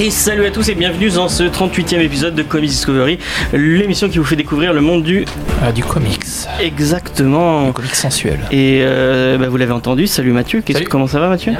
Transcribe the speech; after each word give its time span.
Et 0.00 0.10
salut 0.10 0.46
à 0.46 0.52
tous 0.52 0.68
et 0.68 0.76
bienvenue 0.76 1.10
dans 1.10 1.28
ce 1.28 1.42
38e 1.42 1.98
épisode 1.98 2.36
de 2.36 2.44
Comics 2.44 2.70
Discovery, 2.70 3.18
l'émission 3.52 4.08
qui 4.08 4.18
vous 4.18 4.24
fait 4.24 4.36
découvrir 4.36 4.72
le 4.72 4.80
monde 4.80 5.02
du... 5.02 5.24
Ah, 5.60 5.72
du 5.72 5.82
comics. 5.82 6.22
Exactement. 6.60 7.66
Du 7.66 7.72
comics 7.72 7.96
sensuel. 7.96 8.38
Et 8.52 8.78
euh, 8.82 9.38
bah, 9.38 9.48
vous 9.48 9.56
l'avez 9.56 9.72
entendu, 9.72 10.06
salut 10.06 10.30
Mathieu. 10.30 10.62
Salut. 10.70 10.86
comment 10.86 11.08
ça 11.08 11.18
va 11.18 11.28
Mathieu? 11.28 11.52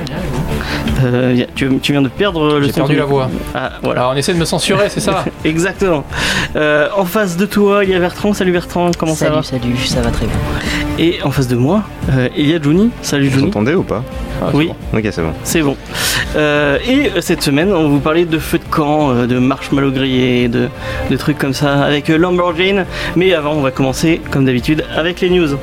A- 0.99 1.47
tu, 1.55 1.69
tu 1.81 1.93
viens 1.93 2.03
de 2.03 2.09
perdre 2.09 2.59
le 2.59 2.67
J'ai 2.67 2.73
perdu 2.73 2.95
de- 2.95 2.99
la 2.99 3.05
voix. 3.05 3.31
Ah 3.55 3.73
voilà. 3.83 4.01
Alors 4.03 4.13
on 4.15 4.17
essaie 4.17 4.35
de 4.35 4.39
me 4.39 4.45
censurer, 4.45 4.89
c'est 4.89 5.01
ça 5.01 5.25
Exactement. 5.45 6.05
Euh, 6.57 6.89
en 6.97 7.05
face 7.05 7.37
de 7.37 7.47
toi, 7.47 7.85
il 7.85 7.91
y 7.91 7.95
a 7.95 7.99
Bertrand. 7.99 8.33
Salut 8.35 8.53
Bertrand, 8.53 8.91
comment 8.99 9.15
salut, 9.15 9.31
ça 9.31 9.37
va 9.37 9.43
salut, 9.43 9.77
ça 9.77 10.01
va 10.01 10.11
très 10.11 10.27
bien. 10.27 10.37
Et 10.99 11.19
en 11.23 11.31
face 11.31 11.47
de 11.49 11.55
moi, 11.57 11.85
euh, 12.11 12.29
il 12.37 12.49
y 12.51 12.55
a 12.55 12.61
Juni. 12.61 12.91
Salut 13.03 13.29
Vous 13.29 13.39
Juni. 13.39 13.49
entendez 13.49 13.75
ou 13.75 13.83
pas 13.85 14.03
Ah, 14.43 14.47
Oui. 14.53 14.71
bon. 14.93 14.99
Ok, 14.99 15.07
c'est 15.13 15.23
bon. 15.23 15.33
C'est 15.45 15.63
bon. 15.63 15.77
Euh, 16.37 16.79
et 16.87 17.11
euh, 17.17 17.21
cette 17.21 17.43
semaine, 17.43 17.73
on 17.73 17.83
va 17.85 17.89
vous 17.89 18.01
parler 18.01 18.25
de 18.25 18.39
feu 18.39 18.59
de 18.59 18.65
camp, 18.71 19.11
euh, 19.13 19.27
de 19.27 19.39
marshmallow 19.39 19.91
grillé, 19.93 20.49
de, 20.49 20.69
de 21.11 21.17
trucs 21.17 21.39
comme 21.39 21.55
ça 21.55 21.83
avec 21.85 22.11
euh, 22.11 22.19
Lamborghini. 22.19 22.81
Mais 23.17 23.33
avant, 23.33 23.53
on 23.53 23.61
va 23.61 23.71
commencer, 23.71 24.21
comme 24.31 24.45
d'habitude, 24.45 24.85
avec 24.97 25.21
les 25.21 25.31
news. 25.31 25.57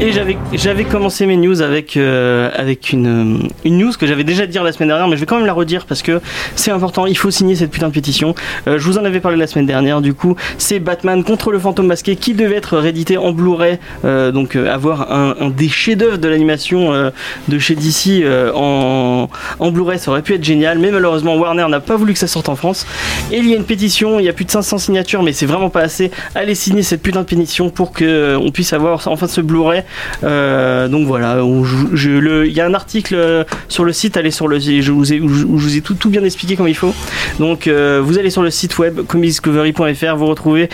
Et 0.00 0.12
j'avais, 0.12 0.84
commencé 0.84 1.26
mes 1.26 1.36
news 1.36 1.60
avec, 1.60 1.96
euh, 1.96 2.50
avec 2.54 2.92
une, 2.92 3.48
une 3.64 3.78
news 3.78 3.90
que 3.98 4.06
j'avais 4.06 4.22
déjà 4.22 4.46
dit 4.46 4.56
la 4.56 4.70
semaine 4.70 4.90
dernière, 4.90 5.08
mais 5.08 5.16
je 5.16 5.20
vais 5.20 5.26
quand 5.26 5.38
même 5.38 5.46
la 5.46 5.52
redire 5.52 5.86
parce 5.86 6.02
que 6.02 6.20
c'est 6.54 6.70
important, 6.70 7.06
il 7.06 7.18
faut 7.18 7.32
signer 7.32 7.56
cette 7.56 7.72
putain 7.72 7.88
de 7.88 7.92
pétition. 7.92 8.36
Euh, 8.68 8.78
je 8.78 8.84
vous 8.84 8.96
en 8.98 9.04
avais 9.04 9.18
parlé 9.18 9.36
la 9.36 9.48
semaine 9.48 9.66
dernière, 9.66 10.00
du 10.00 10.14
coup, 10.14 10.36
c'est 10.56 10.78
Batman 10.78 11.24
contre 11.24 11.50
le 11.50 11.58
fantôme 11.58 11.88
masqué 11.88 12.14
qui 12.14 12.34
devait 12.34 12.54
être 12.54 12.78
réédité 12.78 13.18
en 13.18 13.32
Blu-ray, 13.32 13.80
euh, 14.04 14.30
donc 14.30 14.54
euh, 14.54 14.72
avoir 14.72 15.10
un, 15.10 15.34
un 15.40 15.50
des 15.50 15.68
chefs-d'œuvre 15.68 16.18
de 16.18 16.28
l'animation 16.28 16.92
euh, 16.92 17.10
de 17.48 17.58
chez 17.58 17.74
DC 17.74 18.22
euh, 18.22 18.52
en, 18.54 19.28
en 19.58 19.70
Blu-ray, 19.72 19.98
ça 19.98 20.12
aurait 20.12 20.22
pu 20.22 20.34
être 20.34 20.44
génial, 20.44 20.78
mais 20.78 20.92
malheureusement 20.92 21.36
Warner 21.36 21.66
n'a 21.68 21.80
pas 21.80 21.96
voulu 21.96 22.12
que 22.12 22.20
ça 22.20 22.28
sorte 22.28 22.48
en 22.48 22.56
France. 22.56 22.86
Et 23.32 23.38
il 23.38 23.50
y 23.50 23.52
a 23.52 23.56
une 23.56 23.64
pétition, 23.64 24.20
il 24.20 24.26
y 24.26 24.28
a 24.28 24.32
plus 24.32 24.44
de 24.44 24.52
500 24.52 24.78
signatures, 24.78 25.24
mais 25.24 25.32
c'est 25.32 25.46
vraiment 25.46 25.70
pas 25.70 25.80
assez. 25.80 26.12
Allez 26.36 26.54
signer 26.54 26.84
cette 26.84 27.02
putain 27.02 27.22
de 27.22 27.26
pétition 27.26 27.68
pour 27.68 27.90
que 27.90 28.36
on 28.40 28.52
puisse 28.52 28.72
avoir 28.72 29.08
enfin 29.08 29.26
ce 29.26 29.40
Blu-ray. 29.40 29.82
Euh, 30.24 30.88
donc 30.88 31.06
voilà, 31.06 31.38
il 31.42 32.52
y 32.52 32.60
a 32.60 32.66
un 32.66 32.74
article 32.74 33.14
euh, 33.14 33.44
sur 33.68 33.84
le 33.84 33.92
site, 33.92 34.16
allez 34.16 34.30
sur 34.30 34.48
le, 34.48 34.58
je 34.58 34.92
vous 34.92 35.12
ai, 35.12 35.20
où 35.20 35.28
je, 35.28 35.44
vous 35.46 35.76
ai 35.76 35.80
tout, 35.80 35.94
tout 35.94 36.10
bien 36.10 36.24
expliqué 36.24 36.56
comme 36.56 36.68
il 36.68 36.74
faut. 36.76 36.94
Donc 37.38 37.66
euh, 37.66 38.00
vous 38.04 38.18
allez 38.18 38.30
sur 38.30 38.42
le 38.42 38.50
site 38.50 38.78
web 38.78 39.00
comicsdiscovery.fr, 39.06 40.16
vous 40.16 40.26
retrouvez 40.26 40.68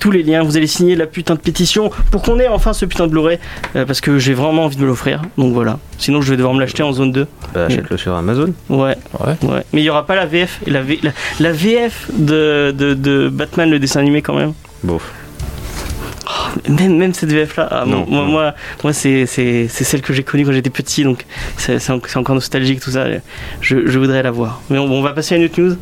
tous 0.00 0.10
les 0.10 0.22
liens, 0.22 0.42
vous 0.42 0.56
allez 0.56 0.66
signer 0.66 0.96
la 0.96 1.06
putain 1.06 1.34
de 1.34 1.40
pétition 1.40 1.90
pour 2.10 2.22
qu'on 2.22 2.38
ait 2.38 2.48
enfin 2.48 2.72
ce 2.72 2.84
putain 2.84 3.06
de 3.06 3.10
Blu-ray 3.12 3.38
parce 3.74 4.00
que 4.00 4.18
j'ai 4.18 4.34
vraiment 4.34 4.64
envie 4.64 4.76
de 4.76 4.82
me 4.82 4.86
l'offrir. 4.86 5.22
Donc 5.38 5.52
voilà, 5.52 5.78
sinon 5.98 6.20
je 6.20 6.30
vais 6.30 6.36
devoir 6.36 6.54
me 6.54 6.60
l'acheter 6.60 6.82
en 6.82 6.92
zone 6.92 7.12
2. 7.12 7.26
Bah, 7.54 7.66
achète-le 7.66 7.96
sur 7.96 8.14
Amazon. 8.14 8.52
Ouais, 8.68 8.96
Ouais. 9.20 9.34
ouais. 9.42 9.62
Mais 9.72 9.80
il 9.82 9.84
y 9.84 9.90
aura 9.90 10.06
pas 10.06 10.14
la 10.14 10.26
VF, 10.26 10.60
la, 10.66 10.82
V- 10.82 11.00
la, 11.02 11.10
la 11.40 11.52
VF 11.52 12.08
de, 12.16 12.74
de, 12.76 12.94
de 12.94 13.28
Batman 13.28 13.70
le 13.70 13.78
dessin 13.78 14.00
animé 14.00 14.22
quand 14.22 14.34
même. 14.34 14.52
Bon. 16.26 16.74
Même, 16.74 16.96
même 16.96 17.14
cette 17.14 17.30
VF 17.32 17.56
là, 17.56 17.84
Non, 17.86 18.04
moi, 18.08 18.20
non. 18.22 18.24
moi, 18.26 18.54
moi 18.82 18.92
c'est, 18.92 19.26
celle 19.26 20.02
que 20.02 20.12
j'ai 20.12 20.22
connue 20.22 20.44
quand 20.44 20.52
j'étais 20.52 20.70
petit, 20.70 21.04
donc 21.04 21.24
c'est 21.56 21.90
encore 21.90 22.34
nostalgique 22.34 22.80
tout 22.80 22.90
ça. 22.90 23.06
Je, 23.60 23.86
je 23.86 23.98
voudrais 23.98 24.22
la 24.22 24.30
voir. 24.30 24.62
Mais 24.70 24.78
on, 24.78 24.84
on 24.84 25.02
va 25.02 25.12
passer 25.12 25.34
à 25.34 25.38
une 25.38 25.44
autre 25.44 25.60
news. 25.60 25.76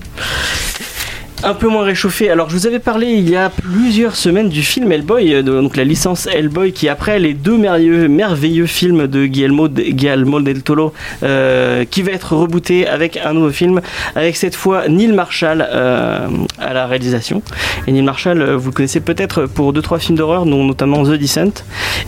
Un 1.47 1.53
peu 1.53 1.69
moins 1.69 1.85
réchauffé. 1.85 2.31
Alors, 2.31 2.49
je 2.49 2.55
vous 2.57 2.67
avais 2.67 2.79
parlé 2.79 3.09
il 3.09 3.29
y 3.29 3.37
a 3.37 3.51
plusieurs 3.51 4.17
semaines 4.17 4.49
du 4.49 4.63
film 4.63 4.91
Hellboy, 4.91 5.35
euh, 5.35 5.43
donc 5.43 5.77
la 5.77 5.85
licence 5.85 6.27
Hellboy, 6.27 6.73
qui 6.73 6.89
après 6.89 7.19
les 7.19 7.35
deux 7.35 7.59
merveilleux, 7.59 8.65
films 8.65 9.07
de 9.09 9.27
Guillermo, 9.27 9.69
de- 9.69 9.83
Guillermo 9.83 10.41
del 10.41 10.63
Toro, 10.63 10.95
euh, 11.23 11.85
qui 11.85 12.01
va 12.01 12.13
être 12.13 12.35
rebooté 12.35 12.87
avec 12.89 13.19
un 13.23 13.35
nouveau 13.35 13.51
film, 13.51 13.83
avec 14.17 14.37
cette 14.37 14.55
fois 14.55 14.89
Neil 14.89 15.13
Marshall 15.13 15.67
euh, 15.71 16.29
à 16.59 16.73
la 16.73 16.87
réalisation. 16.87 17.43
Et 17.87 17.93
Neil 17.93 18.01
Marshall, 18.03 18.43
vous 18.55 18.71
le 18.71 18.75
connaissez 18.75 19.01
peut-être 19.01 19.45
pour 19.45 19.75
deux 19.75 19.83
trois 19.83 19.99
films 19.99 20.17
d'horreur, 20.17 20.47
dont 20.47 20.65
notamment 20.65 21.05
The 21.05 21.11
Descent. 21.13 21.63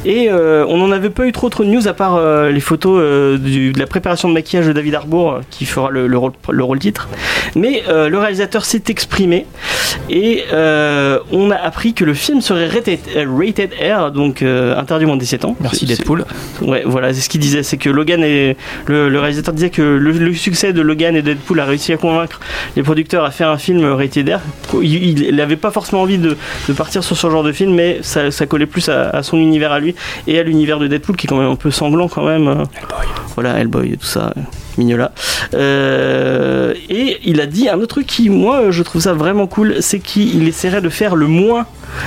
Et 0.06 0.30
on 0.32 0.78
n'en 0.78 0.90
avait 0.92 1.10
pas 1.10 1.26
eu 1.26 1.32
trop 1.32 1.50
de 1.50 1.64
news 1.64 1.88
à 1.88 1.92
part 1.92 2.20
les 2.48 2.60
photos 2.60 3.00
de 3.38 3.78
la 3.78 3.86
préparation 3.86 4.28
de 4.30 4.34
maquillage 4.34 4.66
de 4.66 4.72
David 4.72 4.94
Harbour, 4.94 5.40
qui 5.50 5.66
fera 5.66 5.90
le, 5.90 6.06
le 6.06 6.16
rôle, 6.16 6.32
le 6.50 6.64
rôle 6.64 6.78
titre. 6.78 7.08
Mais 7.54 7.82
le 7.88 8.16
réalisateur 8.18 8.64
s'est 8.64 8.82
exprimé 8.88 9.25
et 10.10 10.44
euh, 10.52 11.18
on 11.32 11.50
a 11.50 11.56
appris 11.56 11.94
que 11.94 12.04
le 12.04 12.14
film 12.14 12.40
serait 12.40 12.66
rated, 12.68 12.98
euh, 13.16 13.24
rated 13.28 13.70
R, 13.80 14.10
donc 14.10 14.42
euh, 14.42 14.76
interdit 14.76 15.04
moins 15.06 15.16
de 15.16 15.20
17 15.20 15.44
ans. 15.44 15.56
Merci 15.60 15.84
Deadpool. 15.86 16.24
Ouais, 16.62 16.82
voilà, 16.86 17.12
c'est 17.14 17.20
ce 17.20 17.28
qu'il 17.28 17.40
disait, 17.40 17.62
c'est 17.62 17.76
que 17.76 17.88
Logan 17.90 18.22
et 18.22 18.56
le, 18.86 19.08
le 19.08 19.20
réalisateur 19.20 19.54
disait 19.54 19.70
que 19.70 19.82
le, 19.82 20.12
le 20.12 20.34
succès 20.34 20.72
de 20.72 20.80
Logan 20.82 21.16
et 21.16 21.22
Deadpool 21.22 21.58
a 21.60 21.64
réussi 21.64 21.92
à 21.92 21.96
convaincre 21.96 22.40
les 22.76 22.82
producteurs 22.82 23.24
à 23.24 23.30
faire 23.30 23.48
un 23.50 23.58
film 23.58 23.84
rated 23.84 24.28
R. 24.28 24.40
Il 24.82 25.34
n'avait 25.34 25.56
pas 25.56 25.70
forcément 25.70 26.02
envie 26.02 26.18
de, 26.18 26.36
de 26.68 26.72
partir 26.72 27.02
sur 27.04 27.16
ce 27.16 27.28
genre 27.30 27.42
de 27.42 27.52
film, 27.52 27.74
mais 27.74 27.98
ça, 28.02 28.30
ça 28.30 28.46
collait 28.46 28.66
plus 28.66 28.88
à, 28.88 29.10
à 29.10 29.22
son 29.22 29.38
univers 29.38 29.72
à 29.72 29.80
lui 29.80 29.94
et 30.26 30.38
à 30.38 30.42
l'univers 30.42 30.78
de 30.78 30.86
Deadpool 30.86 31.16
qui 31.16 31.26
est 31.26 31.28
quand 31.28 31.38
même 31.38 31.50
un 31.50 31.56
peu 31.56 31.70
sanglant 31.70 32.08
quand 32.08 32.24
même. 32.24 32.48
euh, 32.48 32.64
Voilà, 33.34 33.58
Hellboy 33.58 33.92
et 33.92 33.96
tout 33.96 34.06
ça, 34.06 34.32
mignola. 34.78 35.12
Euh, 35.54 36.74
et 36.88 37.18
il 37.24 37.40
a 37.40 37.46
dit 37.46 37.68
un 37.68 37.76
autre 37.76 37.86
truc 37.86 38.06
qui, 38.06 38.30
moi, 38.30 38.70
je 38.70 38.82
trouve 38.82 39.02
ça 39.02 39.12
vraiment 39.12 39.46
cool, 39.46 39.76
c'est 39.80 40.00
qu'il 40.00 40.46
essaierait 40.46 40.80
de 40.80 40.88
faire 40.88 41.16
le 41.16 41.26
moins 41.26 41.66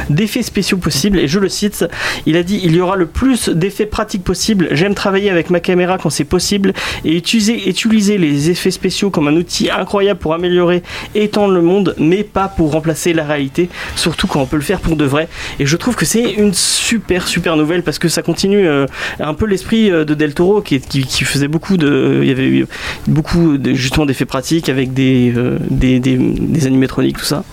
d'effets 0.09 0.43
spéciaux 0.43 0.77
possible. 0.77 1.19
Et 1.19 1.27
je 1.27 1.39
le 1.39 1.49
cite, 1.49 1.85
il 2.25 2.37
a 2.37 2.43
dit 2.43 2.59
il 2.63 2.75
y 2.75 2.81
aura 2.81 2.95
le 2.95 3.05
plus 3.05 3.49
d'effets 3.49 3.85
pratiques 3.85 4.23
possible. 4.23 4.67
J'aime 4.71 4.95
travailler 4.95 5.29
avec 5.29 5.49
ma 5.49 5.59
caméra 5.59 5.97
quand 5.97 6.09
c'est 6.09 6.23
possible 6.23 6.73
et 7.05 7.15
utiliser, 7.15 7.69
utiliser 7.69 8.17
les 8.17 8.49
effets 8.49 8.71
spéciaux 8.71 9.09
comme 9.09 9.27
un 9.27 9.35
outil 9.35 9.69
incroyable 9.69 10.19
pour 10.19 10.33
améliorer 10.33 10.83
étendre 11.15 11.53
le 11.53 11.61
monde, 11.61 11.95
mais 11.97 12.23
pas 12.23 12.47
pour 12.47 12.71
remplacer 12.71 13.13
la 13.13 13.25
réalité, 13.25 13.69
surtout 13.95 14.27
quand 14.27 14.41
on 14.41 14.45
peut 14.45 14.57
le 14.57 14.61
faire 14.61 14.79
pour 14.79 14.95
de 14.95 15.05
vrai. 15.05 15.27
Et 15.59 15.65
je 15.65 15.75
trouve 15.75 15.95
que 15.95 16.05
c'est 16.05 16.33
une 16.33 16.53
super 16.53 17.27
super 17.27 17.55
nouvelle 17.55 17.83
parce 17.83 17.99
que 17.99 18.09
ça 18.09 18.21
continue 18.21 18.67
euh, 18.67 18.85
un 19.19 19.33
peu 19.33 19.45
l'esprit 19.45 19.91
euh, 19.91 20.05
de 20.05 20.13
Del 20.13 20.33
Toro 20.33 20.61
qui, 20.61 20.79
qui, 20.79 21.03
qui 21.03 21.23
faisait 21.23 21.47
beaucoup 21.47 21.77
de, 21.77 22.19
il 22.21 22.27
y 22.27 22.31
avait 22.31 22.47
eu 22.47 22.58
beaucoup 23.07 23.57
de, 23.57 23.73
justement 23.73 24.05
d'effets 24.05 24.25
pratiques 24.25 24.69
avec 24.69 24.93
des, 24.93 25.33
euh, 25.35 25.57
des, 25.69 26.67
animatroniques 26.67 27.17
tout 27.17 27.25
ça. 27.25 27.43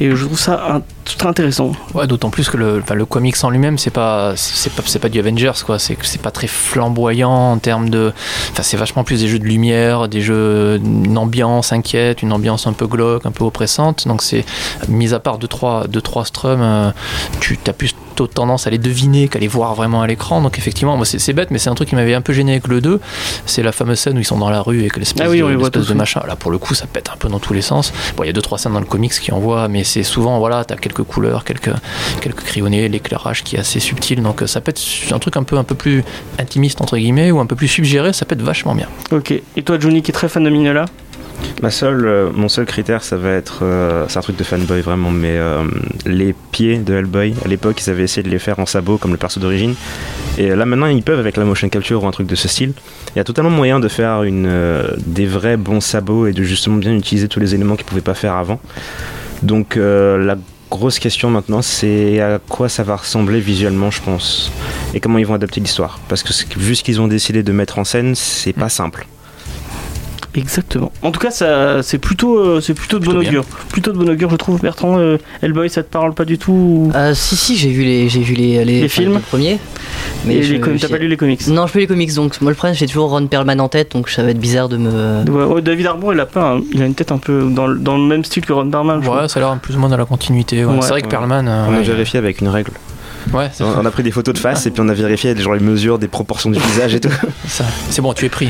Et 0.00 0.14
je 0.14 0.24
trouve 0.24 0.38
ça 0.38 0.82
très 1.04 1.28
intéressant. 1.28 1.72
Ouais, 1.94 2.06
d'autant 2.06 2.30
plus 2.30 2.48
que 2.48 2.56
le, 2.56 2.82
le 2.94 3.06
comics 3.06 3.36
en 3.42 3.50
lui-même, 3.50 3.78
c'est 3.78 3.90
pas, 3.90 4.34
c'est 4.36 4.72
pas, 4.72 4.82
c'est 4.86 4.98
pas 4.98 5.08
du 5.08 5.18
Avengers, 5.18 5.52
quoi. 5.64 5.78
C'est, 5.78 5.96
c'est 6.02 6.20
pas 6.20 6.30
très 6.30 6.46
flamboyant 6.46 7.52
en 7.52 7.58
termes 7.58 7.90
de. 7.90 8.12
Enfin, 8.52 8.62
c'est 8.62 8.76
vachement 8.76 9.04
plus 9.04 9.20
des 9.20 9.28
jeux 9.28 9.38
de 9.38 9.44
lumière, 9.44 10.08
des 10.08 10.20
jeux, 10.20 10.80
une 10.82 11.18
ambiance 11.18 11.72
inquiète, 11.72 12.22
une 12.22 12.32
ambiance 12.32 12.66
un 12.66 12.72
peu 12.72 12.86
glauque, 12.86 13.26
un 13.26 13.32
peu 13.32 13.44
oppressante. 13.44 14.06
Donc, 14.08 14.22
c'est, 14.22 14.44
mis 14.88 15.14
à 15.14 15.20
part 15.20 15.38
deux, 15.38 15.48
trois, 15.48 15.86
deux, 15.86 16.00
trois 16.02 16.24
strums, 16.24 16.62
euh, 16.62 16.90
tu 17.40 17.58
as 17.66 17.72
plus 17.72 17.94
plutôt 18.14 18.32
tendance 18.32 18.68
à 18.68 18.70
les 18.70 18.78
deviner 18.78 19.26
qu'à 19.26 19.40
les 19.40 19.48
voir 19.48 19.74
vraiment 19.74 20.00
à 20.00 20.06
l'écran. 20.06 20.40
Donc 20.40 20.56
effectivement, 20.56 20.96
moi 20.96 21.04
c'est 21.04 21.32
bête, 21.32 21.50
mais 21.50 21.58
c'est 21.58 21.68
un 21.68 21.74
truc 21.74 21.88
qui 21.88 21.96
m'avait 21.96 22.14
un 22.14 22.20
peu 22.20 22.32
gêné 22.32 22.52
avec 22.52 22.68
le 22.68 22.80
2. 22.80 23.00
C'est 23.44 23.64
la 23.64 23.72
fameuse 23.72 23.98
scène 23.98 24.16
où 24.16 24.20
ils 24.20 24.24
sont 24.24 24.38
dans 24.38 24.50
la 24.50 24.62
rue 24.62 24.84
et 24.84 24.88
que 24.88 25.00
l'espèce 25.00 25.26
Ah 25.26 25.28
oui, 25.28 25.40
de, 25.40 25.68
tous, 25.68 25.80
de 25.80 25.92
oui. 25.92 25.98
machin. 25.98 26.22
Là 26.28 26.36
pour 26.36 26.52
le 26.52 26.58
coup, 26.58 26.74
ça 26.74 26.86
pète 26.86 27.10
un 27.12 27.16
peu 27.16 27.28
dans 27.28 27.40
tous 27.40 27.54
les 27.54 27.62
sens. 27.62 27.92
Bon, 28.16 28.22
il 28.22 28.28
y 28.28 28.30
a 28.30 28.32
deux 28.32 28.40
trois 28.40 28.58
scènes 28.58 28.72
dans 28.72 28.78
le 28.78 28.86
comics 28.86 29.12
qui 29.12 29.32
envoient, 29.32 29.66
mais 29.66 29.82
c'est 29.82 30.04
souvent 30.04 30.38
voilà, 30.38 30.64
t'as 30.64 30.76
quelques 30.76 30.93
couleurs, 31.02 31.44
quelques 31.44 31.72
quelques 32.20 32.42
crayonnés, 32.42 32.88
l'éclairage 32.88 33.42
qui 33.42 33.56
est 33.56 33.60
assez 33.60 33.80
subtil. 33.80 34.22
Donc 34.22 34.42
euh, 34.42 34.46
ça 34.46 34.60
peut 34.60 34.70
être 34.70 34.82
un 35.12 35.18
truc 35.18 35.36
un 35.36 35.42
peu 35.42 35.56
un 35.56 35.64
peu 35.64 35.74
plus 35.74 36.04
intimiste 36.38 36.80
entre 36.80 36.96
guillemets 36.96 37.30
ou 37.30 37.40
un 37.40 37.46
peu 37.46 37.56
plus 37.56 37.68
suggéré. 37.68 38.12
Ça 38.12 38.24
peut 38.24 38.34
être 38.34 38.42
vachement 38.42 38.74
bien. 38.74 38.88
Ok. 39.10 39.32
Et 39.56 39.62
toi, 39.62 39.78
Johnny, 39.78 40.02
qui 40.02 40.10
est 40.10 40.14
très 40.14 40.28
fan 40.28 40.44
de 40.44 40.50
Mignola? 40.50 40.86
Ma 41.62 41.70
seule, 41.70 42.06
euh, 42.06 42.30
mon 42.32 42.48
seul 42.48 42.64
critère, 42.64 43.02
ça 43.02 43.16
va 43.16 43.30
être. 43.30 43.60
euh, 43.62 44.06
c'est 44.08 44.18
un 44.18 44.22
truc 44.22 44.36
de 44.36 44.44
fanboy 44.44 44.80
vraiment, 44.80 45.10
mais 45.10 45.36
euh, 45.36 45.64
les 46.06 46.34
pieds 46.52 46.78
de 46.78 46.94
Hellboy, 46.94 47.34
à 47.44 47.48
l'époque, 47.48 47.82
ils 47.84 47.90
avaient 47.90 48.04
essayé 48.04 48.22
de 48.22 48.30
les 48.30 48.38
faire 48.38 48.58
en 48.60 48.66
sabot 48.66 48.98
comme 48.98 49.10
le 49.10 49.16
perso 49.18 49.40
d'origine. 49.40 49.74
Et 50.38 50.48
là 50.48 50.64
maintenant, 50.64 50.86
ils 50.86 51.02
peuvent 51.02 51.18
avec 51.18 51.36
la 51.36 51.44
motion 51.44 51.68
capture 51.68 52.02
ou 52.02 52.06
un 52.06 52.12
truc 52.12 52.28
de 52.28 52.34
ce 52.34 52.48
style. 52.48 52.72
Il 53.14 53.18
y 53.18 53.20
a 53.20 53.24
totalement 53.24 53.50
moyen 53.50 53.78
de 53.78 53.88
faire 53.88 54.22
une, 54.22 54.46
euh, 54.46 54.88
des 55.06 55.26
vrais 55.26 55.56
bons 55.56 55.80
sabots 55.80 56.26
et 56.26 56.32
de 56.32 56.42
justement 56.44 56.76
bien 56.76 56.94
utiliser 56.94 57.28
tous 57.28 57.40
les 57.40 57.54
éléments 57.54 57.76
qu'ils 57.76 57.84
pouvaient 57.86 58.00
pas 58.00 58.14
faire 58.14 58.34
avant. 58.34 58.60
Donc 59.42 59.76
euh, 59.76 60.24
la 60.24 60.36
grosse 60.74 60.98
question 60.98 61.30
maintenant, 61.30 61.62
c'est 61.62 62.20
à 62.20 62.38
quoi 62.48 62.68
ça 62.68 62.82
va 62.82 62.96
ressembler 62.96 63.40
visuellement, 63.40 63.90
je 63.90 64.02
pense, 64.02 64.50
et 64.92 65.00
comment 65.00 65.18
ils 65.18 65.26
vont 65.26 65.34
adapter 65.34 65.60
l'histoire. 65.60 66.00
Parce 66.08 66.22
que 66.22 66.32
vu 66.58 66.74
ce 66.74 66.82
qu'ils 66.82 67.00
ont 67.00 67.08
décidé 67.08 67.42
de 67.42 67.52
mettre 67.52 67.78
en 67.78 67.84
scène, 67.84 68.14
c'est 68.14 68.52
pas 68.52 68.68
simple. 68.68 69.06
Exactement. 70.36 70.90
En 71.02 71.10
tout 71.12 71.20
cas, 71.20 71.30
ça, 71.30 71.82
c'est 71.82 71.98
plutôt, 71.98 72.38
euh, 72.38 72.60
c'est 72.60 72.74
plutôt 72.74 72.98
de 72.98 73.04
bon 73.04 73.18
bien. 73.18 73.28
augure. 73.28 73.44
Plutôt 73.68 73.92
de 73.92 73.98
bon 73.98 74.08
augure, 74.08 74.30
je 74.30 74.36
trouve. 74.36 74.60
Bertrand, 74.60 74.98
euh, 74.98 75.18
Hellboy, 75.42 75.68
ça 75.70 75.82
te 75.82 75.90
parle 75.90 76.14
pas 76.14 76.24
du 76.24 76.38
tout 76.38 76.90
Euh, 76.94 77.14
si, 77.14 77.36
si, 77.36 77.56
j'ai 77.56 77.70
vu 77.70 77.82
les, 77.84 78.08
j'ai 78.08 78.20
vu 78.20 78.34
les, 78.34 78.64
Les 78.64 78.88
films. 78.88 79.20
Et 80.28 80.42
je- 80.42 80.52
les 80.54 80.60
comics, 80.60 80.80
t'as 80.80 80.86
j'ai- 80.88 80.92
pas 80.94 80.98
lu 80.98 81.08
les 81.08 81.16
comics? 81.16 81.46
Non, 81.48 81.66
je 81.66 81.72
peux 81.72 81.78
les 81.78 81.86
comics 81.86 82.12
donc. 82.14 82.40
Moi, 82.40 82.50
le 82.50 82.56
problème, 82.56 82.74
j'ai 82.76 82.86
toujours 82.86 83.10
Ron 83.10 83.26
Perlman 83.26 83.60
en 83.60 83.68
tête 83.68 83.92
donc 83.92 84.08
ça 84.08 84.22
va 84.22 84.30
être 84.30 84.38
bizarre 84.40 84.68
de 84.68 84.76
me. 84.76 85.22
Ouais, 85.28 85.44
ouais, 85.44 85.62
David 85.62 85.86
Harbour, 85.86 86.12
il 86.14 86.20
a 86.20 86.26
pas, 86.26 86.52
un- 86.54 86.60
il 86.72 86.82
a 86.82 86.86
une 86.86 86.94
tête 86.94 87.12
un 87.12 87.18
peu 87.18 87.48
dans, 87.50 87.66
le- 87.66 87.78
dans 87.78 87.96
le 87.96 88.04
même 88.04 88.24
style 88.24 88.44
que 88.44 88.52
Ron 88.52 88.68
Perlman. 88.70 89.02
je 89.02 89.08
Ouais, 89.08 89.28
ça 89.28 89.38
a 89.40 89.42
l'air 89.42 89.58
plus 89.60 89.76
ou 89.76 89.78
moins 89.78 89.88
dans 89.88 89.96
la 89.96 90.04
continuité. 90.04 90.64
ouais. 90.64 90.72
Ouais. 90.72 90.78
c'est 90.82 90.88
vrai 90.90 91.02
que. 91.02 91.08
Perlman. 91.08 91.46
euh, 91.46 91.66
On 91.68 91.74
a 91.74 91.76
ouais, 91.78 91.82
vérifié 91.82 92.18
avec 92.18 92.40
une 92.40 92.48
règle. 92.48 92.72
ouais, 93.32 93.50
c'est 93.52 93.64
On 93.64 93.84
a 93.84 93.90
pris 93.90 94.02
des 94.02 94.10
photos 94.10 94.34
de 94.34 94.38
face 94.38 94.66
et 94.66 94.70
puis 94.70 94.80
on 94.84 94.88
a 94.88 94.94
vérifié 94.94 95.36
genre 95.36 95.54
les 95.54 95.60
mesures, 95.60 95.98
des 95.98 96.08
proportions 96.08 96.50
du 96.50 96.58
visage 96.58 96.94
et 96.94 97.00
tout. 97.00 97.10
ça. 97.46 97.64
C'est 97.90 98.02
bon, 98.02 98.12
tu 98.14 98.24
es 98.24 98.28
pris. 98.28 98.48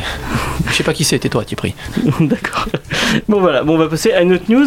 Je 0.70 0.74
sais 0.78 0.82
pas 0.82 0.92
qui 0.92 1.04
c'est, 1.04 1.18
toi, 1.18 1.44
tu 1.44 1.54
es 1.54 1.56
pris. 1.56 1.74
D'accord. 2.20 2.66
Bon 3.28 3.40
voilà, 3.40 3.62
bon, 3.62 3.74
on 3.74 3.78
va 3.78 3.88
passer 3.88 4.12
à 4.12 4.22
une 4.22 4.32
autre 4.32 4.44
news 4.48 4.66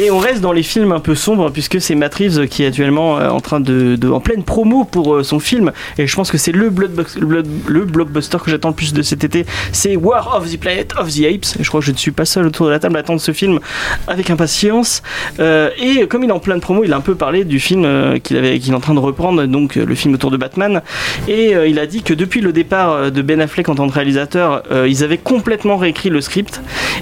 et 0.00 0.10
on 0.10 0.18
reste 0.18 0.40
dans 0.40 0.52
les 0.52 0.62
films 0.62 0.92
un 0.92 1.00
peu 1.00 1.14
sombres 1.14 1.50
puisque 1.50 1.80
c'est 1.80 1.94
Matt 1.94 2.14
Reeves 2.16 2.48
qui 2.48 2.64
est 2.64 2.66
actuellement 2.66 3.18
euh, 3.18 3.28
en 3.28 3.40
train 3.40 3.60
de, 3.60 3.98
en 4.10 4.20
pleine 4.20 4.42
promo 4.42 4.84
pour 4.84 5.14
euh, 5.14 5.22
son 5.22 5.38
film 5.38 5.72
et 5.96 6.06
je 6.06 6.14
pense 6.16 6.30
que 6.30 6.38
c'est 6.38 6.52
le, 6.52 6.72
le 7.20 7.42
le 7.66 7.84
blockbuster 7.84 8.38
que 8.44 8.50
j'attends 8.50 8.68
le 8.70 8.74
plus 8.74 8.92
de 8.92 9.02
cet 9.02 9.24
été. 9.24 9.46
C'est 9.72 9.96
War 9.96 10.36
of 10.36 10.50
the 10.50 10.58
Planet 10.58 10.94
of 10.98 11.08
the 11.12 11.24
Apes 11.24 11.56
et 11.58 11.62
je 11.62 11.68
crois 11.68 11.80
que 11.80 11.86
je 11.86 11.92
ne 11.92 11.96
suis 11.96 12.10
pas 12.10 12.24
seul 12.24 12.46
autour 12.46 12.66
de 12.66 12.70
la 12.72 12.78
table 12.78 12.96
à 12.96 13.00
attendre 13.00 13.20
ce 13.20 13.32
film 13.32 13.60
avec 14.06 14.30
impatience. 14.30 15.02
Euh, 15.38 15.70
et 15.78 16.06
comme 16.06 16.24
il 16.24 16.30
est 16.30 16.32
en 16.32 16.40
pleine 16.40 16.60
promo, 16.60 16.84
il 16.84 16.92
a 16.92 16.96
un 16.96 17.00
peu 17.00 17.14
parlé 17.14 17.44
du 17.44 17.60
film 17.60 18.18
qu'il 18.20 18.36
avait, 18.36 18.58
qu'il 18.58 18.72
est 18.72 18.76
en 18.76 18.80
train 18.80 18.94
de 18.94 18.98
reprendre, 18.98 19.44
donc 19.46 19.76
le 19.76 19.94
film 19.94 20.14
autour 20.14 20.30
de 20.30 20.36
Batman. 20.36 20.82
Et 21.28 21.52
il 21.66 21.78
a 21.78 21.86
dit 21.86 22.02
que 22.02 22.14
depuis 22.14 22.40
le 22.40 22.52
départ 22.52 23.10
de 23.10 23.22
Ben 23.22 23.40
Affleck 23.40 23.68
en 23.68 23.74
tant 23.74 23.88
que 23.88 23.94
réalisateur, 23.94 24.62
ils 24.86 25.04
avaient 25.04 25.17
complètement 25.18 25.76
réécrit 25.76 26.10
le 26.10 26.20
script 26.20 26.60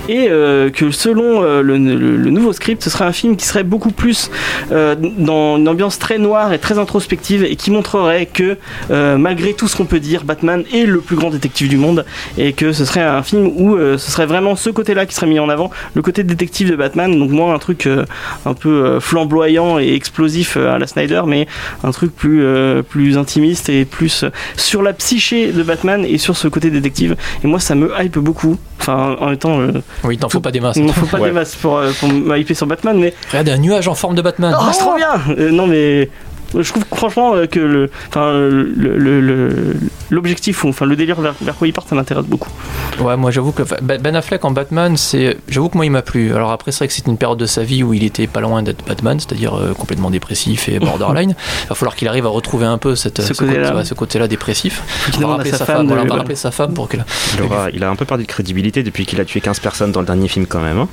et 0.09 0.29
euh, 0.29 0.71
que 0.71 0.91
selon 0.91 1.43
euh, 1.43 1.63
le, 1.63 1.79
nouveau 1.79 2.53
script, 2.53 2.83
ce 2.83 2.91
serait 2.91 3.05
un 3.05 3.13
film 3.13 3.37
qui 3.37 3.47
serait 3.47 3.65
beaucoup 3.65 3.91
plus 3.91 4.31
euh, 4.73 4.95
dans 4.95 5.57
une 5.57 5.69
ambiance 5.69 5.99
très 5.99 6.19
noire 6.19 6.53
et 6.53 6.59
très 6.59 6.79
introspective 6.79 7.45
et 7.45 7.57
qui 7.57 7.71
montrerait 7.71 8.27
que 8.27 8.57
malgré 8.89 9.55
tout 9.55 9.69
ce 9.69 9.77
qu'on 9.77 9.85
peut 9.85 10.01
dire, 10.01 10.25
Batman 10.25 10.65
est 10.73 10.85
le 10.85 11.01
plus 11.01 11.17
grand 11.17 11.31
détective 11.31 11.69
du 11.69 11.77
monde 11.77 12.05
et 12.39 12.53
que 12.53 12.73
ce 12.73 12.85
serait 12.85 13.03
un 13.03 13.23
film 13.23 13.47
où 13.57 13.77
ce 13.77 14.11
serait 14.11 14.27
vraiment 14.27 14.57
ce 14.57 14.71
côté-là 14.71 15.07
qui 15.07 15.15
serait 15.15 15.27
mis 15.27 15.39
en 15.39 15.49
avant, 15.49 15.71
le 15.95 16.03
côté 16.03 16.23
détective 16.23 16.71
de 16.71 16.77
Batman, 16.77 17.19
donc 17.19 17.31
moins 17.31 17.55
un 17.55 17.59
truc 17.59 17.89
un 18.47 18.55
peu 18.55 19.01
flamboyant 19.01 19.79
et 19.79 19.95
explosif 19.95 20.57
à 20.57 20.79
la 20.79 20.87
Snyder, 20.87 21.23
mais 21.27 21.47
un 21.85 21.91
truc 21.91 22.15
plus, 22.15 22.45
plus 22.89 23.19
intimiste 23.19 23.69
et 23.69 23.85
plus 23.85 24.25
sur 24.57 24.83
la 24.83 24.93
psyché 24.93 25.53
de 25.53 25.63
Batman 25.63 26.05
et 26.05 26.19
sur 26.19 26.37
ce 26.37 26.49
côté 26.49 26.71
détective. 26.71 27.17
Et 27.45 27.47
moi, 27.47 27.61
ça 27.61 27.75
me 27.75 27.93
hype 28.07 28.19
beaucoup. 28.19 28.57
Enfin, 28.81 29.17
en 29.21 29.33
étant. 29.33 29.61
euh, 29.61 29.73
Oui, 30.05 30.15
il 30.15 30.19
t'en 30.19 30.29
faut 30.29 30.41
pas 30.41 30.51
des 30.53 30.61
masses. 30.61 30.77
il 30.77 30.93
faut 30.93 31.07
pas 31.07 31.19
Ouais. 31.19 31.29
des 31.29 31.35
masses 31.35 31.57
pour, 31.57 31.77
euh, 31.79 31.91
pour 31.99 32.09
me 32.09 32.39
hyper 32.39 32.57
sur 32.57 32.67
Batman, 32.67 32.97
mais. 32.99 33.13
Regarde, 33.31 33.49
un 33.49 33.59
nuage 33.59 33.89
en 33.89 33.95
forme 33.95 34.15
de 34.15 34.23
Batman. 34.23 34.55
Oh, 34.59 34.65
c'est 34.73 34.79
trop 34.81 34.95
bien 34.95 35.09
Euh, 35.39 35.51
Non, 35.51 35.67
mais. 35.67 36.09
Je 36.63 36.71
trouve 36.71 36.85
franchement 36.95 37.35
euh, 37.35 37.47
que 37.47 37.61
le, 37.61 37.91
enfin, 38.09 38.33
le- 38.33 38.65
le- 38.99 39.21
le- 39.21 39.77
l'objectif, 40.11 40.65
ou 40.65 40.69
enfin 40.69 40.87
le 40.87 40.97
délire 40.97 41.21
vers, 41.21 41.35
vers 41.41 41.55
quoi 41.55 41.67
il 41.69 41.73
part, 41.73 41.85
ça 41.89 41.95
m'intéresse 41.95 42.25
beaucoup. 42.27 42.51
Ouais, 43.01 43.17
moi 43.17 43.31
j'avoue 43.31 43.53
que 43.53 43.63
Ben 43.83 44.01
Ben 44.01 44.17
Affleck 44.17 44.45
en 44.45 44.51
Batman, 44.51 44.97
c'est, 44.97 45.37
j'avoue 45.49 45.69
que 45.69 45.77
moi 45.77 45.85
il 45.87 45.91
m'a 45.91 46.03
plu. 46.03 46.35
Alors 46.35 46.51
après 46.53 46.73
c'est 46.73 46.79
vrai 46.79 46.89
que 46.89 46.95
c'est 46.95 47.07
une 47.07 47.19
période 47.19 47.39
de 47.39 47.47
sa 47.47 47.63
vie 47.63 47.83
où 47.83 47.93
il 47.95 48.05
était 48.05 48.27
pas 48.27 48.41
loin 48.41 48.63
d'être 48.63 48.87
Batman, 48.87 49.19
c'est-à-dire 49.21 49.55
euh, 49.55 49.75
complètement 49.75 50.11
dépressif 50.11 50.69
et 50.69 50.79
borderline. 50.79 51.35
Il 51.65 51.69
va 51.69 51.75
falloir 51.75 51.97
qu'il 51.97 52.09
arrive 52.09 52.27
à 52.27 52.29
retrouver 52.31 52.65
un 52.67 52.79
peu 52.79 52.95
cette, 52.97 53.21
Ce 53.21 53.29
ce, 53.29 53.33
côté- 53.39 53.53
côté-là. 53.55 53.75
ouais, 53.77 53.85
ce 53.85 53.95
côté-là 53.95 54.29
dépressif. 54.29 54.83
On 55.17 55.21
va 55.21 55.27
rappeler 55.37 55.51
sa 55.51 55.59
sa 55.59 55.65
femme 55.67 55.77
femme, 55.77 55.83
de- 55.87 55.89
voilà, 55.89 56.03
on 56.03 56.05
va 56.05 56.09
voilà. 56.09 56.23
rappeler 56.23 56.37
sa 56.37 56.51
femme 56.51 56.73
pour 56.75 56.89
qu'elle. 56.89 57.05
Il, 57.37 57.43
aura- 57.43 57.71
il 57.73 57.83
a 57.85 57.91
un 57.91 57.97
peu 57.97 58.05
perdu 58.05 58.25
de 58.25 58.29
crédibilité 58.29 58.83
depuis 58.83 59.05
qu'il 59.07 59.21
a 59.21 59.25
tué 59.25 59.41
15 59.41 59.59
personnes 59.61 59.93
dans 59.93 60.01
le 60.01 60.07
dernier 60.07 60.29
film 60.29 60.47
quand 60.47 60.61
même. 60.61 60.79
hein. 60.79 60.89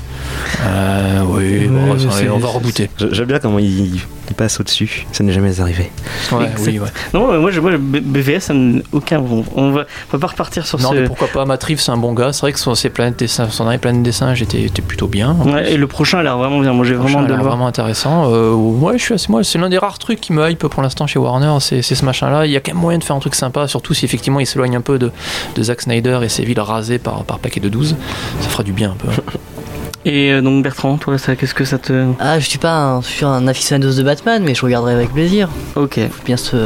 Euh, 0.66 1.22
oui, 1.28 1.68
bon, 1.68 1.96
on 2.34 2.38
va 2.40 2.48
rebooter. 2.48 2.90
J'aime 3.12 3.28
bien 3.28 3.40
comment 3.40 3.60
il, 3.60 4.00
il 4.30 4.36
passe 4.36 4.60
au-dessus. 4.60 5.06
Ça 5.12 5.24
n'est 5.24 5.34
jamais 5.34 5.60
arrivé. 5.60 5.92
Ouais, 6.32 6.50
oui, 6.66 6.80
ouais. 6.80 6.88
Non, 7.14 7.32
mais 7.32 7.40
moi, 7.40 7.52
je, 7.52 7.60
moi 7.60 7.72
BVS, 7.78 8.40
ça 8.40 8.54
aucun. 8.92 9.20
On, 9.20 9.44
on 9.56 9.72
va, 9.72 9.82
on 10.12 10.18
va 10.18 10.20
pas 10.20 10.28
repartir 10.28 10.66
sur 10.66 10.80
Non, 10.80 10.90
ce. 10.92 10.96
mais 10.96 11.04
pourquoi 11.04 11.28
pas 11.28 11.46
Matt 11.46 11.64
Reeves, 11.64 11.80
c'est 11.80 11.92
un 11.92 11.98
bon 11.98 12.14
gars. 12.14 12.32
C'est 12.34 12.42
vrai 12.42 12.54
que 12.54 12.60
son, 12.60 12.74
ses 12.76 12.90
planètes 12.90 13.20
des 13.20 13.28
singes- 13.28 13.52
son 13.52 13.64
dernier 13.66 13.78
planète 13.80 14.04
des 14.04 14.12
singes 14.12 14.42
était, 14.42 14.62
était 14.64 14.82
plutôt 14.82 15.08
bien. 15.08 15.36
Ouais, 15.46 15.74
et 15.74 15.78
le 15.78 15.88
prochain 15.88 16.20
a 16.20 16.24
l'air 16.24 16.38
vraiment 16.38 16.60
bien. 16.60 16.74
Moi, 16.74 16.86
j'ai 16.86 16.96
vraiment 16.96 17.24
de 17.24 17.34
vraiment 17.34 17.68
intéressant. 17.68 18.32
Euh, 18.34 18.52
ouais, 18.54 18.98
je 18.98 19.04
suis 19.04 19.14
assez, 19.14 19.28
moi, 19.30 19.44
c'est 19.44 19.58
l'un 19.60 19.70
des 19.70 19.78
rares 19.78 20.00
trucs 20.00 20.22
qui 20.22 20.34
me 20.34 20.50
hype 20.50 20.68
pour 20.68 20.82
l'instant 20.82 21.06
chez 21.08 21.20
Warner, 21.20 21.58
c'est 21.60 21.82
c'est 21.82 21.96
ce 21.96 22.06
machin-là. 22.06 22.46
Il 22.46 22.52
y 22.52 22.56
a 22.58 22.60
quand 22.62 22.74
même 22.74 22.82
moyen 22.82 23.00
de 23.00 23.04
faire 23.04 23.16
un 23.16 23.20
truc 23.20 23.36
sympa, 23.36 23.68
surtout 23.68 23.94
si 23.94 24.06
effectivement 24.06 24.40
il 24.40 24.46
s'éloigne 24.48 24.76
un 24.76 24.82
peu 24.82 24.98
de, 24.98 25.12
de 25.56 25.64
Zack 25.64 25.82
Snyder 25.82 26.20
et 26.24 26.30
ses 26.30 26.44
villes 26.46 26.60
rasées 26.60 27.00
par, 27.00 27.24
par 27.24 27.40
paquet 27.40 27.60
de 27.60 27.70
12. 27.70 27.96
Ça 28.42 28.50
fera 28.50 28.64
du 28.64 28.72
bien 28.74 28.92
un 28.92 28.96
peu. 28.96 29.08
Et 30.06 30.32
euh, 30.32 30.42
donc, 30.42 30.64
Bertrand, 30.64 30.98
toi, 30.98 31.18
ça, 31.18 31.36
qu'est-ce 31.36 31.54
que 31.54 31.64
ça 31.64 31.78
te. 31.78 32.06
Ah, 32.20 32.40
je 32.40 32.48
suis 32.48 32.60
pas 32.60 32.76
un, 32.76 33.02
je 33.02 33.08
suis 33.08 33.26
un 33.26 33.48
aficionado 33.48 33.94
de 33.94 34.04
Batman, 34.04 34.44
mais 34.44 34.54
je 34.54 34.62
regarderai 34.62 34.94
avec 34.94 35.14
plaisir. 35.14 35.50
Ok. 35.76 36.00
Faut 36.12 36.24
bien 36.26 36.36
se, 36.36 36.58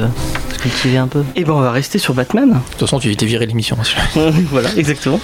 se 0.51 0.57
cultiver 0.57 0.97
un 0.97 1.07
peu. 1.07 1.23
Et 1.35 1.43
ben, 1.43 1.53
on 1.53 1.61
va 1.61 1.71
rester 1.71 1.99
sur 1.99 2.15
Batman. 2.15 2.49
De 2.49 2.55
toute 2.71 2.79
façon, 2.79 2.99
tu 2.99 3.15
t'es 3.15 3.25
viré 3.25 3.45
de 3.45 3.51
l'émission. 3.51 3.77
voilà, 4.49 4.69
exactement. 4.75 5.19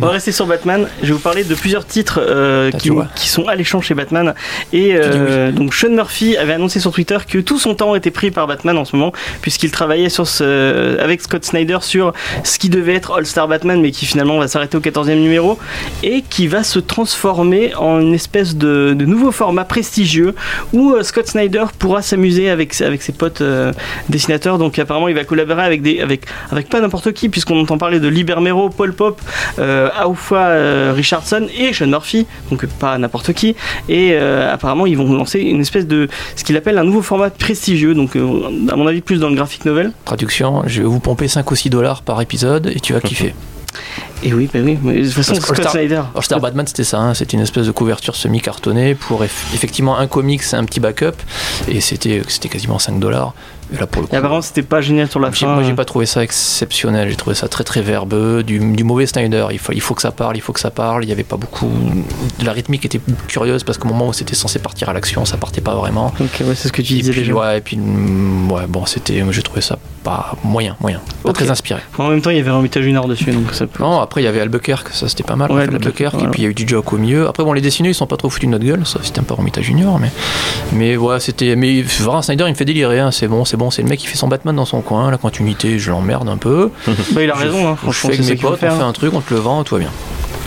On 0.00 0.06
va 0.06 0.12
rester 0.12 0.32
sur 0.32 0.46
Batman. 0.46 0.88
Je 1.02 1.08
vais 1.08 1.12
vous 1.12 1.18
parler 1.18 1.44
de 1.44 1.54
plusieurs 1.54 1.86
titres 1.86 2.20
euh, 2.22 2.70
qui, 2.70 2.90
qui 3.14 3.28
sont 3.28 3.46
alléchants 3.48 3.82
chez 3.82 3.94
Batman. 3.94 4.34
Et 4.72 4.94
euh, 4.94 5.52
donc 5.52 5.74
Sean 5.74 5.90
Murphy 5.90 6.36
avait 6.36 6.54
annoncé 6.54 6.80
sur 6.80 6.92
Twitter 6.92 7.18
que 7.28 7.38
tout 7.38 7.58
son 7.58 7.74
temps 7.74 7.94
était 7.94 8.10
pris 8.10 8.30
par 8.30 8.46
Batman 8.46 8.78
en 8.78 8.84
ce 8.84 8.96
moment, 8.96 9.12
puisqu'il 9.42 9.70
travaillait 9.70 10.08
sur 10.08 10.26
ce, 10.26 10.98
avec 11.00 11.20
Scott 11.20 11.44
Snyder 11.44 11.78
sur 11.82 12.12
ce 12.44 12.58
qui 12.58 12.70
devait 12.70 12.94
être 12.94 13.12
All 13.12 13.26
Star 13.26 13.46
Batman, 13.46 13.80
mais 13.80 13.90
qui 13.90 14.06
finalement 14.06 14.38
va 14.38 14.48
s'arrêter 14.48 14.76
au 14.76 14.80
14e 14.80 15.16
numéro, 15.16 15.58
et 16.02 16.22
qui 16.22 16.46
va 16.46 16.62
se 16.62 16.78
transformer 16.78 17.57
en 17.76 18.00
une 18.00 18.14
espèce 18.14 18.56
de, 18.56 18.94
de 18.96 19.04
nouveau 19.04 19.32
format 19.32 19.64
prestigieux 19.64 20.34
où 20.72 20.92
euh, 20.92 21.02
Scott 21.02 21.26
Snyder 21.26 21.64
pourra 21.78 22.02
s'amuser 22.02 22.50
avec, 22.50 22.80
avec 22.80 23.02
ses 23.02 23.12
potes 23.12 23.40
euh, 23.40 23.72
dessinateurs. 24.08 24.58
Donc 24.58 24.78
apparemment, 24.78 25.08
il 25.08 25.14
va 25.14 25.24
collaborer 25.24 25.62
avec, 25.62 25.82
des, 25.82 26.00
avec, 26.00 26.26
avec 26.50 26.68
pas 26.68 26.80
n'importe 26.80 27.12
qui, 27.12 27.28
puisqu'on 27.28 27.60
entend 27.60 27.78
parler 27.78 28.00
de 28.00 28.08
Libermero, 28.08 28.70
Paul 28.70 28.92
Pop, 28.92 29.20
euh, 29.58 29.88
Aufa 30.04 30.48
euh, 30.48 30.92
Richardson 30.94 31.46
et 31.56 31.72
Sean 31.72 31.86
Murphy, 31.86 32.26
donc 32.50 32.66
pas 32.66 32.98
n'importe 32.98 33.32
qui. 33.32 33.56
Et 33.88 34.10
euh, 34.12 34.52
apparemment, 34.52 34.86
ils 34.86 34.96
vont 34.96 35.12
lancer 35.12 35.40
une 35.40 35.60
espèce 35.60 35.86
de 35.86 36.08
ce 36.36 36.44
qu'il 36.44 36.56
appelle 36.56 36.78
un 36.78 36.84
nouveau 36.84 37.02
format 37.02 37.30
prestigieux, 37.30 37.94
donc 37.94 38.16
euh, 38.16 38.68
à 38.70 38.76
mon 38.76 38.86
avis 38.86 39.00
plus 39.00 39.20
dans 39.20 39.28
le 39.28 39.36
graphic 39.36 39.64
novel. 39.64 39.92
Traduction, 40.04 40.62
je 40.66 40.82
vais 40.82 40.88
vous 40.88 41.00
pomper 41.00 41.28
5 41.28 41.50
ou 41.50 41.54
6 41.54 41.70
dollars 41.70 42.02
par 42.02 42.20
épisode 42.20 42.66
et 42.74 42.80
tu 42.80 42.92
vas 42.92 43.00
kiffer. 43.08 43.34
Et 44.22 44.32
oui, 44.34 44.48
bah 44.52 44.60
oui, 44.64 44.76
mais 44.82 44.94
de 45.00 45.04
toute 45.04 45.12
façon, 45.12 45.34
Scott 45.40 45.68
Snyder. 45.70 46.02
All 46.14 46.22
Star 46.22 46.40
Batman, 46.40 46.66
c'était 46.66 46.84
ça, 46.84 46.98
hein, 46.98 47.14
c'était 47.14 47.36
une 47.36 47.42
espèce 47.42 47.66
de 47.66 47.70
couverture 47.70 48.16
semi-cartonnée 48.16 48.94
pour 48.96 49.22
eff- 49.22 49.54
effectivement 49.54 49.96
un 49.98 50.06
comics, 50.08 50.42
un 50.52 50.64
petit 50.64 50.80
backup, 50.80 51.12
et 51.68 51.80
c'était 51.80 52.22
c'était 52.28 52.48
quasiment 52.48 52.78
5 52.78 52.98
dollars. 52.98 53.32
Et 53.72 53.76
là, 53.78 53.86
pour 53.86 54.02
le 54.02 54.08
coup, 54.08 54.14
Et 54.14 54.18
apparemment, 54.18 54.42
c'était 54.42 54.62
pas 54.62 54.80
génial 54.80 55.08
sur 55.08 55.20
la 55.20 55.30
fin. 55.32 55.54
Moi, 55.54 55.62
j'ai 55.62 55.74
pas 55.74 55.84
trouvé 55.84 56.06
ça 56.06 56.22
exceptionnel. 56.22 57.08
J'ai 57.10 57.16
trouvé 57.16 57.34
ça 57.36 57.48
très 57.48 57.64
très 57.64 57.82
verbeux, 57.82 58.42
du, 58.42 58.58
du 58.58 58.84
mauvais 58.84 59.06
Snyder. 59.06 59.46
Il 59.50 59.58
faut, 59.58 59.72
il 59.72 59.80
faut 59.80 59.94
que 59.94 60.02
ça 60.02 60.10
parle, 60.10 60.36
il 60.36 60.40
faut 60.40 60.52
que 60.52 60.60
ça 60.60 60.70
parle. 60.70 61.04
Il 61.04 61.08
y 61.08 61.12
avait 61.12 61.24
pas 61.24 61.36
beaucoup. 61.36 61.70
La 62.42 62.52
rythmique 62.52 62.84
était 62.84 63.00
curieuse 63.26 63.64
parce 63.64 63.78
qu'au 63.78 63.88
moment 63.88 64.08
où 64.08 64.12
c'était 64.12 64.34
censé 64.34 64.58
partir 64.58 64.88
à 64.88 64.92
l'action, 64.92 65.24
ça 65.24 65.36
partait 65.36 65.60
pas 65.60 65.74
vraiment. 65.74 66.12
Ok, 66.20 66.40
ouais, 66.40 66.54
c'est 66.54 66.68
ce 66.68 66.72
que 66.72 66.82
tu 66.82 66.94
Et 66.94 66.96
disais 66.96 67.12
puis, 67.12 67.20
déjà. 67.22 67.34
ouais, 67.34 67.58
et 67.58 67.60
puis, 67.60 67.76
mm, 67.76 68.50
ouais, 68.52 68.66
bon, 68.68 68.86
c'était. 68.86 69.22
J'ai 69.30 69.42
trouvé 69.42 69.60
ça 69.60 69.78
pas 70.04 70.36
moyen, 70.44 70.76
moyen. 70.80 71.00
Pas 71.24 71.32
très 71.32 71.50
inspiré. 71.50 71.80
En 71.98 72.08
même 72.08 72.22
temps, 72.22 72.30
il 72.30 72.36
y 72.36 72.40
avait 72.40 72.50
Romita 72.50 72.80
Junior 72.80 73.06
dessus, 73.08 73.30
donc 73.32 73.52
ça 73.52 73.66
peut. 73.66 73.82
Non, 73.82 74.00
après, 74.00 74.22
il 74.22 74.24
y 74.24 74.28
avait 74.28 74.40
Albuquerque, 74.40 74.88
ça 74.92 75.08
c'était 75.08 75.24
pas 75.24 75.36
mal. 75.36 75.50
Ouais, 75.52 75.68
en 75.68 75.74
Albuquerque, 75.74 76.14
voilà. 76.14 76.28
et 76.28 76.30
puis 76.30 76.42
il 76.42 76.44
y 76.44 76.46
a 76.46 76.50
eu 76.50 76.54
du 76.54 76.66
Jock 76.66 76.92
au 76.92 76.98
milieu. 76.98 77.28
Après, 77.28 77.44
bon, 77.44 77.52
les 77.52 77.60
dessinés, 77.60 77.90
ils 77.90 77.94
sont 77.94 78.06
pas 78.06 78.16
trop 78.16 78.30
foutus 78.30 78.46
de 78.48 78.52
notre 78.52 78.64
gueule, 78.64 78.80
sauf 78.86 79.02
si 79.02 79.08
c'était 79.08 79.20
un 79.20 79.24
peu 79.24 79.34
Romita 79.34 79.60
Junior, 79.60 79.98
mais. 79.98 80.10
Mais 80.72 80.96
ouais, 80.96 81.20
c'était. 81.20 81.56
Mais 81.56 81.82
vraiment, 81.82 82.22
Snyder, 82.22 82.44
il 82.46 82.50
me 82.50 82.54
fait 82.54 82.64
délirer, 82.64 83.00
hein. 83.00 83.10
c'est 83.10 83.28
bon, 83.28 83.44
c'est 83.44 83.56
bon, 83.58 83.70
c'est 83.70 83.82
le 83.82 83.88
mec 83.88 83.98
qui 84.00 84.06
fait 84.06 84.16
son 84.16 84.28
Batman 84.28 84.56
dans 84.56 84.64
son 84.64 84.80
coin. 84.80 85.10
La 85.10 85.18
continuité, 85.18 85.78
je 85.78 85.90
l'emmerde 85.90 86.28
un 86.28 86.36
peu. 86.38 86.70
Bah, 87.12 87.22
il 87.22 87.30
a 87.30 87.34
Je- 87.34 87.40
raison, 87.40 87.68
hein, 87.68 87.76
Je 87.86 87.90
fais 87.92 88.08
avec 88.08 88.20
mes 88.20 88.36
potes, 88.36 88.52
on 88.54 88.56
fait 88.56 88.66
un 88.68 88.92
truc, 88.92 89.12
on 89.14 89.20
te 89.20 89.34
le 89.34 89.40
vend, 89.40 89.64
tout 89.64 89.74
va 89.74 89.80
bien. 89.80 89.90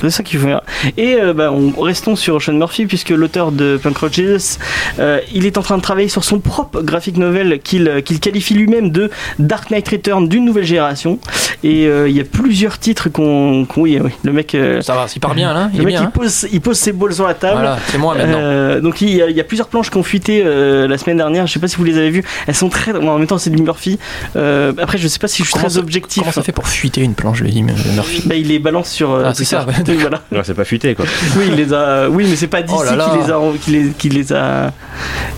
C'est 0.02 0.10
ça 0.10 0.24
qu'il 0.24 0.40
faut 0.40 0.48
faire. 0.48 0.62
Et 0.98 1.16
euh, 1.16 1.34
bah, 1.34 1.52
on, 1.52 1.80
restons 1.82 2.16
sur 2.16 2.42
Sean 2.42 2.54
Murphy, 2.54 2.86
puisque 2.86 3.10
l'auteur 3.10 3.52
de 3.52 3.78
Punk 3.82 3.98
Rock 3.98 4.14
Jesus, 4.14 4.58
euh, 5.00 5.20
il 5.34 5.46
est 5.46 5.58
en 5.58 5.62
train 5.62 5.78
de 5.78 5.82
travailler 5.82 6.10
sur 6.10 6.24
son 6.24 6.40
propre 6.40 6.82
graphic 6.82 7.18
novel 7.18 7.60
qu'il 7.64 7.88
euh, 7.88 8.02
qu'il 8.02 8.20
qualifie 8.20 8.54
lui-même 8.54 8.90
de 8.92 9.10
Dark 9.40 9.70
Knight 9.72 9.88
Return 9.90 10.28
d'une 10.28 10.46
nouvelle 10.46 10.66
génération. 10.66 11.20
Et 11.64 11.86
euh, 11.88 12.10
il 12.10 12.16
y 12.16 12.20
a 12.20 12.24
plusieurs 12.24 12.80
titres 12.80 13.10
qu'on. 13.10 13.66
qu'on- 13.66 13.82
oui, 13.82 14.00
oui, 14.04 14.12
le 14.24 14.32
mec. 14.34 14.54
euh, 14.56 14.82
Ça 14.82 14.94
va, 14.96 15.06
il 15.16 15.20
part 15.20 15.34
bien 15.36 15.54
là, 15.54 15.70
il 15.74 15.80
le 15.80 15.86
mec, 15.86 15.94
bien. 15.94 16.02
il, 16.02 16.06
hein. 16.06 16.12
pose, 16.14 16.48
il 16.52 16.62
pose 16.62 16.78
ses 16.78 16.92
balls 16.92 17.14
sur 17.14 17.28
la 17.28 17.34
table. 17.34 17.54
Voilà, 17.60 17.80
c'est 17.88 17.98
moi 17.98 18.16
maintenant. 18.16 18.38
Euh, 18.40 18.80
donc 18.82 19.02
il 19.02 19.10
y, 19.10 19.22
a, 19.22 19.30
il 19.30 19.36
y 19.36 19.40
a 19.40 19.44
plusieurs 19.44 19.68
planches 19.68 19.90
qui 19.90 19.98
ont 19.98 20.04
fuité 20.04 20.44
euh, 20.46 20.88
la 20.88 20.98
semaine 20.98 21.18
dernière. 21.18 21.48
Je 21.48 21.54
sais 21.54 21.60
pas 21.60 21.68
si 21.68 21.76
vous 21.78 21.84
les 21.84 21.98
avez 21.98 22.10
vues. 22.10 22.24
Elles 22.48 22.56
sont 22.56 22.70
très. 22.70 22.94
bon, 22.94 23.10
en 23.10 23.18
même 23.18 23.28
temps, 23.28 23.38
c'est 23.38 23.50
du 23.50 23.62
Murphy. 23.62 24.00
Euh, 24.36 24.74
après, 24.82 24.98
je 24.98 25.08
sais 25.08 25.20
pas 25.20 25.28
si 25.28 25.40
je 25.40 25.44
suis 25.48 25.54
Comment 25.54 25.66
très 25.66 25.74
ça- 25.76 25.80
objectif. 25.80 26.22
Comment 26.24 26.32
ça 26.32 26.42
fait 26.44 26.52
pour 26.52 26.68
fuiter 26.68 27.02
une 27.02 27.14
planche, 27.14 27.40
je 27.40 27.44
l'ai 27.44 27.52
dit, 27.52 27.64
mais 27.64 27.74
Murphy 27.96 28.24
Bah, 28.26 28.36
il 28.36 28.48
les 28.48 28.60
balance 28.60 28.90
sur. 28.90 29.14
Ah, 29.16 29.34
c'est 29.34 29.46
ça, 29.46 29.66
Donc, 29.92 30.00
voilà. 30.02 30.22
Ouais, 30.32 30.42
c'est 30.44 30.54
pas 30.54 30.64
futé 30.66 30.96
quoi. 30.96 31.06
Oui, 31.38 31.46
il 31.50 31.56
les 31.56 31.74
a. 31.74 32.10
Oui, 32.10 32.26
mais 32.30 32.36
c'est 32.36 32.48
pas 32.48 32.62
d'ici 32.62 32.76
Oh 32.78 32.84
là 32.84 32.96
là. 32.96 33.10
qui 33.12 33.18
les 33.18 33.32
a, 33.32 33.40
qui 33.62 33.72
les, 33.72 33.90
qui 33.92 34.10
les 34.10 34.34
a. 34.34 34.72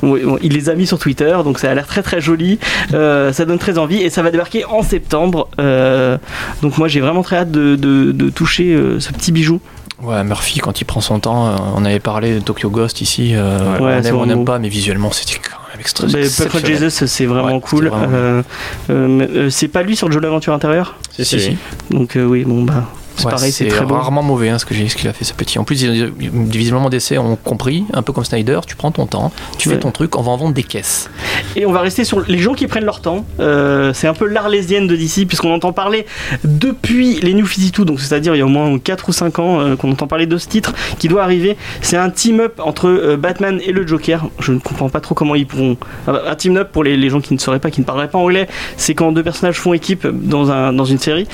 Oui, 0.02 0.22
bon, 0.24 0.38
il 0.42 0.54
les 0.54 0.70
a 0.70 0.76
mis 0.76 0.86
sur 0.88 1.00
Twitter, 1.00 1.36
donc 1.44 1.60
ça 1.60 1.70
a 1.72 1.74
l'air 1.74 1.88
très 1.88 2.04
très 2.04 2.22
joli. 2.22 2.60
Euh, 2.94 3.32
ça 3.34 3.46
donne 3.46 3.60
très 3.60 3.78
envie 3.78 4.02
et 4.02 4.10
ça 4.10 4.22
va 4.22 4.32
débarquer 4.32 4.66
en 4.66 4.84
septembre. 4.84 5.50
Euh, 5.60 6.18
donc 6.62 6.78
moi 6.78 6.88
j'ai 6.88 7.00
vraiment 7.02 7.24
très 7.24 7.38
hâte 7.38 7.52
de, 7.52 7.76
de- 7.76 8.12
de 8.12 8.30
toucher 8.30 8.74
euh, 8.74 9.00
ce 9.00 9.12
petit 9.12 9.32
bijou. 9.32 9.60
Ouais, 10.02 10.22
Murphy, 10.26 10.60
quand 10.60 10.82
il 10.82 10.86
prend 10.86 11.00
son 11.00 11.20
temps, 11.20 11.48
euh, 11.48 11.56
on 11.78 11.86
avait 11.86 12.00
parlé 12.02 12.34
de 12.36 12.40
Tokyo 12.40 12.70
Ghost 12.70 13.00
ici. 13.00 13.32
euh, 13.36 13.58
Ouais, 13.80 13.96
on 14.00 14.04
c'est 14.04 14.10
aime, 14.10 14.16
on 14.18 14.26
n'aime 14.26 14.44
pas, 14.44 14.60
mais 14.60 14.68
visuellement, 14.68 15.12
c'était 15.12 15.40
quand 15.40 15.56
même 15.72 15.80
extra- 15.80 16.08
Mais 16.14 16.26
exceptionnel. 16.26 16.72
Puck 16.72 16.82
Jesus, 16.90 17.08
c'est 17.08 17.26
vraiment 17.26 17.54
Ouais, 17.56 17.62
cool. 17.62 17.88
vraiment 17.88 18.08
Euh, 18.12 18.42
euh, 18.90 19.28
euh, 19.36 19.50
c'est 19.50 19.70
pas 19.70 19.82
lui 19.84 19.96
sur 19.96 20.08
le 20.10 20.14
jeu 20.14 20.20
de 20.20 20.26
l'aventure 20.26 20.54
intérieure 20.54 20.98
Si, 21.12 21.24
Si, 21.24 21.40
si. 21.40 21.58
Donc 21.90 22.18
euh, 22.18 22.26
oui, 22.26 22.44
bon 22.44 22.64
bah 22.64 22.84
c'est 23.16 23.26
Ouais, 23.26 23.32
pareil, 23.32 23.52
c'est 23.52 23.68
très 23.68 23.86
beau. 23.86 23.96
rarement 23.96 24.24
mauvais 24.24 24.50
hein, 24.50 24.60
ce 24.60 24.66
que 24.66 24.74
j'ai- 24.74 24.90
ce 24.90 24.96
qu'il 24.96 25.08
a 25.08 25.14
fait 25.14 25.24
ce 25.26 25.34
petit. 25.34 25.60
En 25.60 25.64
plus, 25.64 25.84
visiblement 25.84 26.90
DC 26.90 27.18
ont 27.18 27.36
compris, 27.36 27.86
un 27.94 28.02
peu 28.02 28.14
comme 28.14 28.24
Snyder, 28.26 28.60
tu 28.68 28.76
prends 28.76 28.92
ton 28.92 29.06
temps, 29.06 29.32
tu 29.58 29.70
Ouais. 29.70 29.76
fais 29.76 29.80
ton 29.82 29.92
truc, 29.92 30.18
on 30.18 30.22
va 30.22 30.32
en 30.32 30.38
vendre 30.38 30.54
des 30.54 30.64
caisses. 30.64 31.10
Et 31.56 31.66
on 31.66 31.72
va 31.72 31.82
rester 31.82 32.04
sur 32.04 32.22
les 32.22 32.40
gens 32.40 32.54
qui 32.54 32.68
prennent 32.68 32.86
leur 32.86 33.02
temps. 33.02 33.26
Euh, 33.40 33.94
c'est 33.94 34.08
un 34.08 34.14
peu 34.14 34.26
l'arlésienne 34.28 34.88
de 34.88 34.96
DC, 34.96 35.26
puisqu'on 35.28 35.54
entend 35.54 35.74
parler 35.74 36.06
depuis 36.44 37.20
les 37.22 37.34
New 37.34 37.46
52, 37.46 37.86
donc 37.86 38.00
c'est-à-dire 38.00 38.36
il 38.36 38.40
y 38.40 38.42
a 38.42 38.46
au 38.46 38.50
moins 38.50 38.78
4 38.80 39.10
ou 39.10 39.12
5 39.14 39.40
ans 39.40 39.60
euh, 39.60 39.76
qu'on 39.76 39.92
entend 39.92 40.08
parler 40.08 40.26
de 40.26 40.38
ce 40.38 40.48
titre 40.48 40.74
qui 41.00 41.08
doit 41.08 41.24
arriver. 41.24 41.58
C'est 41.82 41.98
un 41.98 42.10
team-up 42.10 42.60
entre 42.64 42.88
euh, 42.90 43.18
Batman 43.18 43.60
et 43.66 43.72
le 43.72 43.86
Joker. 43.88 44.26
Je 44.40 44.52
ne 44.52 44.60
comprends 44.60 44.90
pas 44.90 45.00
trop 45.00 45.16
comment 45.16 45.36
ils 45.36 45.46
pourront. 45.48 45.78
Un 46.08 46.36
team-up 46.36 46.70
pour 46.72 46.84
les, 46.84 46.98
les 46.98 47.10
gens 47.10 47.22
qui 47.22 47.34
ne 47.34 47.40
sauraient 47.40 47.60
pas, 47.60 47.72
qui 47.72 47.82
ne 47.82 47.86
parleraient 47.86 48.08
pas 48.10 48.18
anglais, 48.20 48.48
c'est 48.78 48.94
quand 48.96 49.12
deux 49.12 49.24
personnages 49.24 49.60
font 49.60 49.74
équipe 49.74 50.08
dans, 50.08 50.52
un, 50.52 50.74
dans 50.74 50.86
une 50.86 50.98
série. 51.00 51.28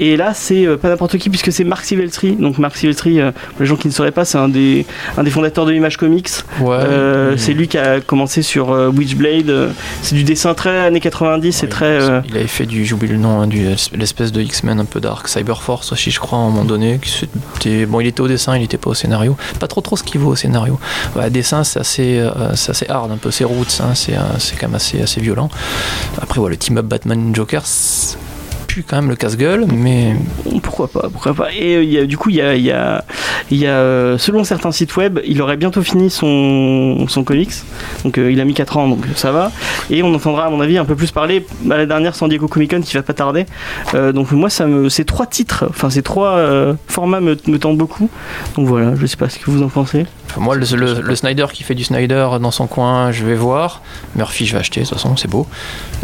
Et 0.00 0.16
là, 0.16 0.32
c'est 0.34 0.66
pas 0.80 0.88
n'importe 0.88 1.18
qui, 1.18 1.25
puisque 1.30 1.52
c'est 1.52 1.64
Mark 1.64 1.84
Silvestri. 1.84 2.32
Donc 2.36 2.58
Mark 2.58 2.76
Silvestri, 2.76 3.20
euh, 3.20 3.32
pour 3.32 3.60
les 3.60 3.66
gens 3.66 3.76
qui 3.76 3.88
ne 3.88 3.92
sauraient 3.92 4.10
pas, 4.12 4.24
c'est 4.24 4.38
un 4.38 4.48
des, 4.48 4.86
un 5.16 5.22
des 5.22 5.30
fondateurs 5.30 5.66
de 5.66 5.72
Image 5.72 5.96
Comics. 5.96 6.28
Ouais. 6.60 6.76
Euh, 6.80 7.30
il- 7.34 7.40
C'est 7.40 7.52
lui 7.52 7.68
qui 7.68 7.78
a 7.78 8.00
commencé 8.00 8.42
sur 8.42 8.72
euh, 8.72 8.88
Witchblade. 8.88 9.70
c'est 10.02 10.14
du 10.14 10.24
dessin 10.24 10.54
très 10.54 10.78
années 10.86 11.00
90, 11.00 11.52
c'est 11.52 11.62
Ouais, 11.66 11.68
très. 11.68 11.98
Il 12.28 12.36
avait 12.36 12.46
fait 12.46 12.66
du, 12.66 12.84
j'oublie 12.84 13.08
le 13.08 13.16
nom, 13.16 13.40
hein, 13.40 13.46
du, 13.46 13.66
l'espèce 13.94 14.32
de 14.32 14.40
X-Men 14.42 14.80
un 14.80 14.84
peu 14.84 15.00
dark, 15.00 15.28
Cyberforce 15.28 15.92
aussi, 15.92 16.10
je 16.10 16.20
crois, 16.20 16.38
à 16.38 16.42
un 16.42 16.46
moment 16.46 16.64
donné. 16.64 16.98
c'était- 17.04 17.86
bon, 17.86 18.00
il 18.00 18.06
était 18.06 18.20
au 18.20 18.28
dessin, 18.28 18.56
il 18.56 18.60
n'était 18.60 18.78
pas 18.78 18.90
au 18.90 18.94
scénario. 18.94 19.36
Pas 19.60 19.66
trop 19.68 19.80
trop 19.80 19.96
ce 19.96 20.02
qu'il 20.02 20.20
vaut 20.20 20.30
au 20.32 20.36
scénario. 20.36 20.78
Ouais, 21.14 21.30
dessin, 21.30 21.64
c'est 21.64 21.80
assez, 21.80 22.26
c'est 22.54 22.70
assez 22.70 22.86
hard, 22.88 23.10
un 23.12 23.16
peu, 23.16 23.30
c'est 23.30 23.44
roots, 23.44 23.80
hein, 23.80 23.94
c'est, 23.94 24.14
c'est 24.38 24.56
quand 24.58 24.66
même 24.68 24.76
assez, 24.76 25.00
assez 25.02 25.20
violent. 25.20 25.48
Après, 26.20 26.40
le 26.48 26.56
team-up 26.56 26.86
Batman-Joker, 26.86 27.62
quand 28.82 28.96
même 28.96 29.08
le 29.08 29.16
casse-gueule, 29.16 29.66
mais 29.72 30.14
Pourquoi 30.62 30.88
pas, 30.88 31.08
pourquoi 31.12 31.34
pas. 31.34 31.48
Et 31.52 31.76
euh, 31.76 32.06
du 32.06 32.16
coup, 32.16 32.30
il 32.30 32.36
y 32.36 32.40
a, 32.40 32.54
y 32.56 32.66
y 32.66 33.66
a, 33.66 33.70
euh, 33.70 34.18
selon 34.18 34.44
certains 34.44 34.72
sites 34.72 34.96
web, 34.96 35.20
il 35.24 35.40
aurait 35.42 35.56
bientôt 35.56 35.82
fini 35.82 36.10
son, 36.10 37.06
son 37.08 37.24
comics. 37.24 37.52
Donc 38.04 38.18
euh, 38.18 38.30
il 38.30 38.40
a 38.40 38.44
mis 38.44 38.54
4 38.54 38.76
ans, 38.76 38.88
donc 38.88 39.04
ça 39.14 39.32
va. 39.32 39.52
Et 39.90 40.02
on 40.02 40.14
entendra, 40.14 40.46
à 40.46 40.50
mon 40.50 40.60
avis, 40.60 40.78
un 40.78 40.84
peu 40.84 40.96
plus 40.96 41.10
parler 41.10 41.46
à 41.70 41.76
la 41.76 41.86
dernière 41.86 42.14
San 42.14 42.28
Diego 42.28 42.48
Comic 42.48 42.70
Con 42.70 42.80
qui 42.80 42.94
va 42.96 43.02
pas 43.02 43.14
tarder. 43.14 43.46
Donc 43.92 44.32
moi, 44.32 44.50
ça 44.50 44.66
me, 44.66 44.88
ces 44.88 45.04
trois 45.04 45.26
titres, 45.26 45.66
enfin 45.68 45.90
ces 45.90 46.02
trois 46.02 46.74
formats 46.88 47.20
me, 47.20 47.36
me 47.46 47.58
tentent 47.58 47.78
beaucoup. 47.78 48.08
Donc 48.56 48.66
voilà, 48.66 48.94
je 48.96 49.06
sais 49.06 49.16
pas 49.16 49.28
ce 49.28 49.38
que 49.38 49.50
vous 49.50 49.62
en 49.62 49.68
pensez. 49.68 50.06
Moi, 50.40 50.54
le, 50.56 50.66
le- 50.76 51.00
le 51.00 51.16
Snyder 51.16 51.46
qui 51.52 51.62
fait 51.62 51.74
du 51.74 51.84
Snyder 51.84 52.28
dans 52.40 52.50
son 52.50 52.66
coin, 52.66 53.12
je 53.12 53.24
vais 53.24 53.34
voir. 53.34 53.82
Murphy, 54.14 54.46
je 54.46 54.52
vais 54.54 54.58
acheter, 54.60 54.80
de 54.80 54.86
toute 54.86 54.94
façon, 54.94 55.16
c'est 55.16 55.28
beau. 55.30 55.46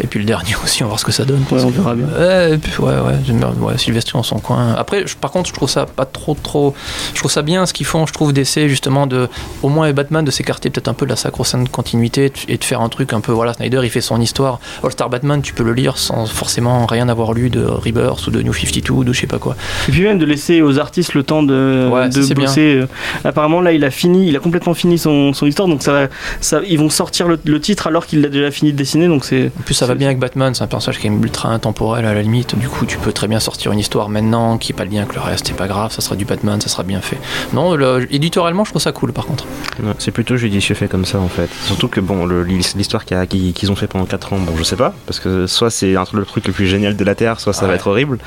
Et 0.01 0.07
puis 0.07 0.19
le 0.19 0.25
dernier 0.25 0.55
aussi, 0.63 0.83
on 0.83 0.85
va 0.85 0.89
voir 0.89 0.99
ce 0.99 1.05
que 1.05 1.11
ça 1.11 1.25
donne. 1.25 1.43
Ouais, 1.51 1.63
on 1.63 1.69
verra 1.69 1.95
bien. 1.95 2.05
Ouais, 2.17 2.57
puis, 2.57 2.71
ouais, 2.79 2.93
ouais, 2.93 3.15
j'aime- 3.25 3.43
ouais, 3.59 3.77
Sylvester 3.77 4.11
dans 4.13 4.23
son 4.23 4.39
coin. 4.39 4.73
Après, 4.77 5.05
je- 5.07 5.15
par 5.15 5.31
contre, 5.31 5.49
je 5.49 5.53
trouve 5.53 5.69
ça 5.69 5.85
pas 5.85 6.05
trop, 6.05 6.35
trop. 6.41 6.73
Je 7.13 7.19
trouve 7.19 7.31
ça 7.31 7.41
bien 7.41 7.65
ce 7.65 7.73
qu'ils 7.73 7.85
font, 7.85 8.05
je 8.05 8.13
trouve, 8.13 8.33
d'essayer 8.33 8.69
justement 8.69 9.07
de, 9.07 9.27
au 9.61 9.69
moins, 9.69 9.87
et 9.87 9.93
Batman, 9.93 10.23
de 10.25 10.31
s'écarter 10.31 10.69
peut-être 10.69 10.87
un 10.87 10.93
peu 10.93 11.05
de 11.05 11.11
la 11.11 11.15
sacro-sainte 11.15 11.69
continuité 11.69 12.31
et 12.47 12.57
de 12.57 12.63
faire 12.63 12.81
un 12.81 12.89
truc 12.89 13.13
un 13.13 13.21
peu. 13.21 13.31
Voilà, 13.31 13.53
Snyder, 13.53 13.81
il 13.83 13.89
fait 13.89 14.01
son 14.01 14.19
histoire. 14.21 14.59
All-Star 14.83 15.09
Batman, 15.09 15.41
tu 15.41 15.53
peux 15.53 15.63
le 15.63 15.73
lire 15.73 15.97
sans 15.97 16.25
forcément 16.25 16.85
rien 16.85 17.09
avoir 17.09 17.33
lu 17.33 17.49
de 17.49 17.63
Rebirth 17.65 18.27
ou 18.27 18.31
de 18.31 18.41
New 18.41 18.53
52 18.53 18.91
ou 18.93 19.03
de 19.03 19.13
je 19.13 19.21
sais 19.21 19.27
pas 19.27 19.39
quoi. 19.39 19.55
Et 19.87 19.91
puis 19.91 20.01
même 20.03 20.17
de 20.17 20.25
laisser 20.25 20.61
aux 20.61 20.79
artistes 20.79 21.13
le 21.13 21.23
temps 21.23 21.43
de, 21.43 21.89
de 22.09 22.33
bosser. 22.33 22.75
Euh, 22.81 22.87
Apparemment 23.23 23.61
là 23.61 23.71
il 23.73 23.83
a 23.83 23.91
fini, 23.91 24.22
il 24.27 24.35
a 24.35 24.39
complètement 24.39 24.73
fini 24.73 24.97
son, 24.97 25.33
son 25.33 25.45
histoire, 25.45 25.67
donc 25.67 25.81
ça, 25.83 25.91
va- 25.93 26.07
ça, 26.41 26.61
ils 26.67 26.77
vont 26.79 26.89
sortir 26.89 27.27
le, 27.27 27.39
le 27.45 27.59
titre 27.61 27.87
alors 27.87 28.05
qu'il 28.05 28.21
l'a 28.21 28.29
déjà 28.29 28.51
fini 28.51 28.71
de 28.71 28.77
dessiner, 28.77 29.07
donc 29.07 29.25
c'est. 29.25 29.51
En 29.59 29.61
plus, 29.63 29.73
ça 29.73 29.85
va 29.85 29.95
bien 29.95 30.07
avec 30.07 30.19
Batman, 30.19 30.53
c'est 30.53 30.63
un 30.63 30.67
personnage 30.67 30.99
qui 30.99 31.07
est 31.07 31.09
ultra 31.11 31.49
intemporel 31.49 32.05
à 32.05 32.13
la 32.13 32.21
limite. 32.21 32.57
Du 32.57 32.67
coup, 32.69 32.85
tu 32.85 32.97
peux 32.97 33.11
très 33.11 33.27
bien 33.27 33.39
sortir 33.39 33.71
une 33.71 33.79
histoire 33.79 34.09
maintenant 34.09 34.57
qui 34.57 34.71
est 34.71 34.75
pas 34.75 34.85
le 34.85 34.91
lien 34.91 35.01
avec 35.03 35.13
le 35.15 35.21
reste, 35.21 35.47
c'est 35.47 35.55
pas 35.55 35.67
grave, 35.67 35.91
ça 35.91 36.01
sera 36.01 36.15
du 36.15 36.25
Batman, 36.25 36.59
ça 36.61 36.69
sera 36.69 36.83
bien 36.83 37.01
fait. 37.01 37.17
Non, 37.53 37.75
le- 37.75 38.07
éditorialement, 38.13 38.63
je 38.65 38.71
trouve 38.71 38.81
ça 38.81 38.91
cool 38.91 39.13
par 39.13 39.25
contre. 39.25 39.45
Ouais, 39.81 39.93
c'est 39.99 40.11
plutôt 40.11 40.35
judicieux 40.37 40.75
fait 40.75 40.87
comme 40.87 41.05
ça 41.05 41.19
en 41.19 41.27
fait. 41.27 41.49
Surtout 41.65 41.87
que 41.87 41.99
bon, 41.99 42.25
le- 42.25 42.43
l'histoire 42.43 43.05
qu'ils 43.05 43.71
ont 43.71 43.75
fait 43.75 43.87
pendant 43.87 44.05
4 44.05 44.33
ans, 44.33 44.37
bon, 44.39 44.53
je 44.57 44.63
sais 44.63 44.75
pas, 44.75 44.93
parce 45.05 45.19
que 45.19 45.47
soit 45.47 45.69
c'est 45.69 45.95
un- 45.95 46.05
le 46.13 46.25
truc 46.25 46.45
le 46.47 46.53
plus 46.53 46.67
génial 46.67 46.95
de 46.95 47.03
la 47.03 47.15
Terre, 47.15 47.39
soit 47.39 47.53
ça 47.53 47.65
va 47.67 47.75
être 47.75 47.87
horrible. 47.87 48.19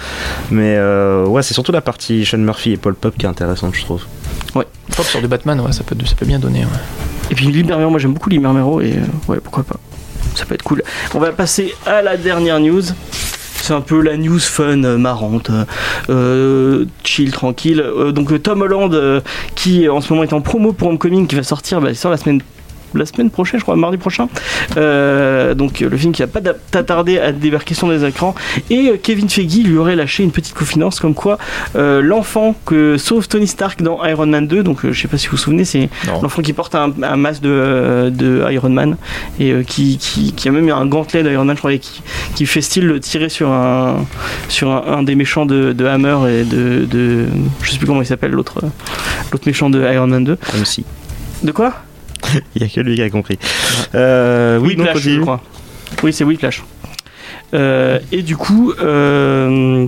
Mais 0.51 0.75
euh, 0.77 1.25
ouais, 1.27 1.43
c'est 1.43 1.55
surtout 1.55 1.73
la 1.73 1.81
partie 1.81 2.25
Sean 2.25 2.39
Murphy 2.39 2.73
et 2.73 2.77
Paul 2.77 2.95
Pop 2.95 3.15
qui 3.17 3.27
est 3.27 3.29
intéressante, 3.29 3.75
je 3.75 3.83
trouve. 3.83 4.03
Pop 4.53 5.07
sur 5.07 5.21
du 5.21 5.29
Batman, 5.29 5.61
ouais, 5.61 5.73
ça 5.73 5.85
peut, 5.85 5.97
ça 6.07 6.15
peut 6.15 6.27
bien 6.27 6.39
donner. 6.39 6.61
ouais. 6.61 6.71
Et 7.31 7.35
puis 7.35 7.47
Libermero, 7.47 7.91
moi 7.91 7.99
j'aime 7.99 8.15
beaucoup 8.15 8.31
Libermero 8.31 8.81
et 8.81 8.93
euh, 8.93 9.31
ouais 9.33 9.39
pourquoi 9.43 9.65
pas. 9.65 9.77
Ça 10.35 10.45
peut 10.45 10.55
être 10.55 10.63
cool. 10.63 10.83
On 11.15 11.19
va 11.19 11.33
passer 11.33 11.75
à 11.87 12.03
la 12.03 12.17
dernière 12.17 12.61
news. 12.61 12.83
C'est 13.61 13.73
un 13.73 13.81
peu 13.81 14.01
la 14.01 14.17
news 14.17 14.39
fun, 14.39 14.85
euh, 14.85 14.97
marrante, 14.97 15.51
euh, 16.09 16.85
chill, 17.03 17.33
tranquille. 17.33 17.81
Euh, 17.81 18.13
donc 18.13 18.41
Tom 18.43 18.63
Holland, 18.63 18.95
euh, 18.95 19.21
qui 19.57 19.89
en 19.89 20.01
ce 20.01 20.13
moment 20.13 20.23
est 20.23 20.33
en 20.33 20.41
promo 20.41 20.73
pour 20.73 20.89
Homecoming, 20.89 21.27
qui 21.27 21.35
va 21.35 21.43
sortir, 21.43 21.81
bah, 21.81 21.89
il 21.91 21.97
sort 21.97 22.13
la 22.13 22.17
semaine 22.17 22.41
la 22.95 23.07
semaine 23.07 23.31
prochaine, 23.31 23.59
je 23.61 23.65
crois, 23.65 23.77
mardi 23.77 23.97
prochain. 23.97 24.29
Euh, 24.77 25.55
donc 25.55 25.83
euh, 25.83 25.89
le 25.89 25.97
film 25.97 26.13
qui 26.13 26.23
va 26.23 26.29
pas 26.29 26.41
tarder 26.83 27.19
à 27.19 27.33
débarquer 27.33 27.75
sur 27.75 27.89
les 27.89 28.05
écrans. 28.05 28.35
Et 28.71 28.89
euh, 28.91 28.97
Kevin 29.03 29.29
Feige 29.29 29.59
lui 29.65 29.77
aurait 29.77 29.97
lâché 29.97 30.23
une 30.23 30.31
petite 30.33 30.55
confidence 30.55 31.01
comme 31.01 31.15
quoi 31.15 31.39
euh, 31.77 32.01
l'enfant 32.03 32.55
que 32.65 32.97
sauve 32.97 33.29
Tony 33.29 33.47
Stark 33.47 33.83
dans 33.83 34.05
Iron 34.05 34.27
Man 34.27 34.47
2, 34.47 34.63
donc 34.63 34.85
euh, 34.85 34.93
je 34.93 35.01
sais 35.03 35.09
pas 35.09 35.19
si 35.19 35.27
vous 35.27 35.33
vous 35.33 35.37
souvenez, 35.43 35.65
c'est 35.65 35.89
l'enfant 36.23 36.43
qui 36.43 36.53
porte 36.53 36.75
un, 36.75 36.93
un 37.03 37.17
masque 37.17 37.43
de, 37.43 38.11
de 38.15 38.45
Iron 38.51 38.71
Man 38.71 38.97
et 39.39 39.55
qui, 39.67 39.99
qui, 39.99 40.33
qui 40.33 40.49
a 40.49 40.53
même 40.53 40.69
eu 40.69 40.73
un 40.73 40.87
gantelet 40.87 41.23
d'Iron 41.23 41.45
Man, 41.45 41.57
je 41.57 41.61
crois, 41.61 41.73
et 41.73 41.79
qui, 41.79 42.03
qui 42.35 42.47
fait 42.47 42.61
style 42.61 42.87
le 42.87 43.01
tirer 43.01 43.29
sur 43.29 43.51
un, 43.51 44.05
sur 44.49 44.71
un, 44.71 44.99
un 44.99 45.03
des 45.03 45.15
méchants 45.15 45.47
de, 45.47 45.73
de 45.73 45.85
Hammer 45.87 46.17
et 46.29 46.45
de, 46.45 46.85
de. 46.85 47.27
Je 47.63 47.71
sais 47.71 47.79
plus 47.79 47.87
comment 47.87 48.03
il 48.03 48.07
s'appelle 48.07 48.33
l'autre 48.33 48.61
l'autre 49.33 49.45
méchant 49.47 49.71
de 49.71 49.81
Iron 49.93 50.07
Man 50.07 50.25
2. 50.25 50.37
Comme 50.53 50.65
si. 50.65 50.85
De 51.43 51.53
quoi? 51.53 51.75
Il 52.55 52.63
y 52.63 52.65
a 52.65 52.69
que 52.69 52.81
lui 52.81 52.95
qui 52.97 53.03
a 53.03 53.11
compris. 53.11 53.39
Euh, 53.95 54.59
oui, 54.59 54.77
donc 54.77 54.87
Whiplash, 54.87 55.03
je 55.03 55.21
crois. 55.21 55.41
Oui, 56.03 56.13
c'est 56.13 56.25
Whiplash. 56.25 56.63
Euh, 57.55 57.99
et 58.13 58.23
du 58.23 58.37
coup, 58.37 58.73
euh, 58.83 59.87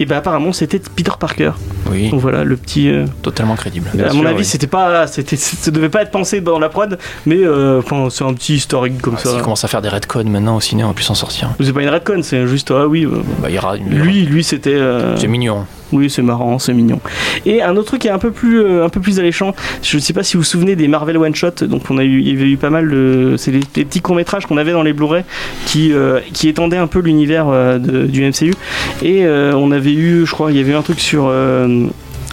et 0.00 0.04
ben 0.06 0.16
apparemment 0.16 0.52
c'était 0.52 0.80
Peter 0.94 1.12
Parker. 1.18 1.52
Oui, 1.90 2.10
Donc 2.10 2.20
voilà, 2.20 2.44
le 2.44 2.56
petit. 2.56 2.90
euh, 2.90 3.06
totalement 3.22 3.54
crédible. 3.54 3.88
Bien 3.94 4.06
à 4.06 4.12
mon 4.12 4.20
sûr, 4.20 4.28
avis, 4.28 4.38
oui. 4.40 4.44
c'était 4.44 4.66
pas, 4.66 5.06
c'était, 5.06 5.36
ça 5.36 5.70
devait 5.70 5.88
pas 5.88 6.02
être 6.02 6.10
pensé 6.10 6.40
dans 6.40 6.58
la 6.58 6.68
prod, 6.68 6.98
mais 7.24 7.38
euh, 7.42 7.78
enfin, 7.78 8.08
c'est 8.10 8.24
un 8.24 8.34
petit 8.34 8.54
historique 8.56 9.00
comme 9.00 9.14
Ah, 9.16 9.22
ça. 9.22 9.30
S'il 9.32 9.42
commence 9.42 9.64
à 9.64 9.68
faire 9.68 9.80
des 9.80 9.88
redcodes 9.88 10.26
maintenant 10.26 10.56
au 10.56 10.60
ciné, 10.60 10.84
on 10.84 10.88
va 10.88 10.92
plus 10.94 11.04
s'en 11.04 11.14
sortir. 11.14 11.50
C'est 11.60 11.72
pas 11.72 11.82
une 11.82 11.88
redcon, 11.88 12.20
c'est 12.22 12.46
juste 12.46 12.70
ah 12.72 12.86
oui. 12.86 13.04
euh, 13.06 13.22
Bah, 13.40 13.48
il 13.48 13.58
il 13.86 13.98
lui, 13.98 14.26
lui 14.26 14.44
c'était. 14.44 14.74
euh, 14.74 15.16
c'est 15.16 15.28
mignon. 15.28 15.64
Oui, 15.92 16.10
c'est 16.10 16.22
marrant, 16.22 16.58
c'est 16.58 16.74
mignon. 16.74 17.00
Et 17.46 17.62
un 17.62 17.76
autre 17.76 17.88
truc 17.88 18.02
qui 18.02 18.08
est 18.08 18.12
un 18.12 18.18
peu 18.18 18.30
plus, 18.30 18.60
euh, 18.60 18.88
alléchant. 19.18 19.54
Je 19.82 19.96
ne 19.96 20.02
sais 20.02 20.12
pas 20.12 20.22
si 20.22 20.36
vous 20.36 20.40
vous 20.40 20.44
souvenez 20.44 20.76
des 20.76 20.88
Marvel 20.88 21.16
One 21.16 21.34
Shot. 21.34 21.62
Donc 21.62 21.82
on 21.90 21.98
a 21.98 22.04
eu, 22.04 22.20
il 22.20 22.28
y 22.28 22.36
avait 22.36 22.50
eu 22.50 22.56
pas 22.56 22.70
mal 22.70 22.90
de, 22.90 23.34
c'est 23.38 23.50
les, 23.50 23.60
petits 23.60 24.00
courts 24.00 24.16
métrages 24.16 24.46
qu'on 24.46 24.56
avait 24.56 24.72
dans 24.72 24.82
les 24.82 24.92
Blu-ray 24.92 25.24
qui, 25.66 25.92
euh, 25.92 26.20
étendaient 26.44 26.76
un 26.76 26.86
peu 26.86 27.00
l'univers 27.00 27.46
euh, 27.48 27.78
du 27.78 28.22
MCU. 28.22 28.54
Et 29.02 29.26
on 29.26 29.70
avait 29.70 29.92
eu, 29.92 30.26
je 30.26 30.32
crois, 30.32 30.50
il 30.50 30.56
y 30.56 30.60
avait 30.60 30.72
eu 30.72 30.76
un 30.76 30.82
truc 30.82 31.00
sur. 31.00 31.32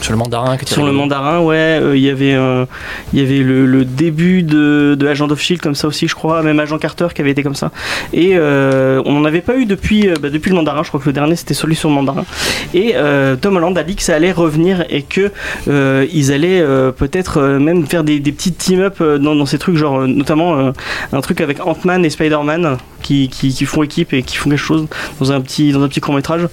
Sur 0.02 0.12
le 0.12 0.18
mandarin, 0.18 0.58
qui 0.58 0.64
était 0.64 0.74
sur 0.74 0.86
le 0.86 0.92
mandarin, 0.92 1.40
ouais, 1.40 1.56
euh, 1.56 1.98
il 1.98 2.04
y 2.04 2.10
avait, 2.10 2.34
euh, 2.34 2.66
il 3.14 3.20
y 3.20 3.26
avait 3.26 3.40
le, 3.40 3.66
le 3.66 3.86
début 3.86 4.44
de, 4.44 4.96
de 5.00 5.08
Agent 5.08 5.30
of 5.30 5.40
Shield 5.40 5.62
comme 5.62 5.74
ça 5.74 5.88
aussi, 5.88 6.08
je 6.08 6.16
crois, 6.16 6.44
même 6.44 6.60
Agent 6.60 6.78
Carter 6.78 7.08
qui 7.16 7.22
avait 7.22 7.32
été 7.32 7.44
comme 7.44 7.56
ça. 7.56 7.72
Et 8.14 8.34
euh, 8.36 9.02
on 9.06 9.14
n'en 9.14 9.26
avait 9.26 9.42
pas 9.42 9.56
eu 9.56 9.66
depuis, 9.66 10.10
bah, 10.22 10.30
depuis 10.30 10.50
le 10.50 10.58
mandarin. 10.58 10.84
Je 10.84 10.90
crois 10.90 11.00
que 11.00 11.06
le 11.06 11.14
dernier 11.14 11.36
c'était 11.36 11.54
celui 11.54 11.76
sur 11.76 11.90
le 11.90 11.96
mandarin. 11.96 12.26
Et 12.74 12.96
Tom 13.42 13.56
Holland 13.56 13.78
a 13.78 13.84
dit 13.84 13.96
que 13.96 14.04
ça 14.04 14.16
allait 14.16 14.32
revenir 14.32 14.86
et 14.90 15.02
que 15.02 15.32
ils 15.68 16.32
allaient 16.32 16.64
peut-être 16.98 17.42
même 17.42 17.88
faire 17.88 18.04
des, 18.04 18.20
des 18.20 18.32
petits 18.32 18.52
team-up 18.52 19.02
dans, 19.02 19.34
dans 19.34 19.46
ces 19.46 19.58
trucs, 19.58 19.78
genre 19.78 20.08
notamment 20.08 20.72
un 21.14 21.22
truc 21.22 21.42
avec 21.42 21.66
Ant-Man 21.66 22.06
et 22.06 22.10
Spider-Man 22.10 22.78
qui, 23.02 23.30
qui, 23.30 23.54
qui 23.54 23.66
font 23.66 23.84
équipe 23.84 24.14
et 24.14 24.24
qui 24.24 24.36
font 24.38 24.50
quelque 24.50 24.60
chose 24.60 24.88
dans 25.20 25.32
un 25.32 25.42
petit, 25.42 25.72
dans 25.72 25.82
un 25.84 25.88
petit 25.88 26.02
court 26.02 26.16
métrage. 26.16 26.48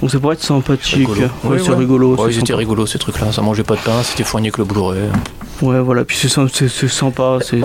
Donc 0.00 0.10
ça 0.10 0.20
pourrait 0.20 0.34
être 0.34 0.42
sympathique. 0.44 0.94
Rigolo. 0.94 1.20
Ouais, 1.20 1.28
Ouais, 1.50 1.58
c'est 1.58 1.70
ouais. 1.70 1.76
rigolo. 1.76 2.14
Ouais, 2.16 2.32
sympa. 2.32 2.56
rigolos 2.56 2.86
ces 2.86 2.98
trucs-là. 2.98 3.32
Ça 3.32 3.42
mangeait 3.42 3.64
pas 3.64 3.74
de 3.74 3.80
pain, 3.80 4.02
c'était 4.02 4.22
fourni 4.24 4.46
avec 4.48 4.58
le 4.58 4.64
Blu-ray. 4.64 5.00
Ouais, 5.62 5.80
voilà, 5.80 6.04
puis 6.04 6.16
c'est 6.16 6.28
sym- 6.28 6.48
c'est- 6.52 6.68
c'est 6.68 6.86
sympa, 6.88 7.38
c'est 7.42 7.60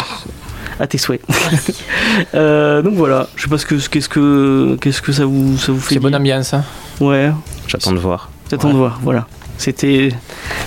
à 0.79 0.87
tes 0.87 0.97
souhaits. 0.97 1.21
Euh, 2.35 2.81
donc 2.81 2.93
voilà, 2.95 3.27
je 3.35 3.43
sais 3.43 3.47
pas 3.49 3.57
ce 3.57 3.65
que 3.65 3.75
qu'est-ce 3.75 4.09
que 4.09 4.77
qu'est-ce 4.81 5.01
que 5.01 5.11
ça 5.11 5.25
vous 5.25 5.57
ça 5.57 5.71
vous 5.71 5.79
fait. 5.79 5.95
C'est 5.95 5.99
bonne 5.99 6.15
ambiance. 6.15 6.53
Hein. 6.53 6.63
Ouais, 6.99 7.31
J'attends 7.67 7.91
de 7.91 7.97
voir. 7.97 8.29
j'attends 8.51 8.67
Ouais. 8.67 8.73
de 8.73 8.77
voir. 8.77 8.99
Voilà, 9.03 9.27
c'était 9.63 10.09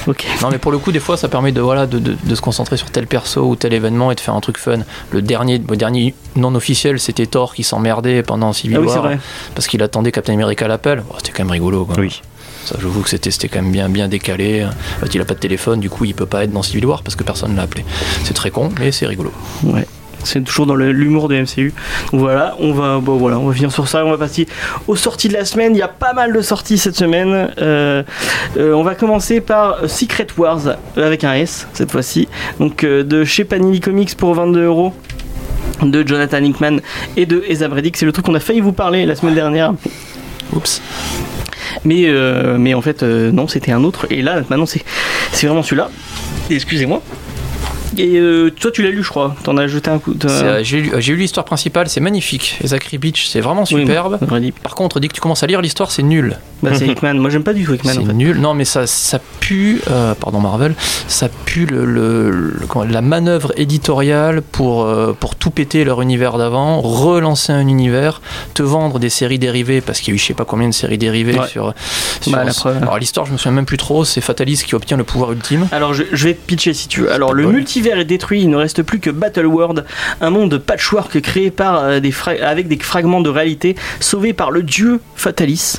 ok. 0.07 0.27
Non, 0.43 0.49
mais 0.51 0.59
pour 0.59 0.73
le 0.73 0.79
coup, 0.79 0.93
des 0.93 1.01
fois, 1.01 1.17
ça 1.17 1.29
permet 1.29 1.53
de, 1.53 1.61
voilà, 1.61 1.87
de, 1.87 1.99
de- 1.99 2.17
de 2.23 2.35
se 2.35 2.41
concentrer 2.41 2.77
sur 2.77 2.91
tel 2.91 3.07
perso 3.07 3.43
ou 3.49 3.57
tel 3.57 3.73
événement 3.73 4.11
et 4.11 4.15
de 4.15 4.21
faire 4.21 4.35
un 4.35 4.41
truc 4.41 4.59
fun. 4.59 4.79
Le 5.11 5.23
dernier, 5.23 5.63
le 5.69 5.77
dernier 5.77 6.15
non 6.35 6.55
officiel, 6.55 6.99
c'était 6.99 7.27
Thor 7.27 7.55
qui 7.55 7.63
s'emmerdait 7.63 8.23
pendant 8.23 8.53
Civil 8.53 8.77
Ah 8.79 8.81
oui, 8.81 8.87
War 8.89 9.03
vrai. 9.03 9.19
parce 9.55 9.67
qu'il 9.67 9.83
attendait 9.83 10.13
Captain 10.13 10.35
America 10.35 10.65
à 10.65 10.69
l'appel. 10.69 11.03
Oh, 11.11 11.15
c'était 11.19 11.33
quand 11.33 11.45
même 11.45 11.53
rigolo. 11.53 11.85
Quoi. 11.85 11.97
Oui. 11.99 12.21
Ça, 12.65 12.77
j'avoue 12.81 13.03
que 13.03 13.09
c'était 13.11 13.31
c'était 13.31 13.49
quand 13.49 13.63
même 13.63 13.71
bien, 13.71 13.89
bien 13.89 14.09
décalé. 14.09 14.65
En 14.65 15.01
fait, 15.07 15.15
il 15.15 15.21
a 15.21 15.25
pas 15.25 15.35
de 15.35 15.39
téléphone, 15.39 15.79
du 15.79 15.89
coup, 15.89 16.05
il 16.05 16.15
peut 16.15 16.27
pas 16.27 16.43
être 16.43 16.53
dans 16.53 16.63
Civil 16.65 16.85
War 16.87 17.03
parce 17.03 17.15
que 17.15 17.23
personne 17.23 17.55
l'a 17.55 17.63
appelé. 17.63 17.85
C'est 18.25 18.35
très 18.35 18.51
con, 18.51 18.71
mais 18.81 18.91
c'est 18.91 19.07
rigolo. 19.07 19.33
Ouais. 19.63 19.87
C'est 20.27 20.43
toujours 20.43 20.67
dans 20.67 20.75
l'humour 20.75 21.29
de 21.29 21.37
MCU. 21.37 21.73
Donc 22.13 22.21
voilà, 22.21 22.57
on 22.59 22.73
va, 22.73 22.99
bon, 22.99 23.15
on 23.33 23.47
va 23.47 23.55
finir 23.55 23.73
sur 23.73 23.89
ça. 23.89 24.05
On 24.05 24.11
va 24.11 24.19
passer 24.19 24.47
aux 24.87 24.97
sorties 24.97 25.29
de 25.29 25.35
la 25.35 25.45
semaine. 25.45 25.75
Il 25.75 25.79
y 25.79 25.83
a 25.83 25.89
pas 25.89 26.13
mal 26.13 26.33
de 26.33 26.41
sorties 26.41 26.79
cette 26.79 26.97
semaine. 26.97 27.51
Euh, 27.59 28.03
euh, 28.57 28.73
on 28.73 28.83
va 28.83 28.95
commencer 28.95 29.41
par 29.41 29.89
Secret 29.89 30.27
Wars 30.37 30.67
euh, 30.67 31.07
avec 31.07 31.25
un 31.25 31.35
S 31.35 31.69
cette 31.73 31.91
fois-ci. 31.91 32.29
Donc 32.59 32.85
de 32.85 33.25
chez 33.25 33.45
Panini 33.45 33.81
Comics 33.81 34.17
pour 34.17 34.35
22 34.35 34.65
euros 34.65 34.93
de 35.83 36.07
Jonathan 36.07 36.43
Hickman 36.43 36.79
et 37.17 37.27
de 37.27 37.45
Eza 37.49 37.69
Bredick. 37.69 37.97
C'est 37.97 38.07
le 38.07 38.13
truc 38.13 38.27
qu'on 38.27 38.35
a 38.35 38.41
failli 38.41 38.61
vous 38.61 38.73
parler 38.73 39.07
la 39.07 39.15
semaine 39.15 39.35
dernière. 39.35 39.75
Oups. 40.53 40.83
Mais, 41.85 42.75
en 42.75 42.83
fait, 42.83 43.03
non, 43.03 43.47
c'était 43.47 43.73
un 43.73 43.85
autre. 43.85 44.07
Et 44.11 44.23
là, 44.23 44.43
maintenant, 44.49 44.67
c'est 44.67 45.47
vraiment 45.47 45.63
celui-là. 45.63 45.91
Excusez-moi. 46.51 47.03
Et 47.99 48.17
euh, 48.19 48.51
toi, 48.51 48.71
tu 48.71 48.83
l'as 48.83 48.91
lu, 48.91 49.03
je 49.03 49.09
crois. 49.09 49.35
T'en 49.43 49.57
as 49.57 49.67
jeté 49.67 49.91
un 49.91 49.99
coup. 49.99 50.15
euh, 50.25 50.61
J'ai 50.63 50.81
lu, 50.81 51.17
l'histoire 51.17 51.45
principale, 51.45 51.89
c'est 51.89 52.01
magnifique. 52.01 52.59
Zachary 52.65 52.99
Beach, 52.99 53.27
c'est 53.29 53.41
vraiment 53.41 53.65
superbe. 53.65 54.19
Par 54.63 54.75
contre, 54.75 55.01
dès 55.01 55.09
que 55.09 55.15
tu 55.15 55.21
commences 55.21 55.43
à 55.43 55.47
lire 55.47 55.61
l'histoire, 55.61 55.91
c'est 55.91 56.03
nul. 56.03 56.37
Bah, 56.63 56.71
c'est 56.75 56.87
Hickman. 56.87 57.15
Moi, 57.15 57.31
j'aime 57.31 57.43
pas 57.45 57.53
du 57.53 57.65
tout 57.65 57.75
Hickman. 57.75 57.93
C'est 57.93 57.99
en 58.01 58.07
fait. 58.07 58.13
nul. 58.15 58.39
Non, 58.39 58.55
mais 58.55 58.65
ça, 58.65 58.87
ça 58.87 59.21
pue, 59.41 59.81
euh, 59.91 60.15
pardon 60.15 60.41
Marvel, 60.41 60.75
ça 61.07 61.29
pue 61.45 61.67
le, 61.67 61.85
le- 61.85 62.31
le- 62.31 62.67
comment- 62.67 62.85
la 62.87 63.03
manœuvre 63.03 63.53
éditoriale 63.57 64.41
pour, 64.43 64.85
euh, 64.85 65.13
pour 65.19 65.37
tout 65.37 65.51
péter 65.51 65.85
leur 65.85 66.01
univers 66.03 66.39
d'avant, 66.39 66.81
relancer 66.81 67.53
un 67.53 67.67
univers, 67.69 68.21
te 68.55 68.63
vendre 68.63 68.99
des 68.99 69.11
séries 69.11 69.39
dérivées, 69.39 69.81
parce 69.83 70.01
qu'il 70.01 70.13
y 70.13 70.15
a 70.15 70.17
eu 70.17 70.19
je 70.19 70.25
sais 70.27 70.35
pas 70.35 70.45
combien 70.47 70.69
de 70.69 70.75
séries 70.75 70.99
dérivées 70.99 71.39
Ouais. 71.39 71.47
sur. 71.47 71.75
sur- 72.23 72.33
Bah, 72.33 72.45
la 72.45 72.53
preuve. 72.55 72.79
alors 72.83 72.99
l'histoire, 72.99 73.27
je 73.27 73.33
me 73.33 73.37
souviens 73.37 73.53
même 73.53 73.67
plus 73.67 73.77
trop, 73.77 74.05
c'est 74.05 74.21
Fatalis 74.23 74.63
qui 74.67 74.75
obtient 74.75 74.97
le 74.97 75.05
pouvoir 75.05 75.33
ultime. 75.33 75.69
Alors, 75.73 75.93
je, 75.95 76.05
je 76.13 76.25
vais 76.29 76.35
pitcher 76.35 76.73
si 76.73 76.89
tu 76.89 77.03
veux. 77.03 77.13
Alors, 77.13 77.33
le 77.35 77.43
Spoil. 77.43 77.55
Multivers 77.87 77.99
est 77.99 78.05
détruit. 78.05 78.43
Il 78.43 78.51
ne 78.51 78.57
reste 78.57 78.83
plus 78.83 78.99
que 79.01 79.11
Battle 79.11 79.47
World, 79.47 79.85
un 80.21 80.31
monde 80.31 80.59
patchwork 80.59 81.21
créé 81.21 81.51
par 81.51 81.85
euh, 81.85 82.01
des 82.01 82.13
avec 82.43 82.69
des 82.69 82.79
fragments 82.79 83.21
de 83.21 83.31
réalité, 83.31 83.77
sauvé 84.01 84.33
par 84.33 84.51
le 84.51 84.63
dieu 84.63 85.01
Fatalis. 85.15 85.75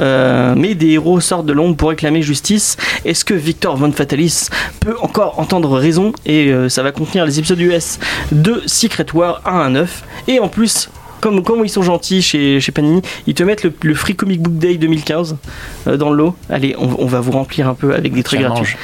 Euh, 0.00 0.54
mais 0.56 0.74
des 0.74 0.90
héros 0.92 1.20
sortent 1.20 1.46
de 1.46 1.52
l'ombre 1.52 1.76
pour 1.76 1.90
réclamer 1.90 2.22
justice. 2.22 2.76
Est-ce 3.04 3.24
que 3.24 3.34
Victor 3.34 3.76
von 3.76 3.92
Fatalis 3.92 4.48
peut 4.80 4.96
encore 5.00 5.38
entendre 5.38 5.78
raison? 5.78 6.12
Et 6.26 6.48
euh, 6.48 6.68
ça 6.68 6.82
va 6.82 6.92
contenir 6.92 7.26
les 7.26 7.38
épisodes 7.38 7.60
US 7.60 7.98
de 8.32 8.62
Secret 8.66 9.06
War 9.12 9.42
1 9.44 9.60
à 9.60 9.68
9. 9.68 10.02
Et 10.28 10.40
en 10.40 10.48
plus. 10.48 10.88
Comme, 11.20 11.42
comme 11.42 11.62
ils 11.62 11.68
sont 11.68 11.82
gentils 11.82 12.22
chez, 12.22 12.60
chez 12.60 12.72
Panini, 12.72 13.02
ils 13.26 13.34
te 13.34 13.42
mettent 13.42 13.62
le, 13.62 13.74
le 13.82 13.94
Free 13.94 14.16
Comic 14.16 14.40
Book 14.40 14.54
Day 14.54 14.76
2015 14.78 15.36
euh, 15.86 15.98
dans 15.98 16.08
le 16.08 16.16
lot. 16.16 16.34
Allez, 16.48 16.74
on, 16.78 16.88
on 16.98 17.04
va 17.04 17.20
vous 17.20 17.32
remplir 17.32 17.68
un 17.68 17.74
peu 17.74 17.92
avec 17.94 18.14
des 18.14 18.22
trucs 18.22 18.40
gratuits. 18.40 18.74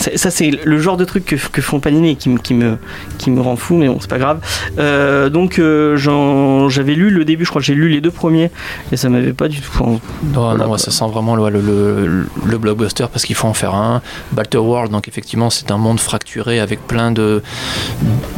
Ça, 0.00 0.30
c'est 0.30 0.50
le 0.64 0.78
genre 0.78 0.96
de 0.96 1.04
truc 1.04 1.24
que, 1.26 1.36
que 1.36 1.60
font 1.60 1.78
Panini 1.78 2.12
et 2.12 2.14
qui, 2.16 2.30
me- 2.30 2.38
qui, 2.38 2.54
me, 2.54 2.78
qui 3.18 3.30
me 3.30 3.40
rend 3.40 3.56
fou, 3.56 3.74
mais 3.76 3.86
bon, 3.86 3.98
c'est 4.00 4.08
pas 4.08 4.18
grave. 4.18 4.40
Euh, 4.78 5.28
donc, 5.28 5.58
euh, 5.58 5.96
j'avais 6.68 6.94
lu 6.94 7.10
le 7.10 7.24
début, 7.26 7.44
je 7.44 7.50
crois 7.50 7.60
que 7.60 7.66
j'ai 7.66 7.74
lu 7.74 7.88
les 7.90 8.00
deux 8.00 8.10
premiers, 8.10 8.50
et 8.92 8.96
ça 8.96 9.08
m'avait 9.10 9.34
pas 9.34 9.48
du 9.48 9.60
tout. 9.60 9.84
Non, 9.84 10.00
Voilà, 10.32 10.64
non, 10.64 10.72
ouais, 10.72 10.78
ça 10.78 10.90
sent 10.90 11.04
vraiment 11.12 11.36
le, 11.36 11.50
le, 11.50 11.60
le- 11.60 12.26
le 12.46 12.58
blockbuster 12.58 13.06
parce 13.12 13.24
qu'il 13.26 13.36
faut 13.36 13.46
en 13.48 13.52
faire 13.54 13.74
un. 13.74 14.00
Battle 14.32 14.58
World, 14.58 14.90
donc 14.90 15.06
effectivement, 15.08 15.50
c'est 15.50 15.70
un 15.70 15.76
monde 15.78 16.00
fracturé 16.00 16.60
avec 16.60 16.86
plein 16.86 17.12
de, 17.12 17.42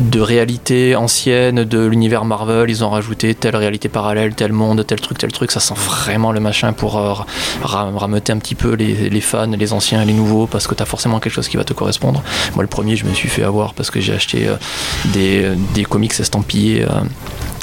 de 0.00 0.20
réalités 0.20 0.96
anciennes 0.96 1.64
de 1.64 1.84
l'univers 1.86 2.24
Marvel. 2.24 2.68
Ils 2.70 2.82
ont 2.84 2.90
rajouté 2.90 3.34
telle 3.34 3.56
réalité 3.56 3.88
parallèle, 3.88 4.34
tel 4.34 4.52
monde, 4.52 4.84
tel 4.86 5.00
truc, 5.00 5.18
tel 5.18 5.30
truc. 5.32 5.50
Ça 5.52 5.60
sent 5.60 5.74
vraiment 5.76 6.32
le 6.32 6.40
machin 6.40 6.72
pour 6.72 6.98
euh, 6.98 7.12
ra- 7.62 7.90
rameuter 7.94 8.32
un 8.32 8.38
petit 8.38 8.54
peu 8.56 8.74
les, 8.74 9.08
les 9.10 9.20
fans, 9.20 9.46
les 9.46 9.72
anciens 9.72 10.02
et 10.02 10.04
les 10.04 10.12
nouveaux 10.12 10.46
parce 10.46 10.66
que 10.66 10.74
tu 10.74 10.82
as 10.82 10.86
forcément 10.86 11.20
quelque 11.20 11.32
chose 11.34 11.48
qui 11.48 11.51
va 11.56 11.64
te 11.64 11.72
correspondre. 11.72 12.22
Moi, 12.54 12.62
le 12.62 12.68
premier, 12.68 12.96
je 12.96 13.04
me 13.04 13.14
suis 13.14 13.28
fait 13.28 13.42
avoir 13.42 13.74
parce 13.74 13.90
que 13.90 14.00
j'ai 14.00 14.14
acheté 14.14 14.48
euh, 14.48 14.56
des, 15.12 15.50
des 15.74 15.84
comics 15.84 16.12
estampillés. 16.18 16.86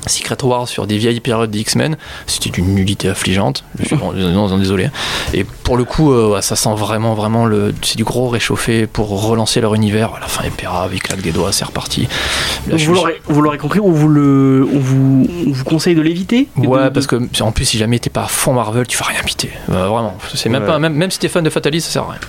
Secret 0.08 0.38
Wars 0.44 0.68
sur 0.68 0.88
des 0.88 0.98
vieilles 0.98 1.20
périodes 1.20 1.52
des 1.52 1.60
X-Men, 1.60 1.98
c'était 2.28 2.50
d'une 2.50 2.74
nullité 2.74 3.10
affligeante. 3.10 3.64
Je 3.80 3.86
suis 3.96 3.98
désolé. 4.60 4.90
Et 5.34 5.44
pour 5.44 5.78
le 5.78 5.84
coup, 5.84 6.12
euh, 6.14 6.42
ça 6.42 6.56
sent 6.56 6.74
vraiment, 6.76 7.14
vraiment 7.16 7.46
le, 7.46 7.74
c'est 7.82 7.98
du 7.98 8.04
gros 8.04 8.28
réchauffé 8.30 8.88
pour 8.88 9.28
relancer 9.28 9.62
leur 9.62 9.76
univers. 9.76 10.14
À 10.16 10.20
la 10.20 10.28
fin, 10.28 10.44
Epera, 10.44 10.88
il 10.92 11.02
claque 11.02 11.22
des 11.22 11.32
doigts, 11.32 11.52
c'est 11.52 11.66
reparti. 11.66 12.08
Là, 12.68 12.76
vous 12.78 12.94
l'aurez- 12.94 13.22
vous 13.28 13.42
l'aurez 13.42 13.58
compris, 13.58 13.80
on 13.80 13.92
vous, 13.92 14.08
le, 14.08 14.68
on 14.74 14.80
vous, 14.80 15.28
on 15.48 15.52
vous 15.52 15.64
conseille 15.64 15.96
de 15.96 16.02
l'éviter 16.02 16.48
Ouais, 16.58 16.86
de- 16.86 16.90
parce 16.90 17.08
que 17.08 17.20
en 17.42 17.52
plus, 17.52 17.66
si 17.66 17.78
jamais 17.78 18.00
t'es 18.00 18.10
pas 18.10 18.24
à 18.24 18.28
fond 18.28 18.54
Marvel, 18.54 18.88
tu 18.88 18.98
vas 18.98 19.06
rien 19.06 19.22
piter. 19.26 19.52
Euh, 19.72 19.88
vraiment, 19.88 20.16
c'est 20.34 20.50
même 20.50 20.62
Ouais. 20.64 20.68
pas, 20.68 20.80
même, 20.80 20.94
même 20.94 21.12
si 21.12 21.20
t'es 21.20 21.28
fan 21.30 21.44
de 21.44 21.50
Fatalis, 21.50 21.82
ça 21.82 21.92
sert 21.92 22.04
à 22.04 22.12
rien. 22.12 22.20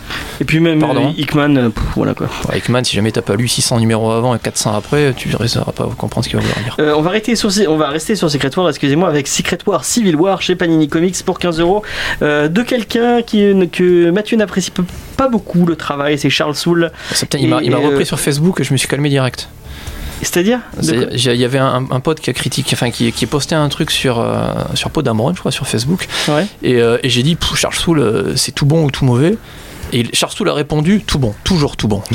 Et 0.40 0.44
puis 0.44 0.60
même 0.60 0.80
Pardon. 0.80 1.08
euh, 1.08 1.20
Hickman, 1.20 1.56
euh, 1.56 1.68
pff, 1.70 1.84
voilà 1.96 2.14
quoi. 2.14 2.28
Ouais, 2.48 2.58
Hickman, 2.58 2.82
si 2.84 2.94
jamais 2.96 3.12
t'as 3.12 3.22
pas 3.22 3.36
lu 3.36 3.48
600 3.48 3.78
numéros 3.80 4.10
avant 4.10 4.34
et 4.34 4.38
400 4.38 4.74
après, 4.76 5.12
tu 5.16 5.34
risqueras 5.36 5.72
pas 5.72 5.84
à 5.84 5.88
comprendre 5.96 6.24
ce 6.24 6.30
qu'il 6.30 6.38
va 6.38 6.44
vouloir 6.44 6.60
dire. 6.76 6.96
On, 6.96 7.02
va 7.02 7.10
rester 7.10 7.36
sur, 7.36 7.50
on 7.66 7.76
va 7.76 7.88
rester 7.88 8.14
sur 8.16 8.30
Secret 8.30 8.50
War, 8.56 8.68
excusez-moi, 8.68 9.08
avec 9.08 9.26
Secret 9.28 9.58
War 9.66 9.84
Civil 9.84 10.16
War 10.16 10.42
chez 10.42 10.54
Panini 10.56 10.88
Comics 10.88 11.22
pour 11.24 11.38
15 11.38 11.60
euros. 11.60 11.82
Euh, 12.22 12.48
De 12.48 12.62
quelqu'un 12.62 13.22
qui, 13.22 13.52
que 13.70 14.10
Mathieu 14.10 14.36
n'apprécie 14.36 14.72
pas 15.16 15.28
beaucoup 15.28 15.66
le 15.66 15.76
travail, 15.76 16.18
c'est 16.18 16.30
Charles 16.30 16.54
Soule. 16.54 16.90
C'est 17.12 17.28
peut-être- 17.28 17.42
il 17.42 17.48
m'a 17.48 17.58
euh, 17.78 17.88
repris 17.88 18.06
sur 18.06 18.18
Facebook 18.20 18.60
et 18.60 18.64
je 18.64 18.72
me 18.72 18.78
suis 18.78 18.88
calmé 18.88 19.08
direct. 19.08 19.48
C'est-à-dire 20.22 20.60
Il 20.82 21.36
y 21.36 21.44
avait 21.44 21.58
un, 21.58 21.86
un 21.90 22.00
pote 22.00 22.20
qui 22.20 22.28
a 22.28 22.34
critiqué, 22.34 22.70
enfin 22.74 22.90
qui, 22.90 23.10
qui 23.10 23.24
posté 23.24 23.54
un 23.54 23.68
truc 23.70 23.90
sur 23.90 24.18
euh, 24.20 24.52
sur 24.74 24.90
Podamron, 24.90 25.32
je 25.34 25.40
crois, 25.40 25.50
sur 25.50 25.66
Facebook, 25.66 26.06
Ouais. 26.28 26.46
et, 26.62 26.74
euh, 26.82 26.98
et 27.02 27.08
j'ai 27.08 27.22
dit, 27.22 27.38
Charles 27.54 27.74
Soule, 27.74 28.00
euh, 28.00 28.36
c'est 28.36 28.52
tout 28.52 28.66
bon 28.66 28.84
ou 28.84 28.90
tout 28.90 29.06
mauvais. 29.06 29.36
Et 29.92 30.04
Charles 30.12 30.32
Soule 30.32 30.48
a 30.48 30.54
répondu, 30.54 31.02
tout 31.06 31.18
bon, 31.18 31.34
toujours 31.44 31.76
tout 31.76 31.88
bon. 31.88 32.02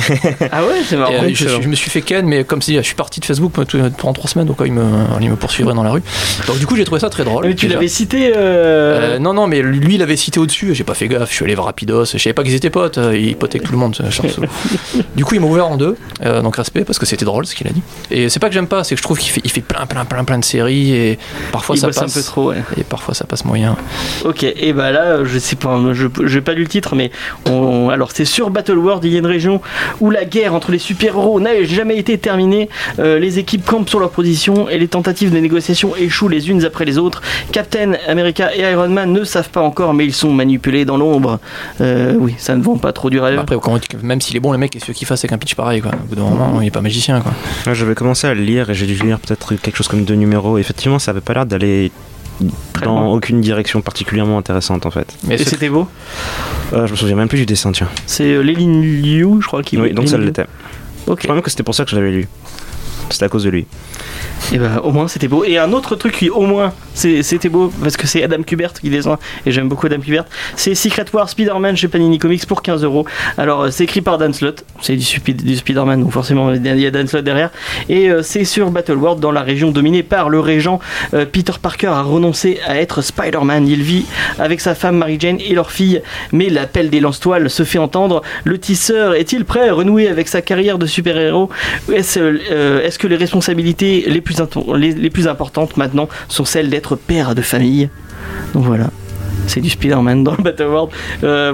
Ah 0.51 0.63
ouais, 0.63 0.81
c'est 0.87 0.97
marrant. 0.97 1.13
Euh, 1.13 1.29
je, 1.33 1.47
je 1.61 1.67
me 1.67 1.75
suis 1.75 1.89
fait 1.91 2.01
ken, 2.01 2.25
mais 2.25 2.43
comme 2.43 2.61
si 2.61 2.75
je 2.75 2.81
suis 2.81 2.95
parti 2.95 3.19
de 3.19 3.25
Facebook 3.25 3.51
pendant 3.97 4.13
trois 4.13 4.29
semaines, 4.29 4.47
donc 4.47 4.57
il 4.65 4.71
me, 4.71 4.83
il 5.21 5.29
me 5.29 5.35
poursuivrait 5.35 5.73
dans 5.73 5.83
la 5.83 5.91
rue. 5.91 6.01
Donc 6.47 6.57
du 6.59 6.65
coup, 6.67 6.75
j'ai 6.75 6.85
trouvé 6.85 6.99
ça 7.01 7.09
très 7.09 7.23
drôle. 7.23 7.45
Mais 7.47 7.55
tu 7.55 7.67
l'avais 7.67 7.87
cité. 7.87 8.31
euh, 8.35 9.15
Euh, 9.15 9.19
non, 9.19 9.33
non, 9.33 9.47
mais 9.47 9.61
lui, 9.61 9.95
il 9.95 10.01
avait 10.01 10.15
cité 10.15 10.39
au-dessus, 10.39 10.73
j'ai 10.75 10.83
pas 10.83 10.93
fait 10.93 11.07
gaffe, 11.07 11.29
je 11.29 11.35
suis 11.35 11.45
allé 11.45 11.55
voir 11.55 11.65
Rapidos, 11.67 12.05
je 12.05 12.17
savais 12.17 12.33
pas 12.33 12.43
qu'ils 12.43 12.53
étaient 12.55 12.69
potes, 12.69 12.97
euh, 12.97 13.17
il 13.17 13.35
avec 13.41 13.63
tout 13.63 13.71
le 13.71 13.77
monde, 13.77 13.95
Soule. 14.09 14.47
Du 15.15 15.23
coup, 15.25 15.35
il 15.35 15.41
m'a 15.41 15.47
ouvert 15.47 15.67
en 15.67 15.77
deux, 15.77 15.95
euh, 16.23 16.41
donc 16.41 16.55
respect, 16.55 16.83
parce 16.83 16.97
que 16.99 17.05
c'était 17.05 17.25
drôle 17.25 17.45
ce 17.45 17.55
qu'il 17.55 17.67
a 17.67 17.71
dit. 17.71 17.81
Et 18.11 18.29
c'est 18.29 18.39
pas 18.39 18.47
que 18.47 18.53
j'aime 18.53 18.67
pas, 18.67 18.83
c'est 18.83 18.95
que 18.95 18.99
je 18.99 19.03
trouve 19.03 19.17
qu'il 19.19 19.29
fait, 19.31 19.41
il 19.43 19.51
fait 19.51 19.61
plein, 19.61 19.85
plein, 19.85 20.05
plein, 20.05 20.23
plein 20.23 20.39
de 20.39 20.45
séries, 20.45 20.91
et 20.93 21.19
parfois 21.51 21.75
il 21.75 21.79
ça 21.79 21.87
bosse 21.87 21.97
un 21.97 22.01
passe. 22.03 22.13
peu 22.13 22.23
trop, 22.23 22.49
ouais. 22.49 22.63
Et 22.77 22.83
parfois 22.83 23.13
ça 23.13 23.25
passe 23.25 23.45
moyen. 23.45 23.75
Ok, 24.23 24.43
et 24.43 24.73
bah 24.73 24.91
là, 24.91 25.23
je 25.23 25.37
sais 25.39 25.55
pas, 25.55 25.79
je 25.93 26.07
j'ai 26.25 26.41
pas 26.41 26.53
lu 26.53 26.63
le 26.63 26.67
titre, 26.67 26.95
mais 26.95 27.11
on, 27.47 27.51
alors 27.89 28.11
c'est 28.11 28.25
sur 28.25 28.49
Battle 28.49 28.77
World, 28.77 29.03
il 29.05 29.13
y 29.13 29.15
a 29.15 29.19
une 29.19 29.25
région 29.25 29.61
où 29.99 30.09
la 30.09 30.25
guerre 30.25 30.53
entre 30.53 30.71
les 30.71 30.79
super-héros 30.79 31.39
n'a 31.39 31.63
jamais 31.63 31.97
été 31.97 32.17
terminée. 32.17 32.69
Euh, 32.99 33.19
les 33.19 33.39
équipes 33.39 33.65
campent 33.65 33.89
sur 33.89 33.99
leur 33.99 34.11
position 34.11 34.69
et 34.69 34.77
les 34.77 34.87
tentatives 34.87 35.31
de 35.31 35.39
négociation 35.39 35.95
échouent 35.95 36.27
les 36.29 36.49
unes 36.49 36.63
après 36.63 36.85
les 36.85 36.97
autres. 36.97 37.21
Captain 37.51 37.93
America 38.07 38.55
et 38.55 38.61
Iron 38.61 38.89
Man 38.89 39.11
ne 39.11 39.23
savent 39.23 39.49
pas 39.49 39.61
encore, 39.61 39.93
mais 39.93 40.05
ils 40.05 40.13
sont 40.13 40.31
manipulés 40.31 40.85
dans 40.85 40.97
l'ombre. 40.97 41.39
Euh, 41.81 42.15
oui, 42.17 42.35
ça 42.37 42.55
ne 42.55 42.61
vend 42.61 42.77
pas 42.77 42.93
trop 42.93 43.09
du 43.09 43.19
rêve. 43.19 43.39
Après, 43.39 43.57
même 44.01 44.21
s'il 44.21 44.35
est 44.35 44.39
bon, 44.39 44.51
le 44.51 44.57
mec, 44.57 44.71
qu'est-ce 44.71 44.91
qu'il 44.91 45.07
fasse 45.07 45.21
avec 45.21 45.33
un 45.33 45.37
pitch 45.37 45.55
pareil, 45.55 45.81
quoi? 45.81 45.91
Au 45.91 46.07
bout 46.07 46.15
d'un 46.15 46.23
moment, 46.23 46.61
il 46.61 46.67
est 46.67 46.71
pas 46.71 46.81
magicien, 46.81 47.21
quoi. 47.21 47.31
Ouais, 47.65 47.75
J'avais 47.75 47.95
commencé 47.95 48.27
à 48.27 48.33
le 48.33 48.41
lire 48.41 48.69
et 48.69 48.73
j'ai 48.73 48.85
dû 48.85 48.95
lire 48.95 49.19
peut-être 49.19 49.55
quelque 49.55 49.75
chose 49.75 49.87
comme 49.87 50.03
deux 50.05 50.15
numéros. 50.15 50.57
Effectivement, 50.57 50.99
ça 50.99 51.11
avait 51.11 51.21
pas 51.21 51.33
l'air 51.33 51.45
d'aller 51.45 51.91
Très 52.73 52.85
dans 52.85 52.99
loin. 53.01 53.13
aucune 53.13 53.41
direction 53.41 53.81
particulièrement 53.81 54.37
intéressante 54.37 54.85
en 54.85 54.91
fait. 54.91 55.07
Mais 55.23 55.37
c'était 55.37 55.69
beau. 55.69 55.87
Euh, 56.73 56.87
je 56.87 56.91
me 56.91 56.97
souviens 56.97 57.15
même 57.15 57.27
plus 57.29 57.37
du 57.37 57.45
dessin, 57.45 57.71
tiens. 57.71 57.89
C'est 58.05 58.33
euh, 58.33 58.41
Léline 58.41 58.81
Liu, 58.81 59.41
je 59.41 59.47
crois, 59.47 59.63
qui 59.63 59.77
Oui, 59.77 59.93
donc 59.93 60.07
ça 60.07 60.17
l'était. 60.17 60.45
Ok. 61.07 61.19
Je 61.19 61.23
crois 61.23 61.35
même 61.35 61.43
que 61.43 61.49
c'était 61.49 61.63
pour 61.63 61.75
ça 61.75 61.85
que 61.85 61.91
je 61.91 61.95
l'avais 61.95 62.11
lu. 62.11 62.27
C'était 63.09 63.25
à 63.25 63.29
cause 63.29 63.43
de 63.43 63.49
lui. 63.49 63.65
Et 64.53 64.57
bah 64.57 64.81
au 64.83 64.91
moins 64.91 65.07
c'était 65.07 65.27
beau. 65.27 65.43
Et 65.45 65.57
un 65.57 65.71
autre 65.73 65.95
truc 65.95 66.17
qui 66.17 66.29
au 66.29 66.41
moins 66.41 66.73
c'est- 66.93 67.23
c'était 67.23 67.49
beau 67.49 67.71
parce 67.81 67.97
que 67.97 68.05
c'est 68.07 68.23
Adam 68.23 68.43
Kubert 68.43 68.73
qui 68.73 68.89
descend 68.89 69.17
et 69.45 69.51
j'aime 69.51 69.69
beaucoup 69.69 69.85
Adam 69.87 69.99
Kubert. 69.99 70.25
C'est 70.55 70.75
Secret 70.75 71.05
War 71.13 71.29
Spider-Man 71.29 71.77
chez 71.77 71.87
Panini 71.87 72.19
Comics 72.19 72.45
pour 72.45 72.61
15 72.61 72.83
euros. 72.83 73.05
Alors 73.37 73.61
euh, 73.63 73.71
c'est 73.71 73.85
écrit 73.85 74.01
par 74.01 74.17
Dan 74.17 74.33
Slott, 74.33 74.63
c'est 74.81 74.95
du, 74.95 75.03
Spi- 75.03 75.33
du 75.33 75.55
Spider-Man 75.55 76.01
donc 76.01 76.11
forcément 76.11 76.51
il 76.53 76.65
y 76.79 76.85
a 76.85 76.91
Dan 76.91 77.07
Slott 77.07 77.23
derrière. 77.23 77.51
Et 77.89 78.09
euh, 78.11 78.21
c'est 78.23 78.43
sur 78.43 78.69
Battle 78.71 78.97
World 78.97 79.19
dans 79.19 79.31
la 79.31 79.41
région 79.41 79.71
dominée 79.71 80.03
par 80.03 80.29
le 80.29 80.39
régent. 80.39 80.79
Euh, 81.13 81.25
Peter 81.25 81.53
Parker 81.61 81.87
a 81.87 82.01
renoncé 82.01 82.59
à 82.67 82.77
être 82.79 83.01
Spider-Man. 83.01 83.67
Il 83.67 83.81
vit 83.83 84.05
avec 84.37 84.61
sa 84.61 84.75
femme 84.75 84.97
Mary 84.97 85.17
Jane 85.19 85.39
et 85.39 85.53
leur 85.53 85.71
fille. 85.71 86.01
Mais 86.31 86.49
l'appel 86.49 86.89
des 86.89 86.99
lance-toiles 86.99 87.49
se 87.49 87.63
fait 87.63 87.79
entendre. 87.79 88.21
Le 88.43 88.57
tisseur 88.59 89.15
est-il 89.15 89.45
prêt 89.45 89.69
à 89.69 89.73
renouer 89.73 90.07
avec 90.07 90.27
sa 90.27 90.41
carrière 90.41 90.77
de 90.77 90.85
super-héros? 90.85 91.49
Est-ce 92.95 92.99
que 93.01 93.07
les 93.07 93.17
responsabilités 93.17 94.05
les 94.07 94.21
plus, 94.21 94.39
into- 94.39 94.73
les, 94.77 94.93
les 94.93 95.09
plus 95.09 95.27
importantes 95.27 95.75
maintenant 95.75 96.07
sont 96.29 96.45
celles 96.45 96.69
d'être 96.69 96.95
père 96.95 97.35
de 97.35 97.41
famille? 97.41 97.89
Donc 98.53 98.63
voilà. 98.63 98.89
C'est 99.47 99.59
du 99.59 99.69
Spider-Man 99.69 100.23
dans 100.23 100.31
le 100.37 100.41
Battle 100.41 100.63
World. 100.67 100.91
Euh, 101.25 101.53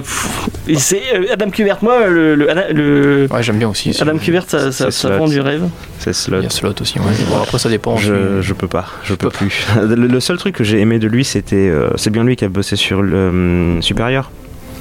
c'est 0.78 1.02
euh, 1.16 1.34
Adam 1.34 1.50
Kubert, 1.50 1.80
moi, 1.82 2.06
le, 2.08 2.36
le- 2.36 2.48
le- 2.72 3.28
Ouais, 3.32 3.42
j'aime 3.42 3.58
bien 3.58 3.70
aussi. 3.70 3.98
Adam 4.00 4.20
Kubert, 4.20 4.44
ça, 4.48 4.72
ça, 4.72 4.92
ça 4.92 5.18
vend 5.18 5.28
du 5.28 5.42
rêve. 5.42 5.64
C'est 5.98 6.14
Slot. 6.14 6.38
Il 6.38 6.44
y 6.44 6.46
a 6.46 6.50
Slot 6.52 6.76
aussi, 6.80 7.00
ouais. 7.00 7.06
Bon, 7.32 7.42
après, 7.42 7.58
ça 7.58 7.70
dépend. 7.70 7.98
Je, 7.98 8.40
je 8.42 8.54
peux 8.54 8.68
pas, 8.68 8.86
je 9.04 9.16
peux 9.16 9.30
plus. 9.32 9.66
Le, 9.76 9.96
le 9.96 10.20
seul 10.20 10.38
truc 10.38 10.56
que 10.56 10.64
j'ai 10.64 10.80
aimé 10.80 11.00
de 11.00 11.08
lui, 11.08 11.26
c'était. 11.26 11.56
euh, 11.56 11.90
c'est 11.96 12.12
bien 12.12 12.24
lui 12.24 12.36
qui 12.36 12.46
a 12.46 12.50
bossé 12.50 12.76
sur 12.76 13.02
le 13.02 13.28
hum, 13.30 13.82
Supérieur. 13.82 14.32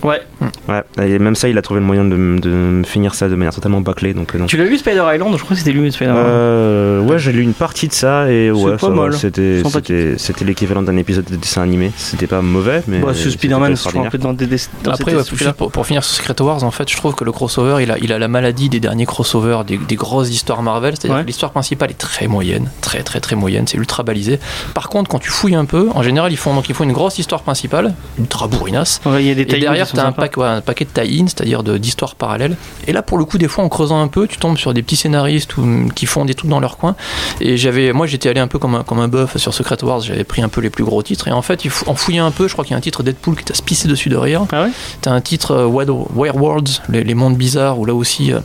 Ouais. 0.02 0.20
Ouais, 0.68 0.82
et 1.02 1.18
même 1.18 1.34
ça, 1.34 1.48
il 1.48 1.58
a 1.58 1.62
trouvé 1.62 1.80
le 1.80 1.86
moyen 1.86 2.04
de, 2.04 2.82
finir 2.86 3.14
ça 3.14 3.28
de 3.28 3.34
manière 3.34 3.54
totalement 3.54 3.80
bâclée. 3.80 4.14
Donc, 4.14 4.34
euh, 4.34 4.38
non. 4.38 4.46
Tu 4.46 4.56
l'as 4.56 4.64
lu 4.64 4.78
Spider 4.78 5.04
Island? 5.12 5.32
Je 5.36 5.42
crois 5.42 5.54
que 5.54 5.62
c'était 5.62 5.72
lui 5.72 5.90
Spider 5.92 6.10
Island. 6.10 6.26
Euh, 6.26 7.00
ouais, 7.02 7.18
j'ai 7.18 7.32
lu 7.32 7.42
une 7.42 7.54
partie 7.54 7.88
de 7.88 7.92
ça 7.92 8.30
et 8.30 8.50
ouais, 8.50 8.72
pas 8.72 8.78
ça 8.78 8.88
va, 8.88 8.94
mal. 8.94 9.12
c'était 9.14 9.62
c'était 9.68 10.14
c'était 10.18 10.44
l'équivalent 10.44 10.82
d'un 10.82 10.96
épisode 10.96 11.24
de 11.24 11.36
dessin 11.36 11.62
animé. 11.62 11.92
C'était 11.96 12.26
pas 12.26 12.40
mauvais, 12.42 12.82
mais 12.88 13.00
bah, 13.00 13.12
c'était 13.14 13.30
Spider-Man, 13.30 13.76
je 13.76 13.88
crois 13.88 14.06
un 14.06 14.10
peu 14.10 14.18
dans 14.18 14.32
des. 14.32 14.46
dans 14.82 14.92
Après, 14.92 15.14
ouais, 15.14 15.22
pour, 15.56 15.70
pour 15.70 15.86
finir 15.86 16.04
sur 16.04 16.16
Secret 16.16 16.40
Wars, 16.42 16.62
en 16.64 16.70
fait, 16.70 16.90
je 16.90 16.96
trouve 16.96 17.14
que 17.14 17.24
le 17.24 17.32
crossover, 17.32 17.82
il 17.82 17.90
a, 17.90 17.98
il 17.98 18.12
a 18.12 18.18
la 18.18 18.28
maladie 18.28 18.68
des 18.68 18.80
derniers 18.80 19.06
crossovers, 19.06 19.64
des, 19.66 19.78
des 19.78 19.96
grosses 19.96 20.30
histoires 20.30 20.62
Marvel. 20.62 20.94
C'est-à-dire 20.96 21.10
Ouais. 21.16 21.22
que 21.22 21.26
l'histoire 21.26 21.50
principale 21.50 21.90
est 21.90 21.98
très 21.98 22.28
moyenne, 22.28 22.70
très 22.80 23.02
très 23.02 23.18
très 23.20 23.34
moyenne, 23.34 23.66
c'est 23.66 23.76
ultra 23.76 24.02
balisé. 24.04 24.38
Par 24.74 24.88
contre, 24.88 25.10
quand 25.10 25.18
tu 25.18 25.30
fouilles 25.30 25.56
un 25.56 25.64
peu, 25.64 25.88
en 25.94 26.02
général, 26.02 26.30
ils 26.32 26.36
font, 26.36 26.54
donc, 26.54 26.68
ils 26.68 26.74
font 26.74 26.84
une 26.84 26.92
grosse 26.92 27.18
histoire 27.18 27.42
principale, 27.42 27.94
ultra 28.18 28.46
bourrinasse. 28.46 29.00
Ouais, 29.04 29.24
il 29.24 29.28
y 29.28 29.30
a 29.30 29.34
des 29.34 29.42
Et 29.42 29.58
derrière, 29.58 29.89
qui 29.90 29.96
sont 29.96 29.96
tu 29.96 30.00
as 30.00 30.04
un, 30.06 30.10
sympas. 30.10 30.22
pack- 30.22 30.36
ouais, 30.36 30.46
un 30.46 30.60
paquet 30.60 30.84
de 30.86 30.90
tie-in, 30.90 31.26
c'est-à-dire 31.26 31.62
d'histoires 31.62 32.14
parallèles. 32.14 32.56
Et 32.86 32.92
là, 32.92 33.02
pour 33.02 33.18
le 33.18 33.24
coup, 33.24 33.38
des 33.38 33.48
fois, 33.48 33.64
en 33.64 33.68
creusant 33.68 34.00
un 34.00 34.08
peu, 34.08 34.26
tu 34.26 34.38
tombes 34.38 34.56
sur 34.58 34.72
des 34.74 34.82
petits 34.82 34.96
scénaristes 34.96 35.56
ou, 35.56 35.88
qui 35.94 36.06
font 36.06 36.24
des 36.24 36.34
trucs 36.34 36.50
dans 36.50 36.60
leur 36.60 36.76
coin. 36.76 36.96
Et 37.40 37.56
j'avais, 37.56 37.92
moi, 37.92 38.06
j'étais 38.06 38.28
allé 38.28 38.40
un 38.40 38.48
peu 38.48 38.58
comme 38.58 38.74
un, 38.74 38.82
comme 38.82 39.00
un 39.00 39.08
bœuf 39.08 39.36
sur 39.36 39.52
Secret 39.54 39.82
Wars, 39.84 40.00
j'avais 40.00 40.24
pris 40.24 40.42
un 40.42 40.48
peu 40.48 40.60
les 40.60 40.70
plus 40.70 40.84
gros 40.84 41.02
titres. 41.02 41.28
Et 41.28 41.32
en 41.32 41.42
fait, 41.42 41.62
en 41.86 41.94
fouillant 41.94 42.26
un 42.26 42.30
peu, 42.30 42.48
je 42.48 42.52
crois 42.52 42.64
qu'il 42.64 42.72
y 42.72 42.74
a 42.74 42.78
un 42.78 42.82
titre 42.82 43.02
Deadpool 43.02 43.36
qui 43.36 43.44
t'a 43.44 43.54
spissé 43.54 43.88
dessus 43.88 44.08
de 44.08 44.16
rire. 44.16 44.46
Ah 44.52 44.62
ouais? 44.64 44.70
T'as 45.00 45.12
un 45.12 45.20
titre 45.20 45.52
euh, 45.52 45.66
Wild- 45.66 46.80
les, 46.88 47.04
les 47.04 47.14
mondes 47.14 47.36
bizarres, 47.36 47.78
où 47.78 47.84
là 47.84 47.94
aussi. 47.94 48.32
euh, 48.32 48.40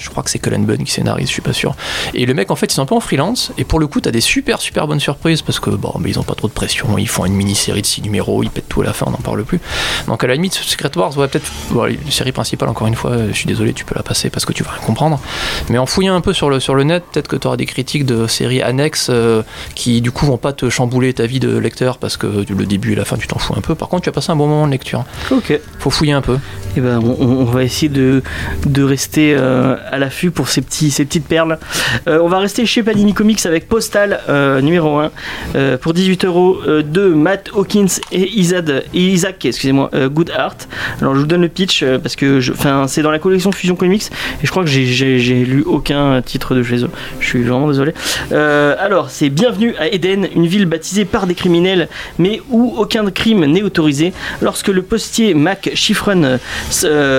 je 0.00 0.08
crois 0.10 0.22
que 0.22 0.30
c'est 0.30 0.38
Cullen 0.38 0.64
Bunn 0.64 0.82
qui 0.82 0.90
scénarise, 0.90 1.28
je 1.28 1.32
suis 1.32 1.42
pas 1.42 1.52
sûr. 1.52 1.74
Et 2.14 2.26
le 2.26 2.34
mec, 2.34 2.50
en 2.50 2.56
fait, 2.56 2.66
ils 2.66 2.74
sont 2.74 2.82
un 2.82 2.86
peu 2.86 2.94
en 2.94 3.00
freelance. 3.00 3.52
Et 3.58 3.64
pour 3.64 3.78
le 3.78 3.86
coup, 3.86 4.00
t'as 4.00 4.10
des 4.10 4.20
super, 4.20 4.60
super 4.60 4.86
bonnes 4.86 5.00
surprises 5.00 5.42
parce 5.42 5.60
que, 5.60 5.70
bon, 5.70 5.92
mais 6.00 6.10
ils 6.10 6.18
ont 6.18 6.24
pas 6.24 6.34
trop 6.34 6.48
de 6.48 6.52
pression. 6.52 6.98
Ils 6.98 7.08
font 7.08 7.24
une 7.24 7.34
mini-série 7.34 7.82
de 7.82 7.86
6 7.86 8.02
numéros, 8.02 8.42
ils 8.42 8.50
pètent 8.50 8.68
tout 8.68 8.80
à 8.80 8.84
la 8.84 8.92
fin, 8.92 9.06
on 9.08 9.10
n'en 9.10 9.18
parle 9.18 9.44
plus. 9.44 9.60
Donc, 10.06 10.24
à 10.24 10.26
la 10.26 10.34
limite, 10.34 10.54
Secret 10.54 10.90
Wars, 10.96 11.16
ouais, 11.18 11.28
peut-être. 11.28 11.50
Bon, 11.70 11.84
la 11.84 11.92
série 12.10 12.32
principale, 12.32 12.68
encore 12.68 12.86
une 12.86 12.94
fois, 12.94 13.10
euh, 13.12 13.28
je 13.30 13.36
suis 13.36 13.46
désolé, 13.46 13.72
tu 13.72 13.84
peux 13.84 13.94
la 13.94 14.02
passer 14.02 14.30
parce 14.30 14.44
que 14.44 14.52
tu 14.52 14.62
vas 14.62 14.72
rien 14.72 14.82
comprendre. 14.84 15.20
Mais 15.68 15.78
en 15.78 15.86
fouillant 15.86 16.14
un 16.14 16.20
peu 16.20 16.32
sur 16.32 16.50
le, 16.50 16.60
sur 16.60 16.74
le 16.74 16.84
net, 16.84 17.04
peut-être 17.12 17.28
que 17.28 17.36
tu 17.36 17.46
auras 17.46 17.56
des 17.56 17.66
critiques 17.66 18.06
de 18.06 18.26
séries 18.26 18.62
annexes 18.62 19.08
euh, 19.10 19.42
qui, 19.74 20.00
du 20.00 20.10
coup, 20.10 20.26
vont 20.26 20.38
pas 20.38 20.52
te 20.52 20.70
chambouler 20.70 21.12
ta 21.12 21.26
vie 21.26 21.40
de 21.40 21.56
lecteur 21.58 21.98
parce 21.98 22.16
que 22.16 22.26
le 22.26 22.66
début 22.66 22.92
et 22.92 22.96
la 22.96 23.04
fin, 23.04 23.16
tu 23.16 23.26
t'en 23.26 23.38
fous 23.38 23.54
un 23.56 23.60
peu. 23.60 23.74
Par 23.74 23.88
contre, 23.88 24.04
tu 24.04 24.10
vas 24.10 24.14
passer 24.14 24.30
un 24.30 24.36
bon 24.36 24.46
moment 24.46 24.66
de 24.66 24.72
lecture. 24.72 25.04
Ok. 25.30 25.58
Faut 25.78 25.90
fouiller 25.90 26.12
un 26.12 26.22
peu. 26.22 26.38
Et 26.76 26.80
ben, 26.80 26.98
on, 26.98 27.24
on 27.24 27.44
va 27.44 27.64
essayer 27.64 27.88
de, 27.88 28.22
de 28.66 28.82
rester 28.82 29.34
euh, 29.36 29.76
à 29.90 29.98
l'affût 29.98 30.30
pour 30.30 30.48
ces, 30.48 30.62
petits, 30.62 30.90
ces 30.90 31.04
petites 31.04 31.26
perles. 31.26 31.58
Euh, 32.06 32.20
on 32.22 32.28
va 32.28 32.38
rester 32.38 32.66
chez 32.66 32.82
Panini 32.82 33.14
Comics 33.14 33.44
avec 33.46 33.68
Postal 33.68 34.20
euh, 34.28 34.60
numéro 34.60 34.98
1 34.98 35.10
euh, 35.54 35.78
pour 35.78 35.94
18 35.94 36.24
euros 36.24 36.58
de 36.66 37.08
Matt 37.08 37.50
Hawkins 37.54 37.86
et 38.12 38.28
Isaac, 38.30 38.68
et 38.94 38.98
Isaac 38.98 39.44
excusez-moi, 39.44 39.90
Goodhart. 40.06 40.56
Alors 41.00 41.14
je 41.14 41.20
vous 41.20 41.26
donne 41.26 41.42
le 41.42 41.48
pitch 41.48 41.84
parce 42.02 42.16
que 42.16 42.40
c'est 42.86 43.02
dans 43.02 43.10
la 43.10 43.18
collection 43.18 43.52
Fusion 43.52 43.76
Comics 43.76 44.10
et 44.42 44.46
je 44.46 44.50
crois 44.50 44.64
que 44.64 44.70
j'ai- 44.70 45.40
lu 45.40 45.62
aucun 45.64 46.20
titre 46.22 46.54
de 46.54 46.62
chez 46.62 46.84
eux. 46.84 46.90
Je 47.18 47.26
suis 47.26 47.42
vraiment 47.42 47.68
désolé. 47.68 47.92
Alors, 48.30 49.10
c'est 49.10 49.30
Bienvenue 49.30 49.74
à 49.78 49.88
Eden, 49.88 50.26
une 50.34 50.46
ville 50.46 50.66
baptisée 50.66 51.04
par 51.04 51.26
des 51.26 51.34
criminels, 51.34 51.88
mais 52.18 52.42
où 52.50 52.74
aucun 52.76 53.08
crime 53.10 53.44
n'est 53.46 53.62
autorisé. 53.62 54.12
Lorsque 54.42 54.68
le 54.68 54.82
postier 54.82 55.34
Mac 55.34 55.70
Chiffron, 55.74 56.38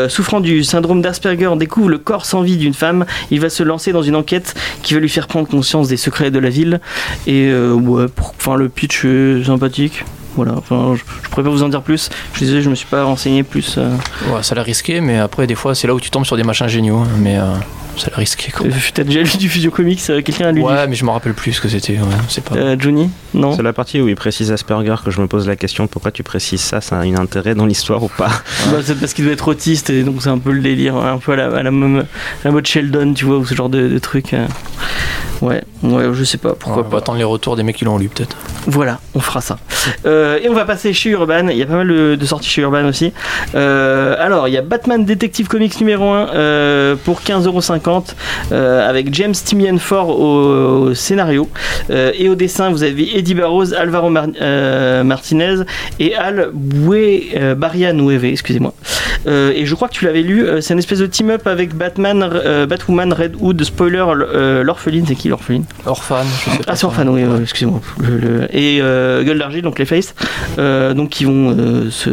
souffrant 0.09 0.39
du 0.39 0.63
syndrome 0.63 1.01
d'Asperger, 1.01 1.49
découvre 1.57 1.89
le 1.89 1.97
corps 1.97 2.25
sans 2.25 2.41
vie 2.41 2.57
d'une 2.61 2.73
femme, 2.73 3.05
il 3.29 3.39
va 3.41 3.49
se 3.49 3.61
lancer 3.63 3.91
dans 3.91 4.01
une 4.01 4.15
enquête 4.15 4.55
qui 4.81 4.93
va 4.93 4.99
lui 5.01 5.09
faire 5.09 5.27
prendre 5.27 5.47
conscience 5.47 5.87
des 5.89 5.97
secrets 5.97 6.31
de 6.31 6.39
la 6.39 6.49
ville. 6.49 6.79
Et 7.27 7.47
euh, 7.49 7.73
ouais, 7.73 8.07
pour- 8.07 8.33
enfin, 8.39 8.55
le 8.55 8.69
pitch 8.69 9.03
est 9.05 9.43
sympathique. 9.45 10.05
Voilà, 10.37 10.53
enfin, 10.57 10.93
je, 10.95 11.01
je 11.23 11.29
pourrais 11.29 11.43
pas 11.43 11.49
vous 11.49 11.61
en 11.63 11.67
dire 11.67 11.81
plus. 11.81 12.09
Je 12.33 12.39
désolé, 12.39 12.61
je 12.61 12.69
me 12.69 12.75
suis 12.75 12.87
pas 12.87 13.03
renseigné 13.03 13.43
plus. 13.43 13.75
euh. 13.77 13.89
Ouais, 14.33 14.41
ça 14.43 14.55
l'a 14.55 14.63
risqué, 14.63 15.01
mais 15.01 15.17
après, 15.19 15.45
des 15.45 15.55
fois, 15.55 15.75
c'est 15.75 15.87
là 15.87 15.93
où 15.93 15.99
tu 15.99 16.09
tombes 16.09 16.23
sur 16.25 16.37
des 16.37 16.43
machins 16.43 16.67
géniaux. 16.69 16.99
hein, 16.99 17.07
Mais 17.19 17.37
euh, 17.37 17.43
ça 18.01 18.09
l'a 18.11 18.17
risqué. 18.17 18.51
Quoi. 18.51 18.67
T'as 18.93 19.03
déjà 19.03 19.21
lu 19.21 19.37
du 19.37 19.49
Fusion 19.49 19.71
Comics 19.71 20.01
euh, 20.09 20.21
Quelqu'un 20.21 20.47
a 20.47 20.51
lu 20.51 20.61
du- 20.61 20.65
Ouais, 20.67 20.87
mais 20.87 20.95
je 20.95 21.05
me 21.05 21.11
rappelle 21.11 21.33
plus 21.33 21.53
ce 21.53 21.61
que 21.61 21.69
c'était. 21.69 21.93
Ouais, 21.93 22.05
c'est 22.27 22.43
pas. 22.43 22.55
Euh, 22.55 22.75
Johnny 22.79 23.09
Non 23.33 23.55
C'est 23.55 23.63
la 23.63 23.73
partie 23.73 24.01
où 24.01 24.07
il 24.07 24.15
précise 24.15 24.51
Asperger 24.51 24.95
que 25.05 25.11
je 25.11 25.21
me 25.21 25.27
pose 25.27 25.47
la 25.47 25.55
question 25.55 25.87
pourquoi 25.87 26.11
tu 26.11 26.23
précises 26.23 26.61
ça? 26.61 26.81
Ça 26.81 26.97
a 26.97 27.01
un 27.03 27.15
intérêt 27.15 27.55
dans 27.55 27.65
l'histoire 27.65 28.03
ou 28.03 28.09
pas? 28.09 28.29
Bah, 28.71 28.77
c'est 28.83 28.99
parce 28.99 29.13
qu'il 29.13 29.25
doit 29.25 29.33
être 29.33 29.47
autiste 29.47 29.89
et 29.89 30.03
donc 30.03 30.21
c'est 30.21 30.29
un 30.29 30.37
peu 30.37 30.51
le 30.51 30.61
délire, 30.61 30.95
un 30.95 31.17
peu 31.17 31.33
à 31.33 31.35
la, 31.35 31.45
à 31.57 31.63
la, 31.63 31.71
même- 31.71 31.99
à 31.99 32.45
la 32.45 32.51
mode 32.51 32.65
Sheldon, 32.65 33.13
tu 33.13 33.25
vois, 33.25 33.37
ou 33.37 33.45
ce 33.45 33.53
genre 33.55 33.69
de, 33.69 33.87
de 33.87 33.99
truc. 33.99 34.33
euh. 34.33 34.45
Ouais, 35.41 35.63
ouais, 35.81 36.03
je 36.13 36.23
sais 36.23 36.37
pas, 36.37 36.53
pourquoi 36.53 36.81
on 36.81 36.85
va 36.85 36.89
pas. 36.91 36.97
attendre 36.99 37.17
les 37.17 37.23
retours 37.23 37.55
des 37.55 37.63
mecs 37.63 37.75
qui 37.75 37.83
l'ont 37.85 37.97
lu, 37.97 38.09
peut-être. 38.09 38.37
Voilà, 38.67 38.99
on 39.15 39.19
fera 39.19 39.41
ça. 39.41 39.57
Euh, 40.05 40.37
et 40.43 40.47
on 40.49 40.53
va 40.53 40.65
passer 40.65 40.93
chez 40.93 41.09
Urban. 41.09 41.47
Il 41.49 41.57
y 41.57 41.63
a 41.63 41.65
pas 41.65 41.77
mal 41.77 41.87
de, 41.87 42.13
de 42.15 42.25
sorties 42.27 42.47
chez 42.49 42.61
Urban 42.61 42.85
aussi. 42.85 43.11
Euh, 43.55 44.15
alors, 44.19 44.47
il 44.47 44.53
y 44.53 44.57
a 44.57 44.61
Batman 44.61 45.03
Detective 45.03 45.47
Comics 45.47 45.79
numéro 45.79 46.11
1 46.11 46.27
euh, 46.35 46.95
pour 47.03 47.21
15,50€ 47.21 47.90
euh, 48.51 48.89
avec 48.89 49.13
James 49.13 49.33
Timian 49.33 49.77
Ford 49.77 50.09
au, 50.09 50.87
au 50.89 50.93
scénario. 50.93 51.49
Euh, 51.89 52.11
et 52.17 52.29
au 52.29 52.35
dessin, 52.35 52.69
vous 52.69 52.83
avez 52.83 53.17
Eddie 53.17 53.33
Barrows, 53.35 53.73
Alvaro 53.73 54.09
Mar- 54.09 54.27
euh, 54.41 55.03
Martinez 55.03 55.57
et 55.99 56.15
Al 56.15 56.49
Bue, 56.53 57.23
Barria 57.57 57.93
Nueve, 57.93 58.25
excusez-moi. 58.25 58.73
Et 59.27 59.65
je 59.65 59.75
crois 59.75 59.87
que 59.87 59.93
tu 59.93 60.05
l'avais 60.05 60.21
lu. 60.23 60.47
c'est 60.61 60.73
une 60.73 60.79
espèce 60.79 60.99
de 60.99 61.05
team-up 61.05 61.45
avec 61.45 61.75
Batman, 61.75 62.27
Batwoman, 62.67 63.13
Red 63.13 63.35
Hood, 63.39 63.63
spoiler, 63.63 64.03
l'orpheline. 64.63 65.05
C'est 65.07 65.15
qui 65.15 65.29
l'orpheline? 65.29 65.65
Orphan, 65.85 66.23
je 66.45 66.51
sais 66.51 66.57
pas. 66.57 66.63
ah, 66.67 66.75
c'est 66.75 66.85
Orphan, 66.85 67.07
oui, 67.07 67.21
excusez-moi. 67.41 67.81
Et 68.51 68.79
Gueule 68.79 69.37
d'Argile, 69.37 69.61
donc 69.61 69.75
Clayface, 69.75 70.15
donc 70.57 71.09
qui 71.09 71.25
vont 71.25 71.55
se, 71.91 72.09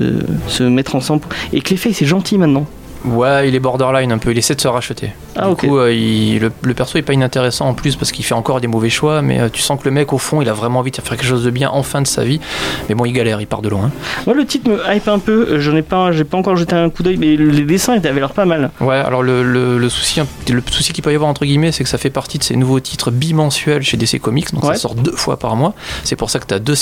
se 0.48 0.62
mettre 0.64 0.96
ensemble. 0.96 1.22
Et 1.52 1.60
Clayface 1.60 2.02
est 2.02 2.06
gentil 2.06 2.36
maintenant. 2.36 2.66
Ouais, 3.04 3.48
il 3.48 3.54
est 3.54 3.61
borderline 3.61 4.11
un 4.12 4.18
peu, 4.18 4.32
il 4.32 4.38
essaie 4.38 4.54
de 4.54 4.61
se 4.61 4.68
racheter. 4.68 5.12
Ah, 5.37 5.48
du 5.50 5.54
coup, 5.54 5.78
euh, 5.78 5.92
il- 5.92 6.38
le, 6.40 6.50
le 6.62 6.74
perso 6.74 6.98
est 6.98 7.02
pas 7.02 7.12
inintéressant 7.12 7.66
en 7.68 7.74
plus 7.74 7.94
parce 7.96 8.11
qu'il 8.11 8.24
fait 8.24 8.34
encore 8.34 8.61
des 8.61 8.66
mauvais 8.66 8.90
choix, 8.90 9.22
mais 9.22 9.40
euh, 9.40 9.48
tu 9.52 9.62
sens 9.62 9.78
que 9.80 9.84
le 9.84 9.92
mec, 9.92 10.12
au 10.12 10.18
fond, 10.18 10.42
il 10.42 10.48
a 10.48 10.52
vraiment 10.52 10.80
envie 10.80 10.90
de 10.90 10.96
faire 10.96 11.04
quelque 11.16 11.24
chose 11.24 11.44
de 11.44 11.50
bien 11.50 11.70
en 11.70 11.82
fin 11.84 12.02
de 12.02 12.06
sa 12.08 12.24
vie. 12.24 12.40
Mais 12.88 12.94
bon, 12.96 13.04
il 13.04 13.12
galère, 13.12 13.40
il 13.40 13.46
part 13.46 13.62
de 13.62 13.68
loin. 13.68 13.90
Moi, 14.26 14.34
le 14.34 14.44
titre 14.44 14.68
me 14.70 14.80
hype 14.94 15.06
un 15.08 15.18
peu. 15.20 15.46
euh, 15.50 15.61
Je 15.61 15.70
n'ai 15.70 15.82
pas, 15.82 16.11
j'ai 16.12 16.24
pas 16.24 16.37
encore 16.38 16.56
jeté 16.56 16.74
un 16.74 16.90
coup 16.90 17.02
d'œil, 17.04 17.16
mais 17.18 17.37
les 17.37 17.62
dessins 17.64 17.94
avaient 17.94 18.12
l'air 18.14 18.32
pas 18.32 18.44
mal. 18.46 18.70
Ouais, 18.80 18.96
alors 18.96 19.22
le, 19.22 19.42
le, 19.44 19.78
le 19.78 19.88
souci, 19.88 20.20
le 20.50 20.62
souci 20.70 20.92
qu'il 20.92 21.04
peut 21.04 21.12
y 21.12 21.14
avoir, 21.14 21.30
entre 21.30 21.44
guillemets, 21.44 21.70
c'est 21.72 21.84
que 21.84 21.90
ça 21.90 21.98
fait 21.98 22.11
partie 22.11 22.38
de 22.38 22.42
ces 22.44 22.56
nouveaux 22.56 22.80
titres 22.80 23.11
bimensuels 23.12 23.82
chez 23.82 23.96
DC 23.96 24.18
Comics, 24.20 24.52
donc 24.52 24.64
Ouais. 24.64 24.74
ça 24.74 24.80
sort 24.80 24.94
deux 24.96 25.12
fois 25.14 25.38
par 25.38 25.54
mois. 25.56 25.74
C'est 26.04 26.16
pour 26.16 26.30
ça 26.30 26.40
que 26.40 26.46
tu 26.46 26.54
as 26.54 26.58
deux, 26.58 26.74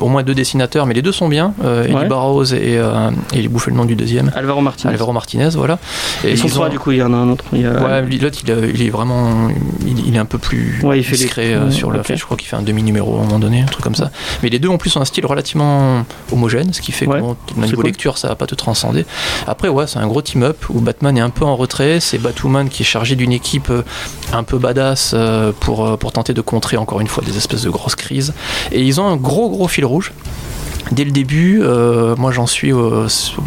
au 0.00 0.08
moins 0.08 0.22
deux 0.22 0.34
dessinateurs, 0.34 0.86
mais 0.86 0.94
les 0.94 1.02
deux 1.02 1.12
sont 1.12 1.28
bien, 1.28 1.52
euh, 1.64 1.84
Eddie 1.84 1.94
Ouais. 1.94 2.06
Barrows 2.06 2.44
et, 2.54 2.74
et 2.74 3.42
j'ai 3.42 3.48
bouffé 3.48 3.70
le 3.72 3.76
nom 3.76 3.84
du 3.84 3.96
deuxième. 3.96 4.30
Alvaro 4.36 4.60
Martinez. 4.60 4.92
Alvaro 4.92 5.12
Martinez, 5.12 5.31
voilà. 5.56 5.78
Et 6.24 6.30
Ils 6.32 6.38
sont 6.38 6.46
ils 6.48 6.50
trois, 6.52 6.66
ont- 6.66 6.70
du 6.70 6.78
coup, 6.78 6.92
il 6.92 6.98
y 6.98 7.02
en 7.02 7.12
a 7.12 7.16
un 7.16 7.28
autre. 7.30 7.44
Il 7.52 7.60
y 7.60 7.66
a- 7.66 7.72
Ouais, 7.72 8.02
l'autre, 8.18 8.38
il, 8.46 8.70
il 8.74 8.82
est 8.82 8.90
vraiment. 8.90 9.48
Il, 9.86 10.06
il 10.08 10.14
est 10.14 10.18
un 10.18 10.24
peu 10.24 10.38
plus 10.38 10.80
Ouais, 10.82 10.98
il 10.98 11.04
fait 11.04 11.16
discret 11.16 11.54
euh, 11.54 11.66
ouais, 11.66 11.70
sur 11.72 11.90
le. 11.90 12.00
ok. 12.00 12.14
Je 12.14 12.24
crois 12.24 12.36
qu'il 12.36 12.48
fait 12.48 12.56
un 12.56 12.62
demi-numéro 12.62 13.16
à 13.16 13.20
un 13.20 13.24
moment 13.24 13.38
donné, 13.38 13.62
un 13.62 13.66
truc 13.66 13.82
comme 13.84 13.94
ça. 13.94 14.10
Mais 14.42 14.48
les 14.48 14.58
deux, 14.58 14.68
en 14.68 14.78
plus, 14.78 14.94
ont 14.96 15.00
un 15.00 15.04
style 15.04 15.26
relativement 15.26 16.04
homogène, 16.32 16.72
ce 16.72 16.80
qui 16.80 16.92
fait 16.92 17.06
Ouais, 17.06 17.18
que, 17.20 17.24
au 17.24 17.36
niveau 17.64 17.76
cool. 17.76 17.86
lecture, 17.86 18.18
ça 18.18 18.28
va 18.28 18.36
pas 18.36 18.46
te 18.46 18.54
transcender. 18.54 19.04
Après, 19.46 19.68
ouais, 19.68 19.86
c'est 19.86 19.98
un 19.98 20.06
gros 20.06 20.22
team-up 20.22 20.56
où 20.68 20.80
Batman 20.80 21.16
est 21.16 21.20
un 21.20 21.30
peu 21.30 21.44
en 21.44 21.56
retrait. 21.56 22.00
C'est 22.00 22.18
Batwoman 22.18 22.68
qui 22.68 22.82
est 22.82 22.86
chargé 22.86 23.16
d'une 23.16 23.32
équipe 23.32 23.70
euh, 23.70 23.82
un 24.32 24.42
peu 24.42 24.58
badass 24.58 25.12
euh, 25.14 25.52
pour, 25.58 25.86
euh, 25.86 25.96
pour 25.96 26.12
tenter 26.12 26.34
de 26.34 26.40
contrer 26.40 26.76
encore 26.76 27.00
une 27.00 27.06
fois 27.08 27.22
des 27.24 27.36
espèces 27.36 27.62
de 27.62 27.70
grosses 27.70 27.96
crises. 27.96 28.32
Et 28.70 28.82
ils 28.82 29.00
ont 29.00 29.06
un 29.06 29.16
gros, 29.16 29.48
gros 29.50 29.68
fil 29.68 29.84
rouge. 29.84 30.12
Dès 30.90 31.04
le 31.04 31.10
début, 31.10 31.60
euh, 31.62 32.16
moi 32.16 32.32
j'en 32.32 32.46
suis 32.46 32.72
euh, 32.72 33.06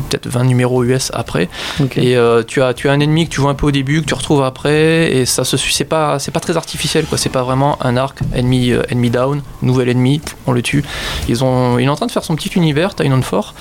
peut-être 0.10 0.28
20 0.28 0.46
numéros 0.46 0.84
US 0.84 1.12
après, 1.14 1.50
et 1.96 2.16
euh, 2.16 2.44
tu 2.44 2.62
as 2.62 2.74
tu 2.74 2.90
as 2.90 2.92
un 2.92 3.00
ennemi 3.00 3.28
que 3.28 3.34
tu 3.34 3.42
vois 3.42 3.52
un 3.52 3.56
peu 3.56 3.68
au 3.68 3.72
début, 3.72 4.02
que 4.02 4.08
tu 4.08 4.14
retrouves 4.14 4.44
après, 4.44 5.12
et 5.12 5.26
ça 5.26 5.44
se 5.44 5.58
suit. 5.58 5.74
C'est 5.74 5.86
pas 5.86 6.18
c'est 6.20 6.32
pas 6.32 6.40
très 6.40 6.58
artificiel 6.58 7.06
quoi. 7.06 7.18
C'est 7.18 7.30
pas 7.30 7.44
vraiment 7.44 7.78
un 7.84 7.98
arc 7.98 8.20
ennemi 8.34 8.72
euh, 8.72 8.82
ennemi 8.90 9.10
down, 9.10 9.42
nouvel 9.62 9.90
ennemi, 9.90 10.22
on 10.48 10.54
le 10.54 10.62
tue. 10.62 10.84
Ils 11.28 11.44
ont 11.44 11.78
il 11.78 11.86
est 11.86 11.90
en 11.90 11.96
train 11.96 12.08
de 12.08 12.12
faire 12.12 12.24
son 12.24 12.36
petit 12.36 12.50
univers, 12.56 12.96
Tynon 12.96 13.22
Fort, 13.22 13.54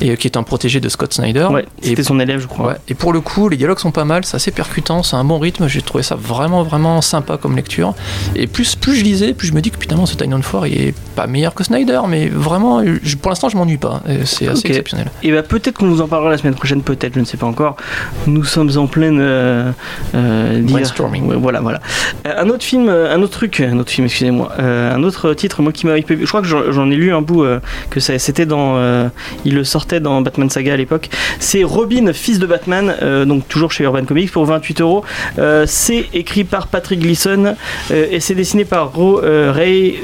et 0.00 0.16
qui 0.16 0.26
est 0.26 0.36
un 0.36 0.42
protégé 0.42 0.80
de 0.80 0.88
Scott 0.88 1.14
Snyder. 1.14 1.46
Ouais, 1.50 1.66
et 1.82 1.90
c'était 1.90 2.02
son 2.02 2.18
élève, 2.20 2.40
je 2.40 2.46
crois. 2.46 2.68
Ouais. 2.68 2.76
Et 2.88 2.94
pour 2.94 3.12
le 3.12 3.20
coup, 3.20 3.48
les 3.48 3.56
dialogues 3.56 3.78
sont 3.78 3.92
pas 3.92 4.04
mal, 4.04 4.24
c'est 4.24 4.36
assez 4.36 4.50
percutant, 4.50 5.02
c'est 5.02 5.16
un 5.16 5.24
bon 5.24 5.38
rythme. 5.38 5.68
J'ai 5.68 5.82
trouvé 5.82 6.02
ça 6.02 6.16
vraiment, 6.16 6.62
vraiment 6.62 7.00
sympa 7.00 7.36
comme 7.36 7.56
lecture. 7.56 7.94
Et 8.34 8.46
plus, 8.46 8.74
plus 8.74 8.96
je 8.96 9.04
lisais, 9.04 9.34
plus 9.34 9.48
je 9.48 9.52
me 9.52 9.60
dis 9.60 9.70
que 9.70 9.78
putain, 9.78 10.04
ce 10.04 10.16
Tynon 10.16 10.42
Fort, 10.42 10.66
il 10.66 10.80
est 10.80 10.94
pas 11.14 11.26
meilleur 11.26 11.54
que 11.54 11.64
Snyder, 11.64 12.00
mais 12.08 12.28
vraiment, 12.28 12.82
je- 13.04 13.16
pour 13.16 13.30
l'instant, 13.30 13.48
je 13.48 13.56
m'ennuie 13.56 13.76
pas. 13.76 14.02
C'est 14.24 14.48
assez 14.48 14.60
Ok. 14.60 14.70
exceptionnel. 14.70 15.10
Et 15.22 15.30
bah 15.32 15.42
peut-être 15.42 15.78
qu'on 15.78 15.86
vous 15.86 16.00
en 16.00 16.08
parlera 16.08 16.30
la 16.30 16.38
semaine 16.38 16.54
prochaine, 16.54 16.82
peut-être, 16.82 17.14
je 17.14 17.20
ne 17.20 17.24
sais 17.24 17.36
pas 17.36 17.46
encore. 17.46 17.76
Nous 18.26 18.44
sommes 18.44 18.70
en 18.76 18.86
pleine 18.86 19.18
euh, 19.20 19.70
euh, 20.14 20.60
Brainstorming. 20.62 21.26
Ouais, 21.26 21.36
voilà, 21.36 21.60
voilà. 21.60 21.80
Euh, 22.26 22.32
un 22.42 22.48
autre 22.48 22.64
film, 22.64 22.88
euh, 22.88 23.14
un 23.14 23.22
autre 23.22 23.32
truc, 23.34 23.60
un 23.60 23.78
autre 23.78 23.90
film, 23.90 24.06
excusez-moi, 24.06 24.52
euh, 24.58 24.94
un 24.94 25.02
autre 25.02 25.34
titre, 25.34 25.62
moi 25.62 25.72
qui 25.72 25.86
m'a. 25.86 25.96
Je 25.96 26.26
crois 26.26 26.42
que 26.42 26.46
j'en 26.48 26.90
ai 26.90 26.96
lu 26.96 27.12
un 27.12 27.22
bout 27.22 27.44
que 27.90 28.00
c'était 28.00 28.46
dans, 28.46 28.78
il 29.44 29.54
le 29.54 29.64
sortait 29.64 30.00
dans 30.00 30.20
Batman 30.22 30.50
Saga 30.50 30.72
à 30.72 30.76
l'époque. 30.76 31.08
C'est 31.38 31.62
Robin, 31.64 32.12
fils 32.12 32.38
de 32.38 32.46
Batman, 32.46 32.94
donc 33.26 33.46
toujours 33.48 33.70
chez 33.72 33.84
Urban 33.84 34.04
Comics 34.04 34.30
pour 34.32 34.44
28 34.46 34.80
euros. 34.80 35.04
C'est 35.66 36.06
écrit 36.14 36.44
par 36.44 36.66
Patrick 36.68 37.00
Gleason 37.00 37.54
et 37.92 38.20
c'est 38.20 38.34
dessiné 38.34 38.64
par 38.64 38.92
Ro- 38.92 39.20
Ray. 39.22 39.98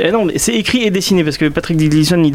eh 0.00 0.10
non, 0.10 0.26
c'est 0.36 0.54
écrit 0.54 0.82
et 0.84 0.90
dessiné 0.90 1.24
parce 1.24 1.36
que 1.36 1.46
Patrick 1.48 1.78
Gleason 1.78 2.22
il 2.22 2.32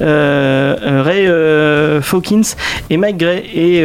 Euh, 0.00 0.76
euh, 0.82 1.02
Ray 1.02 1.26
euh, 1.26 2.02
Fawkins 2.02 2.54
et 2.90 2.96
Mike 2.96 3.18
Gray. 3.18 3.44
Et 3.54 3.82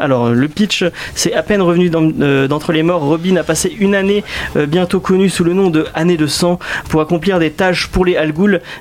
alors, 0.00 0.30
le 0.30 0.48
pitch, 0.48 0.84
c'est 1.14 1.34
à 1.34 1.42
peine 1.42 1.62
revenu 1.62 1.90
d'en- 1.90 2.46
d'entre 2.48 2.72
les 2.72 2.82
morts. 2.82 3.02
Robin 3.02 3.36
a 3.36 3.42
passé 3.42 3.74
une 3.78 3.94
année 3.94 4.24
bientôt 4.56 5.00
connue 5.00 5.28
sous 5.28 5.44
le 5.44 5.52
nom 5.52 5.70
de 5.70 5.86
Année 5.94 6.16
de 6.16 6.26
sang 6.26 6.58
pour 6.88 7.00
accomplir 7.00 7.38
des 7.38 7.50
tâches 7.50 7.88
pour 7.88 8.04
les 8.04 8.16
Al 8.16 8.32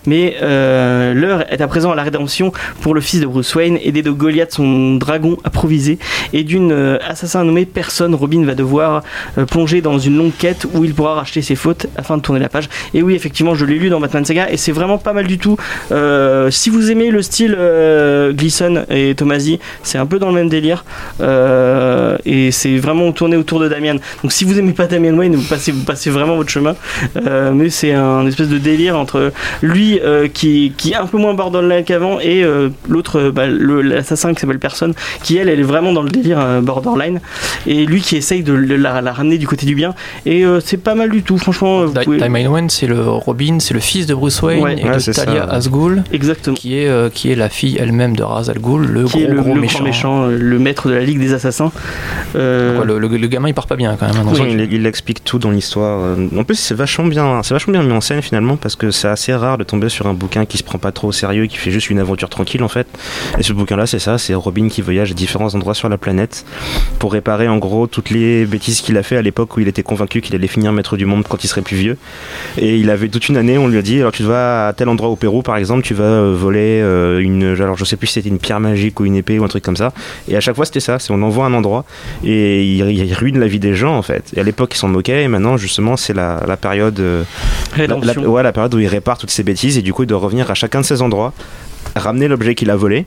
mais 0.05 0.35
l'heure 0.41 1.51
est 1.51 1.61
à 1.61 1.67
présent 1.67 1.91
à 1.91 1.95
la 1.95 2.03
rédemption 2.03 2.51
pour 2.81 2.93
le 2.93 3.01
fils 3.01 3.21
de 3.21 3.25
Bruce 3.25 3.53
Wayne, 3.55 3.79
aidé 3.83 4.01
de 4.01 4.11
Goliath, 4.11 4.53
son 4.53 4.95
dragon 4.95 5.37
improvisé, 5.43 5.97
et 6.33 6.43
d'une 6.43 6.99
assassin 7.07 7.43
nommé 7.43 7.65
Personne. 7.65 8.13
Robin 8.13 8.43
va 8.45 8.55
devoir 8.55 9.03
plonger 9.49 9.81
dans 9.81 9.99
une 9.99 10.17
longue 10.17 10.35
quête 10.37 10.67
où 10.73 10.83
il 10.83 10.93
pourra 10.93 11.15
racheter 11.15 11.41
ses 11.41 11.55
fautes 11.55 11.87
afin 11.95 12.17
de 12.17 12.21
tourner 12.21 12.39
la 12.39 12.49
page. 12.49 12.69
Et 12.93 13.01
oui, 13.01 13.15
effectivement, 13.15 13.55
je 13.55 13.65
l'ai 13.65 13.79
lu 13.79 13.89
dans 13.89 13.99
Batman 13.99 14.25
Saga 14.25 14.49
et 14.51 14.57
c'est 14.57 14.71
vraiment 14.71 14.97
pas 14.97 15.13
mal 15.13 15.27
du 15.27 15.37
tout. 15.37 15.57
Euh, 15.91 16.49
si 16.51 16.69
vous 16.69 16.91
aimez 16.91 17.11
le 17.11 17.21
style 17.21 17.55
euh, 17.57 18.33
Gleason 18.33 18.85
et 18.89 19.15
Tomasi, 19.15 19.59
c'est 19.83 19.97
un 19.97 20.05
peu 20.05 20.19
dans 20.19 20.27
le 20.29 20.33
même 20.35 20.49
délire 20.49 20.83
Euh, 21.21 22.17
et 22.25 22.51
c'est 22.51 22.77
vraiment 22.77 23.11
tourné 23.11 23.35
autour 23.37 23.59
de 23.59 23.67
Damian. 23.67 23.95
Donc 24.23 24.31
si 24.31 24.43
vous 24.43 24.57
aimez 24.59 24.73
pas 24.73 24.87
Damian 24.87 25.13
Wayne, 25.17 25.35
vous 25.35 25.47
passez, 25.47 25.71
vous 25.71 25.83
passez 25.83 26.09
vraiment 26.09 26.35
votre 26.35 26.49
chemin. 26.49 26.75
Euh, 27.25 27.51
mais 27.53 27.69
c'est 27.69 27.93
un 27.93 28.25
espèce 28.27 28.49
de 28.49 28.57
délire 28.57 28.97
entre 28.97 29.31
lui 29.61 29.99
euh, 30.03 30.27
qui, 30.27 30.73
qui 30.77 30.91
est 30.91 30.95
un 30.95 31.07
peu 31.07 31.17
moins 31.17 31.33
borderline 31.33 31.83
qu'avant 31.83 32.19
et 32.19 32.43
euh, 32.43 32.69
l'autre, 32.87 33.19
euh, 33.19 33.31
bah, 33.31 33.47
l'assassin 33.47 34.33
qui 34.33 34.39
s'appelle 34.41 34.59
Personne, 34.59 34.93
qui 35.23 35.37
elle, 35.37 35.49
elle 35.49 35.59
est 35.59 35.63
vraiment 35.63 35.93
dans 35.93 36.01
le 36.03 36.09
délire 36.09 36.39
euh, 36.39 36.61
borderline. 36.61 37.19
Et 37.65 37.85
lui 37.85 38.01
qui 38.01 38.15
essaye 38.15 38.43
de 38.43 38.53
la, 38.53 39.01
la 39.01 39.13
ramener 39.13 39.37
du 39.37 39.47
côté 39.47 39.65
du 39.65 39.75
bien. 39.75 39.93
Et 40.25 40.45
euh, 40.45 40.59
c'est 40.63 40.77
pas 40.77 40.95
mal 40.95 41.09
du 41.09 41.23
tout, 41.23 41.37
franchement. 41.37 41.85
Pouvez- 42.03 42.17
Diamond 42.17 42.47
Wayne, 42.53 42.69
c'est 42.69 42.87
le 42.87 43.01
Robin, 43.01 43.57
c'est 43.59 43.73
le 43.73 43.79
fils 43.79 44.05
de 44.05 44.13
Bruce 44.13 44.41
Wayne 44.41 44.63
Ouais. 44.63 44.75
et 44.79 44.85
Ouais, 44.85 44.97
de 44.97 45.11
Talia 45.11 45.43
ça. 45.69 45.75
Asghul, 45.75 46.03
Exactement. 46.11 46.55
qui 46.55 46.77
est, 46.79 46.87
euh, 46.87 47.09
qui 47.09 47.31
est 47.31 47.35
la 47.35 47.49
fille 47.49 47.77
elle-même 47.79 48.15
de 48.15 48.23
Ra's 48.23 48.49
al 48.49 48.59
Ghul, 48.59 48.85
le 48.87 49.03
qui 49.05 49.19
gros, 49.19 49.19
est 49.19 49.27
le, 49.35 49.41
gros 49.41 49.55
le 49.55 49.61
méchant. 49.61 49.77
grand 49.79 49.87
méchant, 49.87 50.23
euh, 50.23 50.37
le 50.37 50.59
maître 50.59 50.89
de 50.89 50.93
la 50.93 51.01
Ligue 51.03 51.19
des 51.19 51.33
Assassins. 51.33 51.71
Euh, 52.35 52.83
le, 52.83 52.99
le- 52.99 53.07
le 53.17 53.27
gamin 53.27 53.47
il 53.49 53.53
part 53.53 53.67
pas 53.67 53.75
bien 53.75 53.95
quand 53.99 54.07
même. 54.07 54.15
hein, 54.17 54.23
dans 54.25 54.31
Oui, 54.31 54.37
ce 54.69 54.73
il, 54.75 54.85
explique 54.85 55.23
tout 55.23 55.39
dans 55.39 55.51
l'histoire. 55.51 56.15
En 56.37 56.43
plus, 56.43 56.55
c'est 56.55 56.75
vachement 56.75 57.05
bien, 57.05 57.41
c'est 57.43 57.53
vachement 57.53 57.73
bien 57.73 57.83
mis 57.83 57.93
en 57.93 58.01
scène 58.01 58.21
finalement 58.21 58.57
parce 58.57 58.75
que 58.75 58.91
c'est 58.91 59.07
assez 59.07 59.33
rare 59.33 59.57
de 59.57 59.63
tomber 59.63 59.89
sur 59.89 60.07
un 60.07 60.13
bouquin 60.13 60.45
qui 60.45 60.57
se 60.57 60.63
prend 60.63 60.77
pas 60.77 60.91
trop 60.91 61.09
au 61.09 61.11
sérieux, 61.11 61.45
qui 61.47 61.57
fait 61.57 61.71
juste 61.71 61.89
une 61.89 61.99
aventure 61.99 62.29
tranquille 62.29 62.63
en 62.63 62.67
fait. 62.67 62.87
Et 63.39 63.43
ce 63.43 63.53
bouquin-là, 63.53 63.85
c'est 63.87 63.99
ça, 63.99 64.17
c'est 64.17 64.33
Robin 64.33 64.67
qui 64.69 64.81
voyage 64.81 65.11
à 65.11 65.13
différents 65.13 65.53
endroits 65.55 65.73
sur 65.73 65.89
la 65.89 65.97
planète 65.97 66.45
pour 66.99 67.13
réparer 67.13 67.47
en 67.47 67.57
gros 67.57 67.87
toutes 67.87 68.09
les 68.09 68.45
bêtises 68.45 68.81
qu'il 68.81 68.97
a 68.97 69.03
fait 69.03 69.17
à 69.17 69.21
l'époque 69.21 69.55
où 69.57 69.59
il 69.59 69.67
était 69.67 69.83
convaincu 69.83 70.21
qu'il 70.21 70.35
allait 70.35 70.47
finir 70.47 70.71
maître 70.71 70.97
du 70.97 71.05
monde 71.05 71.25
quand 71.27 71.43
il 71.43 71.47
serait 71.47 71.61
plus 71.61 71.77
vieux. 71.77 71.97
Et 72.57 72.77
il 72.77 72.89
avait 72.89 73.09
toute 73.09 73.29
une 73.29 73.37
année, 73.37 73.57
on 73.57 73.67
lui 73.67 73.77
a 73.77 73.81
dit, 73.81 73.99
alors 73.99 74.11
tu 74.11 74.23
vas 74.23 74.67
à 74.67 74.73
tel 74.73 74.89
endroit 74.89 75.09
au 75.09 75.15
Pérou 75.15 75.41
par 75.41 75.56
exemple, 75.57 75.83
tu 75.83 75.93
vas 75.93 76.03
euh, 76.03 76.35
voler 76.37 76.81
euh, 76.81 77.19
une, 77.19 77.43
alors 77.61 77.77
je 77.77 77.85
sais 77.85 77.95
plus 77.97 78.07
si 78.07 78.13
c'était 78.13 78.29
une 78.29 78.39
pierre 78.39 78.59
magique 78.59 78.99
ou 78.99 79.05
une 79.05 79.15
épée 79.15 79.39
ou 79.39 79.43
un 79.43 79.47
truc 79.47 79.63
comme 79.63 79.75
ça. 79.77 79.93
Et 80.27 80.35
à 80.35 80.39
chaque 80.39 80.55
fois 80.55 80.65
c'était 80.65 80.79
ça, 80.79 80.99
c'est 80.99 81.11
on 81.11 81.21
envoie 81.21 81.45
un 81.45 81.53
endroit 81.53 81.85
et 82.23 82.63
il, 82.63 82.89
il 82.89 83.13
ruine 83.13 83.39
la 83.39 83.47
vie 83.47 83.59
des 83.59 83.73
gens 83.75 83.95
en 83.97 84.01
fait. 84.01 84.31
Et 84.35 84.39
à 84.39 84.43
l'époque 84.43 84.73
ils 84.75 84.77
s'en 84.77 84.87
moquaient 84.87 85.23
et 85.23 85.27
maintenant 85.27 85.57
justement 85.57 85.97
c'est 85.97 86.13
la, 86.13 86.43
la 86.47 86.57
période, 86.57 86.99
euh, 86.99 87.23
la, 87.71 87.77
Rédemption. 87.77 88.21
la- 88.21 88.29
ouais, 88.29 88.43
la 88.43 88.51
période 88.51 88.73
où 88.73 88.79
il 88.79 88.87
répare 88.87 89.17
toutes 89.17 89.31
ces 89.31 89.43
bêtises 89.43 89.77
et 89.77 89.81
du 89.81 89.93
coup 89.93 90.03
il 90.03 90.07
doit 90.07 90.19
revenir 90.19 90.49
à 90.51 90.53
chacun 90.53 90.81
de 90.81 90.85
ces 90.85 91.01
endroits, 91.01 91.33
ramener 91.95 92.27
l'objet 92.27 92.53
qu'il 92.55 92.69
a 92.69 92.75
volé 92.75 93.05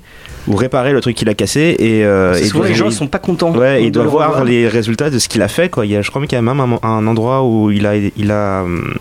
ou 0.48 0.56
réparer 0.56 0.92
le 0.92 1.00
truc 1.00 1.14
qu'il 1.16 1.28
a 1.28 1.34
cassé 1.34 1.76
et, 1.78 2.04
euh, 2.04 2.34
souvent 2.34 2.64
les 2.64 2.74
gens 2.74 2.86
ils 2.86 2.92
sont 2.92 3.06
pas 3.06 3.18
contents. 3.18 3.52
Ouais, 3.54 3.84
il 3.84 3.92
doit 3.92 4.04
voir 4.04 4.42
les 4.44 4.66
résultats 4.68 5.10
de 5.10 5.18
ce 5.18 5.28
qu'il 5.28 5.42
a 5.42 5.48
fait. 5.48 5.68
Quoi. 5.68 5.84
Il 5.84 5.92
y 5.92 5.96
a, 5.96 6.02
je 6.02 6.08
crois 6.10 6.22
qu'il 6.22 6.32
y 6.32 6.38
a 6.38 6.42
même 6.42 6.58
un, 6.60 6.78
un 6.82 7.06
endroit 7.06 7.44
où 7.44 7.70
il 7.70 7.86
a, 7.86 7.94
il, 7.96 8.30
a, 8.32 8.62
hum, 8.62 8.94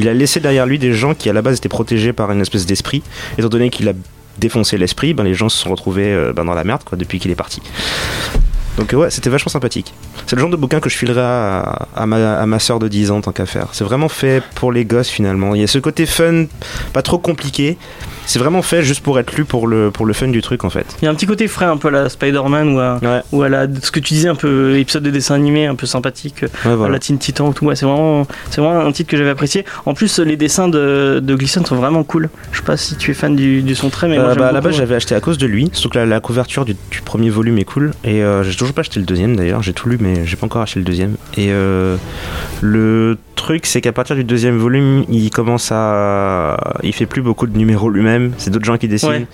il 0.00 0.08
a 0.08 0.14
laissé 0.14 0.40
derrière 0.40 0.64
lui 0.64 0.78
des 0.78 0.94
gens 0.94 1.14
qui 1.14 1.28
à 1.28 1.34
la 1.34 1.42
base 1.42 1.58
étaient 1.58 1.68
protégés 1.68 2.14
par 2.14 2.32
une 2.32 2.40
espèce 2.40 2.64
d'esprit. 2.64 3.02
Étant 3.36 3.50
donné 3.50 3.68
qu'il 3.68 3.86
a 3.86 3.92
défoncé 4.38 4.78
l'esprit, 4.78 5.12
ben, 5.12 5.24
les 5.24 5.34
gens 5.34 5.50
se 5.50 5.58
sont 5.58 5.70
retrouvés 5.70 6.06
euh, 6.06 6.32
ben, 6.32 6.46
dans 6.46 6.54
la 6.54 6.64
merde 6.64 6.80
depuis 6.96 7.18
qu'il 7.18 7.30
est 7.30 7.36
parti. 7.36 7.60
Donc 8.78 8.92
euh, 8.94 8.96
ouais, 8.96 9.10
c'était 9.10 9.30
vachement 9.30 9.50
sympathique. 9.50 9.92
C'est 10.26 10.36
le 10.36 10.40
genre 10.40 10.50
de 10.50 10.56
bouquin 10.56 10.80
que 10.80 10.88
je 10.88 10.96
filerais 10.96 11.20
à, 11.20 11.88
à 11.94 12.06
ma, 12.06 12.38
à 12.40 12.46
ma 12.46 12.58
soeur 12.58 12.78
de 12.78 12.88
10 12.88 13.10
ans 13.10 13.20
tant 13.20 13.32
qu'à 13.32 13.46
faire. 13.46 13.68
C'est 13.72 13.84
vraiment 13.84 14.08
fait 14.08 14.42
pour 14.54 14.72
les 14.72 14.84
gosses 14.84 15.08
finalement. 15.10 15.54
Il 15.54 15.60
y 15.60 15.64
a 15.64 15.66
ce 15.66 15.78
côté 15.78 16.06
fun, 16.06 16.44
pas 16.92 17.02
trop 17.02 17.18
compliqué. 17.18 17.76
C'est 18.26 18.38
vraiment 18.38 18.62
fait 18.62 18.82
juste 18.82 19.02
pour 19.02 19.18
être 19.18 19.32
lu 19.34 19.44
pour 19.44 19.66
le, 19.66 19.90
pour 19.90 20.06
le 20.06 20.12
fun 20.12 20.28
du 20.28 20.40
truc 20.40 20.62
en 20.64 20.70
fait. 20.70 20.86
Il 21.02 21.04
y 21.06 21.08
a 21.08 21.10
un 21.10 21.14
petit 21.14 21.26
côté 21.26 21.48
frais 21.48 21.64
un 21.66 21.76
peu 21.76 21.88
à 21.88 21.90
la 21.90 22.08
Spider-Man 22.08 22.74
ou 22.74 22.78
à, 22.78 22.98
Ouais, 23.02 23.20
ou 23.32 23.42
à 23.42 23.48
la, 23.48 23.66
ce 23.82 23.90
que 23.90 23.98
tu 23.98 24.14
disais 24.14 24.28
un 24.28 24.34
peu 24.36 24.78
épisode 24.78 25.02
de 25.02 25.10
dessin 25.10 25.34
animé 25.34 25.66
un 25.66 25.74
peu 25.74 25.86
sympathique 25.86 26.44
ouais 26.64 26.84
à 26.84 26.88
la 26.88 26.98
Teen 27.00 27.18
Titan 27.18 27.48
ou 27.48 27.52
tout 27.52 27.64
ouais, 27.66 27.74
c'est 27.74 27.86
vraiment 27.86 28.26
c'est 28.50 28.60
vraiment 28.60 28.80
un 28.86 28.92
titre 28.92 29.10
que 29.10 29.16
j'avais 29.16 29.30
apprécié 29.30 29.64
en 29.84 29.94
plus 29.94 30.20
les 30.20 30.36
dessins 30.36 30.68
de, 30.68 31.18
de 31.20 31.34
Gleason 31.34 31.64
sont 31.64 31.74
vraiment 31.76 32.04
cool 32.04 32.28
je 32.52 32.58
sais 32.58 32.64
pas 32.64 32.76
si 32.76 32.94
tu 32.96 33.10
es 33.10 33.14
fan 33.14 33.34
du, 33.34 33.62
du 33.62 33.74
son 33.74 33.90
trait 33.90 34.06
mais 34.06 34.18
Euh, 34.18 34.34
bah, 34.36 34.48
à 34.48 34.52
la 34.52 34.60
base, 34.60 34.76
j'avais 34.76 34.94
acheté 34.94 35.14
à 35.16 35.20
cause 35.20 35.38
de 35.38 35.46
lui. 35.46 35.70
Surtout 35.72 35.88
que 35.94 35.98
la, 35.98 36.06
la 36.06 36.20
couverture 36.20 36.64
du, 36.64 36.76
du 36.90 37.00
premier 37.00 37.30
volume 37.30 37.58
est 37.58 37.64
cool. 37.64 37.92
Et 38.04 38.22
euh, 38.22 38.42
toujours 38.60 38.74
pas 38.74 38.80
acheté 38.82 39.00
le 39.00 39.06
deuxième 39.06 39.36
d'ailleurs. 39.36 39.62
J'ai 39.62 39.72
tout 39.72 39.88
lu, 39.88 39.96
mais 40.00 40.24
j'ai 40.26 40.36
pas 40.36 40.46
encore 40.46 40.62
acheté 40.62 40.78
le 40.80 40.84
deuxième. 40.84 41.16
Et 41.36 41.48
euh, 41.50 41.96
le 42.60 43.16
truc, 43.36 43.66
c'est 43.66 43.80
qu'à 43.80 43.92
partir 43.92 44.14
du 44.16 44.24
deuxième 44.24 44.58
volume, 44.58 45.04
il 45.08 45.30
commence 45.30 45.70
à. 45.72 46.56
Il 46.82 46.92
fait 46.92 47.06
plus 47.06 47.22
beaucoup 47.22 47.46
de 47.46 47.56
numéros 47.56 47.88
lui-même. 47.90 48.32
C'est 48.38 48.50
d'autres 48.50 48.64
gens 48.66 48.76
qui 48.78 48.88
dessinent. 48.88 49.10
Ouais. 49.10 49.26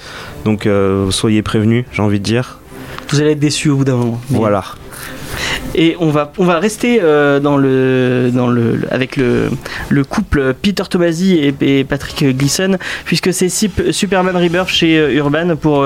Donc 0.45 0.67
euh, 0.67 1.11
soyez 1.11 1.43
prévenus, 1.43 1.85
j'ai 1.93 2.03
envie 2.03 2.19
de 2.21 2.25
dire. 2.25 2.59
vous 3.11 3.21
allez 3.21 3.33
être 3.33 3.39
déçus 3.41 3.69
au 3.71 3.77
bout 3.77 3.85
d'un 3.85 3.97
moment 3.97 4.21
Mais- 4.31 4.39
Voilà. 4.39 4.65
Et 5.75 5.97
on 6.01 6.11
va, 6.11 6.33
on 6.39 6.45
va 6.45 6.59
rester 6.59 7.01
euh, 7.03 7.39
dans 7.41 7.59
le, 7.59 8.31
dans 8.33 8.47
le, 8.47 8.81
avec 8.91 9.17
le, 9.17 9.51
le 9.91 10.05
couple 10.05 10.55
Peter 10.62 10.85
Tomasi 10.89 11.35
et, 11.35 11.55
et 11.61 11.85
Patrick 11.85 12.25
Gleason, 12.39 12.79
puisque 13.05 13.33
c'est 13.35 13.49
Sup- 13.51 13.91
Superman 13.91 14.37
Rebirth 14.37 14.69
chez 14.69 15.15
Urban 15.15 15.57
pour 15.57 15.83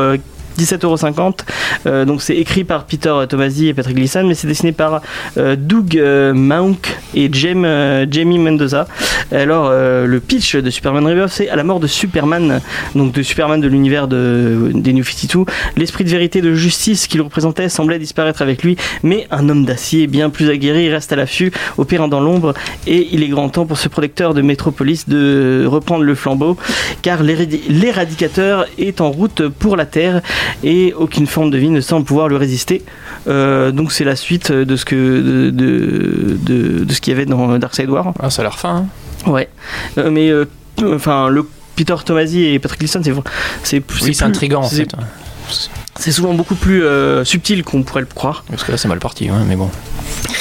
17,50€. 0.64 1.40
Euh, 1.86 2.04
donc 2.04 2.22
c'est 2.22 2.36
écrit 2.36 2.64
par 2.64 2.84
Peter 2.84 3.12
Tomasi 3.28 3.68
et 3.68 3.74
Patrick 3.74 3.96
Gleason, 3.96 4.24
mais 4.26 4.34
c'est 4.34 4.46
dessiné 4.46 4.72
par 4.72 5.00
euh, 5.38 5.56
Doug 5.56 5.96
euh, 5.96 6.32
Maunk 6.34 6.96
et 7.14 7.30
Jamie 7.32 8.38
Mendoza. 8.38 8.86
Alors 9.32 9.70
le 9.70 10.20
pitch 10.20 10.56
de 10.56 10.70
Superman 10.70 11.06
Rebirth, 11.06 11.30
c'est 11.32 11.48
à 11.48 11.56
la 11.56 11.64
mort 11.64 11.80
de 11.80 11.86
Superman, 11.86 12.60
donc 12.94 13.12
de 13.12 13.22
Superman 13.22 13.60
de 13.60 13.68
l'univers 13.68 14.08
de, 14.08 14.70
des 14.74 14.92
New 14.92 15.04
52, 15.04 15.44
l'esprit 15.76 16.04
de 16.04 16.08
vérité 16.10 16.40
de 16.40 16.54
justice 16.54 17.06
qu'il 17.06 17.20
représentait 17.20 17.68
semblait 17.68 17.98
disparaître 17.98 18.42
avec 18.42 18.62
lui, 18.62 18.76
mais 19.02 19.26
un 19.30 19.48
homme 19.48 19.64
d'acier 19.64 20.06
bien 20.06 20.30
plus 20.30 20.50
aguerri 20.50 20.90
reste 20.90 21.12
à 21.12 21.16
l'affût, 21.16 21.52
opérant 21.78 22.08
dans 22.08 22.20
l'ombre, 22.20 22.54
et 22.86 23.08
il 23.12 23.22
est 23.22 23.28
grand 23.28 23.48
temps 23.48 23.66
pour 23.66 23.78
ce 23.78 23.88
protecteur 23.88 24.34
de 24.34 24.42
Métropolis 24.42 25.08
de 25.08 25.64
reprendre 25.66 26.04
le 26.04 26.14
flambeau, 26.14 26.56
car 27.02 27.22
l'éradi- 27.22 27.62
l'éradicateur 27.68 28.66
est 28.78 29.00
en 29.00 29.10
route 29.10 29.48
pour 29.48 29.76
la 29.76 29.86
Terre, 29.86 30.20
et 30.64 30.92
aucune 30.94 31.26
forme 31.26 31.50
de 31.50 31.58
vie 31.58 31.68
ne 31.70 31.80
semble 31.80 32.04
pouvoir 32.04 32.28
lui 32.28 32.36
résister. 32.36 32.82
Euh, 33.28 33.70
donc 33.72 33.92
c'est 33.92 34.04
la 34.04 34.16
suite 34.16 34.50
de 34.52 34.76
ce 34.76 34.84
que 34.84 34.94
de, 34.96 35.50
de, 35.50 36.36
de- 36.40 36.84
de 36.84 36.92
ce 36.92 37.00
qu'il 37.00 37.12
y 37.12 37.16
avait 37.16 37.26
dans 37.26 37.58
Darkseid 37.58 37.88
War. 37.90 38.12
Ah, 38.20 38.30
ça 38.30 38.42
a 38.42 38.44
l'air 38.44 38.58
fin. 38.58 38.86
hein. 39.26 39.30
Ouais, 39.30 39.48
Euh, 39.98 40.10
mais 40.10 40.30
euh, 40.30 40.46
enfin 40.94 41.28
le 41.28 41.46
Peter 41.76 41.94
Tomasi 42.04 42.44
et 42.44 42.58
Patrick 42.58 42.80
Gleason, 42.80 43.00
c'est 43.02 43.12
c'est 43.62 43.82
Oui, 44.04 44.14
c'est 44.14 44.24
intriguant 44.24 44.60
en 44.62 44.68
fait. 44.68 44.88
C'est 45.96 46.12
souvent 46.12 46.34
beaucoup 46.34 46.54
plus 46.54 46.82
subtil 47.24 47.64
qu'on 47.64 47.82
pourrait 47.82 48.02
le 48.02 48.06
croire. 48.06 48.44
Parce 48.48 48.62
que 48.64 48.70
là, 48.72 48.78
c'est 48.78 48.88
mal 48.88 48.98
parti, 49.00 49.30
ouais, 49.30 49.36
mais 49.46 49.56
bon. 49.56 49.68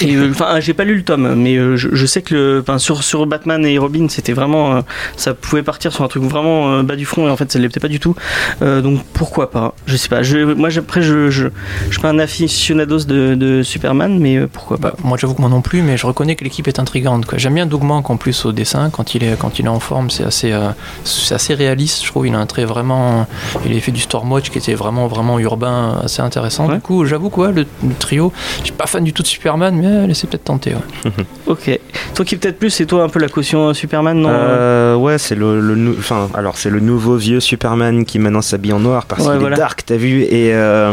Et 0.02 0.16
euh, 0.16 0.32
enfin, 0.32 0.60
j'ai 0.60 0.74
pas 0.74 0.84
lu 0.84 0.96
le 0.96 1.04
tome, 1.04 1.36
mais 1.36 1.56
euh, 1.56 1.78
je, 1.78 1.90
je 1.94 2.06
sais 2.06 2.22
que 2.22 2.34
le, 2.34 2.60
enfin, 2.62 2.78
sur 2.78 3.04
sur 3.04 3.26
Batman 3.26 3.66
et 3.66 3.78
Robin, 3.78 4.08
c'était 4.10 4.34
vraiment, 4.34 4.76
euh, 4.76 4.82
ça 5.16 5.34
pouvait 5.34 5.64
partir 5.64 5.94
sur 5.94 6.04
un 6.04 6.08
truc 6.08 6.24
vraiment 6.24 6.84
bas 6.84 6.96
du 6.96 7.06
front 7.06 7.28
et 7.28 7.30
en 7.30 7.38
fait, 7.38 7.52
ça 7.52 7.60
l'était 7.60 7.80
pas 7.80 7.88
du 7.88 8.00
tout. 8.00 8.16
Donc 8.62 9.04
pourquoi 9.14 9.52
pas? 9.52 9.74
Je 9.86 9.96
sais 9.96 10.10
pas. 10.10 10.24
Je, 10.24 10.54
moi, 10.54 10.70
après, 10.78 11.02
je, 11.02 11.30
je, 11.30 11.48
je 11.88 11.92
suis 11.92 12.02
pas 12.02 12.10
un 12.10 12.20
aficionados 12.20 13.06
de, 13.06 13.36
de 13.36 13.64
Superman, 13.64 14.20
mais 14.20 14.48
pourquoi 14.48 14.78
pas? 14.78 14.90
Bah, 14.90 14.96
moi, 15.04 15.18
j'avoue 15.20 15.34
que 15.34 15.42
moi 15.42 15.50
non 15.50 15.62
plus, 15.62 15.82
mais 15.82 15.98
je 15.98 16.06
reconnais 16.08 16.36
que 16.36 16.44
l'équipe 16.44 16.68
est 16.68 16.80
intrigante. 16.80 17.26
J'aime 17.38 17.56
bien 17.56 17.66
Doug 17.66 17.84
Mank 17.84 18.10
en 18.10 18.18
plus 18.18 18.46
au 18.46 18.52
dessin. 18.52 18.90
Quand 18.90 19.14
il 19.14 19.24
est, 19.24 19.38
quand 19.38 19.60
il 19.60 19.66
est 19.66 19.70
en 19.70 19.80
forme, 19.80 20.10
c'est 20.10 20.24
assez, 20.24 20.52
euh, 20.52 20.70
c'est 21.04 21.36
assez 21.36 21.54
réaliste. 21.54 22.04
Je 22.04 22.10
trouve 22.10 22.26
il 22.26 22.34
a 22.34 22.40
un 22.40 22.46
trait 22.46 22.66
vraiment. 22.66 23.28
Il 23.66 23.76
a 23.76 23.80
fait 23.80 23.92
du 23.92 24.02
Stormwatch 24.02 24.50
qui 24.50 24.58
était 24.58 24.74
vraiment, 24.74 25.08
vraiment 25.08 25.38
urbain, 25.40 26.00
assez 26.04 26.22
intéressant. 26.22 26.68
Ouais. 26.68 26.76
Du 26.76 26.82
coup, 26.82 27.06
j'avoue 27.06 27.30
quoi, 27.30 27.52
le, 27.52 27.66
le 27.84 27.94
trio. 28.00 28.32
Je 28.60 28.66
suis 28.66 28.74
pas 28.74 28.88
fan 28.88 29.04
du 29.04 29.14
tout 29.14 29.22
de 29.22 29.28
Superman, 29.28 29.76
mais 29.76 29.89
euh, 29.90 30.08
laissez 30.08 30.28
peut-être 30.28 30.46
tenter. 30.46 30.74
ouais. 30.76 31.12
Ok. 31.48 31.80
Toi 32.14 32.26
qui 32.26 32.36
peut-être 32.38 32.60
plus, 32.60 32.70
c'est 32.70 32.86
toi 32.86 33.04
un 33.04 33.10
peu 33.10 33.20
la 33.20 33.28
caution 33.30 33.74
Superman, 33.74 34.20
non 34.22 34.30
Euh, 34.32 34.96
ouais, 34.96 35.18
c'est 35.18 35.34
le, 35.36 35.60
le 35.60 35.96
enfin, 35.98 36.30
alors 36.36 36.58
c'est 36.58 36.70
le 36.70 36.80
nouveau 36.80 37.16
vieux 37.16 37.40
Superman 37.40 38.06
qui 38.06 38.20
maintenant 38.20 38.42
s'habille 38.42 38.74
en 38.74 38.80
noir 38.80 39.06
parce 39.06 39.26
Ouais, 39.26 39.32
qu'il 39.32 39.40
voilà. 39.40 39.56
est 39.56 39.60
dark, 39.60 39.82
t'as 39.86 39.96
vu 39.98 40.22
Et 40.22 40.54
euh, 40.54 40.92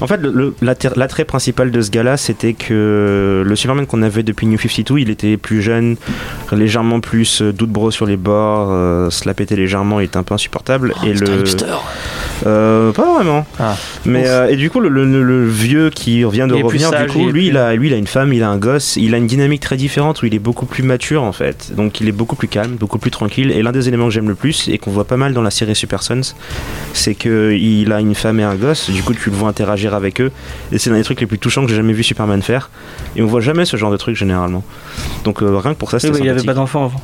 en 0.00 0.06
fait, 0.06 0.20
l'attrait 0.96 1.24
principal 1.26 1.70
de 1.70 1.80
ce 1.82 1.90
gars-là, 1.90 2.16
c'était 2.16 2.54
que 2.54 3.42
le 3.46 3.56
Superman 3.56 3.86
qu'on 3.86 4.02
avait 4.02 4.22
depuis 4.22 4.46
New 4.46 4.58
52, 4.58 4.98
il 4.98 5.10
était 5.10 5.36
plus 5.36 5.60
jeune, 5.60 5.96
légèrement 6.52 7.00
plus 7.00 7.42
euh, 7.42 7.52
doute 7.52 7.70
bro 7.70 7.90
sur 7.90 8.06
les 8.06 8.16
bords, 8.16 8.68
euh, 8.70 9.10
se 9.10 9.26
la 9.26 9.34
pétait 9.34 9.56
légèrement, 9.56 10.00
il 10.00 10.04
était 10.04 10.16
un 10.16 10.22
peu 10.22 10.34
insupportable. 10.34 10.94
Oh, 10.96 11.06
et 11.06 11.14
c'est 11.16 11.28
un 11.28 11.34
le 11.36 11.40
hipster. 11.40 11.66
Euh, 12.46 12.92
pas 12.92 13.14
vraiment. 13.14 13.46
Ah. 13.58 13.76
Mais 14.06 14.26
euh, 14.26 14.48
et 14.48 14.56
du 14.56 14.70
coup, 14.70 14.80
le, 14.80 14.88
le- 14.88 15.22
le 15.22 15.46
vieux 15.48 15.90
qui 15.90 16.24
vient 16.24 16.46
de 16.46 16.54
Il 16.56 16.64
revenir, 16.64 16.88
sage, 16.90 17.06
du 17.06 17.12
coup, 17.12 17.24
lui, 17.26 17.30
plus- 17.32 17.44
il 17.48 17.56
a, 17.56 17.74
lui, 17.74 17.88
il 17.88 17.94
a 17.94 17.96
une 17.96 18.06
femme, 18.06 18.32
il 18.32 18.42
a 18.42 18.48
un 18.48 18.56
gosse, 18.56 18.96
il 18.96 19.14
a 19.14 19.18
une 19.18 19.26
dynamique 19.26 19.60
très 19.60 19.76
différente 19.76 20.22
où 20.22 20.26
il 20.26 20.34
est 20.34 20.38
beaucoup 20.38 20.66
plus 20.66 20.82
mature 20.82 21.22
en 21.22 21.32
fait. 21.32 21.72
Donc, 21.76 22.00
il 22.00 22.08
est 22.08 22.12
beaucoup 22.12 22.36
plus 22.36 22.48
calme, 22.48 22.72
beaucoup 22.76 22.98
plus 22.98 23.10
tranquille. 23.10 23.50
Et 23.50 23.62
l'un 23.62 23.72
des 23.72 23.88
éléments 23.88 24.06
que 24.06 24.12
j'aime 24.12 24.28
le 24.28 24.34
plus 24.34 24.68
et 24.68 24.78
qu'on 24.78 24.90
voit 24.90 25.04
pas 25.04 25.16
mal 25.16 25.34
dans 25.34 25.42
la 25.42 25.50
série 25.50 25.74
Super 25.76 26.02
Sons, 26.02 26.34
c'est 26.94 27.14
que 27.14 27.52
il 27.52 27.92
a 27.92 28.00
une 28.00 28.14
femme 28.14 28.40
et 28.40 28.44
un 28.44 28.54
gosse. 28.54 28.90
Du 28.90 29.02
coup, 29.02 29.12
tu 29.14 29.30
le 29.30 29.36
vois 29.36 29.48
interagir 29.48 29.94
avec 29.94 30.20
eux. 30.20 30.30
Et 30.72 30.78
c'est 30.78 30.90
l'un 30.90 30.96
des 30.96 31.04
trucs 31.04 31.20
les 31.20 31.26
plus 31.26 31.38
touchants 31.38 31.62
que 31.64 31.68
j'ai 31.70 31.76
jamais 31.76 31.92
vu 31.92 32.02
Superman 32.02 32.42
faire. 32.42 32.70
Et 33.16 33.22
on 33.22 33.26
voit 33.26 33.40
jamais 33.40 33.64
ce 33.64 33.76
genre 33.76 33.90
de 33.90 33.96
truc 33.96 34.16
généralement. 34.16 34.64
Donc, 35.24 35.42
euh, 35.42 35.58
rien 35.58 35.74
que 35.74 35.78
pour 35.78 35.90
ça, 35.90 35.96
Oui, 35.98 36.02
c'était 36.02 36.18
bah, 36.20 36.24
il 36.24 36.30
avait 36.30 36.42
pas 36.42 36.54
d'enfant 36.54 36.84
avant. 36.86 37.00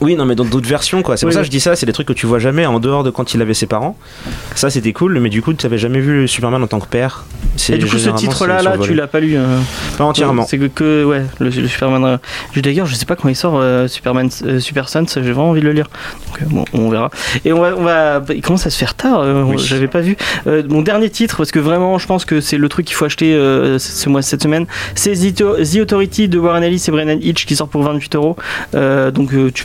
Oui, 0.00 0.14
non, 0.14 0.26
mais 0.26 0.34
dans 0.34 0.44
d'autres 0.44 0.68
versions, 0.68 1.02
quoi. 1.02 1.16
C'est 1.16 1.24
Oui, 1.24 1.30
pour 1.30 1.34
ça 1.34 1.40
que 1.40 1.46
je 1.46 1.50
dis 1.50 1.60
ça, 1.60 1.74
c'est 1.74 1.86
des 1.86 1.92
trucs 1.92 2.06
que 2.08 2.12
tu 2.12 2.26
vois 2.26 2.38
jamais 2.38 2.66
en 2.66 2.78
dehors 2.80 3.02
de 3.02 3.10
quand 3.10 3.32
il 3.34 3.40
avait 3.40 3.54
ses 3.54 3.66
parents. 3.66 3.96
Ça, 4.54 4.68
c'était 4.68 4.92
cool, 4.92 5.18
mais 5.20 5.30
du 5.30 5.40
coup, 5.40 5.54
tu 5.54 5.64
n'avais 5.64 5.78
jamais 5.78 6.00
vu 6.00 6.20
le 6.22 6.26
Superman 6.26 6.62
en 6.62 6.66
tant 6.66 6.80
que 6.80 6.86
père. 6.86 7.24
Et 7.70 7.78
du 7.78 7.86
coup, 7.86 7.96
ce 7.98 8.10
titre-là, 8.10 8.60
là, 8.62 8.76
tu 8.78 8.92
l'as 8.94 9.06
pas 9.06 9.20
lu. 9.20 9.34
euh, 9.36 9.58
Pas 9.96 10.04
entièrement. 10.04 10.44
C'est 10.46 10.58
que, 10.58 10.66
que, 10.66 11.04
ouais, 11.04 11.22
le, 11.38 11.48
le 11.48 11.68
Superman. 11.68 12.04
euh, 12.04 12.16
je- 12.52 12.60
D'ailleurs, 12.60 12.86
je 12.86 12.94
sais 12.94 13.06
pas 13.06 13.16
quand 13.16 13.28
il 13.28 13.36
sort 13.36 13.56
euh, 13.56 13.88
Superman 13.88 14.28
euh, 14.44 14.60
Super 14.60 14.88
Sons, 14.90 15.06
j'ai 15.14 15.20
vraiment 15.22 15.50
envie 15.50 15.60
de 15.62 15.66
le 15.66 15.72
lire. 15.72 15.88
Donc, 16.40 16.48
bon, 16.50 16.64
on 16.74 16.90
verra. 16.90 17.10
Et 17.46 17.52
on 17.54 17.60
va, 17.60 17.74
on 17.76 17.82
va, 17.82 18.22
il 18.34 18.42
commence 18.42 18.66
à 18.66 18.70
se 18.70 18.76
faire 18.78 18.94
tard. 18.94 19.24
Oui. 19.46 19.56
J'avais 19.58 19.88
pas 19.88 20.00
vu 20.00 20.16
mon 20.68 20.82
dernier 20.82 21.08
titre 21.08 21.38
parce 21.38 21.50
que 21.52 21.58
vraiment, 21.58 21.96
je 21.98 22.06
pense 22.06 22.24
que 22.26 22.40
c'est 22.42 22.58
le 22.58 22.68
truc 22.68 22.84
qu'il 22.86 22.94
faut 22.96 23.06
acheter 23.06 23.32
ce 23.78 24.08
mois, 24.10 24.20
cette 24.22 24.42
semaine. 24.42 24.66
C'est 24.94 25.14
The, 25.32 25.42
Authority 25.80 26.28
de 26.28 26.38
Warren 26.38 26.62
Ellis 26.62 26.84
et 26.86 26.90
Brennan 26.90 27.18
Hitch 27.22 27.46
qui 27.46 27.56
sort 27.56 27.68
pour 27.68 27.82
28 27.82 28.14
euros. 28.16 28.36
Donc, 28.74 29.30
tu, 29.54 29.64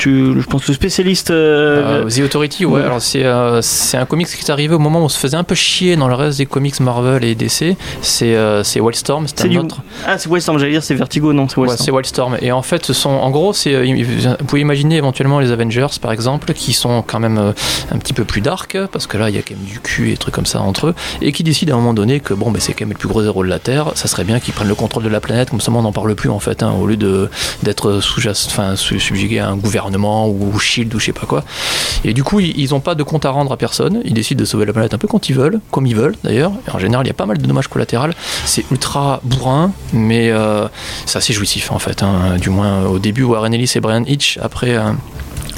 tu, 0.00 0.40
je 0.40 0.46
pense 0.46 0.62
que 0.64 0.68
le 0.68 0.74
spécialiste. 0.74 1.30
euh, 1.30 2.04
Euh, 2.04 2.08
The 2.08 2.20
Authority, 2.24 2.64
ouais. 2.64 2.80
ouais. 2.80 2.82
Alors 2.84 3.00
c'est 3.00 3.24
euh, 3.24 3.60
c'est 3.62 3.96
un 3.96 4.04
comics 4.06 4.26
qui 4.26 4.44
est 4.44 4.50
arrivé 4.50 4.74
au 4.74 4.78
moment 4.78 5.00
où 5.00 5.04
on 5.04 5.08
se 5.08 5.18
faisait 5.18 5.36
un 5.36 5.44
peu 5.44 5.54
chier 5.54 5.94
dans 5.96 6.08
le 6.08 6.14
reste 6.14 6.38
des 6.38 6.46
comics 6.46 6.78
Marvel 6.80 7.22
et 7.24 7.34
DC. 7.34 7.76
C'est 8.02 8.34
euh, 8.34 8.64
c'est 8.64 8.80
Wildstorm, 8.80 9.26
c'est 9.28 9.42
un 9.44 9.48
du. 9.48 9.58
autre. 9.58 9.82
Ah, 10.06 10.18
c'est 10.18 10.28
Wildstorm, 10.28 10.58
j'allais 10.58 10.72
dire, 10.72 10.82
c'est 10.82 10.94
Vertigo, 10.94 11.32
non, 11.32 11.48
c'est 11.48 11.58
Ouais, 11.58 11.68
Wildstorm. 11.68 11.84
c'est 11.86 11.92
Wildstorm. 11.92 12.36
Et 12.40 12.52
en 12.52 12.62
fait, 12.62 12.84
ce 12.86 12.92
sont, 12.92 13.10
en 13.10 13.30
gros, 13.30 13.52
c'est, 13.52 13.74
vous 13.94 14.44
pouvez 14.46 14.60
imaginer 14.62 14.96
éventuellement 14.96 15.38
les 15.40 15.52
Avengers, 15.52 15.86
par 16.00 16.12
exemple, 16.12 16.52
qui 16.54 16.72
sont 16.72 17.02
quand 17.06 17.20
même 17.20 17.52
un 17.92 17.98
petit 17.98 18.12
peu 18.12 18.24
plus 18.24 18.40
dark, 18.40 18.76
parce 18.92 19.06
que 19.06 19.18
là, 19.18 19.28
il 19.30 19.36
y 19.36 19.38
a 19.38 19.42
quand 19.42 19.54
même 19.54 19.64
du 19.66 19.80
cul 19.80 20.08
et 20.08 20.10
des 20.12 20.16
trucs 20.16 20.34
comme 20.34 20.46
ça 20.46 20.60
entre 20.60 20.88
eux, 20.88 20.94
et 21.20 21.32
qui 21.32 21.42
décident 21.44 21.74
à 21.74 21.76
un 21.76 21.80
moment 21.80 21.94
donné 21.94 22.20
que 22.20 22.34
bon, 22.34 22.50
ben, 22.50 22.60
c'est 22.60 22.72
quand 22.72 22.82
même 22.86 22.92
le 22.92 22.98
plus 22.98 23.08
gros 23.08 23.22
héros 23.22 23.44
de 23.44 23.48
la 23.48 23.58
Terre, 23.58 23.92
ça 23.94 24.08
serait 24.08 24.24
bien 24.24 24.40
qu'ils 24.40 24.54
prennent 24.54 24.68
le 24.68 24.74
contrôle 24.74 25.02
de 25.02 25.08
la 25.08 25.20
planète, 25.20 25.50
comme 25.50 25.60
ça, 25.60 25.70
on 25.72 25.82
n'en 25.82 25.92
parle 25.92 26.14
plus 26.14 26.30
en 26.30 26.40
fait, 26.40 26.62
hein, 26.62 26.72
au 26.80 26.86
lieu 26.86 26.96
de 26.96 27.28
d'être 27.62 28.00
sous, 28.00 28.20
enfin, 28.28 28.76
sous- 28.76 28.98
subjugué 28.98 29.38
à 29.40 29.48
un 29.48 29.56
gouvernement 29.56 29.89
ou 29.98 30.58
Shield 30.58 30.94
ou 30.94 30.98
je 31.00 31.06
sais 31.06 31.12
pas 31.12 31.26
quoi. 31.26 31.44
Et 32.04 32.12
du 32.12 32.22
coup, 32.24 32.40
ils 32.40 32.58
ils 32.58 32.74
ont 32.74 32.80
pas 32.80 32.94
de 32.94 33.02
compte 33.02 33.24
à 33.24 33.30
rendre 33.30 33.52
à 33.52 33.56
personne, 33.56 34.00
ils 34.04 34.14
décident 34.14 34.40
de 34.40 34.44
sauver 34.44 34.66
la 34.66 34.72
planète 34.72 34.94
un 34.94 34.98
peu 34.98 35.08
quand 35.08 35.28
ils 35.28 35.34
veulent, 35.34 35.60
comme 35.70 35.86
ils 35.86 35.96
veulent 35.96 36.14
d'ailleurs. 36.24 36.52
En 36.72 36.78
général, 36.78 37.04
il 37.06 37.08
y 37.08 37.12
a 37.12 37.14
pas 37.14 37.26
mal 37.26 37.38
de 37.38 37.46
dommages 37.46 37.68
collatéraux. 37.68 38.06
C'est 38.44 38.64
ultra 38.70 39.20
bourrin, 39.24 39.72
mais 39.92 40.30
euh, 40.30 40.66
c'est 41.06 41.18
assez 41.18 41.32
jouissif 41.32 41.72
en 41.72 41.78
fait. 41.78 42.02
hein. 42.02 42.36
Du 42.40 42.50
moins 42.50 42.84
au 42.86 42.98
début, 42.98 43.22
Warren 43.24 43.52
Ellis 43.52 43.72
et 43.74 43.80
Brian 43.80 44.04
Hitch. 44.06 44.38
Après, 44.42 44.76
euh, 44.76 44.90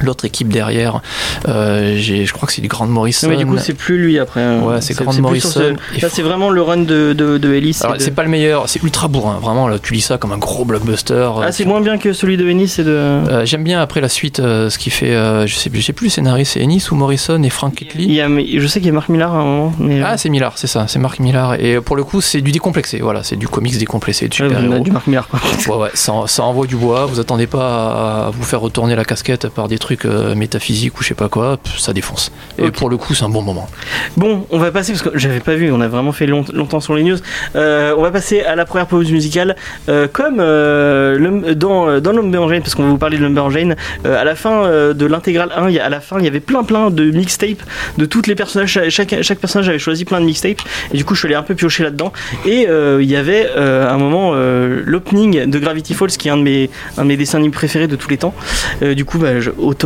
l'autre 0.03 0.25
équipe 0.25 0.49
derrière, 0.49 1.01
euh, 1.49 1.97
je 2.01 2.33
crois 2.33 2.47
que 2.49 2.53
c'est 2.53 2.63
du 2.63 2.69
Grand 2.69 2.87
Morrison. 2.87 3.29
Mais 3.29 3.37
du 3.37 3.47
coup, 3.47 3.57
c'est 3.59 3.75
plus 3.75 3.99
lui 3.99 4.19
après. 4.19 4.41
euh, 4.41 4.61
Ouais, 4.61 4.81
c'est 4.81 4.95
sur 4.95 5.13
Morrison. 5.23 5.49
ce- 5.49 6.01
Là, 6.01 6.09
c'est 6.11 6.23
vraiment 6.23 6.51
le 6.51 6.61
run 6.63 6.79
de, 6.79 7.13
de, 7.13 7.39
de 7.39 7.55
Ellis. 7.55 7.79
de- 7.83 8.01
c'est 8.03 8.11
pas 8.11 8.23
le 8.25 8.29
meilleur, 8.29 8.69
c'est 8.69 8.83
ultra 8.83 9.07
bourrin. 9.09 9.39
Vraiment, 9.41 9.69
là, 9.69 9.79
tu 9.79 9.95
lis 9.95 10.01
ça 10.01 10.19
comme 10.19 10.33
un 10.33 10.39
gros 10.39 10.65
blockbuster. 10.65 11.29
Ah, 11.43 11.53
c'est 11.53 11.65
moins 11.65 11.81
bien 11.81 11.99
que 11.99 12.13
celui 12.13 12.37
de 12.37 12.49
Ennis 12.49 12.75
et 12.79 12.85
de. 12.85 12.91
Euh, 12.91 13.45
J'aime 13.47 13.63
bien 13.65 13.81
après 13.81 14.01
la 14.01 14.09
suite 14.13 14.41
euh, 14.41 14.71
ce 14.71 14.79
qui 14.79 14.91
fait, 14.91 15.15
euh, 15.15 15.47
je 15.47 15.55
sais, 15.55 15.71
je 15.73 15.81
sais 15.81 15.93
plus 15.93 16.07
le 16.07 16.11
scénariste, 16.11 16.53
c'est 16.53 16.61
Ennis 16.61 16.89
ou 16.91 16.95
Morrison 16.95 17.43
et 17.43 17.51
Frank 17.51 17.73
Il 17.81 17.87
Kitley. 17.89 18.05
y 18.15 18.21
a, 18.21 18.29
mais 18.29 18.47
je 18.59 18.67
sais 18.67 18.81
qu'il 18.81 18.87
y 18.89 18.91
a 18.91 18.95
Marc 18.95 19.09
Millar 19.09 19.35
à 19.35 19.39
un 19.41 19.45
moment. 19.45 19.73
Mais... 19.79 20.01
Ah, 20.03 20.17
c'est 20.17 20.29
Millard, 20.29 20.53
c'est 20.57 20.67
ça, 20.67 20.87
c'est 20.89 20.99
Mark 20.99 21.19
Millard. 21.19 21.55
Et 21.55 21.81
pour 21.81 21.97
le 21.97 22.05
coup, 22.05 22.21
c'est 22.21 22.41
du 22.41 22.53
décomplexé. 22.53 22.99
Voilà, 23.01 23.23
c'est 23.23 23.37
du 23.37 23.49
comics 23.49 23.77
décomplexé 23.79 24.29
de 24.29 24.35
Ouais, 24.43 24.49
super 24.49 24.65
héros. 24.65 24.83
du 24.85 24.91
Marc 24.91 25.07
Millar 25.07 25.29
quoi. 25.29 25.41
Ouais, 25.69 25.83
ouais, 25.85 25.91
ça, 25.95 26.13
ça 26.27 26.43
envoie 26.45 26.67
du 26.67 26.77
bois. 26.77 27.07
Vous 27.07 27.21
attendez 27.21 27.47
pas 27.47 28.27
à 28.27 28.31
vous 28.31 28.43
faire 28.45 28.61
retourner 28.61 28.95
la 28.97 29.05
casquette 29.05 29.49
par 29.49 29.69
des 29.69 29.79
trucs 29.79 30.05
euh, 30.05 30.35
métaphysiques 30.35 30.99
ou 30.99 31.03
je 31.03 31.09
sais 31.09 31.15
pas 31.15 31.29
quoi. 31.29 31.59
Ça 31.79 31.93
défonce. 31.93 32.31
Et 32.59 32.71
pour 32.71 32.89
le 32.91 32.97
coup, 32.97 33.15
c'est 33.15 33.25
un 33.25 33.29
bon 33.29 33.43
moment. 33.43 33.69
Bon, 34.17 34.47
on 34.51 34.59
va 34.59 34.71
passer 34.71 34.93
parce 34.93 35.03
que 35.03 35.19
j'avais 35.19 35.41
pas 35.41 35.55
vu, 35.55 35.73
on 35.73 35.81
a 35.81 35.89
vraiment 35.89 36.13
fait 36.13 36.27
long- 36.27 36.45
longtemps 36.53 36.81
sur 36.81 36.95
les 36.95 37.03
news. 37.03 37.17
Euh, 37.57 37.95
on 37.97 38.03
va 38.03 38.11
passer 38.11 38.43
à 38.43 38.55
la 38.57 38.65
première 38.65 38.87
pause 38.87 39.11
musicale. 39.11 39.57
Euh, 39.89 40.07
comme 40.13 40.37
euh, 40.41 41.19
le- 41.19 41.55
dans, 41.55 42.01
dans 42.01 42.13
Lumberjane, 42.13 42.61
parce 42.63 42.75
qu'on 42.75 42.83
va 42.85 42.89
vous 42.91 42.99
parler 42.99 43.17
de 43.19 43.23
Lumberjane, 43.23 43.77
à 44.05 44.25
la 44.25 44.35
fin 44.35 44.65
euh, 44.65 44.93
de 44.95 45.07
l'intégrale 45.07 45.51
1, 45.57 45.69
il 45.69 45.75
y 45.75 45.79
a- 45.79 45.85
à 45.85 45.89
la 45.89 46.01
fin, 46.01 46.19
il 46.19 46.25
y 46.25 46.29
avait 46.29 46.41
plein 46.41 46.65
plein 46.65 46.91
de 46.91 47.11
mixtapes 47.11 47.63
de 47.99 48.05
toutes 48.05 48.27
les 48.27 48.35
personnages. 48.35 48.79
Chaque, 48.89 49.23
chaque, 49.23 49.39
personnage 49.39 49.69
avait 49.69 49.79
choisi 49.79 50.05
plein 50.05 50.21
de 50.21 50.27
mixtapes. 50.27 50.61
Et 50.93 50.97
du 50.97 51.05
coup, 51.05 51.15
je 51.15 51.21
suis 51.21 51.27
allé 51.27 51.35
un 51.35 51.43
peu 51.43 51.55
piocher 51.55 51.83
là-dedans. 51.83 52.13
Et 52.47 52.67
euh, 52.69 53.03
il 53.03 53.11
y 53.11 53.17
avait 53.17 53.49
euh, 53.57 53.89
à 53.89 53.93
un 53.93 53.99
moment 53.99 54.33
euh, 54.35 54.83
l'opening 54.85 55.47
de 55.49 55.59
Gravity 55.59 55.95
Falls, 55.95 56.11
qui 56.11 56.29
est 56.29 56.31
un 56.31 56.37
de 56.37 56.43
mes, 56.43 57.17
dessins 57.17 57.39
animés 57.39 57.53
préférés 57.53 57.89
de 57.89 57.97
tous 57.97 58.09
les 58.11 58.19
temps. 58.19 58.35
Euh, 58.83 58.95
du 58.95 59.05
coup, 59.05 59.19
bah, 59.19 59.41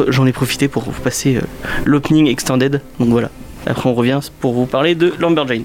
j'en 0.09 0.27
ai 0.27 0.33
profité 0.33 0.69
pour 0.69 0.83
vous 0.85 1.01
passer 1.01 1.37
euh, 1.37 1.41
l'opening 1.85 2.29
extended. 2.29 2.81
Donc 3.01 3.09
voilà. 3.09 3.31
Après, 3.67 3.89
on 3.89 3.95
revient 3.95 4.21
pour 4.41 4.53
vous 4.53 4.67
parler 4.67 4.95
de 4.95 5.13
Lumberjane. 5.19 5.65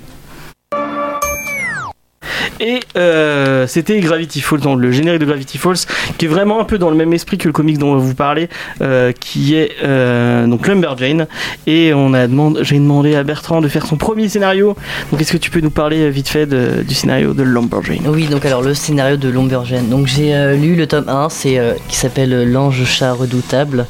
Et 2.64 2.80
euh, 2.96 3.66
c'était 3.68 4.00
Gravity 4.00 4.40
Falls, 4.40 4.60
donc 4.60 4.80
le 4.80 4.92
générique 4.92 5.20
de 5.20 5.26
Gravity 5.26 5.58
Falls, 5.58 5.78
qui 6.18 6.26
est 6.26 6.28
vraiment 6.28 6.60
un 6.62 6.64
peu 6.64 6.78
dans 6.78 6.90
le 6.92 6.96
même 6.96 7.12
esprit 7.12 7.38
que 7.40 7.48
le 7.48 7.54
comics 7.54 7.78
dont 7.80 7.94
on 7.94 7.96
va 7.96 8.02
vous 8.02 8.14
parler, 8.14 8.50
euh, 8.82 9.12
qui 9.20 9.56
est 9.56 9.72
euh, 9.84 10.46
donc 10.46 10.68
Lumberjane. 10.68 11.26
Et 11.66 11.92
on 11.96 12.14
a 12.14 12.28
demandé, 12.28 12.60
j'ai 12.64 12.76
demandé 12.78 13.16
à 13.16 13.24
Bertrand 13.24 13.62
de 13.62 13.68
faire 13.68 13.86
son 13.88 13.98
premier 13.98 14.30
scénario. 14.30 14.76
Donc 15.12 15.20
est-ce 15.22 15.32
que 15.32 15.38
tu 15.38 15.50
peux 15.50 15.60
nous 15.60 15.72
parler 15.72 16.02
euh, 16.04 16.10
vite 16.10 16.30
fait 16.30 16.46
de- 16.46 16.84
du 16.88 16.94
scénario 16.94 17.34
de 17.34 17.42
Lumberjane? 17.44 18.08
Oui, 18.08 18.28
donc 18.28 18.46
alors 18.46 18.62
le 18.62 18.74
scénario 18.76 19.18
de 19.18 19.30
Lumberjane. 19.30 19.90
Donc 19.90 20.06
j'ai 20.06 20.36
euh, 20.36 20.56
lu 20.56 20.76
le 20.76 20.86
tome 20.86 21.10
1, 21.10 21.30
c'est 21.30 21.58
euh, 21.58 21.74
qui 21.90 21.96
s'appelle 21.96 22.52
L'ange 22.52 22.84
chat 22.86 23.14
redoutable. 23.14 23.88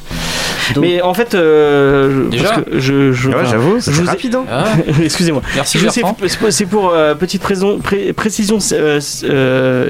Donc, 0.74 0.84
Mais 0.84 1.02
en 1.02 1.12
fait, 1.12 1.34
euh, 1.34 2.24
je- 2.26 2.30
Déjà? 2.30 2.44
parce 2.48 2.62
que 2.62 2.78
je, 2.78 3.12
je- 3.12 3.28
Ouais, 3.28 3.34
enfin, 3.34 3.50
j'avoue, 3.50 3.80
c'est 3.80 3.90
vous 3.90 4.04
ai- 4.04 4.06
rapide. 4.06 4.34
hein. 4.36 4.44
Ah, 4.50 4.64
excusez-moi. 5.04 5.42
merci 5.54 5.78
Je 5.78 5.88
sais, 5.88 6.00
Bertrand. 6.02 6.16
c'est- 6.50 6.66
pour 6.66 6.90
euh, 6.90 7.14
petite 7.14 7.42
pré- 7.42 8.12
précision 8.12 8.60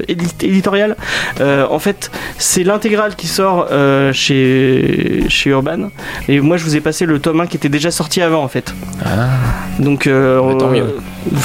éditoriale. 0.07 0.95
Euh, 1.41 1.65
en 1.69 1.79
fait, 1.79 2.11
c'est 2.37 2.63
l'intégrale 2.63 3.15
qui 3.15 3.27
sort 3.27 3.67
euh, 3.71 4.13
chez, 4.13 5.25
chez 5.29 5.49
Urban. 5.49 5.89
Et 6.27 6.39
moi, 6.39 6.57
je 6.57 6.63
vous 6.63 6.75
ai 6.75 6.81
passé 6.81 7.05
le 7.05 7.19
tome 7.19 7.41
1 7.41 7.47
qui 7.47 7.57
était 7.57 7.69
déjà 7.69 7.91
sorti 7.91 8.21
avant, 8.21 8.43
en 8.43 8.47
fait. 8.47 8.73
Ah, 9.05 9.29
Donc, 9.79 10.07
euh, 10.07 10.41
euh, 10.41 10.87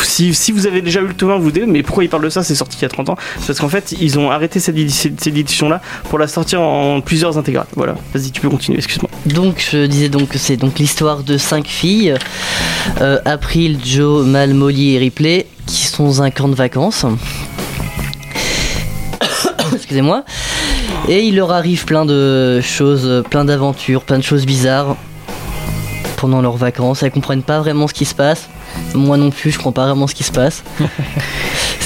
si, 0.03 0.35
si 0.35 0.53
vous 0.53 0.67
avez 0.67 0.83
déjà 0.83 1.01
eu 1.01 1.07
le 1.07 1.15
tome 1.15 1.31
1, 1.31 1.37
vous 1.37 1.45
vous 1.45 1.51
dites, 1.51 1.67
mais 1.67 1.83
pourquoi 1.83 2.05
il 2.05 2.11
parle 2.11 2.25
de 2.25 2.29
ça 2.29 2.43
C'est 2.43 2.55
sorti 2.55 2.79
il 2.79 2.83
y 2.83 2.85
a 2.85 2.89
30 2.89 3.11
ans? 3.11 3.17
Parce 3.47 3.59
qu'en 3.59 3.69
fait, 3.69 3.95
ils 4.01 4.19
ont 4.19 4.31
arrêté 4.31 4.61
cette, 4.61 4.77
cette 4.91 5.27
édition-là 5.27 5.81
pour 6.09 6.19
la 6.19 6.29
sortir 6.29 6.61
en 6.61 7.01
plusieurs 7.01 7.39
intégrales. 7.39 7.67
Voilà. 7.75 7.95
Vas-y, 8.15 8.31
tu 8.31 8.41
peux 8.41 8.51
continuer, 8.51 8.79
excuse-moi. 8.79 9.11
donc 9.27 9.67
je 9.71 9.87
disais 9.87 10.09
donc 10.09 10.29
que 10.29 10.39
c'est 10.39 10.57
donc 10.57 10.79
l'histoire 10.79 11.23
de 11.23 11.39
cinq 11.39 11.67
filles, 11.67 12.15
euh, 13.01 13.19
April, 13.25 13.79
Joe, 13.85 14.27
Mal, 14.27 14.55
Molly 14.55 14.95
et 14.95 14.99
Ripley, 14.99 15.47
qui 15.69 15.87
sont 15.87 16.05
dans 16.05 16.23
un 16.23 16.31
camp 16.31 16.49
de 16.49 16.55
vacances. 16.55 17.05
Excusez-moi. 19.75 20.25
Et 21.09 21.25
il 21.25 21.37
leur 21.37 21.53
arrive 21.53 21.85
plein 21.85 22.05
de 22.05 22.61
choses, 22.63 23.23
plein 23.31 23.45
d'aventures, 23.45 24.03
plein 24.03 24.19
de 24.19 24.23
choses 24.23 24.47
bizarres 24.47 24.97
pendant 26.17 26.41
leurs 26.41 26.57
vacances. 26.57 27.03
Elles 27.03 27.11
comprennent 27.11 27.43
pas 27.43 27.61
vraiment 27.61 27.87
ce 27.87 27.95
qui 27.95 28.05
se 28.05 28.15
passe. 28.15 28.49
Moi 28.95 29.17
non 29.17 29.31
plus, 29.31 29.51
je 29.51 29.57
comprends 29.57 29.73
pas 29.73 29.87
vraiment 29.87 30.07
ce 30.07 30.15
qui 30.15 30.25
se 30.25 30.33
passe. 30.33 30.65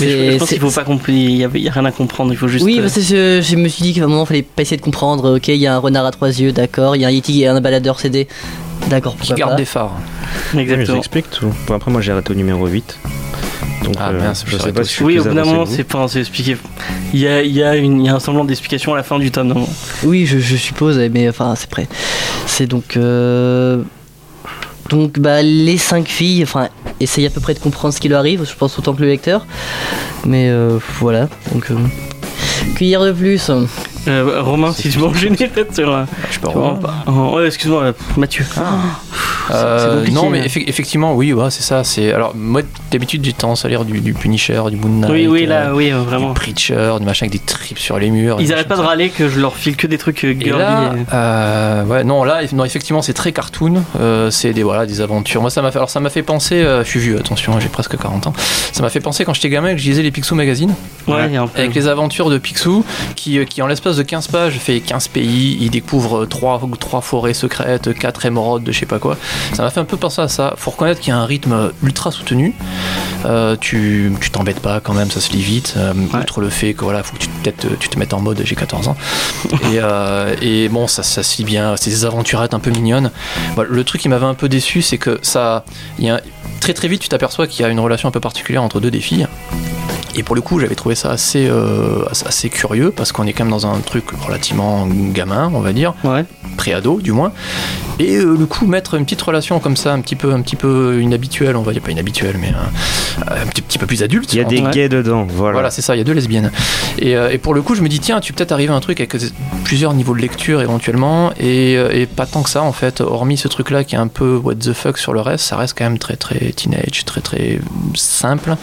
Mais 0.01 0.33
je, 0.33 0.39
pense 0.39 0.49
qu'il 0.49 0.59
faut 0.59 0.71
pas 0.71 0.85
comprendre. 0.85 1.11
Il 1.11 1.37
y 1.37 1.45
a, 1.45 1.51
il 1.53 1.61
y 1.61 1.69
a 1.69 1.73
rien 1.73 1.85
à 1.85 1.93
comprendre. 1.93 2.33
Il 2.33 2.37
faut 2.37 2.49
juste. 2.49 2.65
Oui, 2.65 2.81
parce 2.81 2.95
que 2.95 3.01
je, 3.01 3.41
je 3.43 3.57
me 3.57 3.69
suis 3.69 3.83
dit 3.83 3.93
qu'à 3.95 4.05
un 4.05 4.07
moment, 4.07 4.23
il 4.25 4.27
fallait 4.27 4.43
pas 4.43 4.63
essayer 4.63 4.77
de 4.77 4.83
comprendre. 4.83 5.37
Ok, 5.37 5.49
il 5.49 5.57
y 5.57 5.67
a 5.67 5.75
un 5.75 5.79
renard 5.79 6.07
à 6.07 6.11
trois 6.11 6.29
yeux, 6.29 6.53
d'accord. 6.53 6.97
Il 6.97 7.03
y 7.03 7.05
a 7.05 7.09
un 7.09 7.11
Yeti 7.11 7.43
et 7.43 7.47
un 7.47 7.61
baladeur 7.61 8.01
CD. 8.01 8.27
D'accord, 8.89 9.17
Qui 9.21 9.33
garde 9.35 9.53
pas. 9.53 9.57
des 9.57 9.65
phares. 9.65 9.93
Oui, 10.55 10.61
Exactement. 10.63 10.97
j'explique 10.97 11.31
tout. 11.31 11.53
Bon, 11.67 11.75
après, 11.75 11.91
moi, 11.91 12.01
j'ai 12.01 12.13
arrêté 12.13 12.33
au 12.33 12.35
numéro 12.35 12.67
8. 12.67 12.99
Donc, 13.85 13.95
Ah, 13.99 14.11
euh, 14.11 14.33
je 14.47 14.51
sais 14.53 14.59
serais 14.59 14.73
pas 14.73 14.85
si 14.85 14.95
je 14.99 15.05
Oui, 15.05 15.19
au 15.19 15.25
bout 15.25 15.35
d'un 15.35 15.45
moment, 15.45 15.67
c'est 15.67 15.85
pas 15.85 16.07
c'est 16.09 16.21
expliqué. 16.21 16.57
Il 17.13 17.21
y 17.21 17.27
a, 17.27 17.43
il 17.43 17.53
y, 17.53 17.63
a 17.63 17.77
une- 17.77 18.01
il 18.01 18.07
y 18.07 18.09
a 18.09 18.15
un 18.15 18.21
semblant 18.21 18.45
d'explication 18.45 18.93
à 18.95 18.97
la 18.97 19.03
fin 19.03 19.19
du 19.19 19.31
tome. 19.31 19.49
Non 19.49 19.69
Oui, 20.05 20.25
je, 20.27 20.39
je 20.39 20.57
suppose, 20.57 20.99
mais 21.13 21.29
enfin, 21.29 21.55
c'est 21.57 21.69
prêt. 21.69 21.89
C'est 22.47 22.67
donc. 22.67 22.97
euh, 22.97 23.83
Donc, 24.91 25.19
bah, 25.19 25.43
les 25.43 25.79
cinq 25.79 26.07
filles, 26.09 26.43
enfin, 26.43 26.69
essayent 27.01 27.27
à 27.27 27.31
peu 27.31 27.41
près 27.41 27.55
de 27.55 27.59
comprendre 27.59 27.95
ce 27.95 28.01
qui 28.01 28.09
leur 28.09 28.21
arrive, 28.21 28.45
je 28.49 28.55
pense 28.55 28.79
autant 28.79 28.93
que 28.95 29.01
le 29.03 29.09
lecteur. 29.09 29.47
Mais 30.27 30.49
euh, 30.51 30.79
voilà, 31.01 31.29
donc. 31.53 31.71
euh, 31.71 31.77
Cuillère 32.77 33.03
de 33.05 33.13
plus. 33.13 33.51
Euh, 34.09 34.43
Romain, 34.43 34.73
si 34.73 34.91
tu 34.91 34.99
m'as 34.99 35.07
enchaîné 35.07 35.37
peut-être 35.37 35.75
sur. 35.75 35.93
euh, 35.93 36.05
Je 36.31 36.39
peux 36.41 36.49
en- 36.49 37.35
ouais, 37.35 37.47
excuse-moi, 37.47 37.83
euh, 37.85 37.93
Mathieu. 38.17 38.45
Euh, 39.51 39.79
c'est 39.79 39.97
compliqué, 39.97 40.13
non, 40.15 40.31
mais 40.31 40.41
hein. 40.41 40.45
effe- 40.47 40.65
effectivement, 40.69 41.15
oui, 41.15 41.33
ouais, 41.33 41.51
c'est 41.51 41.63
ça. 41.63 41.85
C'est 41.85 42.13
alors 42.13 42.33
moi 42.35 42.63
d'habitude 42.91 43.25
j'ai 43.25 43.33
tendance 43.33 43.65
à 43.65 43.69
lire 43.69 43.85
du, 43.85 44.01
du 44.01 44.15
Punisher, 44.15 44.63
du 44.71 44.77
Moon 44.77 44.89
Knight, 44.89 45.11
oui, 45.13 45.27
oui, 45.27 45.47
là, 45.47 45.69
euh, 45.69 45.75
oui, 45.75 45.93
euh, 45.93 45.99
vraiment. 45.99 46.29
du 46.29 46.35
Preacher, 46.35 46.95
du 47.01 47.05
machin 47.05 47.27
avec 47.27 47.33
des 47.33 47.45
trips 47.45 47.79
sur 47.79 47.99
les 47.99 48.11
murs. 48.11 48.37
des 48.37 48.45
Ils 48.45 48.53
arrêtent 48.53 48.69
pas 48.69 48.75
machins 48.77 48.85
de 48.85 48.89
râler 48.89 49.09
que 49.11 49.29
je 49.29 49.41
leur 49.41 49.57
file 49.57 49.77
que 49.77 49.87
des 49.87 49.99
trucs 49.99 50.25
euh, 50.25 50.31
Et 50.31 50.45
girly. 50.45 50.59
là, 50.61 50.93
et- 50.97 51.05
euh, 51.13 51.85
ouais, 51.85 52.05
non, 52.05 52.25
là, 52.25 52.41
non, 52.53 52.65
effectivement, 52.65 53.03
c'est 53.03 53.13
très 53.15 53.33
cartoon. 53.33 53.83
Euh, 54.01 54.31
c'est 54.31 54.53
des 54.53 54.63
voilà, 54.63 54.87
des 54.87 55.01
aventures. 55.01 55.41
Moi, 55.41 55.51
ça 55.51 55.61
m'a 55.63 55.71
fait, 55.73 55.79
alors 55.79 55.91
ça 55.91 56.01
m'a 56.01 56.11
fait 56.11 56.23
penser. 56.23 56.57
euh, 56.63 56.85
je 56.85 56.89
suis 56.89 57.01
vieux, 57.01 57.19
attention, 57.19 57.59
j'ai 57.61 57.69
presque 57.69 57.97
40 57.99 58.29
ans. 58.29 58.33
Ça 58.73 58.83
m'a 58.83 58.91
fait 58.91 59.01
penser 59.01 59.25
quand 59.25 59.35
j'étais 59.35 59.51
gamin 59.51 59.71
et 59.71 59.75
que 59.75 59.81
je 59.81 59.89
lisais 59.89 60.03
les 60.03 60.11
Picsou 60.13 60.35
magazines 60.35 60.75
Ouais, 61.09 61.27
il 61.27 61.35
y 61.35 61.37
a 61.37 61.43
un 61.43 61.47
peu. 61.49 61.59
avec 61.61 61.75
les 61.75 61.89
aventures 61.89 62.31
de 62.31 62.39
Picsou 62.39 62.85
qui, 63.17 63.39
euh, 63.39 63.45
qui 63.45 63.61
en 63.61 63.67
l'espace 63.67 63.92
de 63.97 64.03
15 64.03 64.29
pages 64.29 64.59
fait 64.59 64.81
15 64.81 65.09
pays. 65.09 65.59
Il 65.61 65.71
découvre 65.71 66.27
3, 66.27 66.61
trois 66.79 67.01
forêts 67.01 67.35
secrètes, 67.35 67.97
4 67.97 68.27
émeraudes, 68.27 68.65
de 68.65 68.73
je 68.73 68.81
sais 68.81 68.87
pas 68.87 68.99
quoi. 68.99 69.17
Ça 69.55 69.63
m'a 69.63 69.71
fait 69.71 69.81
un 69.81 69.85
peu 69.85 69.97
penser 69.97 70.21
à 70.23 70.29
ça. 70.29 70.55
Faut 70.57 70.71
reconnaître 70.71 71.01
qu'il 71.01 71.11
y 71.11 71.17
a 71.17 71.19
un 71.19 71.27
rythme 71.27 71.73
ultra 71.83 72.11
soutenu. 72.11 72.55
Euh, 73.25 73.57
tu 73.61 74.13
tu 74.21 74.31
t'embêtes 74.31 74.61
pas 74.61 74.81
quand 74.81 74.95
même, 74.95 75.11
ça 75.11 75.21
se 75.21 75.33
lit 75.33 75.43
vite. 75.43 75.75
Euh, 75.77 75.93
Outre 76.15 76.41
le 76.41 76.51
fait 76.51 76.75
que 76.75 76.85
voilà, 76.85 77.03
faut 77.03 77.15
que 77.15 77.21
tu, 77.21 77.29
peut-être, 77.29 77.79
tu 77.79 77.89
te 77.89 77.99
mettes 77.99 78.15
en 78.15 78.21
mode 78.21 78.41
j'ai 78.45 78.55
14 78.55 78.89
ans. 78.89 78.97
et, 79.53 79.79
euh, 79.81 80.35
et 80.41 80.69
bon, 80.69 80.87
ça, 80.87 81.03
ça 81.03 81.23
se 81.23 81.39
lit 81.39 81.45
bien. 81.45 81.77
C'est 81.77 81.91
des 81.91 82.05
aventurettes 82.05 82.55
un 82.55 82.61
peu 82.61 82.71
mignonnes. 82.71 83.11
Voilà, 83.55 83.71
le 83.73 83.85
truc 83.85 84.01
qui 84.01 84.09
m'avait 84.09 84.27
un 84.27 84.35
peu 84.35 84.49
déçu, 84.49 84.83
c'est 84.83 84.99
que 84.99 85.19
ça, 85.23 85.65
il 85.99 86.05
y 86.05 86.11
a 86.11 86.21
très 86.61 86.75
très 86.75 86.89
vite, 86.89 87.03
tu 87.03 87.09
t'aperçois 87.09 87.47
qu'il 87.47 87.63
y 87.63 87.65
a 87.65 87.69
une 87.69 87.81
relation 87.81 88.09
un 88.09 88.13
peu 88.13 88.21
particulière 88.21 88.63
entre 88.63 88.81
deux 88.81 88.91
des 88.91 89.01
filles. 89.01 89.27
Et 90.15 90.23
pour 90.23 90.35
le 90.35 90.43
coup, 90.43 90.61
j'avais 90.61 90.75
trouvé 90.75 90.95
ça 90.95 91.11
assez, 91.11 91.47
euh, 91.49 92.05
assez- 92.11 92.27
assez 92.27 92.49
curieux 92.51 92.91
parce 92.91 93.13
qu'on 93.13 93.27
est 93.27 93.33
quand 93.33 93.45
même 93.45 93.51
dans 93.51 93.67
un 93.67 93.79
truc 93.81 94.05
relativement 94.27 94.87
gamin, 94.87 95.51
on 95.55 95.61
va 95.61 95.73
dire, 95.73 95.95
Ouais. 96.05 96.25
pré-ado 96.59 97.01
du 97.01 97.13
moins. 97.13 97.33
Et 97.99 98.17
euh, 98.17 98.37
le 98.39 98.47
coup, 98.47 98.67
mettre 98.67 98.95
une 98.95 99.05
petite 99.05 99.23
relation 99.23 99.59
comme 99.59 99.77
ça, 99.77 99.93
un 99.93 100.01
petit 100.01 100.17
peu, 100.17 100.33
un 100.33 100.43
petit 100.43 100.57
peu 100.57 101.01
inhabituelle, 101.01 101.57
on 101.57 101.63
va 101.63 101.73
dire 101.73 101.81
pas 101.83 101.91
inhabituelle, 101.93 102.37
mais 102.39 102.49
euh, 102.53 103.42
un 103.42 103.42
petit, 103.53 103.63
petit 103.63 103.79
peu 103.79 103.87
plus 103.87 104.03
adulte. 104.03 104.33
Il 104.33 104.39
y 104.39 104.41
a 104.41 104.45
des 104.45 104.61
gays 104.61 104.89
dedans, 104.89 105.27
voilà. 105.29 105.53
Voilà, 105.53 105.71
c'est 105.71 105.83
ça, 105.83 105.95
il 105.95 105.99
y 105.99 106.01
a 106.01 106.05
deux 106.05 106.13
lesbiennes. 106.13 106.51
Et, 106.99 107.17
euh, 107.17 107.31
et 107.31 107.39
pour 107.39 107.55
le 107.55 107.63
coup, 107.63 107.75
je 107.75 107.83
me 107.83 107.89
dis, 107.89 108.01
tiens, 108.01 108.21
tu 108.21 108.33
peux 108.33 108.39
peut-être 108.39 108.53
arriver 108.53 108.73
à 108.73 108.77
un 108.77 108.81
truc 108.81 109.01
avec 109.01 109.15
plusieurs 109.65 109.95
niveaux 109.95 110.15
de 110.15 110.21
lecture 110.21 110.61
éventuellement, 110.61 111.33
et, 111.39 111.77
euh, 111.77 111.91
et 111.93 112.07
pas 112.07 112.27
tant 112.27 112.43
que 112.43 112.51
ça 112.51 112.63
en 112.63 112.73
fait, 112.73 113.01
hormis 113.01 113.37
ce 113.37 113.49
truc-là 113.49 113.85
qui 113.85 113.95
est 113.95 113.99
un 113.99 114.09
peu 114.09 114.37
what 114.37 114.55
the 114.57 114.73
fuck 114.73 114.99
sur 114.99 115.13
le 115.13 115.21
reste, 115.21 115.45
ça 115.45 115.57
reste 115.57 115.77
quand 115.77 115.85
même 115.85 115.99
très 115.99 116.17
très 116.17 116.53
teenage, 116.53 117.05
très 117.05 117.21
très 117.21 117.59
simple. 117.95 118.57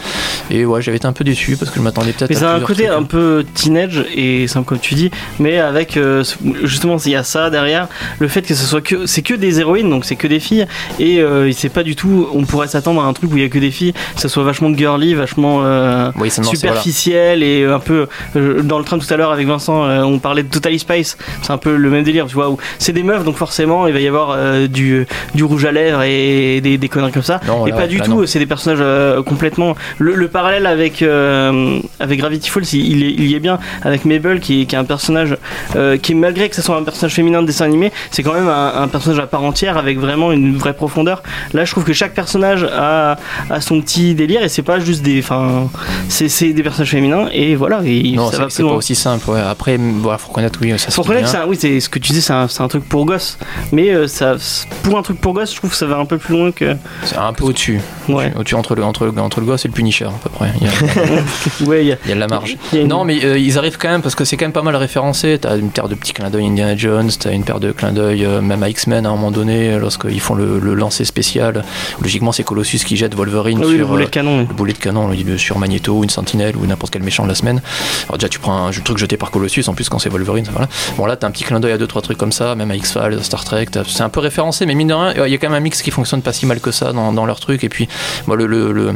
Et 0.50 0.64
ouais, 0.64 0.82
j'avais 0.82 0.96
été 0.96 1.06
un 1.06 1.12
peu 1.12 1.24
déçu 1.24 1.56
parce 1.56 1.70
que 1.70 1.78
je 1.78 1.82
m'attendais 1.82 2.12
peut-être 2.12 2.30
Mais 2.30 2.36
à 2.36 2.40
c'est 2.40 2.46
un 2.46 2.60
côté 2.60 2.84
trucs. 2.84 2.98
un 2.98 3.02
peu 3.04 3.44
teenage 3.54 4.04
et 4.14 4.46
simple 4.48 4.66
comme 4.66 4.78
tu 4.78 4.94
dis, 4.94 5.10
mais 5.38 5.58
avec 5.58 5.96
euh, 5.96 6.24
justement 6.64 6.96
il 6.98 7.12
y 7.12 7.16
a 7.16 7.24
ça 7.24 7.50
derrière, 7.50 7.88
le 8.18 8.28
fait 8.28 8.42
que 8.42 8.54
ce 8.54 8.64
soit 8.64 8.80
que 8.80 9.06
c'est 9.06 9.22
que 9.22 9.34
des 9.34 9.60
héroïnes, 9.60 9.90
donc 9.90 10.04
c'est 10.04 10.16
que 10.16 10.26
des 10.26 10.40
filles 10.40 10.66
et 10.98 11.20
euh, 11.20 11.50
c'est 11.52 11.68
pas 11.68 11.82
du 11.82 11.96
tout. 11.96 12.28
On 12.32 12.44
pourrait 12.44 12.68
s'attendre 12.68 13.02
à 13.02 13.06
un 13.06 13.12
truc 13.12 13.32
où 13.32 13.36
il 13.36 13.42
y 13.42 13.46
a 13.46 13.48
que 13.48 13.58
des 13.58 13.70
filles, 13.70 13.92
que 14.14 14.20
ça 14.20 14.28
soit 14.28 14.44
vachement 14.44 14.70
girly, 14.80 15.14
vachement 15.14 15.60
euh, 15.62 16.10
Oui, 16.18 16.30
c'est- 16.30 16.40
non, 16.42 16.50
c'est- 16.50 16.56
voilà. 16.66 16.80
superficiel 16.80 17.42
et 17.42 17.64
un 17.64 17.78
peu 17.78 18.06
euh, 18.36 18.62
dans 18.62 18.78
le 18.78 18.84
train 18.84 18.98
tout 18.98 19.12
à 19.12 19.16
l'heure 19.16 19.30
avec 19.32 19.46
Vincent, 19.46 19.84
euh, 19.84 20.02
on 20.02 20.18
parlait 20.18 20.42
de 20.42 20.48
Totally 20.48 20.78
Spice, 20.78 21.16
c'est 21.42 21.50
un 21.52 21.58
peu 21.58 21.76
le 21.76 21.90
même 21.90 22.02
délire, 22.04 22.26
tu 22.26 22.34
vois, 22.34 22.54
c'est 22.78 22.92
des 22.92 23.02
meufs 23.02 23.24
donc 23.24 23.36
forcément 23.36 23.86
il 23.86 23.92
va 23.92 24.00
y 24.00 24.08
avoir 24.08 24.30
euh, 24.36 24.66
du, 24.66 25.06
du 25.34 25.44
rouge 25.44 25.64
à 25.66 25.72
lèvres 25.72 26.02
et 26.02 26.60
des, 26.62 26.78
des 26.78 26.88
conneries 26.88 27.12
comme 27.12 27.22
ça. 27.22 27.40
Non, 27.46 27.66
et 27.66 27.70
là, 27.70 27.76
pas 27.76 27.86
du 27.86 27.98
là, 27.98 28.04
tout, 28.06 28.24
c'est 28.26 28.38
des 28.38 28.46
personnages 28.46 28.78
euh, 28.80 29.22
complètement. 29.22 29.74
Le, 29.98 30.14
le 30.14 30.28
parallèle 30.28 30.66
avec, 30.66 31.02
euh, 31.02 31.78
avec 32.00 32.18
Gravity 32.18 32.48
Falls, 32.50 32.64
il, 32.72 33.24
y 33.30 33.34
est 33.34 33.40
bien 33.40 33.58
avec 33.82 34.04
Mabel, 34.04 34.40
qui 34.40 34.62
est, 34.62 34.66
qui 34.66 34.74
est 34.74 34.78
un 34.78 34.84
personnage 34.84 35.36
euh, 35.76 35.96
qui, 35.98 36.14
malgré 36.14 36.48
que 36.48 36.56
ce 36.56 36.62
soit 36.62 36.76
un 36.76 36.82
personnage 36.84 37.14
féminin 37.14 37.42
de 37.42 37.46
dessin 37.46 37.64
animé, 37.66 37.92
c'est 38.10 38.22
quand 38.22 38.32
même 38.34 38.48
un, 38.48 38.72
un 38.82 38.88
personnage 38.88 39.20
à 39.20 39.26
part 39.26 39.44
entière 39.44 39.76
avec 39.76 39.98
vraiment 39.98 40.32
une 40.32 40.56
vraie 40.56 40.74
profondeur. 40.74 41.22
Là, 41.52 41.64
je 41.64 41.70
trouve 41.70 41.84
que 41.84 41.92
chaque 41.92 42.14
personnage 42.14 42.64
a, 42.64 43.16
a 43.50 43.60
son 43.60 43.80
petit 43.80 44.14
délire 44.14 44.42
et 44.42 44.48
c'est 44.48 44.62
pas 44.70 44.78
juste 44.80 45.02
des. 45.02 45.18
Enfin, 45.18 45.68
c'est 46.08 46.52
des 46.52 46.62
personnages 46.62 46.90
féminins 46.90 47.28
et 47.32 47.56
voilà, 47.56 47.80
et 47.84 48.12
Non, 48.12 48.26
ça 48.26 48.32
c'est 48.32 48.38
va 48.42 48.50
c'est 48.50 48.62
plus 48.62 48.68
pas 48.70 48.76
aussi 48.76 48.94
simple. 48.94 49.30
Ouais. 49.30 49.40
Après, 49.40 49.76
voilà, 49.78 50.18
faut 50.18 50.28
reconnaître, 50.28 50.58
oui, 50.62 50.72
ça 50.78 50.90
Faut 50.90 51.02
reconnaître 51.02 51.36
oui, 51.48 51.56
c'est 51.58 51.80
ce 51.80 51.88
que 51.88 51.98
tu 51.98 52.12
dis, 52.12 52.22
c'est 52.22 52.32
un, 52.32 52.68
truc 52.68 52.84
pour 52.88 53.04
gosse. 53.04 53.38
Mais 53.72 53.90
euh, 53.90 54.06
ça, 54.06 54.36
pour 54.82 54.96
un 54.98 55.02
truc 55.02 55.20
pour 55.20 55.32
gosse, 55.34 55.52
je 55.52 55.56
trouve 55.56 55.70
que 55.70 55.76
ça 55.76 55.86
va 55.86 55.96
un 55.96 56.04
peu 56.04 56.18
plus 56.18 56.36
loin 56.36 56.52
que. 56.52 56.76
C'est 57.04 57.16
un 57.16 57.32
peu 57.32 57.44
au-dessus. 57.44 57.80
Ouais, 58.08 58.32
Au-dessus 58.36 58.54
entre 58.54 58.74
le, 58.74 58.84
entre, 58.84 59.06
le, 59.06 59.20
entre 59.20 59.40
le 59.40 59.46
gosse 59.46 59.64
et 59.64 59.68
le 59.68 59.74
Punisher, 59.74 60.06
à 60.06 60.12
peu 60.22 60.30
près. 60.30 60.52
Il 60.60 60.66
y 60.66 60.70
a, 60.70 60.72
ouais, 61.68 61.84
il 61.84 61.88
y 61.88 61.92
a, 61.92 61.96
il 62.04 62.08
y 62.08 62.12
a 62.12 62.14
de 62.14 62.20
la 62.20 62.28
marge. 62.28 62.56
une- 62.72 62.86
Non, 62.88 63.04
mais 63.04 63.24
euh, 63.24 63.38
ils 63.38 63.58
arrivent 63.58 63.78
quand 63.78 63.88
même 63.90 64.02
parce 64.02 64.14
que 64.14 64.24
c'est 64.24 64.36
quand 64.36 64.44
même 64.44 64.52
pas 64.52 64.62
mal 64.62 64.76
référencé. 64.76 65.38
T'as 65.40 65.56
une 65.56 65.70
paire 65.70 65.88
de 65.88 65.94
petits 65.94 66.12
clins 66.12 66.30
d'œil 66.30 66.46
Indiana 66.46 66.76
Jones, 66.76 67.10
t'as 67.18 67.32
une 67.32 67.44
paire 67.44 67.60
de 67.60 67.72
clins 67.72 67.92
d'œil 67.92 68.24
euh, 68.24 68.40
même 68.40 68.62
à 68.62 68.68
X-Men 68.68 69.06
à 69.06 69.08
un 69.08 69.12
moment 69.12 69.30
donné, 69.30 69.78
lorsqu'ils 69.78 70.20
font 70.20 70.34
le, 70.34 70.58
le 70.58 70.74
lancer 70.74 71.04
spécial. 71.04 71.64
Logiquement, 72.00 72.32
c'est 72.32 72.44
Colossus 72.44 72.78
qui 72.84 72.96
jette 72.96 73.14
Wolverine 73.14 73.58
oui, 73.64 73.76
le 73.78 73.84
sur. 73.84 73.96
de 73.96 74.04
canon. 74.04 74.46
Boulet 74.60 74.74
de 74.74 74.78
canon 74.78 75.10
sur 75.38 75.58
Magneto 75.58 75.98
ou 75.98 76.04
une 76.04 76.10
sentinelle 76.10 76.54
ou 76.58 76.66
n'importe 76.66 76.92
quel 76.92 77.02
méchant 77.02 77.22
de 77.24 77.28
la 77.28 77.34
semaine. 77.34 77.62
Alors 78.08 78.18
déjà 78.18 78.28
tu 78.28 78.38
prends 78.38 78.66
un 78.66 78.70
truc 78.70 78.98
jeté 78.98 79.16
par 79.16 79.30
Colossus 79.30 79.64
en 79.68 79.74
plus 79.74 79.88
quand 79.88 79.98
c'est 79.98 80.10
Wolverine, 80.10 80.46
voilà. 80.52 80.68
Bon 80.98 81.06
là 81.06 81.16
t'as 81.16 81.26
un 81.26 81.30
petit 81.30 81.44
clin 81.44 81.60
d'œil 81.60 81.72
à 81.72 81.78
deux 81.78 81.86
trois 81.86 82.02
trucs 82.02 82.18
comme 82.18 82.30
ça, 82.32 82.54
même 82.54 82.70
à 82.70 82.76
X-Files, 82.76 83.16
à 83.18 83.22
Star 83.22 83.42
Trek, 83.44 83.68
c'est 83.86 84.02
un 84.02 84.10
peu 84.10 84.20
référencé, 84.20 84.66
mais 84.66 84.74
mine 84.74 84.88
de 84.88 84.94
rien, 84.94 85.14
il 85.26 85.32
y 85.32 85.34
a 85.34 85.38
quand 85.38 85.48
même 85.48 85.56
un 85.56 85.60
mix 85.60 85.80
qui 85.80 85.90
fonctionne 85.90 86.20
pas 86.20 86.34
si 86.34 86.44
mal 86.44 86.60
que 86.60 86.72
ça 86.72 86.92
dans, 86.92 87.12
dans 87.14 87.24
leur 87.24 87.40
truc. 87.40 87.64
Et 87.64 87.70
puis 87.70 87.88
moi 88.26 88.36
le, 88.36 88.46
le, 88.46 88.72
le 88.72 88.92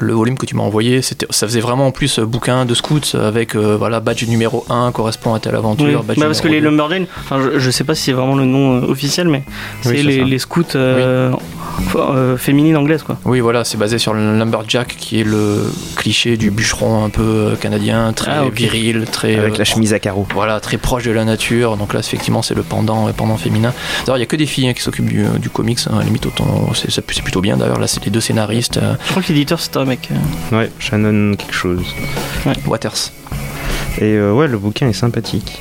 le 0.00 0.12
volume 0.12 0.36
que 0.38 0.46
tu 0.46 0.54
m'as 0.54 0.62
envoyé, 0.62 1.02
c'était, 1.02 1.26
ça 1.30 1.46
faisait 1.46 1.60
vraiment 1.60 1.86
en 1.88 1.90
plus 1.90 2.20
bouquin 2.20 2.64
de 2.64 2.74
scouts 2.74 3.14
avec 3.14 3.56
euh, 3.56 3.76
voilà 3.76 4.00
badge 4.00 4.24
numéro 4.28 4.64
1 4.68 4.92
correspond 4.92 5.34
à 5.34 5.40
telle 5.40 5.56
aventure. 5.56 6.04
Oui, 6.08 6.14
bah 6.16 6.26
parce 6.26 6.40
que 6.40 6.46
les 6.46 6.60
numéro 6.60 6.76
deux. 6.76 6.76
Lumberjane, 6.82 7.06
enfin, 7.20 7.40
je, 7.42 7.58
je 7.58 7.70
sais 7.70 7.84
pas 7.84 7.94
si 7.94 8.04
c'est 8.04 8.12
vraiment 8.12 8.36
le 8.36 8.44
nom 8.44 8.76
euh, 8.82 8.86
officiel, 8.92 9.28
mais 9.28 9.42
c'est 9.82 10.02
les, 10.02 10.24
les 10.24 10.38
scouts 10.38 10.62
euh, 10.76 11.32
euh, 11.96 12.36
féminines 12.36 12.76
anglaises 12.76 13.02
quoi. 13.02 13.18
Oui, 13.24 13.40
voilà, 13.40 13.64
c'est 13.64 13.76
basé 13.78 13.98
sur 13.98 14.14
le 14.14 14.38
lumberjack 14.38 14.96
qui 14.98 15.20
est 15.20 15.24
le 15.24 15.70
cliché 15.96 16.36
du 16.36 16.50
bûcheron 16.50 17.04
un 17.04 17.10
peu 17.10 17.22
euh, 17.22 17.56
canadien, 17.56 18.12
très 18.12 18.30
Ah, 18.30 18.44
viril, 18.52 19.06
très 19.10 19.36
Avec 19.36 19.54
euh, 19.54 19.58
la 19.58 19.64
chemise 19.64 19.94
à 19.94 19.98
carreaux. 19.98 20.26
Voilà, 20.34 20.60
très 20.60 20.76
proche 20.78 21.04
de 21.04 21.10
la 21.10 21.24
nature. 21.24 21.76
Donc 21.76 21.94
là, 21.94 22.00
effectivement, 22.00 22.42
c'est 22.42 22.54
le 22.54 22.62
pendant, 22.62 23.06
le 23.06 23.12
pendant 23.12 23.36
féminin. 23.36 23.72
D'ailleurs, 24.00 24.16
il 24.16 24.20
n'y 24.20 24.24
a 24.24 24.26
que 24.26 24.36
des 24.36 24.46
filles 24.46 24.68
hein, 24.68 24.72
qui 24.72 24.82
s'occupent 24.82 25.08
du, 25.08 25.24
du 25.38 25.50
comics. 25.50 25.78
hein, 25.88 25.94
à 25.96 25.98
la 26.00 26.04
limite, 26.04 26.26
autant, 26.26 26.70
c'est, 26.74 27.00
plutôt 27.04 27.40
bien. 27.40 27.56
D'ailleurs, 27.56 27.78
là, 27.80 27.86
c'est 27.86 28.04
les 28.04 28.10
deux 28.10 28.20
scénaristes, 28.20 28.78
euh, 28.78 28.94
Je 29.06 29.10
crois 29.10 29.22
que 29.22 29.28
l'éditeur 29.28 29.60
c'est 29.60 29.76
un 29.76 29.84
mec. 29.84 30.08
euh. 30.52 30.58
Ouais, 30.58 30.70
Shannon 30.78 31.34
quelque 31.36 31.54
chose. 31.54 31.82
Waters. 32.66 33.12
Et 34.00 34.14
euh, 34.14 34.32
ouais, 34.32 34.46
le 34.46 34.58
bouquin 34.58 34.88
est 34.88 34.92
sympathique. 34.92 35.60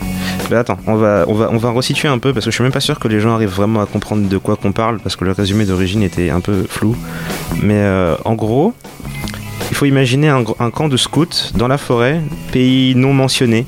Mais 0.50 0.58
attends, 0.58 0.78
on 0.86 0.96
va, 0.96 1.26
on, 1.28 1.34
va, 1.34 1.50
on 1.52 1.58
va 1.58 1.72
resituer 1.72 2.08
un 2.08 2.20
peu 2.20 2.34
parce 2.34 2.46
que 2.46 2.52
je 2.52 2.56
suis 2.56 2.64
même 2.64 2.72
pas 2.72 2.80
sûr 2.80 3.00
que 3.00 3.08
les 3.08 3.20
gens 3.20 3.34
arrivent 3.34 3.50
vraiment 3.50 3.82
à 3.82 3.86
comprendre 3.86 4.28
de 4.28 4.38
quoi 4.38 4.56
qu'on 4.56 4.72
parle 4.72 5.00
parce 5.00 5.16
que 5.16 5.26
le 5.26 5.32
résumé 5.32 5.66
d'origine 5.66 6.04
était 6.04 6.30
un 6.30 6.40
peu 6.40 6.64
flou. 6.70 6.96
Mais 7.62 7.74
euh, 7.76 8.16
en 8.26 8.36
gros, 8.36 8.74
il 9.70 9.76
faut 9.76 9.86
imaginer 9.86 10.30
un, 10.30 10.44
camp 10.44 10.88
de 10.88 10.98
scouts 10.98 11.52
dans 11.56 11.68
la 11.68 11.78
forêt, 11.78 12.22
pays 12.52 12.96
non 12.96 13.14
mentionné. 13.14 13.66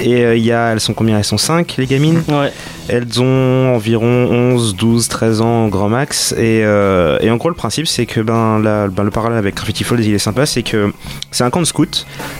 Et 0.00 0.24
euh, 0.24 0.36
il 0.36 0.44
y 0.44 0.52
a, 0.52 0.72
elles 0.72 0.80
sont 0.80 0.92
combien? 0.92 1.18
Elles 1.18 1.24
sont 1.24 1.38
5 1.38 1.76
les 1.78 1.86
gamines? 1.86 2.22
Ouais. 2.28 2.52
Elles 2.88 3.20
ont 3.20 3.74
environ 3.74 4.06
11, 4.30 4.76
12, 4.76 5.08
13 5.08 5.40
ans 5.40 5.68
grand 5.68 5.88
max. 5.88 6.32
Et, 6.32 6.62
euh, 6.64 7.16
et 7.20 7.30
en 7.30 7.36
gros, 7.36 7.48
le 7.48 7.54
principe, 7.54 7.86
c'est 7.86 8.04
que 8.04 8.20
ben, 8.20 8.58
la- 8.58 8.88
ben, 8.88 9.04
le 9.04 9.10
parallèle 9.10 9.38
avec 9.38 9.54
Graffiti 9.54 9.84
Falls, 9.84 10.00
il 10.04 10.12
est 10.12 10.18
sympa. 10.18 10.44
C'est 10.44 10.62
que 10.62 10.92
c'est 11.30 11.44
un 11.44 11.50
camp 11.50 11.60
de 11.60 11.66
scouts. 11.66 11.86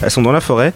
Elles 0.03 0.11
sont 0.11 0.22
dans 0.22 0.32
la 0.32 0.40
forêt. 0.42 0.72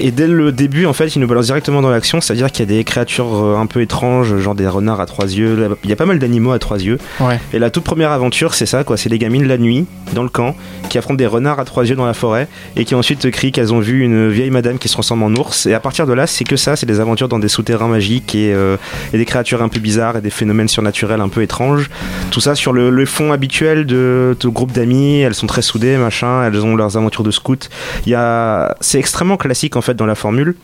Et 0.00 0.12
dès 0.12 0.28
le 0.28 0.52
début, 0.52 0.86
en 0.86 0.92
fait, 0.92 1.16
ils 1.16 1.18
nous 1.20 1.26
balancent 1.26 1.46
directement 1.46 1.82
dans 1.82 1.90
l'action. 1.90 2.20
C'est-à-dire 2.20 2.52
qu'il 2.52 2.60
y 2.70 2.72
a 2.72 2.76
des 2.76 2.84
créatures 2.84 3.34
euh, 3.34 3.56
un 3.56 3.66
peu 3.66 3.80
étranges, 3.80 4.36
genre 4.38 4.54
des 4.54 4.68
renards 4.68 5.00
à 5.00 5.06
trois 5.06 5.24
yeux. 5.26 5.76
Il 5.82 5.90
y 5.90 5.92
a 5.92 5.96
pas 5.96 6.06
mal 6.06 6.20
d'animaux 6.20 6.52
à 6.52 6.58
trois 6.60 6.78
yeux. 6.80 6.98
Ouais. 7.20 7.40
Et 7.52 7.58
la 7.58 7.70
toute 7.70 7.84
première 7.84 8.12
aventure, 8.12 8.54
c'est 8.54 8.66
ça, 8.66 8.84
quoi. 8.84 8.96
C'est 8.96 9.08
les 9.08 9.18
gamines 9.18 9.46
la 9.48 9.58
nuit, 9.58 9.86
dans 10.14 10.22
le 10.22 10.28
camp, 10.28 10.54
qui 10.88 10.96
affrontent 10.98 11.16
des 11.16 11.26
renards 11.26 11.58
à 11.58 11.64
trois 11.64 11.84
yeux 11.84 11.96
dans 11.96 12.06
la 12.06 12.14
forêt. 12.14 12.46
Et 12.76 12.84
qui 12.84 12.94
ensuite 12.94 13.28
crient 13.32 13.50
qu'elles 13.50 13.72
ont 13.74 13.80
vu 13.80 14.02
une 14.04 14.28
vieille 14.30 14.50
madame 14.52 14.78
qui 14.78 14.86
se 14.88 14.92
transforme 14.92 15.24
en 15.24 15.30
ours. 15.34 15.66
Et 15.66 15.74
à 15.74 15.80
partir 15.80 16.06
de 16.06 16.12
là, 16.12 16.28
c'est 16.28 16.44
que 16.44 16.56
ça. 16.56 16.76
C'est 16.76 16.86
des 16.86 17.00
aventures 17.00 17.28
dans 17.28 17.40
des 17.40 17.48
souterrains 17.48 17.88
magiques 17.88 18.34
et, 18.36 18.52
euh, 18.54 18.76
et 19.12 19.18
des 19.18 19.24
créatures 19.24 19.62
un 19.62 19.68
peu 19.68 19.80
bizarres 19.80 20.16
et 20.16 20.20
des 20.20 20.30
phénomènes 20.30 20.68
surnaturels 20.68 21.20
un 21.20 21.28
peu 21.28 21.42
étranges. 21.42 21.90
Tout 22.30 22.40
ça 22.40 22.54
sur 22.54 22.72
le, 22.72 23.04
fond 23.06 23.32
habituel 23.32 23.86
de, 23.86 24.36
de 24.38 24.48
groupe 24.48 24.72
d'amis. 24.72 25.20
Elles 25.20 25.34
sont 25.34 25.46
très 25.46 25.62
soudées, 25.62 25.96
machin. 25.96 26.44
Elles 26.44 26.64
ont 26.64 26.76
leurs 26.76 26.96
aventures 26.96 27.24
de 27.24 27.30
scout. 27.30 27.70
Il 28.06 28.10
y 28.10 28.14
a, 28.14 28.76
c'est 28.80 28.98
extrêmement 28.98 29.36
classique 29.36 29.76
en 29.76 29.82
fait 29.82 29.94
dans 29.94 30.06
la 30.06 30.14
formule. 30.14 30.54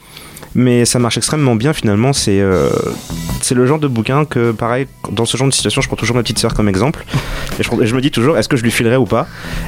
Mais 0.55 0.85
ça 0.85 0.99
marche 0.99 1.17
extrêmement 1.17 1.57
bien 1.57 1.73
finalement. 1.73 2.13
C'est 2.13 2.41
euh, 2.41 2.71
le 3.53 3.67
genre 3.67 3.81
de 3.81 3.89
bouquin 3.89 4.25
que, 4.25 4.53
pareil, 4.53 4.87
dans 5.11 5.25
ce 5.25 5.37
genre 5.37 5.49
de 5.49 5.53
situation, 5.53 5.83
je 5.83 5.89
prends 5.89 5.97
toujours 5.97 6.17
ma 6.17 6.23
petite 6.23 6.39
sœur 6.39 6.55
comme 6.55 6.69
exemple. 6.69 7.05
Et 7.59 7.63
je, 7.63 7.95
me 7.95 8.01
dis 8.01 8.11
toujours, 8.11 8.39
est-ce 8.39 8.49
que 8.49 8.57
je 8.57 8.63
lui 8.63 8.71
filerai 8.71 8.97
ou 8.97 9.05
pas? 9.05 9.27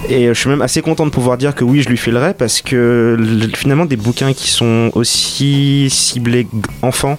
Et 0.09 0.29
je 0.29 0.35
suis 0.35 0.49
même 0.49 0.63
assez 0.63 0.83
content 0.83 1.05
de 1.05 1.11
pouvoir 1.11 1.39
dire 1.39 1.55
que 1.55 1.65
oui, 1.65 1.83
je 1.83 1.89
lui 1.89 1.97
filerai 1.97 2.35
parce 2.35 2.61
que 2.61 3.17
finalement, 3.55 3.85
des 3.85 3.97
bouquins 3.97 4.33
qui 4.33 4.49
sont 4.49 4.91
aussi 4.95 5.89
ciblés 5.91 6.47
enfants 6.83 7.19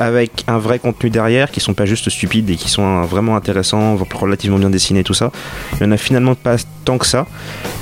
avec 0.00 0.44
un 0.46 0.58
vrai 0.58 0.78
contenu 0.78 1.10
derrière, 1.10 1.50
qui 1.50 1.60
sont 1.60 1.74
pas 1.74 1.86
juste 1.86 2.08
stupides 2.10 2.48
et 2.50 2.56
qui 2.56 2.68
sont 2.68 2.82
euh, 2.82 3.02
vraiment 3.02 3.36
intéressants, 3.36 3.96
relativement 4.14 4.58
bien 4.58 4.70
dessinés, 4.70 5.04
tout 5.04 5.14
ça. 5.14 5.30
Il 5.74 5.84
y 5.84 5.86
en 5.86 5.92
a 5.92 5.96
finalement 5.96 6.34
pas 6.34 6.56
tant 6.84 6.98
que 6.98 7.06
ça. 7.06 7.26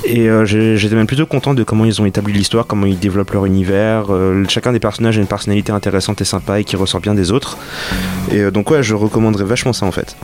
Et 0.05 0.29
euh, 0.29 0.45
j'étais 0.45 0.95
même 0.95 1.07
plutôt 1.07 1.25
content 1.25 1.53
de 1.53 1.63
comment 1.63 1.85
ils 1.85 2.01
ont 2.01 2.05
établi 2.05 2.33
l'histoire, 2.33 2.67
comment 2.67 2.85
ils 2.85 2.99
développent 2.99 3.31
leur 3.31 3.45
univers. 3.45 4.05
Euh, 4.09 4.43
chacun 4.47 4.71
des 4.71 4.79
personnages 4.79 5.17
a 5.17 5.21
une 5.21 5.27
personnalité 5.27 5.71
intéressante 5.71 6.21
et 6.21 6.25
sympa 6.25 6.59
et 6.59 6.63
qui 6.63 6.75
ressort 6.75 7.01
bien 7.01 7.13
des 7.13 7.31
autres. 7.31 7.57
Et 8.31 8.51
donc 8.51 8.69
ouais, 8.69 8.83
je 8.83 8.95
recommanderais 8.95 9.45
vachement 9.45 9.73
ça 9.73 9.85
en 9.85 9.91
fait. 9.91 10.15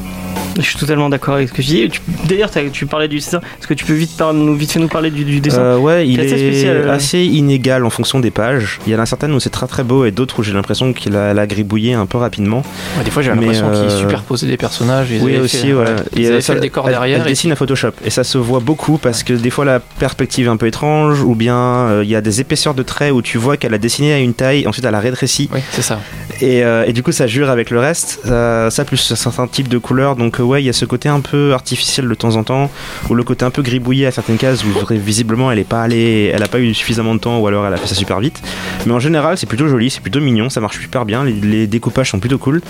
Je 0.58 0.62
suis 0.62 0.78
totalement 0.78 1.10
d'accord 1.10 1.36
avec 1.36 1.50
ce 1.50 1.54
que 1.54 1.62
tu 1.62 1.68
dis. 1.68 1.90
D'ailleurs, 2.26 2.50
tu 2.72 2.86
parlais 2.86 3.08
du 3.08 3.16
dessin. 3.18 3.40
Est-ce 3.60 3.68
que 3.68 3.74
tu 3.74 3.86
peux 3.86 3.94
vite, 3.94 4.16
par- 4.18 4.34
nous, 4.34 4.56
vite 4.56 4.72
fait 4.72 4.80
nous 4.80 4.88
parler 4.88 5.10
du, 5.10 5.24
du 5.26 5.40
dessin 5.40 5.60
Euh, 5.62 5.78
ouais, 5.78 6.08
il 6.08 6.16
C'est 6.18 6.26
assez 6.26 6.34
est 6.36 6.52
spécial, 6.52 6.78
euh. 6.78 6.94
assez 6.94 7.20
inégal 7.24 7.86
en 7.86 7.90
fonction 7.90 8.20
des 8.20 8.32
pages. 8.32 8.80
Il 8.86 8.94
y 8.94 8.96
en 8.96 9.00
a 9.00 9.06
certaines 9.06 9.32
où 9.34 9.40
c'est 9.40 9.50
très 9.50 9.68
très 9.68 9.84
beau 9.84 10.06
et 10.06 10.12
d'autres 10.12 10.40
où 10.40 10.44
j'ai 10.44 10.54
l'impression 10.54 10.94
qu'il 10.94 11.16
a, 11.16 11.30
a 11.32 11.48
gribouillé 11.48 11.94
un 11.94 12.06
peu 12.06 12.18
rapidement. 12.18 12.64
Ouais, 12.98 13.04
des 13.04 13.12
fois, 13.12 13.22
j'ai 13.24 13.30
l'impression 13.32 13.68
euh, 13.72 13.90
superposaient 14.00 14.48
des 14.48 14.58
personnages. 14.58 15.08
Ils 15.12 15.22
Oui 15.22 15.38
aussi, 15.38 15.58
fait, 15.58 15.74
ouais. 15.74 15.86
Ils 16.16 16.22
Et, 16.24 16.26
avaient 16.28 16.34
euh, 16.34 16.38
fait 16.38 16.42
ça- 16.42 16.54
le 16.56 16.60
décor 16.60 16.86
elle- 16.88 16.92
derrière. 16.94 17.22
Elle 17.22 17.28
et 17.28 17.32
dessine 17.32 17.52
à 17.52 17.56
Photoshop 17.56 17.92
et 18.06 18.10
ça 18.10 18.24
se 18.24 18.38
voit 18.38 18.60
beaucoup 18.60 18.98
parce 18.98 19.24
que 19.24 19.34
des 19.34 19.50
fois 19.50 19.66
la 19.66 19.80
perspective 19.80 20.46
est 20.48 20.50
un 20.50 20.58
peu 20.58 20.68
étrange 20.68 21.22
ou 21.22 21.36
bien 21.36 21.56
euh, 21.58 22.02
il 22.04 22.10
y 22.10 22.16
a 22.16 22.22
des 22.22 22.42
épaisseurs 22.42 22.74
de 22.74 22.84
traits 22.84 23.12
où 23.12 23.22
tu 23.22 23.38
vois 23.38 23.58
qu'elle 23.58 23.74
a 23.74 23.78
dessiné 23.78 24.14
à 24.14 24.20
une 24.20 24.34
taille, 24.34 24.68
ensuite 24.68 24.86
elle 24.86 24.96
a 24.96 25.00
rétréci 25.00 25.50
Oui, 25.54 25.60
c'est 25.72 25.82
ça. 25.82 26.00
et, 26.42 26.64
euh, 26.64 26.84
et 26.86 26.94
du 26.94 27.02
coup 27.04 27.12
ça 27.12 27.28
jure 27.28 27.50
avec 27.50 27.70
le 27.72 27.80
reste. 27.80 28.20
Euh, 28.28 28.70
ça 28.70 28.86
plus 28.86 28.98
certains 29.16 29.48
types 29.48 29.68
de 29.68 29.78
couleurs 29.78 30.16
donc 30.16 30.40
ouais 30.44 30.62
il 30.62 30.66
y 30.66 30.70
a 30.70 30.74
ce 30.74 30.86
côté 30.86 31.10
un 31.10 31.20
peu 31.20 31.54
artificiel 31.54 32.08
de 32.08 32.14
temps 32.14 32.36
en 32.36 32.44
temps 32.44 32.70
ou 33.10 33.16
le 33.16 33.24
côté 33.24 33.46
un 33.46 33.52
peu 33.52 33.62
gribouillé 33.62 34.06
à 34.06 34.12
certaines 34.12 34.38
cases 34.38 34.64
où 34.64 34.70
visiblement 34.92 35.52
elle 35.52 35.60
est 35.60 35.64
pas 35.64 35.82
allée, 35.82 36.32
elle 36.34 36.44
a 36.44 36.48
pas 36.48 36.60
eu 36.60 36.74
suffisamment 36.74 37.16
de 37.16 37.20
temps 37.20 37.40
ou 37.40 37.48
alors 37.48 37.66
elle 37.66 37.74
a 37.74 37.78
fait 37.78 37.88
ça 37.88 37.96
super 37.96 38.20
vite. 38.20 38.42
Mais 38.86 38.94
en 38.94 39.00
général 39.00 39.38
c'est 39.38 39.48
plutôt 39.48 39.68
joli, 39.68 39.90
c'est 39.90 40.02
plutôt 40.02 40.20
mignon, 40.20 40.50
ça 40.50 40.62
marche 40.62 40.80
super 40.80 41.06
bien, 41.06 41.24
les, 41.24 41.68
découpages 41.68 42.12
sont 42.12 42.20
plutôt 42.20 42.38
cool 42.38 42.62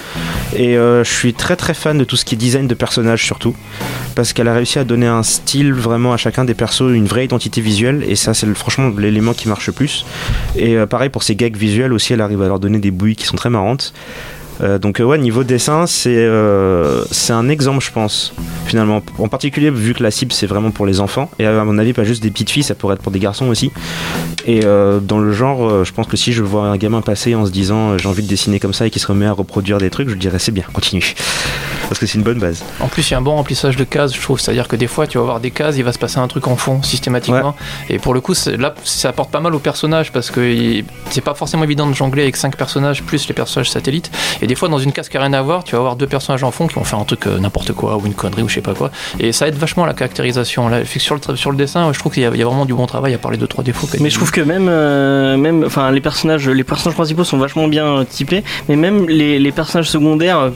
et 0.55 0.77
euh, 0.77 1.03
je 1.03 1.11
suis 1.11 1.33
très 1.33 1.55
très 1.55 1.73
fan 1.73 1.97
de 1.97 2.03
tout 2.03 2.15
ce 2.15 2.25
qui 2.25 2.35
est 2.35 2.37
design 2.37 2.67
de 2.67 2.75
personnages 2.75 3.25
surtout 3.25 3.55
parce 4.15 4.33
qu'elle 4.33 4.47
a 4.47 4.53
réussi 4.53 4.79
à 4.79 4.83
donner 4.83 5.07
un 5.07 5.23
style 5.23 5.73
vraiment 5.73 6.13
à 6.13 6.17
chacun 6.17 6.45
des 6.45 6.53
persos, 6.53 6.91
une 6.93 7.05
vraie 7.05 7.25
identité 7.25 7.61
visuelle, 7.61 8.03
et 8.07 8.15
ça 8.15 8.33
c'est 8.33 8.51
franchement 8.55 8.91
l'élément 8.97 9.33
qui 9.33 9.47
marche 9.47 9.67
le 9.67 9.73
plus. 9.73 10.05
Et 10.55 10.75
euh, 10.77 10.85
pareil 10.85 11.09
pour 11.09 11.23
ses 11.23 11.35
gags 11.35 11.55
visuels 11.55 11.93
aussi, 11.93 12.13
elle 12.13 12.21
arrive 12.21 12.41
à 12.41 12.47
leur 12.47 12.59
donner 12.59 12.79
des 12.79 12.91
bouilles 12.91 13.15
qui 13.15 13.25
sont 13.25 13.35
très 13.35 13.49
marrantes. 13.49 13.93
Euh, 14.61 14.77
donc 14.77 14.99
euh, 14.99 15.03
ouais, 15.03 15.17
niveau 15.17 15.43
dessin, 15.43 15.87
c'est 15.87 16.15
euh, 16.15 17.03
c'est 17.11 17.33
un 17.33 17.49
exemple, 17.49 17.83
je 17.83 17.91
pense, 17.91 18.33
finalement. 18.65 19.01
En 19.17 19.27
particulier, 19.27 19.69
vu 19.69 19.93
que 19.93 20.03
la 20.03 20.11
cible, 20.11 20.31
c'est 20.31 20.47
vraiment 20.47 20.71
pour 20.71 20.85
les 20.85 20.99
enfants, 20.99 21.29
et 21.39 21.45
à 21.45 21.63
mon 21.63 21.77
avis, 21.77 21.93
pas 21.93 22.03
juste 22.03 22.23
des 22.23 22.31
petites 22.31 22.49
filles, 22.49 22.63
ça 22.63 22.75
pourrait 22.75 22.95
être 22.95 23.01
pour 23.01 23.11
des 23.11 23.19
garçons 23.19 23.47
aussi. 23.47 23.71
Et 24.45 24.61
dans 24.61 25.19
le 25.19 25.31
genre, 25.31 25.83
je 25.85 25.91
pense 25.91 26.07
que 26.07 26.17
si 26.17 26.33
je 26.33 26.43
vois 26.43 26.65
un 26.65 26.77
gamin 26.77 27.01
passer 27.01 27.35
en 27.35 27.45
se 27.45 27.51
disant 27.51 27.97
j'ai 27.97 28.07
envie 28.07 28.23
de 28.23 28.27
dessiner 28.27 28.59
comme 28.59 28.73
ça 28.73 28.85
et 28.87 28.89
qui 28.89 28.99
se 28.99 29.07
remet 29.07 29.25
à 29.25 29.31
reproduire 29.31 29.77
des 29.77 29.89
trucs, 29.89 30.09
je 30.09 30.15
dirais 30.15 30.39
c'est 30.39 30.51
bien, 30.51 30.65
continue. 30.73 31.15
Parce 31.89 31.99
que 31.99 32.05
c'est 32.05 32.17
une 32.17 32.23
bonne 32.23 32.39
base. 32.39 32.63
En 32.79 32.87
plus, 32.87 33.09
il 33.09 33.11
y 33.11 33.15
a 33.15 33.17
un 33.17 33.21
bon 33.21 33.35
remplissage 33.35 33.75
de 33.75 33.83
cases, 33.83 34.15
je 34.15 34.21
trouve. 34.21 34.39
C'est-à-dire 34.39 34.67
que 34.67 34.75
des 34.75 34.87
fois, 34.87 35.05
tu 35.07 35.17
vas 35.17 35.23
voir 35.25 35.39
des 35.39 35.51
cases, 35.51 35.75
il 35.77 35.83
va 35.83 35.91
se 35.93 35.99
passer 35.99 36.17
un 36.17 36.27
truc 36.27 36.47
en 36.47 36.55
fond 36.55 36.81
systématiquement. 36.81 37.55
Et 37.89 37.99
pour 37.99 38.13
le 38.13 38.21
coup, 38.21 38.33
là, 38.57 38.73
ça 38.83 39.09
apporte 39.09 39.29
pas 39.31 39.39
mal 39.39 39.53
aux 39.53 39.59
personnages 39.59 40.11
parce 40.11 40.31
que 40.31 40.81
c'est 41.09 41.21
pas 41.21 41.33
forcément 41.33 41.63
évident 41.63 41.87
de 41.87 41.93
jongler 41.93 42.23
avec 42.23 42.35
5 42.35 42.55
personnages 42.55 43.03
plus 43.03 43.27
les 43.27 43.33
personnages 43.33 43.69
satellites. 43.69 44.11
Et 44.41 44.47
des 44.47 44.55
fois, 44.55 44.69
dans 44.69 44.79
une 44.79 44.91
case 44.91 45.09
qui 45.09 45.17
a 45.17 45.21
rien 45.21 45.33
à 45.33 45.41
voir, 45.41 45.63
tu 45.63 45.73
vas 45.73 45.79
avoir 45.79 45.95
deux 45.95 46.07
personnages 46.07 46.43
en 46.43 46.51
fond 46.51 46.67
qui 46.67 46.75
vont 46.75 46.83
faire 46.83 46.99
un 46.99 47.03
truc 47.05 47.27
euh, 47.27 47.37
n'importe 47.39 47.73
quoi 47.73 47.97
ou 47.97 48.05
une 48.05 48.13
connerie 48.13 48.41
ou 48.43 48.49
je 48.49 48.55
sais 48.55 48.61
pas 48.61 48.73
quoi. 48.73 48.89
Et 49.19 49.31
ça 49.31 49.47
aide 49.47 49.55
vachement 49.55 49.83
à 49.83 49.87
la 49.87 49.93
caractérisation. 49.93 50.69
Là, 50.69 50.79
sur 50.85 51.15
le, 51.15 51.21
tra- 51.21 51.35
sur 51.35 51.51
le 51.51 51.57
dessin, 51.57 51.87
ouais, 51.87 51.93
je 51.93 51.99
trouve 51.99 52.13
qu'il 52.13 52.23
y, 52.23 52.25
a- 52.25 52.31
il 52.33 52.39
y 52.39 52.41
a 52.43 52.45
vraiment 52.45 52.65
du 52.65 52.73
bon 52.73 52.85
travail 52.85 53.13
à 53.13 53.17
parler 53.17 53.37
de 53.37 53.45
trois 53.45 53.63
défauts. 53.63 53.87
Mais 53.99 54.09
je 54.09 54.15
trouve 54.15 54.31
que 54.31 54.41
même, 54.41 54.67
euh, 54.69 55.35
même, 55.37 55.63
enfin, 55.65 55.91
les 55.91 56.01
personnages, 56.01 56.47
les 56.47 56.63
personnages 56.63 56.95
principaux 56.95 57.23
sont 57.23 57.37
vachement 57.37 57.67
bien 57.67 57.85
euh, 57.85 58.03
typés, 58.05 58.43
mais 58.69 58.75
même 58.75 59.07
les, 59.09 59.37
les 59.39 59.51
personnages 59.51 59.89
secondaires, 59.89 60.51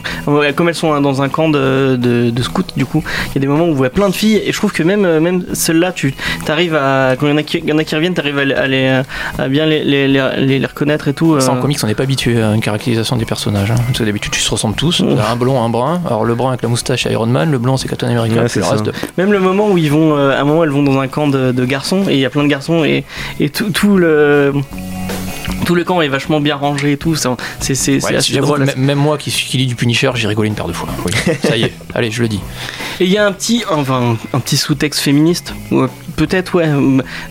comme 0.55 0.69
elles 0.69 0.75
sont 0.75 0.99
dans 1.01 1.16
un 1.21 1.29
camp 1.29 1.49
de, 1.49 1.95
de, 1.95 2.29
de 2.29 2.41
scouts, 2.41 2.63
du 2.75 2.85
coup, 2.85 3.03
il 3.27 3.35
y 3.35 3.37
a 3.37 3.41
des 3.41 3.47
moments 3.47 3.65
où 3.65 3.69
on 3.69 3.73
voit 3.73 3.89
plein 3.89 4.09
de 4.09 4.13
filles, 4.15 4.41
et 4.45 4.51
je 4.51 4.57
trouve 4.57 4.71
que 4.71 4.83
même, 4.83 5.05
euh, 5.05 5.19
même 5.19 5.43
celles-là, 5.53 5.91
tu 5.91 6.13
arrives 6.47 6.75
à, 6.75 7.15
quand 7.19 7.27
il 7.27 7.31
y 7.31 7.33
en 7.33 7.37
a 7.37 7.43
qui, 7.43 7.59
y 7.59 7.71
en 7.71 7.77
a 7.77 7.83
qui 7.83 7.95
reviennent, 7.95 8.13
tu 8.13 8.21
arrives 8.21 8.37
à, 8.39 8.45
les- 8.45 8.53
à, 8.55 8.67
les- 8.67 9.01
à 9.37 9.47
bien 9.47 9.65
les, 9.65 9.83
les, 9.83 10.07
les, 10.07 10.59
les 10.59 10.65
reconnaître 10.65 11.07
et 11.07 11.13
tout. 11.13 11.39
Ça, 11.39 11.51
en 11.51 11.57
euh. 11.57 11.61
comics, 11.61 11.77
on 11.83 11.87
n'est 11.87 11.95
pas 11.95 12.03
habitué 12.03 12.41
à 12.41 12.53
une 12.53 12.61
caractérisation 12.61 13.15
des 13.17 13.25
personnages. 13.25 13.71
hein. 13.71 13.75
Parce 13.87 13.99
que 13.99 14.03
d'habitude, 14.03 14.31
tu 14.31 14.39
se 14.41 14.49
ressembles 14.51 14.75
tous. 14.75 15.01
Un 15.01 15.35
blond, 15.35 15.61
un 15.61 15.69
brun. 15.69 16.01
Alors, 16.05 16.25
le 16.25 16.35
brun 16.35 16.49
avec 16.49 16.61
la 16.61 16.69
moustache, 16.69 17.03
c'est 17.03 17.11
Iron 17.11 17.25
Man. 17.27 17.51
Le 17.51 17.57
blanc, 17.57 17.77
c'est 17.77 17.87
Captain 17.87 18.07
America. 18.07 18.35
Ouais, 18.35 18.41
puis 18.43 18.49
c'est 18.51 18.59
le 18.59 18.65
reste, 18.65 18.91
Même 19.17 19.31
le 19.31 19.39
moment 19.39 19.69
où 19.69 19.77
ils 19.77 19.91
vont, 19.91 20.15
euh, 20.17 20.31
à 20.37 20.41
un 20.41 20.43
moment, 20.43 20.63
elles 20.63 20.69
vont 20.69 20.83
dans 20.83 20.99
un 20.99 21.07
camp 21.07 21.27
de, 21.27 21.51
de 21.51 21.65
garçons 21.65 22.03
et 22.09 22.13
il 22.13 22.19
y 22.19 22.25
a 22.25 22.29
plein 22.29 22.43
de 22.43 22.47
garçons 22.49 22.83
et, 22.85 23.03
et 23.39 23.49
tout, 23.49 23.69
tout 23.71 23.97
le 23.97 24.53
tout 25.67 25.75
le 25.75 25.83
camp 25.83 25.99
est 25.99 26.07
vachement 26.07 26.39
bien 26.39 26.55
rangé 26.55 26.93
et 26.93 26.97
tout. 26.97 27.15
C'est 27.15 27.27
c'est 27.59 27.75
c'est 27.75 28.01
Ouais, 28.01 28.15
assez 28.15 28.37
drôle. 28.37 28.65
Même 28.77 28.97
moi 28.97 29.17
qui, 29.17 29.29
lis 29.57 29.67
du 29.67 29.75
Punisher, 29.75 30.11
j'ai 30.15 30.29
rigolé 30.29 30.47
une 30.47 30.55
paire 30.55 30.67
de 30.67 30.71
fois. 30.71 30.87
Oui, 31.05 31.11
ça 31.43 31.57
y 31.57 31.63
est, 31.63 31.73
allez, 31.93 32.09
je 32.09 32.21
le 32.21 32.29
dis. 32.29 32.39
Et 33.01 33.03
il 33.03 33.11
y 33.11 33.17
a 33.17 33.27
un 33.27 33.33
petit, 33.33 33.65
enfin, 33.69 34.15
un 34.33 34.39
petit 34.39 34.55
sous-texte 34.55 35.01
féministe. 35.01 35.53
Ouais, 35.71 35.89
Peut-être, 36.17 36.55
ouais. 36.55 36.67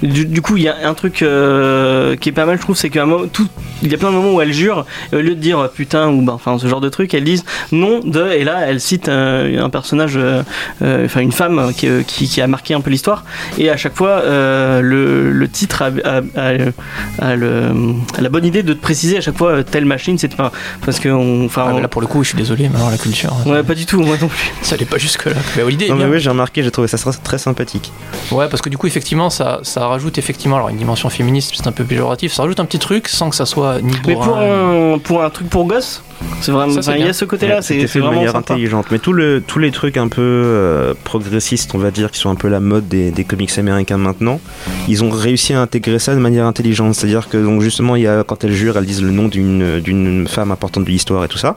Du, 0.03 0.24
du 0.26 0.41
coup, 0.41 0.57
il 0.57 0.62
y 0.62 0.68
a 0.68 0.76
un 0.89 0.95
truc 0.95 1.20
euh, 1.22 2.16
qui 2.16 2.28
est 2.30 2.32
pas 2.32 2.47
mal, 2.47 2.57
je 2.57 2.62
trouve, 2.62 2.76
c'est 2.76 2.89
qu'à 2.89 3.03
un 3.03 3.07
moment, 3.07 3.26
tout, 3.30 3.47
il 3.82 3.91
y 3.91 3.95
a 3.95 3.99
plein 3.99 4.11
de 4.11 4.14
moments 4.14 4.32
où 4.34 4.41
elles 4.41 4.53
jurent, 4.53 4.87
et 5.12 5.16
au 5.16 5.20
lieu 5.20 5.34
de 5.34 5.41
dire 5.41 5.68
putain 5.74 6.09
ou 6.09 6.22
bah, 6.22 6.32
enfin 6.34 6.57
ce 6.59 6.66
genre 6.68 6.80
de 6.80 6.89
truc, 6.89 7.12
elles 7.12 7.24
disent 7.24 7.45
non 7.72 7.99
de, 8.01 8.30
et 8.30 8.45
là, 8.45 8.61
elles 8.66 8.80
citent 8.80 9.09
un, 9.09 9.59
un 9.59 9.68
personnage, 9.70 10.14
euh, 10.16 10.43
euh, 10.82 11.05
enfin 11.07 11.20
une 11.20 11.32
femme 11.32 11.72
qui, 11.76 11.89
qui, 12.07 12.28
qui 12.28 12.41
a 12.41 12.47
marqué 12.47 12.74
un 12.74 12.80
peu 12.80 12.91
l'histoire, 12.91 13.24
et 13.59 13.70
à 13.70 13.76
chaque 13.76 13.97
fois, 13.97 14.20
euh, 14.24 14.80
le, 14.80 15.32
le 15.32 15.49
titre 15.49 15.82
a, 15.82 15.87
a- 16.05 16.22
a- 16.37 17.26
a 17.30 17.37
le- 17.37 17.95
a 18.16 18.20
la 18.20 18.28
bonne 18.28 18.45
idée 18.45 18.62
de 18.62 18.72
te 18.72 18.80
préciser 18.80 19.16
à 19.18 19.20
chaque 19.20 19.37
fois 19.37 19.64
telle 19.64 19.84
machine, 19.84 20.16
c'est 20.16 20.34
pas 20.34 20.53
parce 20.84 21.01
que, 21.01 21.09
on- 21.09 21.49
Ah, 21.57 21.70
on- 21.74 21.80
là, 21.80 21.89
pour 21.89 22.01
le 22.01 22.07
coup, 22.07 22.22
je 22.22 22.28
suis 22.28 22.39
désolé, 22.39 22.68
mais 22.68 22.76
alors 22.76 22.91
la 22.93 22.99
culture, 22.99 23.34
ouais, 23.47 23.62
pas 23.64 23.74
du 23.74 23.84
tout, 23.84 24.01
moi 24.01 24.16
non 24.20 24.28
plus. 24.28 24.53
ça 24.62 24.76
allait 24.76 24.84
pas 24.84 24.99
jusque-là. 24.99 25.32
Mais 25.57 25.68
l'idée 25.68 25.89
Non 25.89 25.97
mais 25.97 26.05
oui, 26.07 26.20
j'ai 26.20 26.30
remarqué, 26.30 26.62
j'ai 26.62 26.70
trouvé 26.70 26.87
ça 26.87 26.99
très, 26.99 27.12
très 27.12 27.39
sympathique. 27.39 27.93
Ouais, 28.30 28.47
parce 28.49 28.62
que 28.62 28.68
du 28.68 28.76
coup, 28.77 28.87
effectivement, 28.87 29.31
ça, 29.31 29.61
ça 29.62 29.87
rajoute 29.87 30.18
effectivement 30.18 30.57
alors 30.57 30.68
une 30.68 30.77
dimension 30.77 31.09
féministe, 31.09 31.53
c'est 31.57 31.66
un 31.66 31.72
peu 31.72 31.85
péjoratif. 31.85 32.33
Ça 32.33 32.43
rajoute 32.43 32.61
un 32.61 32.64
petit 32.64 32.79
truc 32.79 33.09
sans 33.09 33.31
que 33.31 33.37
ça 33.37 33.47
soit 33.47 33.81
ni 33.81 33.95
Mais 34.07 34.14
pour 34.14 34.37
un, 34.37 34.99
pour 34.99 35.22
un 35.22 35.31
truc 35.31 35.49
pour 35.49 35.66
gosse, 35.66 36.03
c'est 36.40 36.52
vraiment. 36.52 36.80
Il 36.80 37.04
y 37.04 37.08
a 37.08 37.12
ce 37.12 37.24
côté-là, 37.24 37.62
c'est 37.62 37.84
vraiment 37.84 38.12
manière 38.12 38.32
sympa. 38.32 38.54
intelligente. 38.54 38.86
Mais 38.90 38.98
tout 38.98 39.12
le, 39.12 39.42
tous 39.46 39.58
les 39.58 39.70
trucs 39.70 39.96
un 39.96 40.08
peu 40.08 40.22
euh, 40.22 40.94
progressistes, 41.04 41.74
on 41.74 41.78
va 41.78 41.90
dire, 41.90 42.10
qui 42.10 42.18
sont 42.18 42.30
un 42.30 42.34
peu 42.34 42.48
la 42.48 42.60
mode 42.60 42.88
des, 42.88 43.10
des 43.10 43.24
comics 43.24 43.56
américains 43.58 43.96
maintenant, 43.96 44.40
ils 44.88 45.04
ont 45.04 45.10
réussi 45.10 45.54
à 45.54 45.60
intégrer 45.60 45.98
ça 45.98 46.14
de 46.14 46.20
manière 46.20 46.46
intelligente. 46.46 46.94
C'est-à-dire 46.94 47.28
que 47.28 47.36
donc 47.36 47.62
justement, 47.62 47.96
il 47.96 48.02
y 48.02 48.06
a, 48.06 48.24
quand 48.24 48.44
elles 48.44 48.52
jurent, 48.52 48.76
elles 48.76 48.86
disent 48.86 49.02
le 49.02 49.10
nom 49.10 49.28
d'une 49.28 49.80
d'une 49.80 50.26
femme 50.28 50.50
importante 50.50 50.84
de 50.84 50.90
l'histoire 50.90 51.24
et 51.24 51.28
tout 51.28 51.38
ça. 51.38 51.56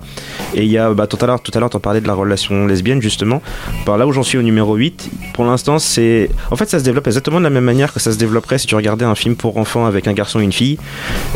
Et 0.56 0.64
il 0.64 0.70
y 0.70 0.78
a, 0.78 0.94
bah, 0.94 1.08
tout 1.08 1.18
à 1.22 1.28
l'heure, 1.28 1.42
tout 1.42 1.52
à 1.56 1.60
l'heure, 1.60 1.70
t'en 1.70 1.80
parlais 1.80 2.02
de 2.02 2.08
la 2.08 2.14
relation 2.14 2.66
lesbienne 2.66 3.02
justement. 3.02 3.42
Par 3.86 3.98
là 3.98 4.08
où 4.08 4.12
j'en 4.12 4.24
suis 4.24 4.38
au 4.38 4.42
numéro 4.42 4.76
8, 4.76 5.10
pour 5.34 5.46
l'instant, 5.46 5.80
c'est, 5.80 6.30
en 6.52 6.56
fait, 6.56 6.70
ça 6.70 6.80
se 6.80 6.84
développe 6.84 7.08
exactement 7.08 7.40
de 7.40 7.44
la 7.44 7.50
même 7.50 7.64
manière 7.64 7.94
que 7.94 8.00
ça 8.00 8.12
se 8.12 8.18
développerait 8.18 8.58
si 8.58 8.68
tu 8.68 8.76
regardais 8.76 9.06
un 9.06 9.16
film 9.16 9.36
pour 9.36 9.58
enfants 9.58 9.86
avec 9.86 10.08
un 10.08 10.14
garçon 10.14 10.40
et 10.40 10.44
une 10.44 10.52
fille. 10.52 10.78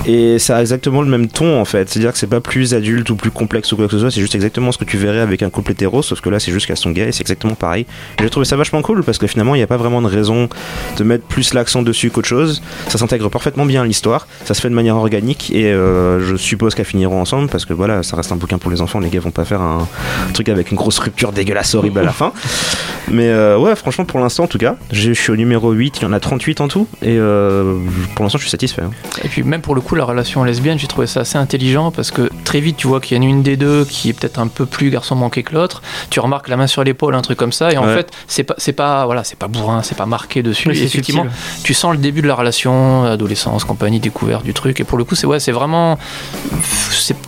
Et 0.06 0.40
ça 0.40 0.58
a 0.58 0.62
exactement 0.62 1.02
le 1.02 1.10
même 1.10 1.28
ton 1.28 1.60
en 1.60 1.66
fait. 1.66 1.90
C'est-à-dire 1.90 2.12
que 2.12 2.18
c'est 2.18 2.28
pas 2.28 2.42
plus 2.42 2.74
adulte 2.74 3.12
plus 3.16 3.32
complexe 3.32 3.72
ou 3.72 3.76
quoi 3.76 3.86
que 3.86 3.92
ce 3.92 4.00
soit, 4.00 4.12
c'est 4.12 4.22
juste 4.22 4.36
exactement 4.36 4.72
ce 4.72 4.78
que 4.78 4.86
tu 4.86 4.98
verrais 4.98 5.20
avec 5.20 5.42
un 5.44 5.50
couple 5.50 5.72
hétéro, 5.72 6.02
sauf 6.02 6.22
que 6.22 6.30
là 6.30 6.40
c'est 6.40 6.52
juste 6.52 6.66
qu'elles 6.68 6.78
sont 6.78 6.92
gays 6.92 7.10
et 7.10 7.12
c'est 7.12 7.22
exactement 7.22 7.56
pareil. 7.56 7.86
J'ai 8.20 8.30
trouvé 8.30 8.46
ça 8.46 8.56
vachement 8.56 8.82
cool 8.82 9.04
parce 9.04 9.18
que 9.18 9.28
finalement 9.28 9.56
il 9.56 9.60
n'y 9.60 9.64
a 9.64 9.68
pas 9.68 9.78
vraiment 9.78 10.02
de 10.02 10.08
raison 10.08 10.50
de 10.98 11.04
mettre 11.04 11.26
plus 11.26 11.54
l'accent 11.54 11.82
dessus 11.82 12.10
qu'autre 12.10 12.28
chose. 12.28 12.62
Ça 12.88 12.98
s'intègre 12.98 13.30
parfaitement 13.30 13.66
bien 13.66 13.82
à 13.84 13.86
l'histoire, 13.86 14.28
ça 14.46 14.54
se 14.54 14.62
fait 14.62 14.70
de 14.70 14.76
manière 14.76 14.96
organique 14.96 15.52
et 15.54 15.72
euh, 15.72 16.20
je 16.26 16.36
suppose 16.36 16.76
qu'elles 16.76 16.86
finiront 16.86 17.22
ensemble 17.22 17.50
parce 17.50 17.66
que 17.66 17.74
voilà, 17.74 18.04
ça 18.04 18.16
reste 18.16 18.32
un 18.32 18.36
bouquin 18.36 18.58
pour 18.58 18.72
les 18.72 18.82
enfants, 18.82 19.00
les 19.00 19.10
gars 19.10 19.20
vont 19.20 19.32
pas 19.32 19.46
faire 19.46 19.62
un 19.62 19.88
truc 20.34 20.50
avec 20.50 20.72
une 20.72 20.78
grosse 20.78 21.00
rupture 21.00 21.32
dégueulasse 21.32 21.76
horrible 21.76 22.00
à 22.00 22.04
la 22.04 22.12
fin. 22.12 22.34
Mais 23.12 23.28
euh, 23.28 23.58
ouais, 23.58 23.76
franchement 23.76 24.06
pour 24.06 24.20
l'instant 24.20 24.44
en 24.46 24.48
tout 24.48 24.58
cas, 24.58 24.76
je 24.92 25.12
suis 25.12 25.32
au 25.32 25.36
numéro 25.36 25.72
8, 25.72 26.00
il 26.00 26.04
y 26.04 26.06
en 26.06 26.14
a 26.14 26.20
38 26.20 26.62
en 26.62 26.68
tout 26.68 26.88
et 27.02 27.18
euh, 27.18 27.78
pour 28.16 28.24
l'instant 28.24 28.38
je 28.38 28.44
suis 28.44 28.52
satisfait. 28.52 28.82
hein. 28.82 28.92
Et 29.24 29.28
puis 29.28 29.44
même 29.44 29.62
pour 29.62 29.76
le 29.76 29.82
coup, 29.82 29.96
la 29.96 30.06
relation 30.06 30.44
lesbienne, 30.44 30.80
j'ai 30.80 30.88
trouvé 30.88 31.08
ça 31.08 31.22
assez 31.22 31.38
intelligent 31.38 31.92
parce 31.92 32.12
que 32.12 32.30
très 32.44 32.60
vite, 32.60 32.78
tu 32.78 32.88
vois 32.88 33.00
qu'il 33.04 33.18
y 33.18 33.20
en 33.20 33.24
a 33.24 33.28
une 33.28 33.44
des 33.44 33.58
deux 33.58 33.86
qui 33.86 34.10
est 34.10 34.14
peut-être 34.14 34.40
un 34.40 34.48
peu 34.48 34.66
plus 34.66 34.90
garçon 34.90 35.16
manqué 35.16 35.44
que 35.44 35.54
l'autre. 35.54 35.82
Tu 36.10 36.20
remarques 36.20 36.48
la 36.48 36.58
main 36.58 36.68
sur 36.68 36.84
l'épaule, 36.84 37.14
un 37.16 37.22
truc 37.22 37.38
comme 37.38 37.52
ça, 37.52 37.72
et 37.72 37.78
en 37.78 37.86
Ouais. 37.86 37.94
fait, 37.96 38.12
c'est 38.28 38.44
pas, 38.44 38.56
c'est 38.58 38.74
pas, 38.74 39.06
voilà, 39.06 39.24
c'est 39.24 39.38
pas 39.38 39.48
bourrin, 39.48 39.84
c'est 39.84 39.98
pas 39.98 40.06
marqué 40.06 40.42
dessus. 40.42 40.70
Oui, 40.70 40.76
Et 40.76 40.80
c'est 40.80 40.86
effectivement, 40.86 41.24
subtil. 41.24 41.64
tu 41.64 41.74
sens 41.74 41.92
le 41.92 41.98
début 42.00 42.22
de 42.22 42.28
la 42.28 42.36
relation, 42.36 43.04
adolescence, 43.06 43.64
compagnie, 43.64 44.00
découverte 44.00 44.44
du 44.44 44.54
truc. 44.54 44.80
Et 44.80 44.84
pour 44.84 44.98
le 44.98 45.04
coup, 45.04 45.16
c'est 45.16 45.28
ouais, 45.28 45.40
c'est 45.40 45.52
vraiment, 45.52 45.98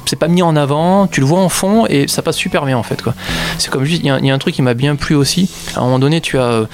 c'est 0.05 0.15
pas 0.19 0.27
mis 0.27 0.41
en 0.41 0.55
avant. 0.55 1.07
Tu 1.07 1.19
le 1.19 1.25
vois 1.25 1.39
en 1.39 1.49
fond 1.49 1.85
et 1.87 2.07
ça 2.07 2.21
passe 2.21 2.37
super 2.37 2.65
bien 2.65 2.77
en 2.77 2.83
fait 2.83 3.01
quoi. 3.01 3.13
C'est 3.57 3.69
comme 3.69 3.83
juste, 3.83 4.01
il 4.03 4.07
y, 4.07 4.09
a 4.09 4.15
un- 4.15 4.19
il 4.19 4.25
y 4.25 4.31
a 4.31 4.33
un 4.33 4.37
truc 4.37 4.55
qui 4.55 4.61
m'a 4.61 4.73
bien 4.73 4.95
plu 4.95 5.15
aussi. 5.15 5.49
À 5.75 5.79
un 5.79 5.83
moment 5.83 5.99
donné, 5.99 6.21
tu 6.21 6.37
as, 6.37 6.65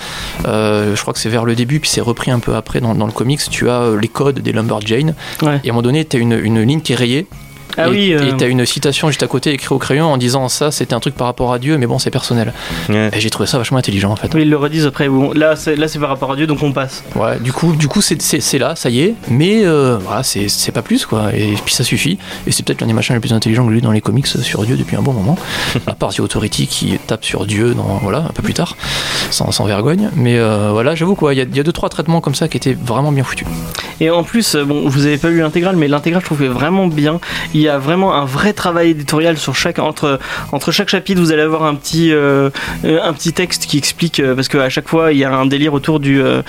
euh, 0.45 0.95
je 0.95 1.01
crois 1.01 1.13
que 1.13 1.19
c'est 1.19 1.29
vers 1.29 1.45
le 1.45 1.55
début, 1.55 1.79
puis 1.79 1.89
c'est 1.89 2.01
repris 2.01 2.31
un 2.31 2.39
peu 2.39 2.55
après 2.55 2.81
dans, 2.81 2.93
dans 2.95 3.05
le 3.05 3.11
comics. 3.11 3.41
Tu 3.49 3.69
as 3.69 3.81
euh, 3.81 3.99
les 3.99 4.07
codes 4.07 4.39
des 4.39 4.51
Lumberjane. 4.51 5.15
Ouais. 5.41 5.59
Et 5.63 5.67
à 5.69 5.71
un 5.71 5.73
moment 5.73 5.81
donné, 5.81 6.05
tu 6.05 6.17
as 6.17 6.19
une, 6.19 6.33
une 6.33 6.61
ligne 6.61 6.81
qui 6.81 6.93
est 6.93 6.95
rayée. 6.95 7.27
Ah 7.77 7.87
et, 7.87 7.89
oui, 7.89 8.13
euh, 8.13 8.29
et 8.33 8.37
t'as 8.37 8.47
une 8.47 8.65
citation 8.65 9.07
juste 9.09 9.23
à 9.23 9.27
côté 9.27 9.51
écrite 9.51 9.71
au 9.71 9.77
crayon 9.77 10.05
en 10.11 10.17
disant 10.17 10.49
ça 10.49 10.71
c'était 10.71 10.93
un 10.93 10.99
truc 10.99 11.15
par 11.15 11.27
rapport 11.27 11.53
à 11.53 11.59
Dieu, 11.59 11.77
mais 11.77 11.87
bon 11.87 11.99
c'est 11.99 12.11
personnel. 12.11 12.53
Ouais. 12.89 13.09
Et 13.13 13.19
j'ai 13.19 13.29
trouvé 13.29 13.47
ça 13.47 13.57
vachement 13.57 13.77
intelligent 13.77 14.11
en 14.11 14.15
fait. 14.15 14.33
oui, 14.33 14.41
ils 14.43 14.49
le 14.49 14.57
redisent 14.57 14.85
après. 14.85 15.07
Bon, 15.09 15.31
là, 15.33 15.55
c'est 15.55 15.75
là, 15.75 15.87
c'est 15.87 15.99
par 15.99 16.09
rapport 16.09 16.31
à 16.31 16.35
Dieu, 16.35 16.47
donc 16.47 16.61
on 16.63 16.71
passe. 16.71 17.03
Ouais, 17.15 17.39
du 17.39 17.51
coup, 17.53 17.73
du 17.75 17.87
coup, 17.87 18.01
c'est- 18.01 18.21
c'est 18.21 18.39
c'est 18.41 18.57
là, 18.57 18.75
ça 18.75 18.89
y 18.89 19.01
est, 19.01 19.15
mais 19.29 19.65
euh, 19.65 19.97
voilà, 20.01 20.23
c'est 20.23 20.47
c'est 20.49 20.71
pas 20.71 20.81
plus 20.81 21.05
quoi, 21.05 21.33
et 21.33 21.53
puis 21.65 21.73
ça 21.73 21.83
suffit. 21.83 22.17
Et 22.47 22.51
c'est 22.51 22.63
peut-être 22.63 22.81
l'un 22.81 22.87
des 22.87 22.93
machins 22.93 23.15
les 23.15 23.19
plus 23.21 23.33
intelligents 23.33 23.63
que 23.65 23.69
j'ai 23.71 23.75
lu 23.75 23.81
dans 23.81 23.91
les 23.91 24.01
comics 24.01 24.27
sur 24.27 24.63
Dieu 24.65 24.75
depuis 24.77 24.95
un 24.95 25.01
bon 25.01 25.13
moment, 25.13 25.37
à 25.87 25.93
part 25.93 26.13
The 26.13 26.19
Authority 26.21 26.67
qui 26.67 26.97
tape 27.07 27.23
sur 27.25 27.45
Dieu 27.45 27.73
dans 27.73 27.99
voilà 28.03 28.19
un 28.19 28.33
peu 28.33 28.41
plus 28.43 28.53
tard, 28.53 28.75
sans, 29.29 29.51
sans 29.51 29.65
vergogne. 29.65 30.09
Mais 30.15 30.37
euh, 30.37 30.69
voilà, 30.71 30.95
j'avoue 30.95 31.15
quoi, 31.15 31.33
il 31.33 31.37
y, 31.37 31.41
a- 31.41 31.45
il 31.45 31.55
y 31.55 31.59
a 31.59 31.63
deux 31.63 31.71
trois 31.71 31.89
traitements 31.89 32.21
comme 32.21 32.35
ça 32.35 32.47
qui 32.47 32.57
étaient 32.57 32.73
vraiment 32.79 33.11
bien 33.11 33.23
foutus. 33.23 33.47
Et 33.99 34.09
en 34.09 34.23
plus, 34.23 34.55
euh, 34.55 34.65
bon, 34.65 34.87
vous 34.89 35.05
avez 35.05 35.17
pas 35.17 35.29
lu 35.29 35.39
l'intégrale, 35.39 35.75
mais 35.75 35.87
l'intégrale, 35.87 36.21
je 36.21 36.25
trouve 36.25 36.39
que 36.39 36.43
vraiment 36.45 36.87
bien. 36.87 37.19
Il 37.53 37.60
y 37.61 37.69
a 37.69 37.77
vraiment 37.77 38.13
un 38.15 38.25
vrai 38.25 38.53
travail 38.53 38.89
éditorial 38.91 39.37
sur 39.37 39.55
chaque 39.55 39.79
entre 39.79 40.19
entre 40.51 40.71
chaque 40.71 40.89
chapitre. 40.89 41.19
Vous 41.21 41.31
allez 41.31 41.41
avoir 41.41 41.63
un 41.63 41.75
petit 41.75 42.11
euh, 42.11 42.49
un 42.83 43.13
petit 43.13 43.33
texte 43.33 43.65
qui 43.65 43.77
explique 43.77 44.19
euh, 44.19 44.35
parce 44.35 44.47
qu'à 44.47 44.69
chaque 44.69 44.87
fois, 44.87 45.11
il 45.11 45.17
y 45.19 45.23
a 45.23 45.33
un 45.33 45.45
délire 45.45 45.73
autour 45.73 45.99
du. 45.99 46.21
euh, 46.21 46.41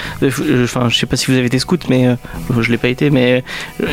Enfin, 0.65 0.89
je 0.89 0.97
sais 0.97 1.07
pas 1.07 1.17
si 1.17 1.27
vous 1.31 1.37
avez 1.37 1.47
été 1.47 1.59
scout, 1.59 1.83
mais 1.89 2.07
euh, 2.07 2.15
je 2.61 2.71
l'ai 2.71 2.79
pas 2.79 2.89
été. 2.89 3.11
Mais 3.11 3.45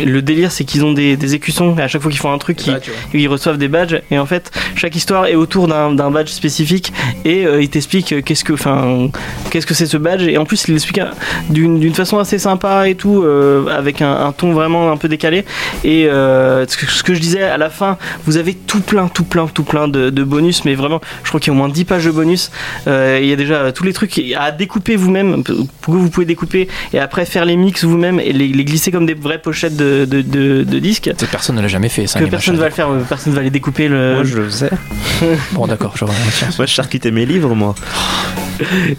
le 0.05 0.21
délire, 0.21 0.51
c'est 0.51 0.63
qu'ils 0.63 0.85
ont 0.85 0.93
des, 0.93 1.17
des 1.17 1.35
écussons. 1.35 1.75
Et 1.77 1.81
à 1.81 1.87
chaque 1.87 2.01
fois 2.01 2.11
qu'ils 2.11 2.19
font 2.19 2.31
un 2.31 2.37
truc, 2.37 2.65
ils, 2.67 2.77
ils 3.13 3.27
reçoivent 3.27 3.57
des 3.57 3.67
badges. 3.67 4.01
Et 4.11 4.19
en 4.19 4.25
fait, 4.25 4.51
chaque 4.75 4.95
histoire 4.95 5.25
est 5.25 5.35
autour 5.35 5.67
d'un 5.67 6.11
badge 6.11 6.29
spécifique 6.29 6.93
et 7.25 7.45
euh, 7.45 7.61
il 7.61 7.69
t'explique 7.69 8.13
euh, 8.13 8.21
qu'est-ce 8.21 8.43
que, 8.43 8.53
enfin, 8.53 9.09
qu'est-ce 9.49 9.65
que 9.65 9.73
c'est 9.73 9.85
ce 9.85 9.97
badge. 9.97 10.23
Et 10.27 10.37
en 10.37 10.45
plus, 10.45 10.65
il 10.67 10.73
l'explique 10.73 10.99
euh, 10.99 11.11
d'une 11.49 11.93
façon 11.93 12.19
assez 12.19 12.39
sympa 12.39 12.87
et 12.87 12.95
tout, 12.95 13.23
avec 13.69 14.01
un, 14.01 14.11
un 14.27 14.31
ton 14.31 14.53
vraiment 14.53 14.91
un 14.91 14.97
peu 14.97 15.07
décalé. 15.07 15.45
Et 15.83 16.07
ce, 16.09 17.03
que, 17.03 17.08
que 17.09 17.15
je 17.15 17.19
disais 17.21 17.43
à 17.43 17.57
la 17.57 17.69
fin, 17.69 17.97
vous 18.25 18.37
avez 18.37 18.53
tout 18.53 18.81
plein, 18.81 19.07
tout 19.07 19.23
plein, 19.23 19.47
tout 19.47 19.63
plein 19.63 19.87
de, 19.87 20.09
de 20.09 20.23
bonus, 20.23 20.63
mais 20.65 20.75
vraiment, 20.75 21.01
je 21.23 21.29
crois 21.29 21.39
qu'il 21.39 21.51
y 21.51 21.55
a 21.55 21.57
au 21.57 21.57
moins 21.57 21.69
10 21.69 21.85
pages 21.85 22.05
de 22.05 22.11
bonus. 22.11 22.51
Euh, 22.87 23.19
il 23.21 23.27
y 23.27 23.33
a 23.33 23.35
déjà 23.35 23.71
tous 23.71 23.83
les 23.83 23.93
trucs 23.93 24.21
à 24.37 24.51
découper 24.51 24.95
vous-même, 24.95 25.43
que 25.43 25.51
vous 25.87 26.09
pouvez 26.09 26.25
découper 26.25 26.67
et 26.93 26.99
après 26.99 27.25
faire 27.25 27.45
les 27.45 27.55
mix 27.55 27.83
vous-même 27.83 28.19
et 28.19 28.31
les, 28.33 28.47
les 28.47 28.65
glisser 28.65 28.91
comme 28.91 29.05
des 29.05 29.13
vraies 29.15 29.39
pochettes 29.41 29.75
de, 29.75 30.05
de, 30.05 30.21
de- 30.21 30.63
de 30.63 30.79
disques. 30.79 31.09
Personne 31.31 31.55
ne 31.55 31.61
l'a 31.61 31.67
jamais 31.67 31.89
fait, 31.89 32.05
ça. 32.07 32.19
Que 32.19 32.25
personne 32.25 32.55
machins. 32.55 32.61
va 32.61 32.69
le 32.69 32.73
faire, 32.75 32.89
euh, 32.89 33.01
personne 33.07 33.33
va 33.33 33.41
les 33.41 33.49
découper. 33.49 33.87
Le... 33.87 34.15
Moi, 34.15 34.23
je 34.23 34.37
le 34.37 34.45
faisais. 34.45 34.69
Bon, 35.51 35.67
d'accord, 35.67 35.93
je 35.97 36.05
vois. 36.05 36.13
Moi, 36.57 36.65
je 36.65 36.71
charcutais 36.73 37.11
mes 37.11 37.25
livres, 37.25 37.53
moi. 37.55 37.75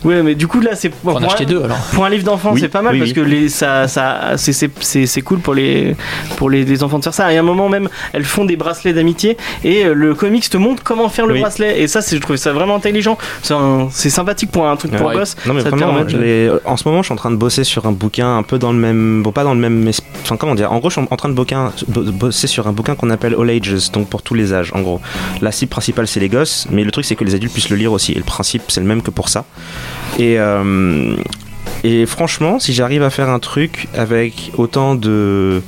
Ouais, 0.04 0.22
mais 0.22 0.34
du 0.34 0.46
coup 0.46 0.60
là, 0.60 0.70
c'est 0.74 0.88
pour, 0.88 1.16
en 1.16 1.22
acheter 1.22 1.44
un- 1.44 1.48
deux 1.48 1.62
alors. 1.62 1.76
pour 1.92 2.04
un 2.06 2.08
livre 2.08 2.24
d'enfant, 2.24 2.52
Oui, 2.54 2.60
c'est 2.60 2.68
pas 2.68 2.80
mal 2.80 2.94
oui, 2.94 2.98
parce 3.00 3.10
oui. 3.10 3.14
que 3.16 3.20
les, 3.20 3.48
ça, 3.50 3.88
ça, 3.88 4.32
c'est- 4.36 4.52
c'est 4.54 4.70
c'est- 4.70 4.70
c'est- 4.80 5.06
c'est 5.06 5.22
cool 5.22 5.38
pour 5.40 5.54
les 5.54 5.96
pour 6.36 6.48
les, 6.50 6.64
les 6.64 6.82
enfants 6.82 6.98
de 6.98 7.04
faire 7.04 7.12
ça. 7.14 7.30
Et 7.32 7.36
à 7.36 7.40
un 7.40 7.42
moment 7.44 7.68
même, 7.68 7.88
elles 8.12 8.24
font 8.24 8.44
des 8.44 8.56
bracelets 8.56 8.92
d'amitié 8.92 9.36
et 9.64 9.84
euh, 9.86 9.94
le 9.94 10.14
comics 10.14 10.48
te 10.48 10.56
montre 10.56 10.82
comment 10.82 11.08
faire 11.08 11.26
le 11.26 11.34
Oui. 11.34 11.40
bracelet. 11.40 11.80
Et 11.80 11.88
ça, 11.88 12.00
c'est- 12.02 12.16
je 12.16 12.20
trouve 12.20 12.36
ça 12.36 12.52
vraiment 12.52 12.76
intelligent. 12.76 13.16
C'est 13.42 13.54
un- 13.54 13.88
sympathique 13.90 14.50
pour 14.50 14.66
un 14.66 14.76
truc 14.76 14.90
pour 14.96 15.06
Ouais. 15.08 15.14
gosse. 15.14 15.36
Non 15.46 15.54
mais 15.54 15.60
Ça 15.62 15.70
te 15.70 15.76
vraiment, 15.76 15.94
permet 16.04 16.12
l'ai- 16.12 16.50
en 16.64 16.76
ce 16.76 16.86
moment 16.88 17.02
je 17.02 17.06
suis 17.06 17.12
en 17.12 17.16
train 17.16 17.30
de 17.30 17.36
bosser 17.36 17.64
sur 17.64 17.86
un 17.86 17.92
bouquin 17.92 18.36
un 18.36 18.42
peu 18.42 18.58
dans 18.58 18.72
le 18.72 18.78
même, 18.78 19.22
bon 19.22 19.30
pas 19.32 19.44
dans 19.44 19.54
le 19.54 19.60
même, 19.60 19.88
enfin 20.22 20.36
comment 20.36 20.54
dire, 20.54 20.72
en 20.72 20.78
gros 20.78 20.90
je 20.90 20.94
suis 21.00 21.06
en 21.08 21.16
train 21.16 21.28
de 21.28 21.34
bouquin- 21.34 21.72
bosser 21.88 22.46
sur 22.46 22.66
un 22.66 22.72
bouquin 22.72 22.94
qu'on 22.94 23.10
appelle 23.10 23.36
All 23.40 23.48
Ages, 23.50 23.90
donc 23.92 24.08
pour 24.08 24.22
tous 24.22 24.34
les 24.34 24.52
âges 24.52 24.72
en 24.74 24.80
gros. 24.80 25.00
La 25.40 25.52
cible 25.52 25.70
principale 25.70 26.06
c'est 26.08 26.20
les 26.20 26.28
gosses, 26.28 26.66
mais 26.70 26.82
le 26.84 26.90
truc 26.90 27.04
c'est 27.04 27.14
que 27.16 27.24
les 27.24 27.34
adultes 27.34 27.52
puissent 27.52 27.70
le 27.70 27.76
lire 27.76 27.92
aussi, 27.92 28.12
et 28.12 28.16
le 28.16 28.24
principe 28.24 28.62
c'est 28.68 28.80
le 28.80 28.86
même 28.86 29.02
que 29.02 29.10
pour 29.10 29.28
ça. 29.28 29.44
Et, 30.18 30.38
euh, 30.38 31.14
et 31.84 32.04
franchement, 32.06 32.58
si 32.58 32.72
j'arrive 32.72 33.02
à 33.02 33.10
faire 33.10 33.28
un 33.28 33.38
truc 33.38 33.88
avec 33.96 34.50
autant 34.56 34.94
de, 34.94 35.62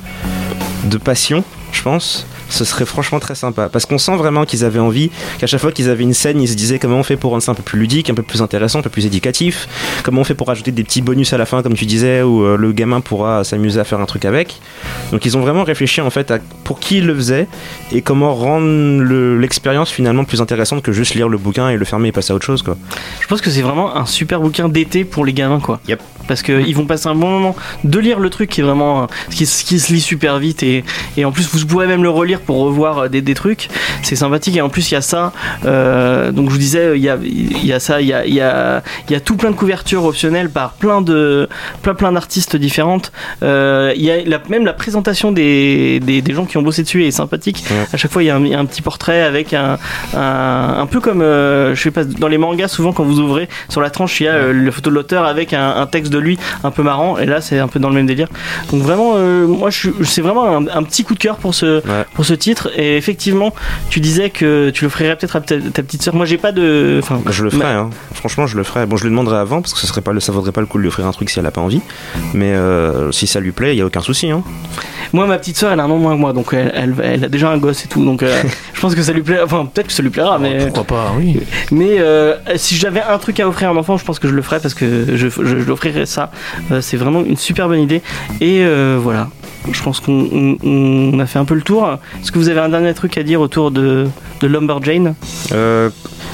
de 0.85 0.97
passion, 0.97 1.43
je 1.73 1.81
pense, 1.81 2.25
ce 2.53 2.65
serait 2.65 2.85
franchement 2.85 3.19
très 3.19 3.35
sympa. 3.35 3.69
Parce 3.69 3.85
qu'on 3.85 3.97
sent 3.97 4.15
vraiment 4.15 4.45
qu'ils 4.45 4.63
avaient 4.63 4.79
envie, 4.79 5.09
qu'à 5.39 5.47
chaque 5.47 5.59
fois 5.61 5.71
qu'ils 5.71 5.89
avaient 5.89 6.03
une 6.03 6.13
scène, 6.13 6.41
ils 6.41 6.47
se 6.47 6.53
disaient 6.55 6.79
comment 6.79 6.97
on 6.97 7.03
fait 7.03 7.17
pour 7.17 7.31
rendre 7.31 7.43
ça 7.43 7.51
un 7.51 7.55
peu 7.55 7.63
plus 7.63 7.79
ludique, 7.79 8.09
un 8.09 8.13
peu 8.13 8.23
plus 8.23 8.41
intéressant, 8.41 8.79
un 8.79 8.83
peu 8.83 8.89
plus 8.89 9.05
éducatif, 9.05 9.67
comment 10.03 10.21
on 10.21 10.23
fait 10.23 10.35
pour 10.35 10.49
ajouter 10.49 10.71
des 10.71 10.83
petits 10.83 11.01
bonus 11.01 11.33
à 11.33 11.37
la 11.37 11.45
fin, 11.45 11.61
comme 11.63 11.73
tu 11.73 11.85
disais, 11.85 12.21
où 12.21 12.43
euh, 12.43 12.55
le 12.57 12.71
gamin 12.71 13.01
pourra 13.01 13.43
s'amuser 13.43 13.79
à 13.79 13.83
faire 13.83 13.99
un 13.99 14.05
truc 14.05 14.25
avec. 14.25 14.59
Donc 15.11 15.25
ils 15.25 15.37
ont 15.37 15.41
vraiment 15.41 15.63
réfléchi 15.63 16.01
en 16.01 16.09
fait 16.09 16.31
à 16.31 16.39
pour 16.63 16.79
qui 16.79 16.97
ils 16.99 17.05
le 17.05 17.15
faisaient 17.15 17.47
et 17.91 18.01
comment 18.01 18.33
rendre 18.33 18.65
le- 19.01 19.37
l'expérience 19.39 19.89
finalement 19.89 20.23
plus 20.23 20.41
intéressante 20.41 20.81
que 20.83 20.91
juste 20.91 21.15
lire 21.15 21.29
le 21.29 21.37
bouquin 21.37 21.69
et 21.69 21.77
le 21.77 21.85
fermer 21.85 22.09
et 22.09 22.11
passer 22.11 22.31
à 22.33 22.35
autre 22.35 22.45
chose 22.45 22.61
quoi. 22.61 22.77
Je 23.21 23.27
pense 23.27 23.41
que 23.41 23.49
c'est 23.49 23.61
vraiment 23.61 23.95
un 23.95 24.05
super 24.05 24.39
bouquin 24.39 24.69
d'été 24.69 25.03
pour 25.05 25.25
les 25.25 25.33
gamins, 25.33 25.59
quoi. 25.59 25.79
Yep. 25.87 26.01
Parce 26.27 26.41
qu'ils 26.41 26.75
vont 26.75 26.85
passer 26.85 27.07
un 27.07 27.15
bon 27.15 27.29
moment 27.29 27.55
de 27.83 27.99
lire 27.99 28.19
le 28.19 28.29
truc 28.29 28.49
qui 28.49 28.61
est 28.61 28.63
vraiment. 28.63 29.03
euh, 29.03 29.05
qui, 29.29 29.45
qui 29.45 29.79
se 29.79 29.91
lit 29.91 29.99
super 30.01 30.39
vite 30.39 30.63
et, 30.63 30.83
et 31.17 31.25
en 31.25 31.31
plus 31.31 31.49
vous 31.53 31.65
pourrez 31.65 31.87
même 31.87 32.03
le 32.03 32.09
relire 32.09 32.39
pour 32.45 32.57
revoir 32.57 32.97
euh, 32.99 33.07
des, 33.09 33.21
des 33.21 33.33
trucs. 33.33 33.69
C'est 34.03 34.15
sympathique 34.15 34.55
et 34.57 34.61
en 34.61 34.69
plus 34.69 34.91
il 34.91 34.93
y 34.93 34.97
a 34.97 35.01
ça. 35.01 35.31
euh, 35.65 36.31
donc 36.31 36.47
je 36.49 36.51
vous 36.53 36.59
disais, 36.59 36.91
il 36.95 37.01
y 37.01 37.09
a, 37.09 37.17
il 37.23 37.65
y 37.65 37.73
a 37.73 37.79
ça, 37.79 38.01
il 38.01 38.07
y 38.07 38.13
a, 38.13 38.25
il 38.25 38.33
y, 38.33 38.41
a, 38.41 38.83
il 39.09 39.13
y 39.13 39.15
a 39.15 39.19
tout 39.19 39.35
plein 39.35 39.51
de 39.51 39.55
couvertures 39.55 40.03
optionnelles 40.05 40.49
par 40.49 40.73
plein 40.73 41.01
de 41.01 41.47
plein, 41.81 41.93
plein 41.95 42.11
d'artistes 42.11 42.55
différentes. 42.55 43.11
Euh, 43.43 43.93
il 43.95 44.03
y 44.03 44.11
a 44.11 44.17
la- 44.25 44.41
même 44.49 44.65
la 44.65 44.73
présentation 44.73 45.31
des, 45.31 45.99
des, 45.99 46.21
des 46.21 46.33
gens 46.33 46.45
qui 46.45 46.57
ont 46.57 46.61
bossé 46.61 46.83
dessus 46.83 47.05
est 47.05 47.11
sympathique. 47.11 47.63
Ouais. 47.71 47.85
À 47.93 47.97
chaque 47.97 48.11
fois 48.11 48.23
il 48.23 48.27
y, 48.27 48.29
a 48.29 48.35
un, 48.35 48.65
petit 48.65 48.81
portrait 48.81 49.21
avec 49.21 49.53
un, 49.53 49.77
un, 50.15 50.75
un 50.79 50.85
peu 50.85 50.99
comme 50.99 51.21
euh, 51.21 51.75
je 51.75 51.81
sais 51.81 51.91
pas 51.91 52.03
dans 52.03 52.27
les 52.27 52.37
mangas 52.37 52.67
souvent 52.67 52.91
quand 52.93 53.03
vous 53.03 53.19
ouvrez 53.19 53.47
sur 53.69 53.81
la 53.81 53.89
tranche 53.89 54.19
il 54.21 54.25
y 54.25 54.27
a 54.27 54.33
euh, 54.33 54.53
la 54.53 54.71
photo 54.71 54.89
de 54.89 54.95
l'auteur 54.95 55.25
avec 55.25 55.53
un, 55.53 55.75
un 55.75 55.85
texte 55.87 56.11
de 56.11 56.17
lui 56.17 56.37
un 56.63 56.71
peu 56.71 56.83
marrant 56.83 57.17
et 57.17 57.25
là 57.25 57.41
c'est 57.41 57.59
un 57.59 57.67
peu 57.67 57.79
dans 57.79 57.89
le 57.89 57.95
même 57.95 58.05
délire 58.05 58.27
donc 58.71 58.81
vraiment 58.81 59.13
euh, 59.15 59.45
moi 59.47 59.69
c'est 59.71 60.21
vraiment 60.21 60.57
un, 60.57 60.67
un 60.67 60.83
petit 60.83 61.03
coup 61.03 61.13
de 61.13 61.19
cœur 61.19 61.37
pour 61.37 61.53
ce 61.55 61.73
Ouais. 61.83 62.05
pour 62.13 62.23
ce 62.25 62.32
titre 62.35 62.69
et 62.75 62.97
effectivement 62.97 63.53
tu 63.89 63.99
disais 63.99 64.29
que 64.29 64.69
tu 64.71 64.83
l'offrirais 64.83 65.15
peut-être 65.15 65.35
à 65.35 65.41
ta, 65.41 65.59
ta 65.59 65.83
petite 65.83 66.01
sœur 66.01 66.15
moi 66.15 66.25
j'ai 66.25 66.37
pas 66.37 66.51
de 66.51 66.99
enfin 67.01 67.21
Je 67.29 67.43
le 67.43 67.49
ferai, 67.49 67.71
hein. 67.71 67.89
franchement 68.13 68.47
je 68.47 68.57
le 68.57 68.63
ferai. 68.63 68.85
Bon 68.85 68.97
je 68.97 69.03
lui 69.03 69.09
demanderai 69.09 69.37
avant 69.37 69.61
parce 69.61 69.73
que 69.73 69.79
ce 69.79 69.87
serait 69.87 70.01
pas 70.01 70.13
le, 70.13 70.19
ça 70.19 70.31
vaudrait 70.31 70.51
pas 70.51 70.61
le 70.61 70.67
coup 70.67 70.77
de 70.77 70.83
lui 70.83 70.87
offrir 70.89 71.07
un 71.07 71.11
truc 71.11 71.29
si 71.29 71.39
elle 71.39 71.45
a 71.45 71.51
pas 71.51 71.61
envie. 71.61 71.81
Mais 72.33 72.53
euh, 72.53 73.11
si 73.11 73.27
ça 73.27 73.39
lui 73.39 73.51
plaît, 73.51 73.75
il 73.75 73.79
y 73.79 73.81
a 73.81 73.85
aucun 73.85 74.01
souci. 74.01 74.29
Hein. 74.29 74.43
moi 75.11 75.27
ma 75.27 75.37
petite 75.37 75.57
sœur 75.57 75.71
elle 75.71 75.79
a 75.79 75.83
un 75.83 75.89
an 75.89 75.97
moins 75.97 76.15
que 76.15 76.19
moi 76.19 76.33
donc 76.33 76.53
elle, 76.53 76.71
elle, 76.75 76.95
elle 77.03 77.23
a 77.25 77.29
déjà 77.29 77.49
un 77.49 77.57
gosse 77.57 77.85
et 77.85 77.87
tout 77.87 78.03
donc 78.03 78.23
euh, 78.23 78.41
je 78.73 78.81
pense 78.81 78.95
que 78.95 79.01
ça 79.01 79.13
lui 79.13 79.21
plaît 79.21 79.39
enfin 79.43 79.65
peut-être 79.65 79.87
que 79.87 79.93
ça 79.93 80.01
lui 80.01 80.09
plaira 80.09 80.39
mais 80.39 80.65
Pourquoi 80.65 80.83
pas, 80.83 81.13
oui. 81.17 81.39
Mais 81.71 81.99
euh, 81.99 82.35
si 82.55 82.75
j'avais 82.75 83.01
un 83.01 83.17
truc 83.17 83.39
à 83.39 83.47
offrir 83.47 83.69
à 83.69 83.71
un 83.71 83.77
enfant, 83.77 83.97
je 83.97 84.05
pense 84.05 84.19
que 84.19 84.27
je 84.27 84.33
le 84.33 84.41
ferais 84.41 84.59
parce 84.59 84.73
que 84.73 85.15
je, 85.15 85.27
je, 85.27 85.29
je 85.29 85.55
lui 85.55 85.71
offrirais 85.71 86.05
ça. 86.05 86.31
Euh, 86.71 86.81
c'est 86.81 86.97
vraiment 86.97 87.23
une 87.23 87.37
super 87.37 87.67
bonne 87.67 87.79
idée. 87.81 88.01
Et 88.41 88.63
euh, 88.63 88.97
voilà, 89.01 89.29
je 89.71 89.81
pense 89.81 89.99
qu'on 89.99 90.57
on- 90.63 91.13
on 91.13 91.19
a 91.19 91.25
fait 91.25 91.39
un 91.39 91.45
peu 91.45 91.55
le 91.55 91.61
tour. 91.61 91.87
Est-ce 92.21 92.31
que 92.31 92.39
vous 92.39 92.49
avez 92.49 92.59
un 92.59 92.69
dernier 92.69 92.93
truc 92.93 93.17
à 93.17 93.23
dire 93.23 93.41
autour 93.41 93.71
de, 93.71 94.07
de 94.41 94.47
Lumberjane? 94.47 95.15
Euh, 95.51 95.89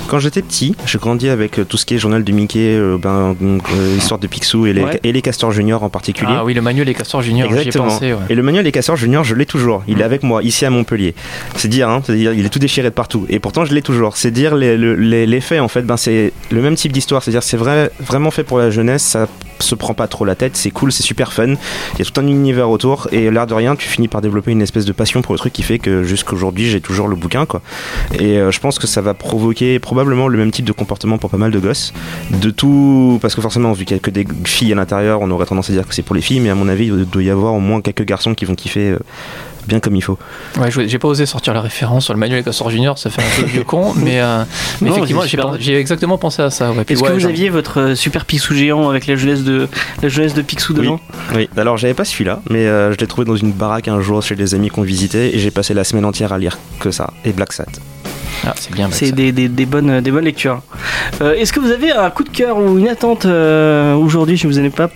quand 0.07 0.17
j'étais 0.19 0.41
petit, 0.41 0.75
je 0.85 0.97
grandis 0.97 1.29
avec 1.29 1.59
euh, 1.59 1.63
tout 1.63 1.77
ce 1.77 1.85
qui 1.85 1.93
est 1.93 1.97
journal 1.99 2.23
de 2.23 2.31
Mickey, 2.31 2.59
euh, 2.75 2.97
ben, 2.97 3.35
donc, 3.39 3.61
euh, 3.71 3.95
histoire 3.97 4.19
de 4.19 4.25
Picsou 4.27 4.65
et 4.65 4.73
les, 4.73 4.81
Ouais. 4.83 4.99
et 5.03 5.11
les 5.11 5.21
Castors 5.21 5.51
Junior 5.51 5.83
en 5.83 5.89
particulier. 5.89 6.31
Ah 6.35 6.43
oui, 6.43 6.53
le 6.55 6.61
manuel 6.61 6.85
des 6.87 6.93
castors 6.95 7.21
juniors, 7.21 7.49
j'y 7.49 7.55
ai 7.55 7.59
Exactement. 7.59 7.85
pensé. 7.89 8.13
ouais. 8.13 8.19
Et 8.29 8.35
le 8.35 8.41
manuel 8.41 8.63
des 8.63 8.71
casseurs 8.71 8.95
junior, 8.95 9.23
je 9.23 9.35
l'ai 9.35 9.45
toujours. 9.45 9.83
Il 9.87 9.99
est 10.01 10.03
avec 10.03 10.23
moi, 10.23 10.41
ici 10.41 10.65
à 10.65 10.69
Montpellier. 10.71 11.13
C'est 11.55 11.67
dire, 11.67 11.89
hein, 11.89 12.01
c'est 12.03 12.15
dire, 12.15 12.33
il 12.33 12.45
est 12.45 12.49
tout 12.49 12.59
déchiré 12.59 12.89
de 12.89 12.93
partout. 12.93 13.25
Et 13.29 13.39
pourtant, 13.39 13.65
je 13.65 13.73
l'ai 13.73 13.81
toujours. 13.83 14.17
C'est 14.17 14.31
dire 14.31 14.55
les, 14.55 14.77
le- 14.77 14.95
les, 14.95 15.25
les 15.27 15.41
faits, 15.41 15.61
en 15.61 15.67
fait, 15.67 15.83
ben, 15.83 15.97
c'est 15.97 16.33
le 16.49 16.61
même 16.61 16.75
type 16.75 16.91
d'histoire. 16.91 17.21
C'est-à-dire, 17.21 17.43
c'est 17.43 17.57
vrai, 17.57 17.91
vraiment 17.99 18.31
fait 18.31 18.43
pour 18.43 18.57
la 18.57 18.71
jeunesse. 18.71 19.03
Ça 19.03 19.27
se 19.63 19.75
prend 19.75 19.93
pas 19.93 20.07
trop 20.07 20.25
la 20.25 20.35
tête. 20.35 20.55
C'est 20.55 20.71
cool, 20.71 20.91
c'est 20.91 21.03
super 21.03 21.33
fun. 21.33 21.53
Il 21.93 21.99
y 21.99 22.01
a 22.01 22.05
tout 22.05 22.19
un 22.19 22.27
univers 22.27 22.69
autour. 22.69 23.07
Et 23.11 23.29
l'air 23.31 23.47
de 23.47 23.53
rien, 23.53 23.75
tu 23.75 23.87
finis 23.87 24.07
par 24.07 24.21
développer 24.21 24.51
une 24.51 24.61
espèce 24.61 24.85
de 24.85 24.91
passion 24.91 25.21
pour 25.21 25.33
le 25.33 25.39
truc 25.39 25.53
qui 25.53 25.63
fait 25.63 25.79
que 25.79 26.03
jusqu'aujourd'hui, 26.03 26.69
j'ai 26.69 26.81
toujours 26.81 27.07
le 27.07 27.15
bouquin, 27.15 27.45
quoi. 27.45 27.61
Et 28.17 28.37
euh, 28.37 28.51
je 28.51 28.59
pense 28.59 28.79
que 28.79 28.87
ça 28.87 29.01
va 29.01 29.13
provoquer 29.13 29.79
probablement 29.79 30.27
le 30.27 30.37
même 30.37 30.51
type 30.51 30.65
de 30.65 30.71
comportement 30.71 31.17
pour 31.17 31.29
pas 31.29 31.37
mal 31.37 31.51
de 31.51 31.59
gosses. 31.59 31.93
De 32.31 32.49
tout, 32.49 33.19
parce 33.21 33.35
que 33.35 33.41
forcément, 33.41 33.71
vu 33.73 33.85
qu'il 33.85 33.95
y 33.95 33.99
a 33.99 34.01
que 34.01 34.11
des 34.11 34.25
filles 34.45 34.73
à 34.73 34.75
l'intérieur, 34.75 35.19
on 35.21 35.29
aurait 35.31 35.45
tendance 35.45 35.69
à 35.69 35.73
dire 35.73 35.87
que 35.87 35.93
c'est 35.93 36.03
pour 36.03 36.15
les 36.15 36.21
filles, 36.21 36.39
mais 36.39 36.49
à 36.49 36.55
mon 36.55 36.67
avis, 36.67 36.87
il 36.87 37.05
doit 37.05 37.23
y 37.23 37.29
avoir 37.29 37.53
au 37.53 37.59
moins 37.59 37.81
quelques 37.81 38.05
garçons 38.05 38.33
qui 38.33 38.45
vont 38.45 38.55
kiffer 38.55 38.91
euh, 38.91 38.99
bien 39.69 39.79
comme 39.79 39.95
il 39.95 40.01
faut. 40.01 40.17
Ouais, 40.59 40.69
j'ai 40.71 40.99
pas 40.99 41.07
osé 41.07 41.25
sortir 41.25 41.53
la 41.53 41.61
référence 41.61 42.03
sur 42.05 42.13
le 42.13 42.19
manuel 42.19 42.39
des 42.39 42.43
castors 42.45 42.69
juniors, 42.69 42.97
ça 42.97 43.09
fait 43.09 43.21
un 43.21 43.41
peu 43.41 43.47
vieux 43.47 43.63
con, 43.63 43.93
mais, 43.95 44.19
euh, 44.19 44.43
mais 44.81 44.89
Non, 44.89 44.95
effectivement, 44.97 45.21
j'ai 45.21 45.29
super. 45.29 45.53
exactement 45.77 46.17
pensé 46.17 46.41
à 46.41 46.49
ça. 46.49 46.71
Ouais. 46.71 46.83
Est-ce 46.89 47.01
ouais, 47.01 47.07
que 47.09 47.13
vous 47.13 47.19
genre- 47.19 47.29
aviez 47.29 47.49
votre 47.49 47.79
euh, 47.79 47.95
super 47.95 48.25
Picsou 48.25 48.53
géant 48.53 48.89
avec 48.89 49.07
la 49.07 49.15
jeunesse 49.15 49.43
de, 49.43 49.67
la 50.01 50.09
jeunesse 50.09 50.33
de 50.33 50.41
Picsou 50.41 50.73
Oui. 50.73 50.79
dedans? 50.81 50.99
Oui, 51.35 51.49
alors 51.55 51.77
j'avais 51.77 51.93
pas 51.93 52.03
celui-là, 52.05 52.41
mais 52.49 52.65
euh, 52.65 52.91
je 52.93 52.97
l'ai 52.97 53.07
trouvé 53.07 53.25
dans 53.25 53.35
une 53.37 53.53
baraque 53.53 53.87
un 53.87 54.01
jour 54.01 54.21
chez 54.21 54.35
des 54.35 54.55
amis 54.55 54.69
qu'on 54.69 54.81
visitait 54.81 55.33
et 55.35 55.39
j'ai 55.39 55.51
passé 55.51 55.73
la 55.73 55.83
semaine 55.83 56.05
entière 56.05 56.33
à 56.33 56.37
lire 56.37 56.57
que 56.79 56.91
ça 56.91 57.13
et 57.23 57.31
Black 57.31 57.53
Sat. 57.53 57.65
Ah, 58.45 58.53
c'est 58.57 58.71
bien. 58.73 58.89
C'est 58.91 59.11
des, 59.11 59.31
des, 59.31 59.49
des 59.49 59.65
bonnes, 59.65 60.01
des 60.01 60.11
bonnes 60.11 60.23
lectures. 60.25 60.61
Euh, 61.21 61.33
Est-ce 61.33 61.51
que 61.53 61.59
vous 61.59 61.71
avez 61.71 61.91
un 61.91 62.09
coup 62.09 62.23
de 62.23 62.29
cœur 62.29 62.57
ou 62.57 62.77
une 62.77 62.87
attente 62.87 63.25
euh, 63.25 63.95
aujourd'hui 63.95 64.37
Je 64.37 64.47
vous 64.47 64.59
en 64.59 64.63
ai 64.63 64.69
pas? 64.69 64.89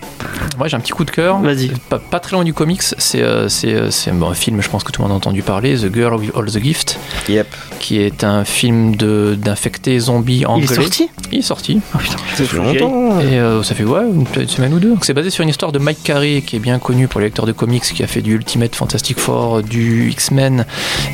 Moi, 0.58 0.68
j'ai 0.68 0.76
un 0.76 0.80
petit 0.80 0.92
coup 0.92 1.04
de 1.04 1.10
cœur. 1.10 1.38
Vas-y. 1.40 1.68
Pas, 1.88 1.98
pas 1.98 2.20
très 2.20 2.36
loin 2.36 2.44
du 2.44 2.54
comics, 2.54 2.82
c'est 2.82 3.22
euh, 3.22 3.48
c'est, 3.48 3.90
c'est, 3.90 4.12
bon, 4.12 4.28
un 4.30 4.34
film, 4.34 4.62
je 4.62 4.68
pense 4.68 4.84
que 4.84 4.92
tout 4.92 5.02
le 5.02 5.08
monde 5.08 5.14
a 5.14 5.16
entendu 5.16 5.42
parler, 5.42 5.76
The 5.76 5.92
Girl 5.92 6.14
with 6.18 6.30
All 6.36 6.46
the 6.46 6.62
Gift, 6.62 6.98
Yep. 7.28 7.46
qui 7.80 8.00
est 8.00 8.22
un 8.24 8.44
film 8.44 8.94
de- 8.96 9.36
d'infectés 9.36 9.98
zombies 9.98 10.36
Il 10.38 10.42
est 10.42 10.46
anglais. 10.46 10.66
sorti? 10.74 11.08
Il 11.32 11.38
est 11.40 11.42
sorti. 11.42 11.80
Oh 11.94 11.98
putain, 11.98 12.16
Ça 12.36 12.44
fait 12.44 12.56
longtemps. 12.56 13.20
Et 13.20 13.38
euh, 13.40 13.62
ça 13.62 13.74
fait 13.74 13.84
ouais, 13.84 14.02
une, 14.04 14.48
semaine 14.48 14.74
ou 14.74 14.78
deux. 14.78 14.94
C'est 15.02 15.12
basé 15.14 15.30
sur 15.30 15.42
une 15.42 15.48
histoire 15.48 15.72
de 15.72 15.78
Mike 15.80 16.02
Carey 16.04 16.42
qui 16.46 16.56
est 16.56 16.60
bien 16.60 16.78
connu 16.78 17.08
pour 17.08 17.20
les 17.20 17.26
lecteurs 17.26 17.46
de 17.46 17.52
comics, 17.52 17.82
qui 17.82 18.02
a 18.02 18.06
fait 18.06 18.22
du 18.22 18.34
Ultimate 18.34 18.74
Fantastic 18.76 19.18
Four, 19.18 19.62
du 19.62 20.10
X-Men, 20.10 20.64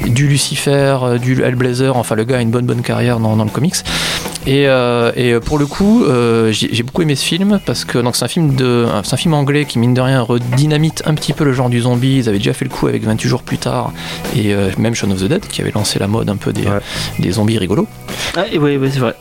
du 0.07 0.29
Lucifer, 0.29 0.99
du 1.21 1.43
Hellblazer. 1.43 1.97
Enfin, 1.97 2.15
le 2.21 2.25
gars 2.27 2.39
a 2.39 2.41
une 2.41 2.51
bonne 2.51 2.67
bonne 2.67 2.83
carrière 2.83 3.19
dans, 3.21 3.37
dans 3.37 3.45
le 3.45 3.51
comics. 3.51 3.75
Et, 4.47 4.67
euh, 4.69 5.13
et 5.17 5.39
pour 5.39 5.59
le 5.59 5.67
coup, 5.67 6.03
euh, 6.05 6.51
j'ai 6.51 6.71
j'ai 6.73 6.83
beaucoup 6.83 7.03
aimé 7.03 7.15
ce 7.15 7.25
film 7.25 7.61
parce 7.67 7.85
que 7.85 7.99
donc 7.99 8.17
c'est 8.17 8.25
un 8.25 8.29
film 8.29 8.55
de, 8.55 8.87
c'est 9.05 9.13
un 9.15 9.17
film 9.19 9.35
anglais 9.35 9.67
qui 9.67 9.79
mine 9.79 9.93
de 9.93 10.01
rien 10.01 10.23
redynamite 10.23 11.03
un 11.05 11.13
petit 11.15 11.35
peu 11.35 11.45
le 11.45 11.53
genre 11.53 11.69
du 11.69 11.81
zombie. 11.81 12.17
Ils 12.19 12.29
avaient 12.29 12.39
déjà 12.39 12.55
fait 12.55 12.65
le 12.65 12.71
coup 12.71 12.87
avec 12.87 13.05
28 13.05 13.29
jours 13.29 13.43
plus 13.43 13.59
tard 13.59 13.93
et 14.35 14.55
euh, 14.55 14.71
même 14.79 14.95
Shaun 14.95 15.11
of 15.13 15.19
the 15.21 15.25
Dead 15.25 15.47
qui 15.47 15.61
avait 15.61 15.73
lancé 15.73 15.99
la 15.99 16.07
mode 16.07 16.31
un 16.31 16.37
peu 16.37 16.53
des, 16.55 16.63
Ouais. 16.67 16.79
des 17.19 17.33
zombies 17.33 17.59
rigolos. 17.59 17.87
Ah, 18.37 18.45
et 18.51 18.59
ouais, 18.59 18.77
ouais, 18.79 18.89
c'est 18.91 18.99
vrai. 19.01 19.15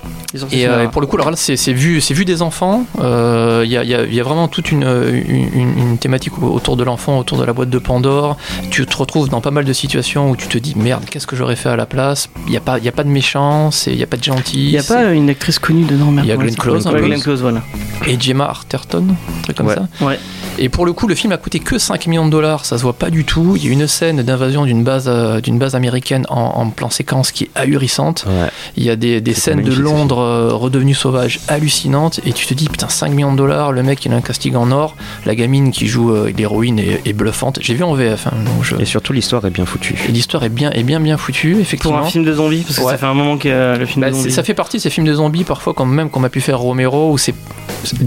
Et, 0.51 0.67
euh, 0.67 0.87
pour 0.87 1.01
le 1.01 1.07
coup, 1.07 1.15
alors 1.17 1.31
là, 1.31 1.35
c'est 1.35 1.57
c'est 1.57 1.73
vu, 1.73 1.99
c'est 2.01 2.13
vu 2.13 2.23
des 2.23 2.41
enfants. 2.41 2.85
Euh, 3.01 3.63
Il 3.65 3.71
y, 3.71 3.77
a, 3.77 3.83
il 3.83 3.89
y 3.89 3.95
a- 3.95 4.03
il 4.03 4.13
y 4.13 4.19
a 4.19 4.23
vraiment 4.23 4.47
toute 4.47 4.71
une, 4.71 4.83
une, 4.83 5.97
thématique 5.97 6.37
au- 6.41 6.47
autour 6.53 6.77
de 6.77 6.83
l'enfant, 6.83 7.17
autour 7.19 7.37
de 7.37 7.43
la 7.43 7.51
boîte 7.53 7.69
de 7.69 7.79
Pandore. 7.79 8.37
Tu 8.69 8.85
te 8.85 8.95
retrouves 8.97 9.27
dans 9.29 9.41
pas 9.41 9.51
mal 9.51 9.65
de 9.65 9.73
situations 9.73 10.29
où 10.29 10.35
tu 10.35 10.47
te 10.47 10.57
dis 10.57 10.75
merde, 10.77 11.03
qu'est-ce 11.09 11.27
que 11.27 11.35
j'aurais 11.35 11.55
fait 11.55 11.69
à 11.69 11.75
la 11.75 11.85
place? 11.85 12.29
Il 12.45 12.51
n'y 12.51 12.57
a, 12.57 12.61
pas- 12.61 12.77
il 12.79 12.88
y 12.89 12.93
a 12.93 12.95
pas 12.95 13.03
de 13.03 13.09
méchants, 13.09 13.69
il 13.87 13.95
n'y 13.95 14.03
a 14.03 14.07
pas 14.07 14.17
de 14.17 14.23
gentils. 14.23 14.65
Il 14.67 14.71
n'y 14.71 14.77
a 14.77 14.83
pas 14.83 15.11
une 15.13 15.29
actrice 15.29 15.59
connue 15.59 15.85
dedans, 15.85 16.11
merde, 16.11 16.25
Il 16.25 16.29
y 16.29 16.31
a 16.31 16.37
Glenn 16.37 16.55
Close, 16.55 16.87
un 16.87 16.91
Ouais, 16.93 16.99
peu. 16.99 17.05
Glenn 17.07 17.21
Close, 17.21 17.41
voilà. 17.41 17.61
et 18.07 18.19
Gemma 18.19 18.45
Arterton, 18.45 19.05
un 19.37 19.41
truc 19.43 19.57
comme 19.57 19.67
Ouais. 19.67 19.75
ça. 19.75 20.05
Ouais. 20.05 20.19
Et 20.57 20.67
pour 20.67 20.85
le 20.85 20.91
coup, 20.93 21.07
le 21.07 21.15
film 21.15 21.31
a 21.31 21.37
coûté 21.37 21.59
que 21.59 21.77
5 21.77 22.07
millions 22.07 22.25
de 22.25 22.31
dollars, 22.31 22.65
ça 22.65 22.77
se 22.77 22.83
voit 22.83 22.93
pas 22.93 23.09
du 23.09 23.23
tout. 23.23 23.53
Il 23.55 23.65
y 23.65 23.69
a 23.69 23.71
une 23.71 23.87
scène 23.87 24.21
d'invasion 24.23 24.65
d'une 24.65 24.83
base, 24.83 25.05
euh, 25.07 25.39
d'une 25.39 25.57
base 25.57 25.73
américaine 25.75 26.25
en, 26.29 26.41
en 26.41 26.69
plan 26.69 26.89
séquence 26.89 27.31
qui 27.31 27.45
est 27.45 27.49
ahurissante. 27.55 28.25
Ouais. 28.27 28.49
Il 28.75 28.83
y 28.83 28.89
a 28.89 28.95
des, 28.97 29.21
des 29.21 29.33
scènes 29.33 29.61
de 29.63 29.73
Londres 29.73 30.19
euh, 30.19 30.49
redevenues 30.53 30.93
sauvages 30.95 31.39
hallucinantes 31.47 32.19
et 32.25 32.33
tu 32.33 32.45
te 32.45 32.53
dis 32.53 32.67
putain 32.67 32.89
5 32.89 33.09
millions 33.11 33.31
de 33.31 33.37
dollars, 33.37 33.71
le 33.71 33.83
mec 33.83 34.03
il 34.05 34.11
a 34.13 34.15
un 34.17 34.21
casting 34.21 34.55
en 34.55 34.71
or, 34.71 34.95
la 35.25 35.35
gamine 35.35 35.71
qui 35.71 35.87
joue 35.87 36.11
euh, 36.11 36.31
l'héroïne 36.35 36.79
est, 36.79 37.01
est 37.05 37.13
bluffante. 37.13 37.59
J'ai 37.61 37.73
vu 37.75 37.83
en 37.83 37.93
VF, 37.93 38.27
hein, 38.27 38.31
donc 38.45 38.63
je- 38.63 38.75
Et 38.81 38.85
surtout, 38.85 39.13
l'histoire 39.13 39.45
est 39.45 39.49
bien 39.51 39.65
foutue. 39.65 39.95
et 40.07 40.11
l'histoire 40.11 40.43
est 40.43 40.49
bien, 40.49 40.71
est 40.71 40.83
bien 40.83 40.99
bien 40.99 41.17
foutue 41.17 41.51
Pour 41.53 41.61
effectivement. 41.61 41.99
un 41.99 42.03
film 42.03 42.25
de 42.25 42.33
zombies, 42.33 42.65
parce 42.69 42.79
que 42.79 42.85
Ouais. 42.85 42.91
ça 42.91 42.97
fait 42.97 43.05
un 43.05 43.13
moment 43.13 43.37
que 43.37 43.47
euh, 43.49 43.77
le 43.77 43.85
film 43.85 44.01
Bah, 44.01 44.09
de 44.09 44.13
c'est- 44.15 44.21
zombies. 44.21 44.31
ça 44.33 44.43
fait 44.43 44.53
partie 44.53 44.77
de 44.77 44.81
ces 44.81 44.89
films 44.89 45.05
de 45.07 45.13
zombies 45.13 45.43
parfois 45.43 45.73
quand 45.73 45.85
même 45.85 46.09
qu'on 46.09 46.23
a 46.23 46.29
pu 46.29 46.41
faire 46.41 46.59
Romero 46.59 47.11
où 47.11 47.17
c'est 47.17 47.33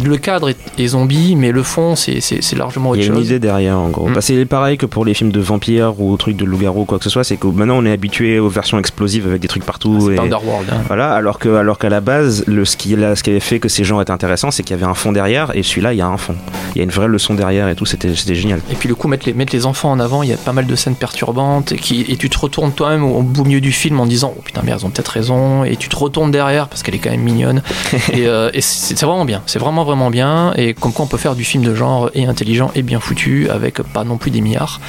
le 0.05 0.17
cadre 0.19 0.51
est, 0.51 0.57
est 0.79 0.89
zombie 0.89 1.35
mais 1.37 1.51
le 1.51 1.63
fond 1.63 1.97
c'est- 1.97 2.21
largement 2.57 2.91
autre 2.91 2.99
Il 3.01 3.05
y 3.05 3.05
a 3.05 3.09
une 3.09 3.15
chose. 3.17 3.27
idée 3.27 3.39
derrière 3.39 3.79
en 3.79 3.89
gros. 3.89 4.09
Mm. 4.09 4.13
Bah, 4.15 4.21
c'est 4.21 4.45
pareil 4.45 4.77
que 4.79 4.87
pour 4.87 5.05
les 5.05 5.15
films 5.15 5.33
de 5.33 5.41
vampires 5.41 6.01
ou 6.01 6.17
trucs 6.17 6.37
de 6.37 6.45
loup-garou 6.45 6.83
ou 6.83 6.85
quoi 6.85 6.99
que 6.99 7.05
ce 7.05 7.11
soit, 7.11 7.25
c'est 7.25 7.37
que 7.37 7.47
maintenant 7.47 7.79
on 7.79 7.85
est 7.87 7.93
habitué 7.93 8.39
aux 8.39 8.49
versions 8.49 8.79
explosives 8.79 9.27
avec 9.27 9.41
des 9.41 9.49
trucs 9.49 9.65
partout. 9.65 10.11
Et... 10.11 10.17
pas 10.17 10.23
Underworld. 10.23 10.69
hein. 10.71 10.83
Voilà, 10.87 11.13
alors 11.13 11.39
que 11.39 11.49
alors 11.57 11.79
qu'à 11.79 11.89
la 11.89 12.01
base, 12.01 12.45
le, 12.47 12.65
ce, 12.65 12.77
qui, 12.77 12.95
là, 12.97 13.17
ce 13.17 13.23
qui 13.23 13.31
avait 13.31 13.41
fait 13.41 13.59
que 13.59 13.69
ces 13.69 13.85
genres 13.85 14.03
étaient 14.03 14.11
intéressants, 14.13 14.51
c'est 14.51 14.63
qu'il 14.63 14.77
y 14.77 14.79
avait 14.79 14.89
un 14.91 14.95
fond 14.95 15.13
derrière, 15.13 15.51
et 15.57 15.63
celui-là, 15.63 15.93
il 15.95 15.99
y 15.99 16.03
a 16.03 16.07
un 16.07 16.17
fond. 16.19 16.35
Il 16.75 16.79
y 16.79 16.81
a 16.81 16.85
une 16.85 16.91
vraie 16.91 17.09
leçon 17.09 17.35
derrière 17.35 17.69
et 17.69 17.75
tout, 17.75 17.87
c'était 17.87 18.15
c'était 18.15 18.35
génial. 18.35 18.61
Et 18.71 18.75
puis 18.75 18.89
le 18.89 18.95
coup, 18.95 19.09
mettre 19.09 19.27
les, 19.27 19.33
mettre 19.33 19.55
les 19.55 19.65
enfants 19.67 19.91
en 19.91 20.01
avant, 20.01 20.23
il 20.23 20.29
y 20.29 20.33
a 20.33 20.37
pas 20.37 20.53
mal 20.53 20.67
de 20.67 20.77
scènes 20.77 20.95
perturbantes, 20.97 21.73
et, 21.73 21.77
qui, 21.77 22.03
et 22.09 22.17
tu 22.17 22.29
te 22.29 22.39
retournes 22.39 22.73
toi-même 22.73 23.05
au, 23.05 23.17
au 23.19 23.23
beau 23.23 23.45
milieu 23.45 23.61
du 23.61 23.73
film 23.73 23.99
en 24.01 24.07
disant, 24.07 24.35
oh 24.37 24.41
putain, 24.53 24.63
mais 24.65 24.73
elles 24.73 24.85
ont 24.85 24.91
peut-être 24.91 25.09
raison, 25.09 25.65
et 25.65 25.77
tu 25.77 25.89
te 25.89 25.97
retournes 25.97 26.31
derrière 26.31 26.69
parce 26.69 26.83
qu'elle 26.83 26.95
est 26.95 26.99
quand 26.99 27.11
même 27.11 27.23
mignonne. 27.23 27.63
et 28.13 28.27
euh, 28.27 28.51
et 28.53 28.61
c'est 28.61 29.01
vraiment 29.03 29.25
bien, 29.25 29.43
c'est 29.47 29.59
vraiment 29.59 29.85
vraiment 29.85 30.11
bien, 30.11 30.53
et 30.57 30.75
comme 30.75 30.93
quoi 30.93 31.05
on 31.05 31.09
peut 31.09 31.17
faire 31.17 31.35
du 31.35 31.45
film 31.45 31.65
de 31.65 31.75
genre 31.75 32.11
et 32.15 32.27
intelligent 32.27 32.71
et 32.75 32.83
bien 32.83 33.01
foutu, 33.01 33.49
avec 33.51 33.83
pas 33.83 34.05
non 34.05 34.19
plus 34.19 34.31
des 34.31 34.41
milliards. 34.41 34.81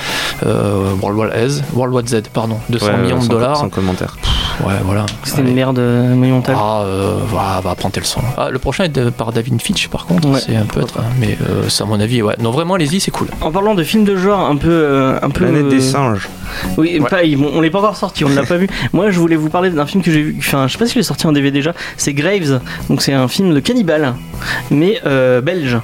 Euh, 0.45 0.93
World 1.01 1.17
War 1.17 1.49
Z, 1.49 1.63
World 1.73 1.93
War 1.93 2.03
Z, 2.05 2.23
pardon, 2.33 2.57
200 2.69 2.85
Ouais, 2.85 2.97
millions 2.97 3.19
de 3.19 3.27
dollars. 3.27 3.57
Sans 3.57 3.69
commentaire. 3.69 4.17
Ouais, 4.65 4.73
voilà. 4.83 5.05
C'était 5.23 5.41
une 5.41 5.53
merde 5.53 5.79
euh, 5.79 6.13
monumentale. 6.15 6.55
Ah, 6.57 6.83
euh, 6.85 7.17
va, 7.31 7.61
va 7.61 7.75
prendre 7.75 7.95
le 7.97 8.03
son. 8.05 8.21
Ah, 8.37 8.49
le 8.51 8.59
prochain 8.59 8.83
est 8.85 8.89
de- 8.89 9.09
par 9.09 9.31
David 9.31 9.61
Fitch, 9.61 9.87
par 9.87 10.05
contre. 10.05 10.29
Ouais, 10.29 10.39
c'est 10.39 10.55
un 10.55 10.65
peu. 10.65 10.81
pourquoi 10.81 11.01
pas. 11.03 11.07
Mais 11.19 11.37
euh, 11.49 11.63
c'est 11.69 11.83
à 11.83 11.85
mon 11.85 11.99
avis, 11.99 12.21
ouais. 12.21 12.35
Non, 12.39 12.51
vraiment, 12.51 12.75
allez-y, 12.75 12.99
c'est 12.99 13.11
cool. 13.11 13.27
En 13.41 13.51
parlant 13.51 13.73
de 13.75 13.83
films 13.83 14.03
de 14.03 14.15
genre 14.15 14.39
un 14.47 14.55
peu. 14.55 14.69
euh, 14.69 15.17
un 15.21 15.29
peu 15.29 15.45
Planète 15.45 15.65
euh, 15.65 15.69
des 15.69 15.81
singes. 15.81 16.29
Oui, 16.77 16.99
Ouais. 16.99 17.35
on 17.53 17.61
l'est 17.61 17.69
pas 17.71 17.79
encore 17.79 17.95
sorti, 17.97 18.23
on 18.25 18.29
ne 18.29 18.35
l'a 18.35 18.43
pas 18.43 18.57
vu. 18.57 18.67
Moi, 18.93 19.09
je 19.11 19.19
voulais 19.19 19.35
vous 19.35 19.49
parler 19.49 19.69
d'un 19.71 19.85
film 19.85 20.03
que 20.03 20.11
j'ai 20.11 20.21
vu. 20.21 20.35
Enfin, 20.39 20.67
je 20.67 20.73
sais 20.73 20.77
pas 20.79 20.85
s'il 20.85 20.99
est 20.99 21.03
sorti 21.03 21.25
en 21.27 21.31
DVD 21.31 21.51
déjà. 21.51 21.73
C'est 21.97 22.13
Graves. 22.13 22.59
Donc, 22.89 23.01
c'est 23.01 23.13
un 23.13 23.27
film 23.27 23.53
de 23.53 23.59
cannibale, 23.59 24.13
mais 24.71 24.99
euh, 25.05 25.41
belge. 25.41 25.77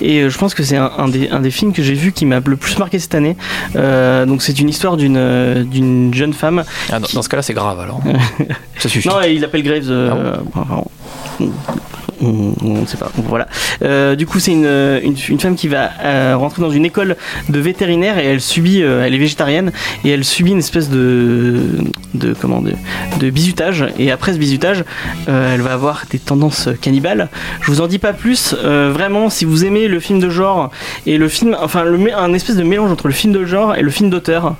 Et 0.00 0.20
euh, 0.20 0.30
je 0.30 0.38
pense 0.38 0.54
que 0.54 0.62
c'est 0.62 0.76
un, 0.76 0.90
un 0.98 1.08
des, 1.08 1.28
un 1.30 1.40
des 1.40 1.50
films 1.50 1.72
que 1.72 1.82
j'ai 1.82 1.94
vu 1.94 2.12
qui 2.12 2.26
m'a 2.26 2.40
le 2.44 2.56
plus 2.56 2.78
marqué 2.78 2.98
cette 2.98 3.14
année. 3.14 3.36
Euh, 3.76 4.26
donc, 4.26 4.42
c'est 4.42 4.58
une 4.58 4.68
histoire 4.68 4.96
d'une 4.96 5.16
euh, 5.16 5.64
d'une 5.64 6.12
jeune 6.14 6.32
femme. 6.32 6.64
Ah, 6.90 7.00
dans, 7.00 7.08
dans 7.12 7.22
ce 7.22 7.28
cas-là, 7.28 7.42
c'est 7.42 7.54
grave 7.54 7.80
alors. 7.80 8.00
Ça 8.78 8.88
suffit. 8.88 9.08
Non, 9.08 9.20
il 9.22 9.40
l'appelle 9.40 9.62
Graves. 9.62 9.90
Ah 9.90 10.40
enfin, 10.54 10.84
on- 12.24 12.80
ne 12.80 12.86
sait 12.86 12.96
pas. 12.96 13.10
Voilà. 13.16 13.46
Euh, 13.82 14.16
du 14.16 14.26
coup, 14.26 14.38
c'est 14.40 14.52
une, 14.52 15.00
une, 15.02 15.40
femme 15.40 15.56
qui 15.56 15.68
va 15.68 15.90
euh, 16.02 16.36
rentrer 16.36 16.62
dans 16.62 16.70
une 16.70 16.84
école 16.84 17.16
de 17.48 17.60
vétérinaire 17.60 18.18
et 18.18 18.26
elle 18.26 18.40
subit, 18.40 18.82
euh, 18.82 19.04
elle 19.04 19.14
est 19.14 19.18
végétarienne 19.18 19.72
et 20.04 20.10
elle 20.10 20.24
subit 20.24 20.52
une 20.52 20.58
espèce 20.58 20.88
de, 20.90 21.60
de 22.14 22.34
comment, 22.34 22.60
de, 22.60 22.72
de 23.20 23.30
bizutage. 23.30 23.86
Et 23.98 24.10
après 24.10 24.32
ce 24.32 24.38
bizutage, 24.38 24.84
elle 25.26 25.60
va 25.60 25.72
avoir 25.72 26.04
des 26.10 26.18
tendances 26.18 26.68
cannibales. 26.80 27.28
Je 27.62 27.70
vous 27.70 27.80
en 27.80 27.86
dis 27.86 27.98
pas 27.98 28.12
plus. 28.12 28.54
Vraiment, 28.54 29.30
si 29.30 29.44
vous 29.44 29.64
aimez 29.64 29.88
le 29.88 30.00
film 30.00 30.18
de 30.20 30.30
genre 30.30 30.70
et 31.06 31.16
le 31.18 31.28
film, 31.28 31.56
enfin, 31.60 31.84
le, 31.84 31.98
un 32.16 32.32
espèce 32.34 32.56
de 32.56 32.62
mélange 32.62 32.90
entre 32.90 33.08
le 33.08 33.14
film 33.14 33.32
de 33.32 33.44
genre 33.44 33.74
et 33.76 33.82
le 33.82 33.90
film 33.90 34.10
d'auteur, 34.10 34.56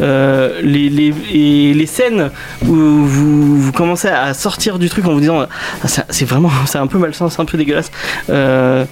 les, 0.00 0.88
les, 0.90 1.14
et 1.32 1.74
les 1.74 1.86
scènes 1.86 2.30
où 2.66 2.74
vous, 2.74 3.60
vous 3.60 3.72
commencez 3.72 4.08
à 4.08 4.34
sortir 4.34 4.78
du 4.78 4.88
truc 4.88 5.06
en 5.06 5.12
vous 5.12 5.20
disant 5.20 5.40
ah, 5.42 5.86
c'est 6.10 6.24
vraiment 6.24 6.50
c'est 6.66 6.78
un 6.78 6.86
peu 6.86 6.98
c'est 7.14 7.40
un 7.40 7.44
peu 7.44 7.58
dégueulasse 7.58 7.90
euh, 8.30 8.84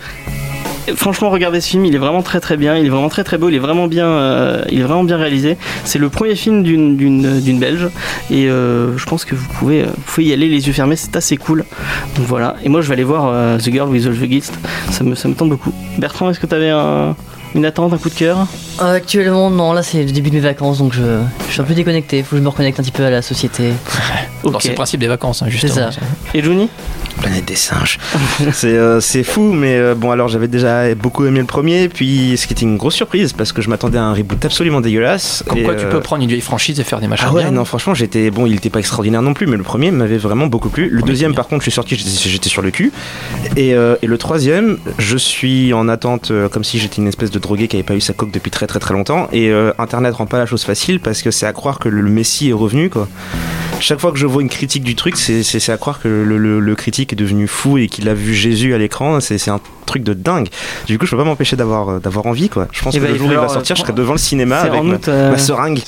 Franchement, 0.96 1.30
regardez 1.30 1.62
ce 1.62 1.68
film, 1.68 1.86
il 1.86 1.94
est 1.94 1.98
vraiment 1.98 2.20
très 2.20 2.40
très 2.40 2.58
bien, 2.58 2.76
il 2.76 2.84
est 2.84 2.90
vraiment 2.90 3.08
très 3.08 3.24
très 3.24 3.38
beau, 3.38 3.48
il 3.48 3.54
est 3.54 3.58
vraiment 3.58 3.86
bien, 3.86 4.06
euh, 4.06 4.62
il 4.70 4.80
est 4.80 4.82
vraiment 4.82 5.04
bien 5.04 5.16
réalisé. 5.16 5.56
C'est 5.84 5.98
le 5.98 6.10
premier 6.10 6.34
film 6.34 6.62
d'une 6.62 7.58
belge 7.58 7.88
et 8.30 8.50
euh, 8.50 8.94
je 8.98 9.06
pense 9.06 9.24
que 9.24 9.34
vous 9.34 9.48
pouvez 9.58 9.84
vous 9.84 10.02
pouvez 10.04 10.26
y 10.26 10.32
aller 10.34 10.46
les 10.46 10.66
yeux 10.66 10.74
fermés, 10.74 10.96
c'est 10.96 11.16
assez 11.16 11.38
cool. 11.38 11.64
Donc 12.16 12.26
voilà. 12.26 12.56
Et 12.62 12.68
moi, 12.68 12.82
je 12.82 12.88
vais 12.88 12.92
aller 12.92 13.04
voir 13.04 13.58
The 13.58 13.70
Girl 13.70 13.88
with 13.88 14.04
the 14.04 14.30
Gist. 14.30 14.52
Ça 14.90 15.04
me 15.04 15.14
ça 15.14 15.26
me 15.26 15.34
tente 15.34 15.48
beaucoup. 15.48 15.72
Bertrand, 15.96 16.28
est-ce 16.28 16.38
que 16.38 16.46
tu 16.46 16.54
avais 16.54 16.70
une 17.54 17.64
attente, 17.64 17.94
un 17.94 17.98
coup 17.98 18.10
de 18.10 18.14
cœur? 18.14 18.46
Actuellement, 18.78 19.50
non, 19.50 19.72
là 19.72 19.82
c'est 19.82 20.04
le 20.04 20.12
début 20.12 20.30
de 20.30 20.36
mes 20.36 20.40
vacances 20.40 20.78
donc 20.78 20.92
je, 20.92 21.20
je 21.46 21.52
suis 21.52 21.60
un 21.60 21.64
peu 21.64 21.74
déconnecté. 21.74 22.22
Faut 22.22 22.32
que 22.32 22.36
je 22.38 22.42
me 22.42 22.48
reconnecte 22.48 22.80
un 22.80 22.82
petit 22.82 22.90
peu 22.90 23.04
à 23.04 23.10
la 23.10 23.22
société. 23.22 23.72
C'est 24.60 24.68
le 24.68 24.74
principe 24.74 25.00
des 25.00 25.06
vacances, 25.06 25.42
hein, 25.42 25.46
justement. 25.48 25.90
ça. 25.90 26.00
Et 26.34 26.42
Johnny? 26.42 26.68
Planète 27.20 27.44
des 27.46 27.54
singes. 27.54 27.98
c'est 28.52 28.66
euh, 28.66 29.00
c'est 29.00 29.22
fou, 29.22 29.52
mais 29.52 29.76
euh, 29.76 29.94
bon, 29.94 30.10
alors 30.10 30.28
j'avais 30.28 30.48
déjà 30.48 30.94
beaucoup 30.94 31.24
aimé 31.24 31.38
le 31.38 31.46
premier, 31.46 31.88
puis 31.88 32.36
ce 32.36 32.46
qui 32.46 32.52
était 32.52 32.62
une 32.62 32.76
grosse 32.76 32.94
surprise 32.94 33.32
parce 33.32 33.52
que 33.52 33.62
je 33.62 33.70
m'attendais 33.70 33.98
à 33.98 34.02
un 34.02 34.12
reboot 34.12 34.44
absolument 34.44 34.80
dégueulasse. 34.80 35.44
Comme 35.46 35.58
et, 35.58 35.62
quoi, 35.62 35.74
tu 35.74 35.84
euh, 35.84 35.90
peux 35.90 36.00
prendre 36.00 36.22
une 36.22 36.28
vieille 36.28 36.40
franchise 36.40 36.78
et 36.80 36.84
faire 36.84 37.00
des 37.00 37.06
machins 37.06 37.26
Ah 37.28 37.32
ouais, 37.32 37.42
bien. 37.42 37.52
non, 37.52 37.64
franchement, 37.64 37.94
j'étais. 37.94 38.30
Bon, 38.30 38.46
il 38.46 38.54
était 38.54 38.70
pas 38.70 38.80
extraordinaire 38.80 39.22
non 39.22 39.32
plus, 39.32 39.46
mais 39.46 39.56
le 39.56 39.62
premier 39.62 39.90
m'avait 39.90 40.18
vraiment 40.18 40.46
beaucoup 40.46 40.68
plu. 40.68 40.88
Le 40.90 41.02
deuxième, 41.02 41.30
bien. 41.30 41.36
par 41.36 41.46
contre, 41.46 41.60
je 41.60 41.70
suis 41.70 41.74
sorti, 41.74 41.96
j'étais 41.96 42.28
j'étais 42.28 42.48
sur 42.48 42.62
le 42.62 42.70
cul. 42.70 42.92
Et, 43.56 43.74
euh, 43.74 43.96
et 44.02 44.06
le 44.06 44.18
troisième, 44.18 44.78
je 44.98 45.16
suis 45.16 45.72
en 45.72 45.88
attente, 45.88 46.30
euh, 46.30 46.48
comme 46.48 46.64
si 46.64 46.78
j'étais 46.78 47.00
une 47.00 47.08
espèce 47.08 47.30
de 47.30 47.38
drogué 47.38 47.68
qui 47.68 47.76
avait 47.76 47.84
pas 47.84 47.94
eu 47.94 48.00
sa 48.00 48.12
coque 48.12 48.32
depuis 48.32 48.50
très 48.50 48.63
très 48.66 48.78
très 48.80 48.94
longtemps. 48.94 49.28
Et 49.32 49.50
euh, 49.50 49.72
Internet 49.78 50.14
rend 50.14 50.26
pas 50.26 50.38
la 50.38 50.46
chose 50.46 50.64
facile 50.64 51.00
parce 51.00 51.22
que 51.22 51.30
c'est 51.30 51.46
à 51.46 51.52
croire 51.52 51.78
que 51.78 51.88
le, 51.88 52.02
Messie 52.02 52.50
est 52.50 52.52
revenu, 52.54 52.90
quoi. 52.90 53.08
Chaque 53.80 54.00
fois 54.00 54.12
que 54.12 54.18
je 54.18 54.26
vois 54.26 54.40
une 54.42 54.48
critique 54.48 54.84
du 54.84 54.94
truc, 54.94 55.16
c'est- 55.16 55.42
à 55.70 55.76
croire 55.76 56.00
que 56.00 56.08
le, 56.08 56.38
le- 56.38 56.60
le 56.60 56.74
critique 56.76 57.12
est 57.12 57.16
devenu 57.16 57.48
fou 57.48 57.76
et 57.78 57.88
qu'il 57.88 58.08
a 58.08 58.14
vu 58.14 58.32
Jésus 58.34 58.72
à 58.74 58.78
l'écran. 58.78 59.18
C'est 59.20 59.48
un 59.48 59.60
truc 59.84 60.02
de 60.02 60.14
dingue. 60.14 60.48
Du 60.86 60.98
coup, 60.98 61.06
je 61.06 61.10
peux 61.12 61.16
pas 61.18 61.24
m'empêcher 61.24 61.56
d'avoir 61.56 61.88
euh, 61.88 61.98
d'avoir 61.98 62.26
envie, 62.26 62.48
quoi. 62.48 62.68
Je 62.72 62.82
pense 62.82 62.94
Eh 62.94 62.98
que 62.98 63.04
ben, 63.04 63.12
le 63.12 63.18
jour 63.18 63.28
où 63.28 63.32
il 63.32 63.36
va 63.36 63.48
sortir, 63.48 63.76
je 63.76 63.82
euh, 63.82 63.84
serai 63.84 63.92
devant 63.94 64.12
le 64.12 64.18
cinéma 64.18 64.60
C'est 64.62 64.68
avec 64.68 64.80
en 64.80 64.84
ma, 64.84 64.94
août. 64.94 65.08
euh, 65.08 65.30
ma 65.30 65.38
seringue. 65.38 65.80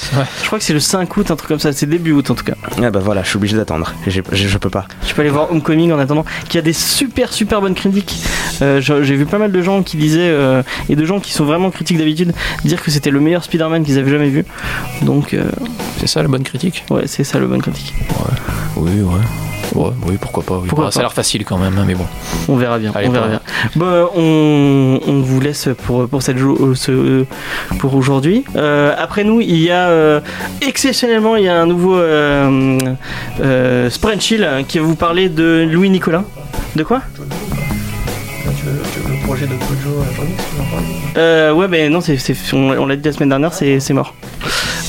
je 0.42 0.47
crois 0.47 0.59
que 0.59 0.64
c'est 0.64 0.72
le 0.74 0.80
5 0.80 1.16
août, 1.16 1.30
un 1.30 1.36
truc 1.36 1.49
comme 1.49 1.59
ça. 1.59 1.72
C'est 1.72 1.86
début 1.86 2.12
août 2.12 2.30
en 2.30 2.34
tout 2.34 2.44
cas. 2.44 2.55
Ah 2.82 2.90
bah 2.90 3.01
voilà, 3.03 3.22
je 3.22 3.28
suis 3.28 3.36
obligé 3.36 3.57
d'attendre. 3.57 3.92
Je 4.07 4.59
peux 4.59 4.70
pas. 4.70 4.86
Tu 5.07 5.14
peux 5.14 5.22
aller 5.22 5.30
voir 5.30 5.51
Homecoming 5.51 5.92
en 5.92 5.99
attendant, 5.99 6.24
qui 6.49 6.59
a 6.59 6.62
des 6.62 6.72
super 6.72 7.32
super 7.32 7.61
bonnes 7.61 7.74
critiques. 7.74 8.16
Euh, 8.62 8.80
J'ai 8.80 9.16
vu 9.16 9.26
pas 9.26 9.38
mal 9.38 9.53
de 9.53 9.62
gens 9.62 9.82
qui 9.82 9.97
disaient, 9.97 10.20
euh, 10.30 10.62
et 10.88 10.97
de 10.97 11.05
gens 11.05 11.20
qui 11.20 11.32
sont 11.32 11.44
vraiment 11.44 11.70
critiques 11.70 11.99
d'habitude, 11.99 12.32
dire 12.64 12.82
que 12.82 12.90
c'était 12.90 13.11
le 13.11 13.20
meilleur 13.20 13.44
Spider-Man 13.44 13.84
qu'ils 13.84 13.99
avaient 13.99 14.11
jamais 14.11 14.28
vu. 14.30 14.44
Donc, 15.03 15.34
euh, 15.34 15.44
C'est 15.99 16.07
ça 16.07 16.22
la 16.22 16.28
bonne 16.28 16.42
critique? 16.44 16.84
ouais, 16.90 17.03
c'est 17.07 17.24
ça 17.24 17.38
le 17.38 17.47
bonne 17.47 17.62
critique. 17.62 17.94
Oui, 18.76 18.90
ouais. 19.03 19.20
Ouais, 19.77 19.91
oui, 20.07 20.16
pourquoi 20.20 20.43
pas. 20.43 20.55
oui. 20.59 20.68
Pourquoi 20.68 20.87
Bah, 20.87 20.91
Ça 20.91 21.01
a 21.01 21.03
l'air 21.03 21.12
facile 21.12 21.45
quand 21.45 21.59
même, 21.59 21.77
hein, 21.79 21.85
mais 21.87 21.95
bon. 21.95 22.07
On 22.49 22.57
verra 22.57 22.79
bien. 22.79 22.93
Allez, 22.95 23.09
on 23.09 23.12
verra 23.12 23.27
pas- 23.27 23.31
bien. 23.31 23.41
Bon, 23.77 24.09
on, 24.16 25.01
on 25.07 25.20
vous 25.20 25.41
laisse 25.41 25.68
pour, 25.87 26.09
pour, 26.09 26.22
cette 26.22 26.39
jo- 26.39 26.57
euh, 26.61 26.74
ce, 26.74 26.91
euh, 26.93 27.27
pour 27.79 27.95
aujourd'hui. 27.95 28.45
Euh, 28.57 28.95
après 28.99 29.22
nous, 29.24 29.41
il 29.41 29.59
y 29.59 29.70
a 29.70 29.89
euh, 29.89 30.20
exceptionnellement, 30.62 31.37
il 31.37 31.45
y 31.45 31.49
a 31.49 31.61
un 31.61 31.66
nouveau 31.66 31.97
euh, 31.97 32.79
euh, 33.41 33.91
Sprint 33.91 34.22
Chill 34.22 34.45
hein, 34.45 34.62
qui 34.66 34.79
va 34.79 34.85
vous 34.87 34.97
parler 34.97 35.29
de 35.29 35.68
Louis 35.70 35.91
Nicolas. 35.91 36.24
De 36.74 36.83
quoi? 36.83 37.03
Projet 39.27 39.47
de 39.47 39.55
Kojo 39.55 40.05
Euh, 41.16 41.53
ouais, 41.53 41.66
mais 41.68 41.89
non, 41.89 42.01
c'est, 42.01 42.16
on, 42.53 42.70
on 42.70 42.87
l'a 42.87 42.97
dit 42.97 43.03
la 43.05 43.12
semaine 43.12 43.29
dernière, 43.31 43.53
c'est, 43.53 43.81
mort. 43.93 44.14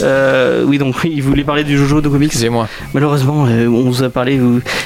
Euh, 0.03 0.63
oui, 0.67 0.77
donc 0.77 0.95
oui, 1.03 1.11
il 1.15 1.23
voulait 1.23 1.43
parler 1.43 1.63
du 1.63 1.75
Jojo 1.75 2.01
de 2.01 2.07
comics. 2.09 2.27
Excusez-moi. 2.27 2.67
Malheureusement, 2.93 3.47
euh, 3.49 3.65
on 3.67 3.89
vous 3.89 4.03
a 4.03 4.09
parlé. 4.09 4.39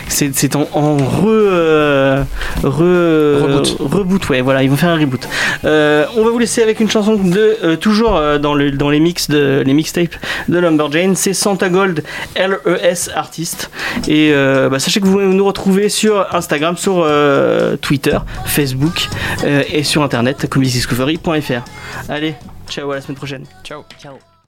C'est 0.08 0.56
en, 0.56 0.68
en 0.72 0.96
re, 0.96 1.26
euh, 1.28 2.24
re- 2.64 3.42
Reboot. 3.42 3.76
reboot, 3.80 4.30
ouais, 4.30 4.40
voilà, 4.42 4.64
ils 4.64 4.70
vont 4.70 4.78
faire 4.78 4.90
un 4.90 4.98
reboot. 4.98 5.28
Euh, 5.66 6.06
on 6.16 6.24
va 6.24 6.30
vous 6.32 6.40
laisser 6.40 6.64
avec 6.64 6.80
une 6.80 6.90
chanson 6.90 7.16
de 7.16 7.58
euh, 7.64 7.76
toujours 7.76 8.16
euh, 8.16 8.38
dans, 8.38 8.54
le, 8.54 8.72
dans 8.72 8.90
les 8.90 9.00
mix 9.02 9.30
de 9.30 9.64
les 9.66 9.74
mixtapes 9.74 10.16
de 10.48 10.58
Lumberjane. 10.60 11.16
C'est 11.18 11.34
Santa 11.34 11.68
Gold 11.70 12.04
LES 12.38 13.10
Artist. 13.14 13.70
Et 14.08 14.32
euh, 14.34 14.70
bah, 14.70 14.80
sachez 14.80 15.02
que 15.02 15.06
vous 15.06 15.14
pouvez 15.14 15.26
nous 15.26 15.46
retrouver 15.46 15.90
sur 15.90 16.26
Instagram, 16.34 16.78
sur 16.78 17.04
euh, 17.06 17.76
Twitter, 17.76 18.18
Facebook 18.46 19.10
euh, 19.41 19.41
et 19.44 19.84
sur 19.84 20.04
internet 20.04 20.48
comicsdiscovery.fr. 20.50 22.10
Allez, 22.10 22.36
ciao 22.70 22.92
à 22.92 22.96
la 22.96 23.02
semaine 23.02 23.18
prochaine. 23.18 23.46
Ciao. 23.64 23.84
Ciao. 24.00 24.18